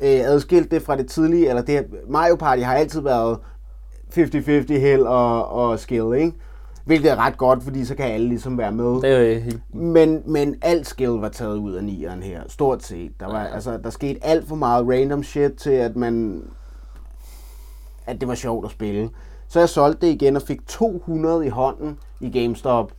øh, 0.00 0.20
adskilt 0.24 0.70
det 0.70 0.82
fra 0.82 0.96
det 0.96 1.06
tidlige, 1.08 1.48
eller 1.48 1.62
det 1.62 1.86
Mario 2.08 2.36
Party 2.36 2.62
har 2.62 2.74
altid 2.74 3.00
været 3.00 3.38
50-50 4.16 4.72
held 4.72 5.02
og, 5.02 5.48
og 5.48 5.78
skill, 5.78 6.14
ikke? 6.14 6.32
Hvilket 6.84 7.10
er 7.10 7.16
ret 7.16 7.36
godt, 7.36 7.62
fordi 7.62 7.84
så 7.84 7.94
kan 7.94 8.06
alle 8.06 8.28
ligesom 8.28 8.58
være 8.58 8.72
med. 8.72 9.02
det 9.18 9.36
er 9.36 9.40
helt... 9.40 9.74
Men, 9.74 10.22
men 10.26 10.56
alt 10.62 10.86
skill 10.86 11.10
var 11.10 11.28
taget 11.28 11.56
ud 11.56 11.72
af 11.72 11.84
nieren 11.84 12.22
her, 12.22 12.40
stort 12.48 12.82
set. 12.82 13.10
Der, 13.20 13.26
var, 13.26 13.44
altså, 13.44 13.78
der 13.84 13.90
skete 13.90 14.24
alt 14.24 14.48
for 14.48 14.54
meget 14.56 14.88
random 14.88 15.22
shit 15.22 15.52
til, 15.52 15.70
at 15.70 15.96
man 15.96 16.42
at 18.06 18.20
det 18.20 18.28
var 18.28 18.34
sjovt 18.34 18.64
at 18.64 18.70
spille. 18.70 19.10
Så 19.48 19.58
jeg 19.58 19.68
solgte 19.68 20.06
det 20.06 20.12
igen 20.12 20.36
og 20.36 20.42
fik 20.42 20.66
200 20.66 21.46
i 21.46 21.48
hånden 21.48 21.98
i 22.20 22.30
GameStop. 22.30 22.92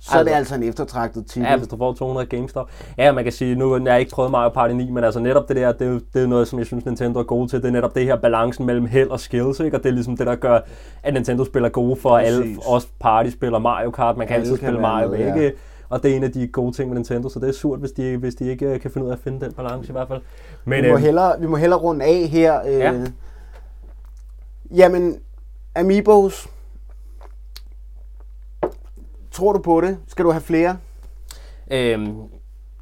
Så 0.00 0.18
er 0.18 0.22
det 0.22 0.30
Altså- 0.30 0.36
altså 0.38 0.54
en 0.54 0.62
eftertragtet 0.62 1.26
titel. 1.26 1.42
Ja, 1.48 1.56
hvis 1.56 1.68
du 1.68 1.76
får 1.76 1.92
200 1.92 2.26
GameStop. 2.26 2.70
Ja, 2.98 3.12
man 3.12 3.24
kan 3.24 3.32
sige, 3.32 3.54
nu 3.54 3.70
har 3.72 3.80
jeg 3.86 4.00
ikke 4.00 4.12
prøvet 4.12 4.30
Mario 4.30 4.48
Party 4.48 4.74
9, 4.74 4.90
men 4.90 5.04
altså 5.04 5.20
netop 5.20 5.48
det 5.48 5.56
der, 5.56 5.72
det 5.72 5.86
er, 5.86 5.90
jo, 5.90 6.00
det 6.14 6.22
er 6.22 6.26
noget, 6.26 6.48
som 6.48 6.58
jeg 6.58 6.66
synes, 6.66 6.84
Nintendo 6.84 7.18
er 7.18 7.24
gode 7.24 7.48
til. 7.48 7.62
Det 7.62 7.68
er 7.68 7.72
netop 7.72 7.94
det 7.94 8.04
her 8.04 8.16
balancen 8.16 8.66
mellem 8.66 8.86
held 8.86 9.08
og 9.08 9.20
skills, 9.20 9.60
ikke? 9.60 9.76
Og 9.76 9.82
det 9.82 9.88
er 9.88 9.92
ligesom 9.92 10.16
det, 10.16 10.26
der 10.26 10.34
gør, 10.34 10.58
at 11.02 11.14
Nintendo 11.14 11.44
spiller 11.44 11.68
gode 11.68 11.96
for 11.96 12.18
alle 12.18 12.40
Præcis. 12.42 12.58
os 12.66 12.88
partyspiller 13.00 13.58
Mario 13.58 13.90
Kart. 13.90 14.16
Man 14.16 14.26
kan 14.26 14.34
Alle 14.34 14.42
altid 14.44 14.58
kan 14.58 14.66
spille 14.66 14.80
Mario 14.80 15.08
med, 15.08 15.18
med, 15.18 15.26
ja. 15.26 15.34
ikke? 15.34 15.52
Og 15.88 16.02
det 16.02 16.12
er 16.12 16.16
en 16.16 16.24
af 16.24 16.32
de 16.32 16.48
gode 16.48 16.76
ting 16.76 16.88
med 16.88 16.96
Nintendo, 16.96 17.28
så 17.28 17.38
det 17.40 17.48
er 17.48 17.52
surt, 17.52 17.78
hvis 17.80 17.92
de, 17.92 18.16
hvis 18.16 18.34
de 18.34 18.44
ikke 18.50 18.66
øh, 18.66 18.80
kan 18.80 18.90
finde 18.90 19.04
ud 19.04 19.10
af 19.10 19.14
at 19.16 19.20
finde 19.24 19.40
den 19.46 19.52
balance 19.52 19.88
i 19.88 19.92
hvert 19.92 20.08
fald. 20.08 20.20
Men 20.64 20.84
vi, 20.84 20.88
må 20.90 20.96
øh, 20.96 21.02
hellere, 21.02 21.40
vi 21.40 21.46
må 21.46 21.56
hellere 21.56 21.80
runde 21.80 22.04
af 22.04 22.28
her. 22.28 22.60
Øh, 22.66 22.78
Ja. 22.78 22.94
Jamen, 24.76 25.16
Amiibos. 25.74 26.48
Tror 29.36 29.52
du 29.52 29.58
på 29.58 29.80
det? 29.80 29.98
Skal 30.08 30.24
du 30.24 30.30
have 30.30 30.40
flere? 30.42 30.76
Øhm, 31.70 32.14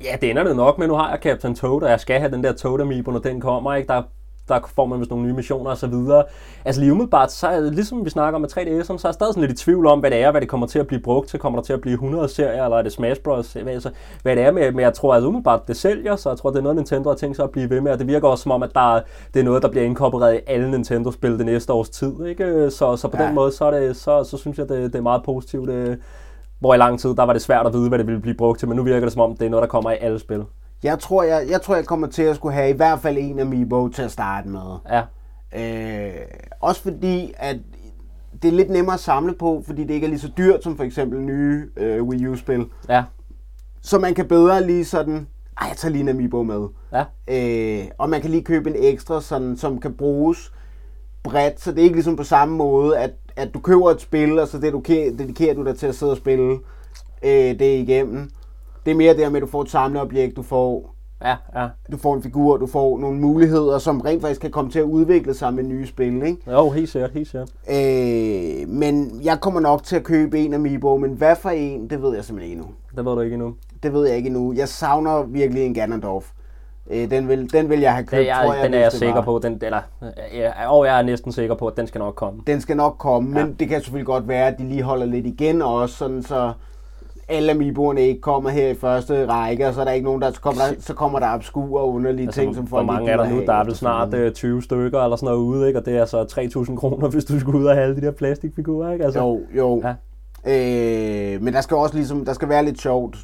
ja, 0.04 0.16
det 0.20 0.30
ender 0.30 0.44
det 0.44 0.56
nok 0.56 0.78
med. 0.78 0.86
Nu 0.86 0.94
har 0.94 1.10
jeg 1.10 1.18
Captain 1.22 1.54
Toad, 1.54 1.82
og 1.82 1.90
jeg 1.90 2.00
skal 2.00 2.20
have 2.20 2.32
den 2.32 2.44
der 2.44 2.52
Toad 2.52 2.80
Amiibo, 2.80 3.10
når 3.10 3.18
den 3.18 3.40
kommer. 3.40 3.74
Ikke? 3.74 3.88
Der, 3.88 4.02
der 4.48 4.58
får 4.74 4.86
man 4.86 4.98
vist 5.00 5.10
nogle 5.10 5.26
nye 5.26 5.32
missioner 5.32 5.70
og 5.70 5.76
så 5.78 5.86
videre. 5.86 6.24
Altså 6.64 6.80
lige 6.80 6.92
umiddelbart, 6.92 7.32
så 7.32 7.46
er, 7.48 7.60
ligesom 7.60 8.04
vi 8.04 8.10
snakker 8.10 8.38
med 8.38 8.48
3DS'en, 8.48 8.84
så 8.84 8.92
er 8.92 9.08
jeg 9.10 9.14
stadig 9.14 9.34
sådan 9.34 9.48
lidt 9.48 9.60
i 9.60 9.64
tvivl 9.64 9.86
om, 9.86 10.00
hvad 10.00 10.10
det 10.10 10.18
er, 10.22 10.30
hvad 10.30 10.40
det 10.40 10.48
kommer 10.48 10.66
til 10.66 10.78
at 10.78 10.86
blive 10.86 11.00
brugt 11.02 11.28
til. 11.28 11.38
Kommer 11.40 11.58
der 11.58 11.64
til 11.64 11.72
at 11.72 11.80
blive 11.80 11.94
100 11.94 12.28
serier, 12.28 12.64
eller 12.64 12.76
er 12.78 12.82
det 12.82 12.92
Smash 12.92 13.20
Bros? 13.20 13.52
Hvad, 13.52 13.72
altså, 13.72 13.90
hvad 14.22 14.36
det 14.36 14.44
er 14.44 14.50
med, 14.50 14.72
men 14.72 14.80
jeg 14.80 14.94
tror 14.94 15.14
altså 15.14 15.28
umiddelbart, 15.28 15.68
det 15.68 15.76
sælger, 15.76 16.16
så 16.16 16.28
jeg 16.30 16.38
tror, 16.38 16.50
det 16.50 16.58
er 16.58 16.62
noget, 16.62 16.76
Nintendo 16.76 17.08
har 17.08 17.16
tænkt 17.16 17.36
sig 17.36 17.42
at 17.42 17.50
blive 17.50 17.70
ved 17.70 17.80
med, 17.80 17.92
og 17.92 17.98
det 17.98 18.06
virker 18.06 18.28
også 18.28 18.42
som 18.42 18.52
om, 18.52 18.62
at 18.62 18.70
der, 18.74 18.96
er- 18.96 19.02
det 19.34 19.40
er 19.40 19.44
noget, 19.44 19.62
der 19.62 19.68
bliver 19.70 19.84
inkorporeret 19.84 20.34
i 20.34 20.40
alle 20.46 20.70
Nintendo-spil 20.70 21.38
det 21.38 21.46
næste 21.46 21.72
års 21.72 21.88
tid. 21.90 22.24
Ikke? 22.26 22.70
Så, 22.70 22.96
så 22.96 23.08
på 23.08 23.16
Ja. 23.20 23.26
den 23.26 23.34
måde, 23.34 23.52
så, 23.52 23.64
er 23.64 23.70
det, 23.80 23.96
så, 23.96 24.24
så 24.24 24.36
synes 24.36 24.58
jeg, 24.58 24.68
det, 24.68 24.92
det 24.92 24.98
er 24.98 25.02
meget 25.02 25.22
positivt. 25.24 25.70
Hvor 26.64 26.74
i 26.74 26.78
lang 26.78 27.00
tid, 27.00 27.14
der 27.14 27.22
var 27.22 27.32
det 27.32 27.42
svært 27.42 27.66
at 27.66 27.72
vide, 27.72 27.88
hvad 27.88 27.98
det 27.98 28.06
ville 28.06 28.20
blive 28.20 28.34
brugt 28.36 28.58
til, 28.58 28.68
men 28.68 28.76
nu 28.76 28.82
virker 28.82 29.00
det 29.00 29.12
som 29.12 29.20
om, 29.22 29.36
det 29.36 29.46
er 29.46 29.50
noget, 29.50 29.62
der 29.62 29.68
kommer 29.68 29.90
i 29.90 29.96
alle 30.00 30.18
spil. 30.18 30.44
Jeg 30.82 30.98
tror, 30.98 31.22
jeg, 31.22 31.46
jeg, 31.50 31.62
tror, 31.62 31.74
jeg 31.74 31.84
kommer 31.84 32.06
til 32.06 32.22
at 32.22 32.36
skulle 32.36 32.54
have 32.54 32.70
i 32.70 32.72
hvert 32.72 33.00
fald 33.00 33.16
en 33.20 33.38
Amiibo 33.38 33.88
til 33.88 34.02
at 34.02 34.10
starte 34.10 34.48
med. 34.48 34.78
Ja, 34.90 35.02
Øh, 35.56 36.12
også 36.60 36.82
fordi, 36.82 37.32
at 37.36 37.56
det 38.42 38.48
er 38.48 38.52
lidt 38.52 38.70
nemmere 38.70 38.94
at 38.94 39.00
samle 39.00 39.34
på, 39.34 39.62
fordi 39.66 39.82
det 39.84 39.94
ikke 39.94 40.04
er 40.04 40.08
lige 40.08 40.18
så 40.20 40.30
dyrt 40.38 40.64
som 40.64 40.76
for 40.76 40.84
eksempel 40.84 41.20
nye 41.20 41.66
øh, 41.76 42.02
Wii 42.02 42.26
U-spil. 42.26 42.66
ja, 42.88 43.04
Så 43.82 43.98
man 43.98 44.14
kan 44.14 44.28
bedre 44.28 44.66
lige 44.66 44.84
sådan, 44.84 45.26
ej, 45.60 45.68
jeg 45.68 45.76
tager 45.76 45.92
lige 45.92 46.02
en 46.02 46.08
Amiibo 46.08 46.42
med. 46.42 46.66
ja. 46.92 47.04
Øh, 47.28 47.84
og 47.98 48.10
man 48.10 48.20
kan 48.20 48.30
lige 48.30 48.44
købe 48.44 48.70
en 48.70 48.76
ekstra, 48.78 49.20
sådan, 49.20 49.56
som 49.56 49.80
kan 49.80 49.94
bruges 49.94 50.52
bredt, 51.22 51.60
så 51.60 51.70
det 51.70 51.78
er 51.78 51.82
ikke 51.82 51.96
ligesom 51.96 52.16
på 52.16 52.24
samme 52.24 52.56
måde, 52.56 52.98
at, 52.98 53.10
at 53.36 53.54
du 53.54 53.58
køber 53.58 53.90
et 53.90 54.00
spil, 54.00 54.38
og 54.38 54.48
så 54.48 54.58
dedikerer, 54.58 55.10
dedikerer 55.16 55.54
du 55.54 55.64
dig 55.64 55.76
til 55.78 55.86
at 55.86 55.94
sidde 55.94 56.12
og 56.12 56.16
spille 56.16 56.58
øh, 57.24 57.58
det 57.58 57.78
igennem. 57.80 58.30
Det 58.84 58.90
er 58.90 58.94
mere 58.94 59.16
der 59.16 59.28
med, 59.30 59.36
at 59.36 59.42
du 59.42 59.46
får 59.50 59.62
et 59.62 59.70
samleobjekt, 59.70 60.36
du 60.36 60.42
får, 60.42 60.94
Ja, 61.24 61.36
ja. 61.56 61.68
du 61.92 61.96
får 61.96 62.14
en 62.14 62.22
figur, 62.22 62.56
du 62.56 62.66
får 62.66 62.98
nogle 62.98 63.20
muligheder, 63.20 63.78
som 63.78 64.00
rent 64.00 64.20
faktisk 64.22 64.40
kan 64.40 64.50
komme 64.50 64.70
til 64.70 64.78
at 64.78 64.84
udvikle 64.84 65.34
sig 65.34 65.54
med 65.54 65.64
nye 65.64 65.86
spil, 65.86 66.22
ikke? 66.22 66.36
Jo, 66.50 66.70
helt 66.70 66.88
sikkert, 66.88 67.10
helt 67.10 67.28
sikkert. 67.28 67.50
Øh, 67.70 68.68
men 68.68 69.20
jeg 69.24 69.40
kommer 69.40 69.60
nok 69.60 69.82
til 69.82 69.96
at 69.96 70.04
købe 70.04 70.38
en 70.38 70.54
Amiibo, 70.54 70.96
men 70.96 71.10
hvad 71.10 71.36
for 71.36 71.50
en, 71.50 71.90
det 71.90 72.02
ved 72.02 72.14
jeg 72.14 72.24
simpelthen 72.24 72.50
ikke 72.52 72.60
endnu. 72.62 72.74
Det 72.96 73.04
ved 73.04 73.12
du 73.12 73.20
ikke 73.20 73.34
endnu. 73.34 73.54
Det 73.82 73.92
ved 73.92 74.06
jeg 74.06 74.16
ikke 74.16 74.26
endnu. 74.26 74.52
Jeg 74.52 74.68
savner 74.68 75.22
virkelig 75.22 75.62
en 75.66 75.74
Ganondorf. 75.74 76.30
Øh, 76.90 77.10
den, 77.10 77.28
vil, 77.28 77.52
den 77.52 77.70
vil 77.70 77.80
jeg 77.80 77.92
have 77.94 78.06
købt, 78.06 78.26
jeg, 78.26 78.40
tror 78.44 78.54
jeg, 78.54 78.64
den 78.64 78.74
er 78.74 78.78
jeg 78.78 78.92
sikker 78.92 79.14
var. 79.14 79.22
på, 79.22 79.40
den, 79.42 79.58
eller, 79.62 79.80
ja, 80.34 80.68
og 80.68 80.86
jeg 80.86 80.98
er 80.98 81.02
næsten 81.02 81.32
sikker 81.32 81.54
på, 81.54 81.66
at 81.66 81.76
den 81.76 81.86
skal 81.86 81.98
nok 81.98 82.14
komme. 82.14 82.40
Den 82.46 82.60
skal 82.60 82.76
nok 82.76 82.96
komme, 82.98 83.38
Ja. 83.38 83.44
men 83.46 83.54
det 83.58 83.68
kan 83.68 83.80
selvfølgelig 83.80 84.06
godt 84.06 84.28
være, 84.28 84.46
at 84.46 84.58
de 84.58 84.68
lige 84.68 84.82
holder 84.82 85.06
lidt 85.06 85.26
igen 85.26 85.62
også, 85.62 85.94
sådan 85.96 86.22
så 86.22 86.52
alle 87.28 87.52
Amiiboerne 87.52 88.00
ikke 88.00 88.20
kommer 88.20 88.50
her 88.50 88.68
i 88.68 88.74
første 88.74 89.26
række, 89.26 89.68
og 89.68 89.74
så 89.74 89.80
er 89.80 89.84
der 89.84 89.92
ikke 89.92 90.04
nogen, 90.04 90.22
der 90.22 90.30
så 90.30 90.40
kommer 90.40 90.62
der, 90.62 90.74
så 90.80 90.94
kommer 90.94 91.18
der 91.18 91.34
obskure 91.34 91.80
og 91.82 91.92
underlige 91.92 92.26
Altså, 92.26 92.40
ting, 92.40 92.54
som 92.54 92.64
hvor 92.64 92.78
folk 92.78 92.86
mange 92.86 93.02
ikke 93.02 93.12
er 93.12 93.16
der 93.16 93.28
nu? 93.28 93.40
Der 93.46 93.52
er 93.54 93.64
vel 93.64 93.74
snart 93.74 94.14
øh, 94.14 94.32
20 94.32 94.62
stykker 94.62 95.00
eller 95.02 95.16
sådan 95.16 95.26
noget 95.26 95.38
ude, 95.38 95.66
ikke? 95.66 95.78
Og 95.80 95.86
det 95.86 95.96
er 95.96 96.04
så 96.04 96.22
3.000 96.70 96.76
kroner, 96.76 97.08
hvis 97.14 97.24
du 97.24 97.40
skulle 97.40 97.58
ud 97.58 97.64
og 97.64 97.74
have 97.74 97.84
alle 97.84 97.96
de 97.96 98.00
der 98.00 98.10
plastikfigurer, 98.10 98.92
ikke? 98.92 99.04
Altså, 99.04 99.20
Jo, 99.20 99.40
jo. 99.56 99.82
Ja. 99.84 99.94
Øh, 101.34 101.42
men 101.42 101.54
der 101.54 101.60
skal 101.60 101.76
også 101.76 101.94
ligesom, 101.94 102.24
der 102.24 102.32
skal 102.32 102.48
være 102.48 102.64
lidt 102.64 102.80
sjovt 102.80 103.16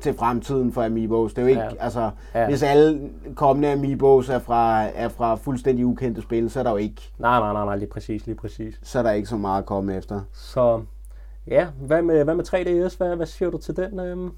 til 0.00 0.14
fremtiden 0.14 0.72
for 0.72 0.82
Amiibos. 0.82 1.32
Det 1.34 1.38
er 1.38 1.42
jo 1.42 1.48
ikke, 1.48 1.60
Ja. 1.62 1.68
altså, 1.80 2.10
Ja. 2.34 2.48
hvis 2.48 2.62
alle 2.62 3.10
kommende 3.34 3.68
Amiibos 3.72 4.28
er 4.28 4.38
fra, 4.38 4.82
er 4.82 5.08
fra 5.08 5.34
fuldstændig 5.34 5.86
ukendte 5.86 6.22
spil, 6.22 6.50
så 6.50 6.58
er 6.58 6.62
der 6.62 6.70
jo 6.70 6.76
ikke, 6.76 7.02
Nej, 7.18 7.40
nej, 7.40 7.52
nej, 7.52 7.64
nej, 7.64 7.76
lige 7.76 7.88
præcis, 7.88 8.26
lige 8.26 8.36
præcis. 8.36 8.74
så 8.82 8.98
er 8.98 9.02
der 9.02 9.10
ikke 9.10 9.28
så 9.28 9.36
meget 9.36 9.58
at 9.58 9.66
komme 9.66 9.96
efter. 9.96 10.20
Så 10.32 10.80
ja, 11.46 11.66
hvad 11.80 12.02
med, 12.02 12.24
hvad 12.24 12.34
med 12.34 12.44
3DS? 12.44 12.96
Hvad, 12.96 13.16
hvad 13.16 13.26
siger 13.26 13.50
du 13.50 13.58
til 13.58 13.76
den? 13.76 14.00
Øhm? 14.00 14.30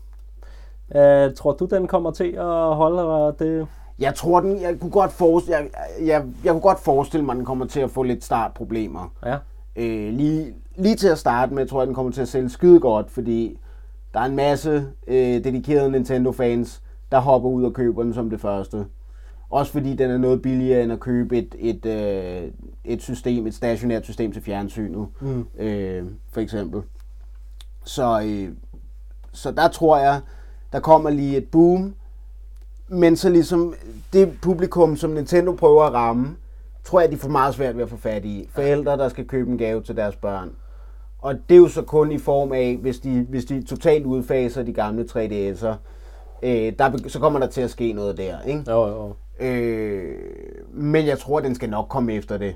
Øh, 0.94 1.34
tror 1.34 1.52
du, 1.52 1.64
den 1.64 1.86
kommer 1.86 2.10
til 2.10 2.32
at 2.38 2.74
holde? 2.76 3.34
Det, 3.38 3.66
Jeg 3.98 4.14
tror, 4.14 4.40
den, 4.40 4.60
jeg 4.60 4.80
kunne 4.80 4.90
godt 4.90 5.12
forestille, 5.12 5.56
jeg, 5.58 5.68
jeg, 6.06 6.24
jeg 6.44 6.52
kunne 6.52 6.60
godt 6.60 6.80
forestille 6.80 7.24
mig, 7.26 7.32
at 7.32 7.36
den 7.36 7.44
kommer 7.44 7.66
til 7.66 7.80
at 7.80 7.90
få 7.90 8.02
lidt 8.02 8.24
startproblemer. 8.24 9.12
Ja. 9.26 9.36
Øh, 9.76 10.12
lige, 10.14 10.54
lige 10.76 10.96
til 10.96 11.08
at 11.08 11.18
starte 11.18 11.54
med, 11.54 11.66
tror 11.66 11.80
jeg, 11.80 11.86
den 11.86 11.94
kommer 11.94 12.12
til 12.12 12.22
at 12.22 12.28
sælge 12.28 12.48
skide 12.48 12.80
godt, 12.80 13.10
fordi 13.10 13.58
der 14.18 14.24
er 14.24 14.28
en 14.28 14.36
masse 14.36 14.86
øh, 15.06 15.44
dedikerede 15.44 15.90
Nintendo-fans, 15.90 16.82
der 17.12 17.18
hopper 17.18 17.48
ud 17.48 17.64
og 17.64 17.74
køber 17.74 18.02
den 18.02 18.14
som 18.14 18.30
det 18.30 18.40
første. 18.40 18.86
Også 19.50 19.72
fordi 19.72 19.94
den 19.94 20.10
er 20.10 20.18
noget 20.18 20.42
billigere 20.42 20.82
end 20.82 20.92
at 20.92 21.00
købe 21.00 21.38
et, 21.38 21.54
et, 21.58 21.86
øh, 21.86 22.50
et 22.84 23.02
system, 23.02 23.46
et 23.46 23.54
stationært 23.54 24.04
system 24.04 24.32
til 24.32 24.42
fjernsynet, 24.42 25.06
mm. 25.20 25.46
øh, 25.58 26.04
for 26.32 26.40
eksempel. 26.40 26.82
Så, 27.84 28.22
øh, 28.24 28.48
så 29.32 29.50
der 29.50 29.68
tror 29.68 29.98
jeg, 29.98 30.20
der 30.72 30.80
kommer 30.80 31.10
lige 31.10 31.36
et 31.36 31.48
boom, 31.50 31.94
men 32.88 33.16
så 33.16 33.28
ligesom 33.28 33.74
det 34.12 34.38
publikum, 34.42 34.96
som 34.96 35.10
Nintendo 35.10 35.52
prøver 35.52 35.84
at 35.84 35.92
ramme, 35.92 36.36
tror 36.84 37.00
jeg, 37.00 37.10
de 37.10 37.16
får 37.16 37.28
meget 37.28 37.54
svært 37.54 37.76
ved 37.76 37.82
at 37.82 37.90
få 37.90 37.96
fat 37.96 38.24
i. 38.24 38.48
Forældre, 38.52 38.96
der 38.96 39.08
skal 39.08 39.26
købe 39.26 39.50
en 39.50 39.58
gave 39.58 39.82
til 39.82 39.96
deres 39.96 40.16
børn. 40.16 40.50
Og 41.18 41.34
det 41.48 41.54
er 41.54 41.58
jo 41.58 41.68
så 41.68 41.82
kun 41.82 42.12
i 42.12 42.18
form 42.18 42.52
af, 42.52 42.78
hvis 42.80 42.98
de, 42.98 43.26
hvis 43.28 43.44
de 43.44 43.62
totalt 43.62 44.06
udfaser 44.06 44.62
de 44.62 44.72
gamle 44.72 45.02
3DS'er, 45.02 45.74
øh, 46.42 46.72
der, 46.78 47.08
så 47.08 47.18
kommer 47.20 47.38
der 47.38 47.46
til 47.46 47.60
at 47.60 47.70
ske 47.70 47.92
noget 47.92 48.16
der. 48.16 48.42
Ikke? 48.42 48.64
Jo, 48.68 48.86
jo. 48.86 49.14
Øh, 49.46 50.14
men 50.72 51.06
jeg 51.06 51.18
tror, 51.18 51.40
den 51.40 51.54
skal 51.54 51.70
nok 51.70 51.88
komme 51.88 52.12
efter 52.12 52.38
det. 52.38 52.54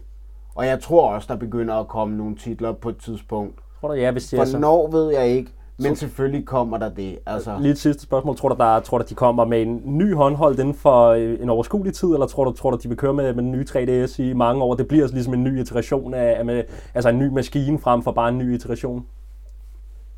Og 0.55 0.67
jeg 0.67 0.81
tror 0.81 1.09
også, 1.09 1.27
der 1.33 1.39
begynder 1.39 1.75
at 1.75 1.89
komme 1.89 2.17
nogle 2.17 2.37
titler 2.37 2.73
på 2.73 2.89
et 2.89 2.99
tidspunkt. 2.99 3.59
Tror 3.81 3.89
du, 3.89 3.95
ja, 3.95 4.11
hvis 4.11 4.29
det 4.29 4.39
er 4.39 4.45
så... 4.45 4.51
Hvornår 4.51 4.91
ved 4.91 5.13
jeg 5.13 5.29
ikke, 5.29 5.51
men 5.79 5.97
selvfølgelig 5.97 6.47
kommer 6.47 6.79
der 6.79 6.89
det. 6.89 7.19
Altså, 7.27 7.59
Lige 7.61 7.73
et 7.73 7.79
sidste 7.79 8.03
spørgsmål. 8.03 8.37
Tror 8.37 8.49
du, 8.49 8.55
der, 8.59 8.81
tror 8.81 8.99
du, 8.99 9.05
de 9.09 9.15
kommer 9.15 9.45
med 9.45 9.63
en 9.63 9.83
ny 9.85 10.15
håndhold 10.15 10.59
inden 10.59 10.75
for 10.75 11.09
øh, 11.09 11.39
en 11.41 11.51
overskuelig 11.51 11.95
tid, 11.95 12.09
eller 12.09 12.27
tror 12.27 12.45
du, 12.45 12.53
tror 12.53 12.71
du 12.71 12.79
de 12.83 12.89
vil 12.89 12.97
køre 12.97 13.13
med, 13.13 13.35
med 13.35 13.43
den 13.43 13.53
nye 13.53 13.65
3DS 13.69 14.23
i 14.23 14.33
mange 14.33 14.63
år? 14.63 14.75
Det 14.75 14.89
bliver 14.89 15.05
altså 15.05 15.15
ligesom 15.15 15.35
en 15.35 15.45
ny 15.45 15.61
iteration 15.61 16.15
af, 16.15 16.39
af 16.39 16.45
med, 16.45 16.63
altså 16.95 17.09
en 17.09 17.19
ny 17.19 17.27
maskine 17.27 17.79
frem 17.79 18.03
for 18.03 18.13
bare 18.13 18.29
en 18.29 18.39
ny 18.39 18.55
iteration. 18.55 19.07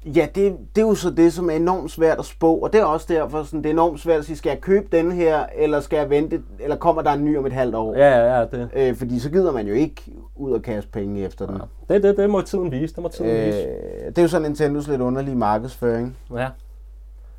Ja, 0.07 0.26
det, 0.34 0.57
det 0.76 0.82
er 0.82 0.86
jo 0.86 0.94
så 0.94 1.11
det, 1.11 1.32
som 1.32 1.50
er 1.50 1.55
enormt 1.55 1.90
svært 1.90 2.18
at 2.18 2.24
spå, 2.24 2.55
og 2.55 2.72
det 2.72 2.80
er 2.80 2.84
også 2.84 3.07
derfor, 3.09 3.42
sådan, 3.42 3.62
det 3.62 3.66
er 3.66 3.72
enormt 3.72 4.00
svært 4.00 4.18
at 4.18 4.24
sige, 4.24 4.36
skal 4.36 4.50
jeg 4.50 4.61
købe 4.61 4.86
den 4.96 5.12
her, 5.12 5.46
eller 5.57 5.80
skal 5.80 5.96
jeg 5.96 6.11
vente, 6.11 6.42
eller 6.61 6.76
kommer 6.76 7.02
der 7.02 7.11
en 7.12 7.24
ny 7.24 7.38
om 7.38 7.46
et 7.46 7.52
halvt 7.52 7.74
år? 7.74 7.94
Ja, 7.96 8.18
ja, 8.18 8.38
ja. 8.40 8.44
Det, 8.46 8.68
Øh, 8.76 8.96
fordi 8.96 9.18
så 9.18 9.30
gider 9.30 9.52
man 9.52 9.66
jo 9.66 9.74
ikke 9.74 10.02
ud 10.36 10.52
og 10.52 10.62
kaste 10.62 10.90
penge 10.90 11.20
efter 11.24 11.46
den. 11.46 11.59
det, 11.88 12.02
det, 12.02 12.16
det 12.16 12.30
må 12.30 12.40
tiden 12.40 12.70
vise. 12.72 12.94
Det 12.94 13.02
må 13.02 13.09
tiden 13.09 13.30
Øh, 13.30 13.46
vise. 13.46 13.59
det 14.07 14.18
er 14.18 14.22
jo 14.22 14.28
så 14.28 14.38
Nintendos 14.38 14.88
lidt 14.88 15.00
underlige 15.00 15.36
markedsføring. 15.36 16.16
Ja. 16.34 16.48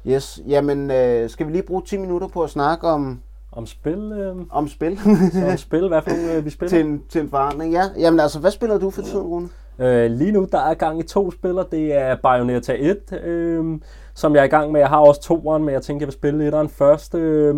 Yes, 0.07 0.41
jamen 0.47 0.91
øh, 0.91 1.29
skal 1.29 1.47
vi 1.47 1.51
lige 1.51 1.63
bruge 1.63 1.81
10 1.85 1.97
minutter 1.97 2.27
på 2.27 2.43
at 2.43 2.49
snakke 2.49 2.87
om, 2.87 3.19
Om 3.51 3.65
spil, 3.65 4.11
øh, 4.11 4.35
om 4.49 4.67
spil 4.67 4.99
om 5.51 5.57
spil, 5.57 5.87
hvad 5.87 6.01
for 6.01 6.09
nogle 6.09 6.33
øh, 6.33 6.45
vi 6.45 6.49
spiller? 6.49 6.69
til, 6.69 6.85
en, 6.85 7.01
til 7.09 7.21
en 7.21 7.29
forandring? 7.29 7.73
Ja, 7.73 7.83
jamen 7.99 8.19
altså, 8.19 8.39
hvad 8.39 8.51
spiller 8.51 8.77
du 8.77 8.89
for 8.89 9.01
tiden, 9.01 9.21
Rune? 9.21 9.49
Øh, 9.79 10.11
lige 10.11 10.31
nu 10.31 10.47
der 10.51 10.59
er 10.59 10.73
gang 10.73 10.99
i 10.99 11.03
to 11.03 11.31
spiller. 11.31 11.63
Det 11.63 11.97
er 11.97 12.15
Bayonetta 12.23 12.75
1, 12.79 12.97
øh, 13.23 13.79
som 14.15 14.35
jeg 14.35 14.41
er 14.41 14.45
i 14.45 14.47
gang 14.47 14.71
med. 14.71 14.79
Jeg 14.79 14.89
har 14.89 14.97
også 14.99 15.21
toeren, 15.21 15.63
men 15.63 15.73
jeg 15.73 15.81
tænker, 15.81 16.01
jeg 16.03 16.07
vil 16.07 16.13
spille 16.13 16.45
etteren 16.45 16.69
først. 16.69 17.15
Øh, 17.15 17.55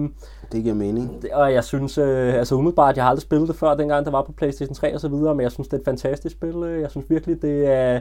Det 0.52 0.64
giver 0.64 0.76
mening. 0.76 1.24
og 1.34 1.54
jeg 1.54 1.64
synes, 1.64 1.98
øh, 1.98 2.34
altså 2.34 2.56
umiddelbart, 2.56 2.96
jeg 2.96 3.04
har 3.04 3.10
aldrig 3.10 3.22
spillet 3.22 3.48
det 3.48 3.56
før, 3.56 3.74
dengang 3.76 4.06
det 4.06 4.14
var 4.14 4.22
på 4.22 4.32
PlayStation 4.32 4.76
3 4.76 4.94
og 4.94 5.00
så 5.00 5.08
videre, 5.08 5.36
men 5.36 5.44
jeg 5.44 5.52
synes, 5.52 5.68
det 5.68 5.74
er 5.74 5.80
et 5.82 5.86
fantastisk 5.86 6.36
spil. 6.36 6.56
Øh, 6.56 6.82
Jeg 6.82 6.92
synes 6.92 7.06
virkelig, 7.10 7.42
det 7.42 7.68
er 7.72 8.00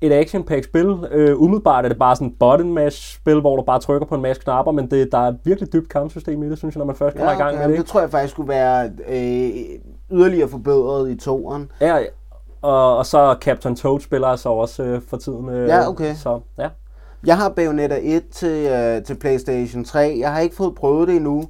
et 0.00 0.12
action 0.12 0.44
pack 0.44 0.64
spil. 0.64 0.96
Øh, 1.10 1.40
umiddelbart 1.42 1.84
er 1.84 1.88
det 1.88 1.98
bare 1.98 2.16
sådan 2.16 2.28
et 2.28 2.34
button 2.40 2.72
mash 2.74 3.16
spil, 3.20 3.40
hvor 3.40 3.56
du 3.56 3.62
bare 3.62 3.80
trykker 3.80 4.06
på 4.06 4.14
en 4.14 4.22
masse 4.22 4.42
knapper, 4.42 4.72
men 4.72 4.90
det, 4.90 5.08
der 5.12 5.18
er 5.28 5.34
virkelig 5.44 5.72
dybt 5.72 5.88
kampsystem 5.88 6.42
i 6.42 6.48
det, 6.50 6.58
synes 6.58 6.74
jeg, 6.74 6.78
når 6.78 6.86
man 6.86 6.96
først 6.96 7.16
kommer 7.16 7.30
Ja, 7.32 7.38
i 7.38 7.42
gang 7.42 7.58
med 7.58 7.68
det. 7.68 7.78
det 7.78 7.86
tror 7.86 8.00
jeg 8.00 8.10
faktisk 8.10 8.32
skulle 8.32 8.48
være 8.48 8.90
øh, 9.08 9.50
yderligere 10.10 10.48
forbedret 10.48 11.10
i 11.10 11.16
toeren. 11.16 11.70
Ja, 11.80 11.98
og, 12.62 12.96
og 12.96 13.06
så 13.06 13.36
Captain 13.40 13.76
Toad 13.76 14.00
spiller 14.00 14.28
jeg 14.28 14.38
så 14.38 14.48
også 14.48 14.82
øh, 14.82 15.02
for 15.08 15.16
tiden. 15.16 15.48
Øh, 15.48 15.68
Ja, 15.68 15.88
okay. 15.88 16.14
Så, 16.14 16.40
ja. 16.58 16.68
Jeg 17.26 17.36
har 17.36 17.48
Bayonetta 17.48 17.98
1 18.02 18.28
til, 18.28 18.66
øh, 18.66 19.02
til 19.02 19.14
PlayStation 19.14 19.84
3. 19.84 20.16
Jeg 20.20 20.32
har 20.32 20.40
ikke 20.40 20.56
fået 20.56 20.74
prøvet 20.74 21.08
det 21.08 21.16
endnu, 21.16 21.44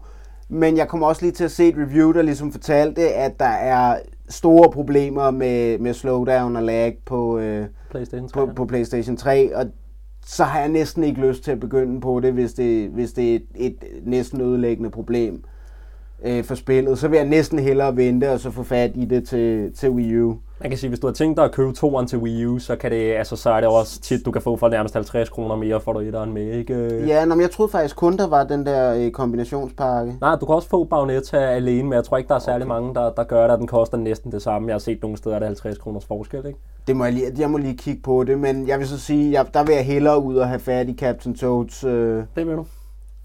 men 0.48 0.76
jeg 0.76 0.88
kommer 0.88 1.06
også 1.06 1.22
lige 1.22 1.32
til 1.32 1.44
at 1.44 1.50
se 1.50 1.68
et 1.68 1.74
review, 1.76 2.12
der 2.12 2.22
ligesom 2.22 2.52
fortalte, 2.52 3.08
at 3.14 3.40
der 3.40 3.44
er 3.44 3.98
store 4.28 4.70
problemer 4.70 5.30
med, 5.30 5.78
med 5.78 5.94
slowdown 5.94 6.56
og 6.56 6.62
lag 6.62 6.98
på, 7.06 7.38
øh, 7.38 7.66
PlayStation 7.90 8.28
3. 8.28 8.46
på, 8.46 8.52
på 8.52 8.66
PlayStation 8.66 9.16
3, 9.16 9.56
og 9.56 9.66
så 10.26 10.44
har 10.44 10.60
jeg 10.60 10.68
næsten 10.68 11.04
ikke 11.04 11.20
lyst 11.20 11.44
til 11.44 11.50
at 11.50 11.60
begynde 11.60 12.00
på 12.00 12.20
det, 12.20 12.32
hvis 12.32 12.52
det, 12.52 12.88
hvis 12.88 13.12
det 13.12 13.30
er 13.30 13.36
et, 13.36 13.46
et 13.54 13.76
næsten 14.02 14.40
ødelæggende 14.40 14.90
problem 14.90 15.44
øh, 16.24 16.44
for 16.44 16.54
spillet. 16.54 16.98
Så 16.98 17.08
vil 17.08 17.16
jeg 17.16 17.26
næsten 17.26 17.58
hellere 17.58 17.96
vente 17.96 18.30
og 18.32 18.40
så 18.40 18.50
få 18.50 18.62
fat 18.62 18.90
i 18.94 19.04
det 19.04 19.28
til, 19.28 19.72
til 19.74 19.90
Wii 19.90 20.20
U. 20.20 20.36
Man 20.60 20.70
kan 20.70 20.78
sige, 20.78 20.88
hvis 20.88 21.00
du 21.00 21.06
har 21.06 21.14
tænkt 21.14 21.36
dig 21.36 21.44
at 21.44 21.52
købe 21.52 21.72
toeren 21.72 22.06
til 22.06 22.18
Wii 22.18 22.46
U, 22.46 22.58
så, 22.58 22.76
kan 22.76 22.90
det, 22.90 23.14
altså, 23.14 23.36
så 23.36 23.50
er 23.50 23.60
det 23.60 23.68
også 23.68 24.00
tit, 24.00 24.24
du 24.24 24.30
kan 24.30 24.42
få 24.42 24.56
for 24.56 24.68
nærmest 24.68 24.94
50 24.94 25.28
kroner 25.28 25.56
mere, 25.56 25.80
får 25.80 25.92
du 25.92 25.98
etteren 26.00 26.32
med, 26.32 26.52
ikke? 26.52 27.04
Ja, 27.06 27.24
nå, 27.24 27.34
men 27.34 27.42
jeg 27.42 27.50
troede 27.50 27.72
faktisk 27.72 27.96
kun, 27.96 28.16
der 28.16 28.26
var 28.26 28.44
den 28.44 28.66
der 28.66 28.94
øh, 28.94 29.10
kombinationspakke. 29.10 30.16
Nej, 30.20 30.36
du 30.36 30.46
kan 30.46 30.54
også 30.54 30.68
få 30.68 30.84
Bayonetta 30.84 31.36
alene, 31.36 31.82
men 31.82 31.92
jeg 31.92 32.04
tror 32.04 32.16
ikke, 32.16 32.28
der 32.28 32.34
er 32.34 32.38
særlig 32.38 32.66
okay. 32.66 32.74
mange, 32.80 32.94
der, 32.94 33.10
der 33.10 33.24
gør 33.24 33.48
det, 33.48 33.58
den 33.58 33.66
koster 33.66 33.96
næsten 33.96 34.32
det 34.32 34.42
samme. 34.42 34.68
Jeg 34.68 34.74
har 34.74 34.78
set 34.78 34.98
nogle 35.02 35.16
steder, 35.16 35.34
der 35.38 35.42
er 35.42 35.48
50 35.48 35.78
kroners 35.78 36.04
forskel, 36.04 36.46
ikke? 36.46 36.58
Det 36.86 36.96
må 36.96 37.04
jeg, 37.04 37.12
lige, 37.12 37.26
jeg 37.38 37.50
må 37.50 37.58
lige 37.58 37.76
kigge 37.76 38.02
på 38.02 38.24
det, 38.24 38.38
men 38.38 38.68
jeg 38.68 38.78
vil 38.78 38.88
så 38.88 38.98
sige, 38.98 39.32
jeg, 39.32 39.46
der 39.54 39.64
vil 39.64 39.74
jeg 39.74 39.84
hellere 39.86 40.22
ud 40.22 40.36
og 40.36 40.48
have 40.48 40.60
fat 40.60 40.88
i 40.88 40.94
Captain 40.96 41.34
Toads. 41.34 41.84
Øh, 41.84 42.22
Det 42.36 42.46
vil 42.46 42.56
du. 42.56 42.66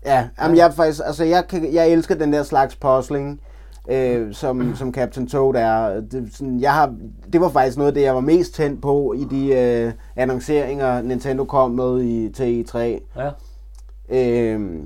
ja, 0.06 0.28
jamen, 0.42 0.58
jeg, 0.58 0.74
faktisk, 0.74 1.02
altså, 1.06 1.24
jeg, 1.24 1.44
kan, 1.50 1.74
jeg 1.74 1.90
elsker 1.90 2.16
den 2.16 2.34
der 2.34 2.44
slags 2.44 2.76
puzzling, 2.76 3.42
øh, 3.90 4.34
som, 4.34 4.76
som 4.76 4.94
Captain 4.94 5.28
Toad 5.28 5.56
er. 5.56 6.02
Det, 6.02 6.30
sådan, 6.34 6.60
jeg 6.60 6.74
har, 6.74 6.96
det 7.34 7.42
var 7.42 7.50
faktisk 7.50 7.78
noget 7.78 7.88
af 7.88 7.94
det, 7.94 8.02
jeg 8.02 8.16
var 8.16 8.22
mest 8.22 8.54
tændt 8.56 8.82
på 8.82 9.14
i 9.14 9.24
de 9.24 9.48
øh, 9.54 9.92
annonceringer, 10.16 11.02
Nintendo 11.02 11.44
kom 11.44 11.72
med 11.72 12.02
i, 12.02 12.30
til 12.30 12.66
E3. 12.70 12.78
Ja. 12.80 13.32
Øh, 14.10 14.84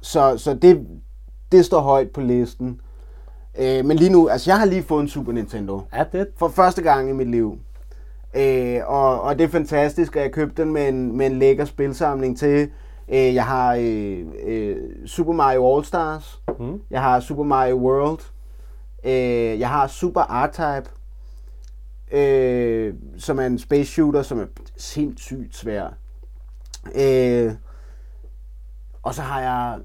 så 0.00 0.34
så 0.36 0.54
det, 0.54 0.86
det 1.52 1.64
står 1.64 1.80
højt 1.80 2.10
på 2.10 2.20
listen. 2.20 2.80
Øh, 3.58 3.84
men 3.84 3.96
lige 3.96 4.12
nu, 4.12 4.28
altså 4.28 4.50
jeg 4.50 4.58
har 4.58 4.66
lige 4.66 4.82
fået 4.82 5.02
en 5.02 5.08
Super 5.08 5.32
Nintendo. 5.32 5.82
Ja, 5.94 6.04
det, 6.12 6.28
For 6.36 6.48
første 6.48 6.82
gang 6.82 7.10
i 7.10 7.12
mit 7.12 7.30
liv. 7.30 7.58
Øh, 8.36 8.80
og, 8.86 9.20
og 9.20 9.38
det 9.38 9.44
er 9.44 9.48
fantastisk, 9.48 10.16
at 10.16 10.22
jeg 10.22 10.32
købte 10.32 10.62
den 10.62 10.72
med 10.72 10.88
en, 10.88 11.16
med 11.16 11.26
en 11.26 11.38
lækker 11.38 11.64
spilsamling 11.64 12.38
til. 12.38 12.68
Øh, 13.12 13.34
jeg 13.34 13.46
har 13.46 13.74
øh, 13.80 14.26
øh, 14.46 14.76
Super 15.06 15.32
Mario 15.32 15.76
All 15.76 15.84
Stars. 15.84 16.42
Mm. 16.58 16.80
Jeg 16.90 17.02
har 17.02 17.20
Super 17.20 17.42
Mario 17.42 17.76
World. 17.76 18.20
Øh, 19.04 19.60
jeg 19.60 19.68
har 19.68 19.86
Super 19.86 20.20
R-Type. 20.44 20.90
Øh, 22.18 22.94
som 23.18 23.38
er 23.38 23.46
en 23.46 23.58
space 23.58 23.92
shooter, 23.92 24.22
som 24.22 24.38
er 24.40 24.46
sindssygt 24.76 25.56
svær. 25.56 25.86
Øh, 27.00 27.52
og 29.02 29.14
så 29.14 29.22
har 29.22 29.40
jeg 29.40 29.78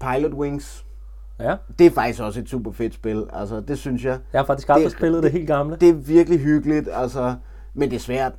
Pilot 0.00 0.32
Wings. 0.32 0.86
ja. 1.40 1.56
Det 1.78 1.86
er 1.86 1.90
faktisk 1.90 2.20
også 2.22 2.40
et 2.40 2.48
super 2.48 2.72
fedt 2.72 2.94
spil. 2.94 3.26
Altså, 3.32 3.60
det 3.60 3.78
synes 3.78 4.04
jeg. 4.04 4.18
Jeg 4.32 4.38
har 4.40 4.46
faktisk 4.46 4.68
aldrig 4.68 4.84
Det- 4.84 4.92
spillet 4.98 5.22
det 5.22 5.32
helt 5.32 5.46
gamle. 5.46 5.76
Det 5.76 5.88
er 5.88 5.92
virkelig 5.92 6.38
hyggeligt, 6.40 6.88
altså, 6.92 7.34
men 7.74 7.90
det 7.90 7.96
er 7.96 8.00
svært. 8.00 8.32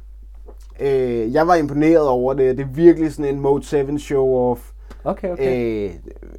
Øh, 0.79 1.33
jeg 1.33 1.47
var 1.47 1.55
imponeret 1.55 2.07
over 2.07 2.33
det. 2.33 2.57
Det 2.57 2.63
er 2.63 2.69
virkelig 2.73 3.13
sådan 3.13 3.35
en 3.35 3.41
Mode 3.41 3.63
7 3.63 3.77
show-off. 3.77 4.59
Okay, 5.03 5.31
okay. 5.31 5.89
Øh, 5.89 5.91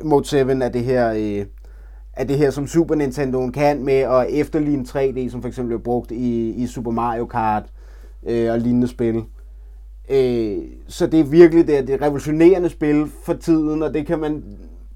Mode 0.04 0.24
7 0.24 0.36
er 0.36 0.68
det 0.68 0.84
her... 0.84 1.12
Øh, 1.12 1.46
er 2.12 2.24
det 2.24 2.38
her, 2.38 2.50
som 2.50 2.66
Super 2.66 2.94
Nintendo 2.94 3.50
kan 3.50 3.84
med 3.84 3.94
at 3.94 4.26
efterligne 4.30 4.84
3D, 4.88 5.30
som 5.30 5.42
for 5.42 5.48
eksempel 5.48 5.68
blev 5.68 5.82
brugt 5.82 6.10
i, 6.10 6.50
i 6.50 6.66
Super 6.66 6.90
Mario 6.90 7.26
Kart 7.26 7.62
øh, 8.26 8.52
og 8.52 8.58
lignende 8.58 8.88
spil. 8.88 9.24
Øh, 10.10 10.58
så 10.88 11.06
det 11.06 11.20
er 11.20 11.24
virkelig 11.24 11.66
det, 11.66 11.86
det 11.86 11.90
er 11.90 11.96
et 11.96 12.02
revolutionerende 12.02 12.68
spil 12.68 13.06
for 13.24 13.34
tiden, 13.34 13.82
og 13.82 13.94
det 13.94 14.06
kan 14.06 14.18
man 14.18 14.44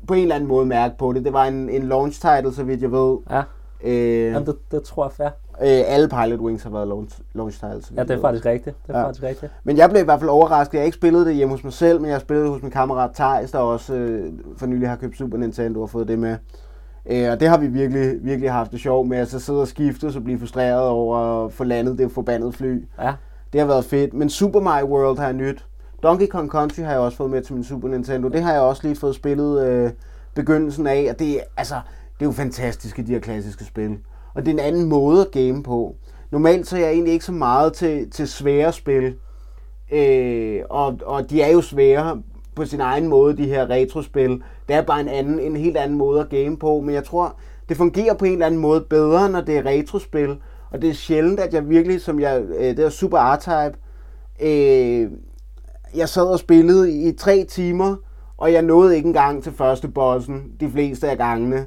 på 0.09 0.15
en 0.15 0.23
eller 0.23 0.35
anden 0.35 0.49
måde 0.49 0.67
mærke 0.67 0.95
på 0.99 1.12
det. 1.12 1.25
Det 1.25 1.33
var 1.33 1.45
en, 1.45 1.69
en 1.69 1.83
launch 1.83 2.21
title, 2.21 2.55
så 2.55 2.62
vidt 2.62 2.83
jeg 2.83 2.93
ved. 2.93 3.19
Ja, 3.31 3.43
Øh, 3.85 4.23
Jamen, 4.33 4.47
det, 4.47 4.57
det 4.71 4.83
tror 4.83 5.05
jeg 5.05 5.12
fair. 5.12 5.29
Øh, 5.61 5.83
alle 5.87 6.09
Pilot 6.09 6.41
Wings 6.41 6.63
har 6.63 6.71
været 6.71 6.89
launch, 6.89 7.19
launch 7.35 7.59
så 7.61 7.67
vidt 7.69 7.91
Ja, 7.97 8.03
det 8.03 8.11
er 8.11 8.21
faktisk 8.21 8.47
rigtigt. 8.47 8.77
Det 8.87 8.95
er 8.95 8.99
Ja. 8.99 9.07
faktisk 9.07 9.23
rigtigt. 9.25 9.53
Men 9.65 9.77
jeg 9.77 9.91
blev 9.91 10.03
i 10.03 10.05
hvert 10.05 10.21
fald 10.21 10.31
overrasket. 10.31 10.75
Jeg 10.75 10.81
har 10.81 10.85
ikke 10.85 10.97
spillet 10.97 11.27
det 11.27 11.35
hjemme 11.35 11.55
hos 11.55 11.65
mig 11.65 11.73
selv, 11.73 12.01
men 12.01 12.07
jeg 12.09 12.15
har 12.15 12.21
spillet 12.21 12.49
hos 12.49 12.63
min 12.63 12.71
kammerat 12.71 13.11
Thijs, 13.15 13.51
der 13.51 13.59
også 13.59 13.95
øh, 13.95 14.33
for 14.57 14.67
nylig 14.67 14.89
har 14.89 14.97
købt 14.97 15.17
Super 15.19 15.39
Nintendo 15.39 15.83
og 15.83 15.91
fået 15.91 16.09
det 16.09 16.19
med. 16.19 16.37
Øh, 17.07 17.31
og 17.33 17.41
det 17.41 17.49
har 17.49 17.59
vi 17.59 17.67
virkelig, 17.67 18.25
virkelig 18.25 18.53
haft 18.53 18.73
det 18.73 18.81
sjovt 18.81 19.09
med. 19.09 19.19
Altså 19.19 19.41
sidde 19.41 19.61
og 19.61 19.69
skifte, 19.69 20.13
så 20.13 20.21
blive 20.21 20.39
frustreret 20.39 20.89
over 20.89 21.45
at 21.45 21.53
få 21.53 21.65
landet 21.65 21.99
det 21.99 22.13
forbandede 22.13 22.53
fly. 22.53 22.85
Ja, 23.01 23.13
Det 23.53 23.61
har 23.61 23.69
været 23.69 23.85
fedt. 23.85 24.15
Men 24.15 24.29
Super 24.31 24.61
Mario 24.61 24.87
World 24.87 25.19
har 25.19 25.25
jeg 25.25 25.33
nyt. 25.35 25.65
Donkey 26.03 26.27
Kong 26.27 26.51
Country 26.51 26.81
har 26.83 26.91
jeg 26.91 27.01
også 27.01 27.17
fået 27.17 27.31
med 27.31 27.43
til 27.43 27.55
min 27.55 27.65
Super 27.65 27.89
Nintendo. 27.89 28.29
Det 28.29 28.43
har 28.43 28.53
jeg 28.53 28.61
også 28.63 28.83
lige 28.85 28.97
fået 28.97 29.15
spillet 29.15 29.67
øh, 29.67 29.91
begyndelsen 30.35 30.87
af. 30.87 31.07
Og 31.11 31.19
det, 31.19 31.31
er- 31.37 31.41
altså, 31.57 31.75
det 32.19 32.23
er 32.23 32.27
jo 32.27 32.33
fantastiske, 32.33 33.03
de 33.07 33.13
her 33.13 33.21
klassiske 33.21 33.65
spil. 33.65 33.99
Og 34.35 34.47
det 34.47 34.49
er 34.49 34.53
en 34.53 34.74
anden 34.74 34.89
måde 34.89 35.20
at 35.20 35.30
game 35.30 35.62
på. 35.62 35.97
Normalt 36.30 36.66
så 36.66 36.76
er 36.76 36.80
jeg 36.80 36.91
egentlig 36.91 37.12
ikke 37.12 37.24
så 37.24 37.32
meget 37.32 37.72
til, 37.72 38.11
til 38.11 38.28
svære 38.28 38.72
spil. 38.72 39.14
Øh, 39.93 40.61
og, 40.70 40.99
og 41.07 41.30
de 41.30 41.43
er 41.43 41.53
jo 41.53 41.61
svære 41.61 42.22
på 42.55 42.64
sin 42.64 42.80
egen 42.80 43.09
måde, 43.09 43.37
de 43.37 43.47
her 43.47 43.70
retrospil. 43.70 44.43
Det 44.68 44.76
er 44.76 44.82
bare 44.82 45.01
en, 45.01 45.09
anden, 45.09 45.41
en 45.41 45.57
helt 45.57 45.76
anden 45.76 45.99
måde 45.99 46.20
at 46.20 46.28
game 46.28 46.57
på, 46.57 46.80
men 46.80 46.95
jeg 46.95 47.05
tror, 47.05 47.37
det 47.68 47.76
fungerer 47.76 48.14
på 48.14 48.24
en 48.24 48.32
eller 48.32 48.47
anden 48.47 48.61
måde 48.61 48.80
bedre, 48.80 49.30
når 49.30 49.41
det 49.41 49.57
er 49.57 49.66
retrospil. 49.66 50.37
Og 50.70 50.82
det 50.82 50.91
er 50.91 50.95
sjældent, 50.95 51.41
at 51.41 51.55
jeg 51.55 51.68
virkelig, 51.68 52.01
som 52.01 52.20
jeg, 52.20 52.43
øh, 52.59 52.76
det 52.76 52.78
er 52.78 52.89
Super 52.89 53.18
R-Type, 53.18 53.78
øh, 54.41 55.11
jeg 55.95 56.09
sad 56.09 56.26
og 56.26 56.39
spillede 56.39 56.93
i 56.93 57.12
tre 57.12 57.45
timer, 57.49 57.97
og 58.37 58.53
jeg 58.53 58.62
nåede 58.62 58.97
ikke 58.97 59.07
engang 59.07 59.43
til 59.43 59.53
første 59.53 59.89
bossen 59.89 60.53
de 60.61 60.70
fleste 60.70 61.11
af 61.11 61.18
gangene. 61.18 61.66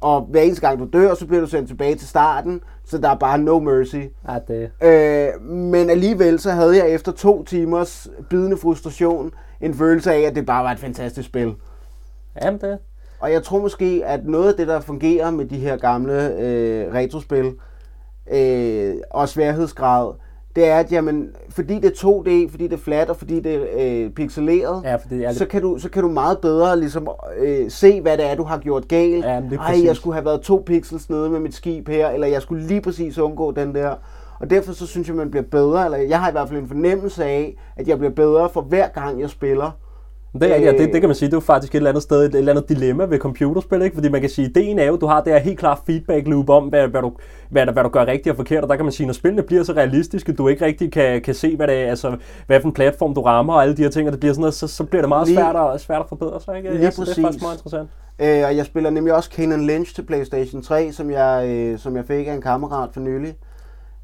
Og 0.00 0.20
hver 0.20 0.40
eneste 0.40 0.66
gang 0.68 0.78
du 0.78 0.88
dør, 0.92 1.14
så 1.14 1.26
bliver 1.26 1.40
du 1.40 1.46
sendt 1.46 1.68
tilbage 1.68 1.94
til 1.94 2.08
starten, 2.08 2.60
så 2.84 2.98
der 2.98 3.08
er 3.08 3.14
bare 3.14 3.38
no 3.38 3.58
mercy. 3.58 3.96
Ja, 4.28 4.38
det... 4.48 4.70
Øh, 4.82 5.42
men 5.46 5.90
alligevel 5.90 6.38
så 6.38 6.50
havde 6.50 6.76
jeg 6.76 6.90
efter 6.90 7.12
to 7.12 7.44
timers 7.44 8.08
bidende 8.30 8.56
frustration 8.56 9.32
en 9.60 9.74
følelse 9.74 10.12
af, 10.12 10.20
at 10.20 10.34
det 10.34 10.46
bare 10.46 10.64
var 10.64 10.72
et 10.72 10.78
fantastisk 10.78 11.28
spil. 11.28 11.54
Jamen 12.42 12.60
det... 12.60 12.78
Og 13.20 13.32
jeg 13.32 13.42
tror 13.42 13.60
måske, 13.60 14.02
at 14.04 14.26
noget 14.26 14.48
af 14.48 14.54
det, 14.54 14.68
der 14.68 14.80
fungerer 14.80 15.30
med 15.30 15.44
de 15.44 15.58
her 15.58 15.76
gamle 15.76 16.34
øh, 16.38 16.94
retrospil, 16.94 17.52
øh, 18.32 18.94
og 19.10 19.28
sværhedsgrad, 19.28 20.12
det 20.56 20.68
er, 20.68 20.76
at 20.76 20.92
jamen, 20.92 21.28
fordi 21.50 21.74
det 21.74 21.84
er 21.84 22.08
2D, 22.08 22.50
fordi 22.50 22.64
det 22.64 22.72
er 22.72 22.76
flat, 22.76 23.10
og 23.10 23.16
fordi 23.16 23.40
det 23.40 23.54
er 23.54 24.04
øh, 24.04 24.10
pixeleret, 24.10 24.82
Ja, 24.84 24.94
for 24.96 25.08
det 25.08 25.24
er 25.24 25.32
så, 25.32 25.46
kan 25.46 25.62
du, 25.62 25.78
så 25.78 25.88
kan 25.90 26.02
du 26.02 26.08
meget 26.08 26.38
bedre 26.38 26.78
ligesom, 26.78 27.08
øh, 27.38 27.70
se, 27.70 28.00
hvad 28.00 28.16
det 28.16 28.30
er, 28.30 28.34
du 28.34 28.42
har 28.42 28.58
gjort 28.58 28.88
galt. 28.88 29.24
Ja, 29.24 29.30
Ej, 29.30 29.56
præcis. 29.56 29.84
jeg 29.84 29.96
skulle 29.96 30.14
have 30.14 30.24
været 30.24 30.40
to 30.40 30.62
pixels 30.66 31.10
nede 31.10 31.30
med 31.30 31.40
mit 31.40 31.54
skib 31.54 31.88
her, 31.88 32.08
eller 32.08 32.26
jeg 32.26 32.42
skulle 32.42 32.66
lige 32.66 32.80
præcis 32.80 33.18
undgå 33.18 33.50
den 33.52 33.74
der. 33.74 33.94
Og 34.40 34.50
derfor 34.50 34.72
så 34.72 34.86
synes 34.86 35.08
jeg, 35.08 35.16
man 35.16 35.30
bliver 35.30 35.44
bedre, 35.50 35.84
eller 35.84 35.98
jeg 35.98 36.20
har 36.20 36.28
i 36.28 36.32
hvert 36.32 36.48
fald 36.48 36.60
en 36.60 36.68
fornemmelse 36.68 37.24
af, 37.24 37.56
at 37.76 37.88
jeg 37.88 37.98
bliver 37.98 38.12
bedre 38.12 38.48
for 38.48 38.60
hver 38.60 38.88
gang, 38.88 39.20
jeg 39.20 39.30
spiller. 39.30 39.70
Det 40.32 40.42
er 40.42 40.54
rigtigt, 40.54 40.64
ja, 40.72 40.78
det, 40.78 40.86
Øh. 40.86 40.92
det 40.92 41.00
kan 41.00 41.08
man 41.08 41.14
sige, 41.14 41.26
det 41.26 41.32
er 41.32 41.36
jo 41.36 41.40
faktisk 41.40 41.72
et 41.74 41.76
eller 41.76 41.90
andet 41.90 42.02
sted, 42.02 42.22
et, 42.26 42.34
eller 42.34 42.52
andet 42.52 42.68
dilemma 42.68 43.04
ved 43.04 43.18
computerspil, 43.18 43.82
ikke? 43.82 43.94
Fordi 43.94 44.08
man 44.08 44.20
kan 44.20 44.30
sige, 44.30 44.48
ideen 44.48 44.78
er 44.78 44.84
jo, 44.84 44.96
du 44.96 45.06
har 45.06 45.20
det 45.20 45.32
her 45.32 45.40
helt 45.40 45.58
klart 45.58 45.78
feedback 45.86 46.26
loop 46.28 46.48
om, 46.50 46.64
hvad, 46.68 46.88
hvad, 46.88 47.02
du, 47.02 47.12
hvad, 47.50 47.66
hvad 47.66 47.82
du 47.82 47.88
gør 47.88 48.06
rigtigt 48.06 48.30
og 48.30 48.36
forkert, 48.36 48.62
og 48.62 48.68
der 48.70 48.76
kan 48.76 48.84
man 48.84 48.92
sige, 48.92 49.06
når 49.06 49.12
spillene 49.12 49.42
bliver 49.42 49.62
så 49.62 49.72
realistiske, 49.72 50.32
du 50.32 50.48
ikke 50.48 50.64
rigtig 50.64 50.92
kan, 50.92 51.20
kan 51.22 51.34
se, 51.34 51.56
hvad 51.56 51.66
det 51.66 51.74
er, 51.82 51.88
altså, 51.90 52.16
hvad 52.46 52.60
for 52.60 52.68
en 52.68 52.74
platform 52.74 53.14
du 53.14 53.20
rammer, 53.22 53.54
og 53.54 53.62
alle 53.62 53.76
de 53.76 53.82
her 53.82 53.90
ting, 53.90 54.08
og 54.08 54.12
det 54.12 54.20
bliver 54.20 54.32
sådan 54.32 54.40
noget, 54.40 54.54
så, 54.54 54.66
så 54.66 54.84
bliver 54.84 55.02
det 55.02 55.08
meget 55.08 55.28
Lige- 55.28 55.36
svært 55.36 55.56
at, 55.74 55.80
svært 55.80 56.00
at 56.00 56.08
forbedre 56.08 56.40
sig, 56.40 56.56
ikke? 56.56 56.70
Lige 56.70 56.82
Ja, 56.82 56.90
så 56.90 57.04
det 57.04 57.18
er 57.18 57.22
faktisk 57.22 57.42
meget 57.44 57.54
interessant. 57.56 57.88
Øh, 58.20 58.44
og 58.48 58.56
jeg 58.56 58.66
spiller 58.66 58.90
nemlig 58.90 59.14
også 59.14 59.30
Kanan 59.30 59.66
Lynch 59.66 59.94
til 59.94 60.02
PlayStation 60.02 60.62
3, 60.62 60.92
som 60.92 61.10
jeg, 61.10 61.48
øh, 61.48 61.78
som 61.78 61.96
jeg 61.96 62.04
fik 62.04 62.26
af 62.26 62.32
en 62.32 62.42
kammerat 62.42 62.88
for 62.92 63.00
nylig. 63.00 63.34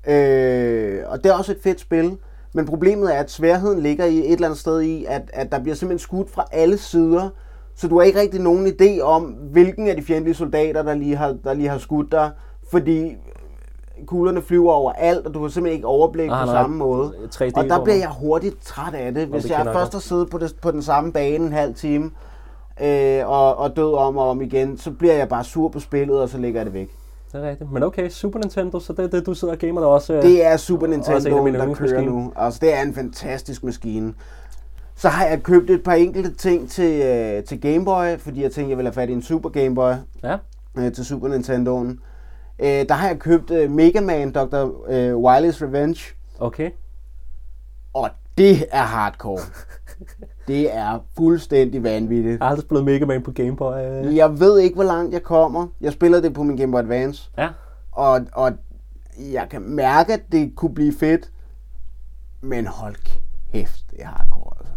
Øh, 0.09 0.99
og 1.07 1.24
det 1.24 1.31
er 1.31 1.35
også 1.39 1.53
et 1.53 1.59
fedt 1.62 1.81
spil. 1.81 2.16
Men 2.57 2.66
problemet 2.66 3.14
er, 3.14 3.18
at 3.18 3.30
sværheden 3.30 3.80
ligger 3.80 4.04
i 4.04 4.18
et 4.18 4.32
eller 4.32 4.46
andet 4.46 4.61
sted 4.61 4.80
i, 4.80 5.04
at, 5.09 5.22
at 5.32 5.52
der 5.52 5.59
bliver 5.61 5.74
simpelthen 5.74 5.98
skudt 5.98 6.30
fra 6.30 6.44
alle 6.52 6.78
sider. 6.78 7.28
Så 7.74 7.88
du 7.88 7.98
har 7.98 8.04
ikke 8.04 8.20
rigtig 8.20 8.40
nogen 8.40 8.66
idé 8.66 9.00
om, 9.00 9.22
hvilken 9.22 9.88
af 9.88 9.96
de 9.96 10.02
fjendtlige 10.02 10.34
soldater, 10.34 10.82
der 10.82 10.94
lige 10.94 11.16
har, 11.16 11.36
der 11.44 11.54
lige 11.54 11.68
har 11.68 11.78
skudt 11.78 12.12
dig. 12.12 12.30
Fordi 12.70 13.16
kuglerne 14.07 14.42
flyver 14.42 14.72
over 14.72 14.92
alt, 14.92 15.26
og 15.26 15.34
du 15.34 15.42
har 15.42 15.48
simpelthen 15.48 15.76
ikke 15.76 15.86
overblik 15.86 16.30
Ah, 16.30 16.40
på 16.40 16.52
nej. 16.52 16.54
samme 16.62 16.76
måde. 16.76 17.12
3D 17.34 17.50
Og 17.57 17.64
der 17.64 17.84
bliver 17.84 17.96
jeg 17.96 18.09
hurtigt 18.20 18.62
træt 18.62 18.94
af 18.94 19.14
det. 19.14 19.26
Hvis 19.26 19.42
det 19.42 19.50
jeg 19.50 19.68
først 19.72 19.92
har 19.92 20.00
siddet 20.00 20.30
på, 20.30 20.38
det, 20.38 20.54
på 20.62 20.70
den 20.70 20.82
samme 20.82 21.12
bane 21.12 21.46
en 21.46 21.52
halv 21.52 21.74
time, 21.74 22.11
øh, 22.82 23.28
og, 23.28 23.57
og 23.57 23.76
død 23.76 23.94
om 23.94 24.16
og 24.16 24.28
om 24.30 24.42
igen, 24.42 24.78
så 24.78 24.90
bliver 24.90 25.14
jeg 25.14 25.28
bare 25.28 25.44
sur 25.44 25.68
på 25.68 25.80
spillet, 25.80 26.20
og 26.20 26.28
så 26.28 26.38
lægger 26.38 26.61
jeg 26.61 26.66
det 26.66 26.74
væk. 26.74 26.90
Det 27.37 27.45
er 27.45 27.51
rigtigt. 27.51 27.72
Men 27.72 27.82
okay, 27.82 28.09
Super 28.09 28.39
Nintendo, 28.39 28.80
så 28.80 28.93
det 28.93 29.05
er 29.05 29.09
det, 29.09 29.26
du 29.26 29.34
sidder 29.34 29.55
og 29.55 29.59
gamer 29.59 29.80
der 29.80 29.89
også. 29.89 30.12
Det 30.12 30.45
er 30.47 30.57
Super 30.57 30.87
Også 30.87 30.95
en 30.95 31.45
Nintendo, 31.45 31.53
der 31.53 31.74
kører 31.74 32.01
nu. 32.01 32.32
Altså, 32.37 32.61
det 32.62 32.74
er 32.74 32.82
en 32.82 32.95
fantastisk 32.95 33.64
maskine. 33.64 34.14
Så 34.95 35.09
har 35.09 35.26
jeg 35.26 35.43
købt 35.43 35.70
et 35.70 35.82
par 35.82 35.93
enkelte 35.93 36.34
ting 36.34 36.70
til, 36.70 37.03
øh, 37.03 37.45
til 37.45 37.61
Game 37.61 37.84
Boy, 37.84 38.18
fordi 38.18 38.43
jeg 38.43 38.53
tænkte, 38.53 38.70
jeg 38.70 38.78
ville 38.78 38.89
have 38.89 38.95
fat 38.95 39.09
i 39.09 39.12
en 39.12 39.22
Super 39.22 39.49
Game 39.49 39.74
Boy 39.74 39.93
Ja, 40.22 40.37
øh, 40.78 40.93
til 40.93 41.05
Super 41.05 41.28
Nintendoen. 41.28 42.01
Øh, 42.59 42.68
der 42.89 42.95
har 42.95 43.09
jeg 43.09 43.18
købt 43.18 43.51
øh, 43.51 43.70
Mega 43.70 44.01
Man 44.01 44.32
Dr. 44.32 44.57
Øh, 44.89 45.14
Wily's 45.14 45.64
Revenge, 45.64 46.01
okay. 46.39 46.70
og 47.95 48.11
det 48.39 48.64
er 48.70 48.82
hardcore. 48.82 49.41
det 50.49 50.76
er 50.76 50.99
fuldstændig 51.16 51.82
vanvittigt. 51.82 52.38
Jeg 52.38 52.47
har 52.47 52.51
aldrig 52.51 52.62
spillet 52.62 52.84
Mega 52.84 53.05
Man 53.05 53.22
på 53.22 53.32
Game 53.32 53.57
Boy. 53.57 53.74
Jeg 54.14 54.40
ved 54.40 54.59
ikke, 54.59 54.74
hvor 54.74 54.84
langt 54.84 55.12
jeg 55.14 55.22
kommer. 55.22 55.66
Jeg 55.80 55.92
spiller 55.92 56.20
det 56.20 56.34
på 56.34 56.42
min 56.42 56.57
Game 56.57 56.72
Boy 56.72 56.78
Advance, 56.78 57.30
Ja, 57.38 57.49
og, 57.92 58.20
og 58.32 58.53
jeg 59.32 59.47
kan 59.51 59.62
mærke, 59.62 60.12
at 60.12 60.22
det 60.32 60.53
kunne 60.57 60.74
blive 60.74 60.92
fedt. 61.01 61.30
Men 62.40 62.66
hold 62.66 62.97
kæft, 63.53 63.84
det 63.90 64.03
er 64.03 64.07
hardcore. 64.07 64.53
Altså. 64.59 64.72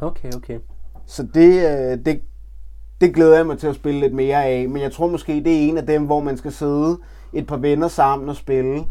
okay, 0.00 0.32
okay. 0.36 0.58
Så 1.06 1.22
det, 1.34 1.54
øh, 1.54 1.98
det, 2.06 2.20
det 3.00 3.14
glæder 3.14 3.36
jeg 3.36 3.46
mig 3.46 3.58
til 3.58 3.66
at 3.66 3.74
spille 3.74 4.00
lidt 4.00 4.14
mere 4.14 4.44
af. 4.44 4.68
Men 4.68 4.82
jeg 4.82 4.92
tror 4.92 5.08
måske, 5.08 5.32
det 5.32 5.46
er 5.52 5.68
en 5.68 5.78
af 5.78 5.86
dem, 5.86 6.06
hvor 6.06 6.20
man 6.20 6.36
skal 6.36 6.52
sidde 6.52 6.98
et 7.32 7.46
par 7.46 7.56
venner 7.56 7.88
sammen 7.88 8.28
og 8.28 8.36
spille. 8.36 8.84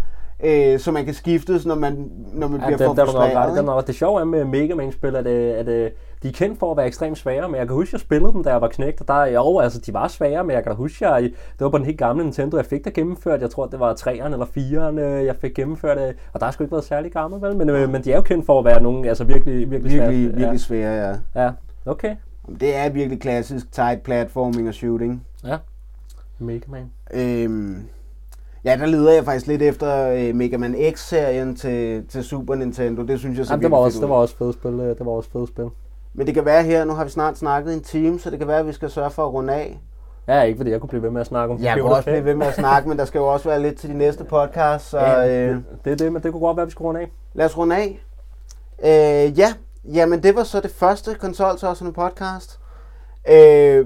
Øh, 0.45 0.79
så 0.79 0.91
man 0.91 1.05
kan 1.05 1.13
skiftes, 1.13 1.65
når 1.65 1.75
man, 1.75 2.11
når 2.33 2.47
man 2.47 2.59
Ja, 2.59 2.65
bliver 2.65 2.77
det, 2.77 2.85
for 2.85 3.01
er 3.01 3.05
frustreret. 3.05 3.29
Det, 3.31 3.37
er 3.37 3.47
ikke? 3.49 3.61
nok- 3.65 3.87
det 3.87 3.95
sjove 3.95 4.19
er 4.21 4.25
med 4.25 4.45
Mega 4.45 4.75
Man-spil, 4.75 5.15
at, 5.15 5.27
øh, 5.27 5.59
at, 5.59 5.67
at 5.69 5.91
de 6.23 6.27
er 6.27 6.31
kendt 6.33 6.59
for 6.59 6.71
at 6.71 6.77
være 6.77 6.87
ekstremt 6.87 7.17
svære, 7.17 7.49
men 7.49 7.57
jeg 7.59 7.67
kan 7.67 7.75
huske, 7.75 7.89
at 7.89 7.93
jeg 7.93 7.99
spillede 7.99 8.33
dem, 8.33 8.43
da 8.43 8.49
jeg 8.49 8.61
var 8.61 8.67
knægt, 8.67 9.01
og 9.01 9.07
der, 9.07 9.25
jo, 9.25 9.59
altså, 9.59 9.79
de 9.79 9.93
var 9.93 10.07
svære, 10.07 10.43
men 10.43 10.51
jeg 10.55 10.63
kan 10.63 10.69
da 10.71 10.75
huske, 10.75 11.07
jeg, 11.09 11.21
det 11.23 11.31
var 11.59 11.69
på 11.69 11.77
den 11.77 11.85
helt 11.85 11.97
gamle 11.97 12.23
Nintendo, 12.23 12.57
jeg 12.57 12.65
fik 12.65 12.83
der 12.85 12.91
gennemført, 12.91 13.41
jeg 13.41 13.49
tror, 13.49 13.65
det 13.67 13.79
var 13.79 13.93
3'eren 13.93 14.33
eller 14.33 14.45
4'eren, 14.45 14.99
øh, 14.99 15.25
jeg 15.25 15.35
fik 15.35 15.53
gennemført, 15.55 15.97
øh, 15.97 16.13
og 16.33 16.39
der 16.39 16.45
har 16.45 16.51
sgu 16.51 16.63
ikke 16.63 16.71
været 16.71 16.83
særlig 16.85 17.11
gammel, 17.11 17.41
vel? 17.41 17.55
Men, 17.57 17.69
øh, 17.69 17.89
men 17.89 18.03
de 18.03 18.11
er 18.11 18.15
jo 18.15 18.21
kendt 18.21 18.45
for 18.45 18.59
at 18.59 18.65
være 18.65 18.81
nogle, 18.83 19.09
altså 19.09 19.23
virkelig, 19.23 19.71
virkelig, 19.71 19.91
Virkelig, 19.93 20.25
svære. 20.27 20.37
virkelig 20.37 20.59
svære, 20.59 20.93
ja. 21.35 21.41
Ja. 21.41 21.43
ja, 21.45 21.51
okay. 21.85 22.15
Det 22.59 22.75
er 22.75 22.89
virkelig 22.89 23.21
klassisk 23.21 23.71
tight 23.71 24.03
platforming 24.03 24.67
og 24.67 24.73
shooting. 24.73 25.25
Ja. 25.47 25.57
Mega 26.39 26.59
Man. 26.67 26.91
Øhm, 27.13 27.77
ja, 28.65 28.77
der 28.77 28.85
leder 28.85 29.11
jeg 29.13 29.23
faktisk 29.25 29.47
lidt 29.47 29.61
efter 29.61 30.07
øh, 30.09 30.35
Mega 30.35 30.57
Man 30.57 30.75
X-serien 30.93 31.55
til, 31.55 32.07
til 32.09 32.23
Super 32.23 32.55
Nintendo. 32.55 33.03
Det 33.03 33.19
synes 33.19 33.37
jeg 33.37 33.45
så 33.45 33.53
Jamen, 33.53 33.63
det 33.63 33.71
var 33.71 33.77
også, 33.77 33.95
fedt 33.95 34.01
det 34.01 34.09
var 34.09 34.15
også 34.15 34.35
fedt 34.37 34.53
spil, 34.55 34.71
øh, 34.71 34.97
det 34.97 35.05
var 35.05 35.11
også 35.11 35.29
fedt 35.29 35.47
spil. 35.49 35.65
Men 36.13 36.27
det 36.27 36.33
kan 36.33 36.45
være 36.45 36.63
her, 36.63 36.85
nu 36.85 36.93
har 36.93 37.03
vi 37.03 37.09
snart 37.09 37.37
snakket 37.37 37.73
en 37.73 37.81
time, 37.81 38.19
så 38.19 38.29
det 38.29 38.39
kan 38.39 38.47
være, 38.47 38.59
at 38.59 38.67
vi 38.67 38.73
skal 38.73 38.89
sørge 38.89 39.09
for 39.11 39.25
at 39.25 39.33
runde 39.33 39.53
af. 39.53 39.79
Ja, 40.27 40.41
ikke 40.41 40.57
fordi 40.57 40.71
jeg 40.71 40.79
kunne 40.79 40.89
blive 40.89 41.03
ved 41.03 41.09
med 41.09 41.21
at 41.21 41.27
snakke 41.27 41.53
om 41.53 41.59
Jeg 41.61 41.73
kan 41.73 41.81
computerspil. 41.81 42.13
også 42.13 42.21
blive 42.21 42.25
ved 42.25 42.35
med 42.35 42.47
at 42.47 42.55
snakke, 42.55 42.89
men 42.89 42.97
der 42.97 43.05
skal 43.05 43.19
jo 43.19 43.27
også 43.27 43.49
være 43.49 43.61
lidt 43.61 43.77
til 43.79 43.89
de 43.89 43.97
næste 43.97 44.23
podcasts, 44.23 44.89
så 44.89 44.99
Ja, 44.99 45.27
øh, 45.47 45.55
det, 45.55 45.63
det 45.85 45.91
er 45.91 45.95
det, 45.95 46.13
men 46.13 46.23
det 46.23 46.31
kunne 46.31 46.41
godt 46.41 46.57
være, 46.57 46.61
at 46.61 46.67
vi 46.67 46.71
skulle 46.71 46.87
runde 46.87 46.99
af. 47.01 47.11
lad 47.33 47.45
os 47.45 47.57
runde 47.57 47.75
af. 47.75 47.99
Øh, 48.83 49.39
ja, 49.39 49.53
jamen 49.93 50.23
det 50.23 50.35
var 50.35 50.43
så 50.43 50.59
det 50.59 50.71
første 50.71 51.13
konsoltosserne 51.15 51.93
podcast. 51.93 52.59
Øh, 53.31 53.85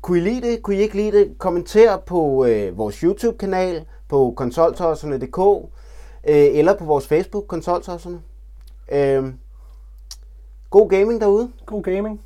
kunne 0.00 0.18
I 0.18 0.20
lide 0.20 0.48
det? 0.50 0.62
Kunne 0.62 0.76
I 0.76 0.80
ikke 0.80 0.96
lide 0.96 1.18
det? 1.18 1.38
Kommenter 1.38 1.96
på 1.96 2.44
øh, 2.44 2.78
vores 2.78 3.00
YouTube-kanal 3.00 3.84
på 4.08 4.34
konsoltosserne.dk 4.36 5.38
øh, 6.28 6.58
eller 6.58 6.74
på 6.78 6.84
vores 6.84 7.06
Facebook, 7.06 7.46
konsoltosserne. 7.46 8.20
Øh, 8.92 9.24
god 10.70 10.88
gaming 10.90 11.20
derude. 11.20 11.52
God 11.66 11.82
gaming. 11.82 12.20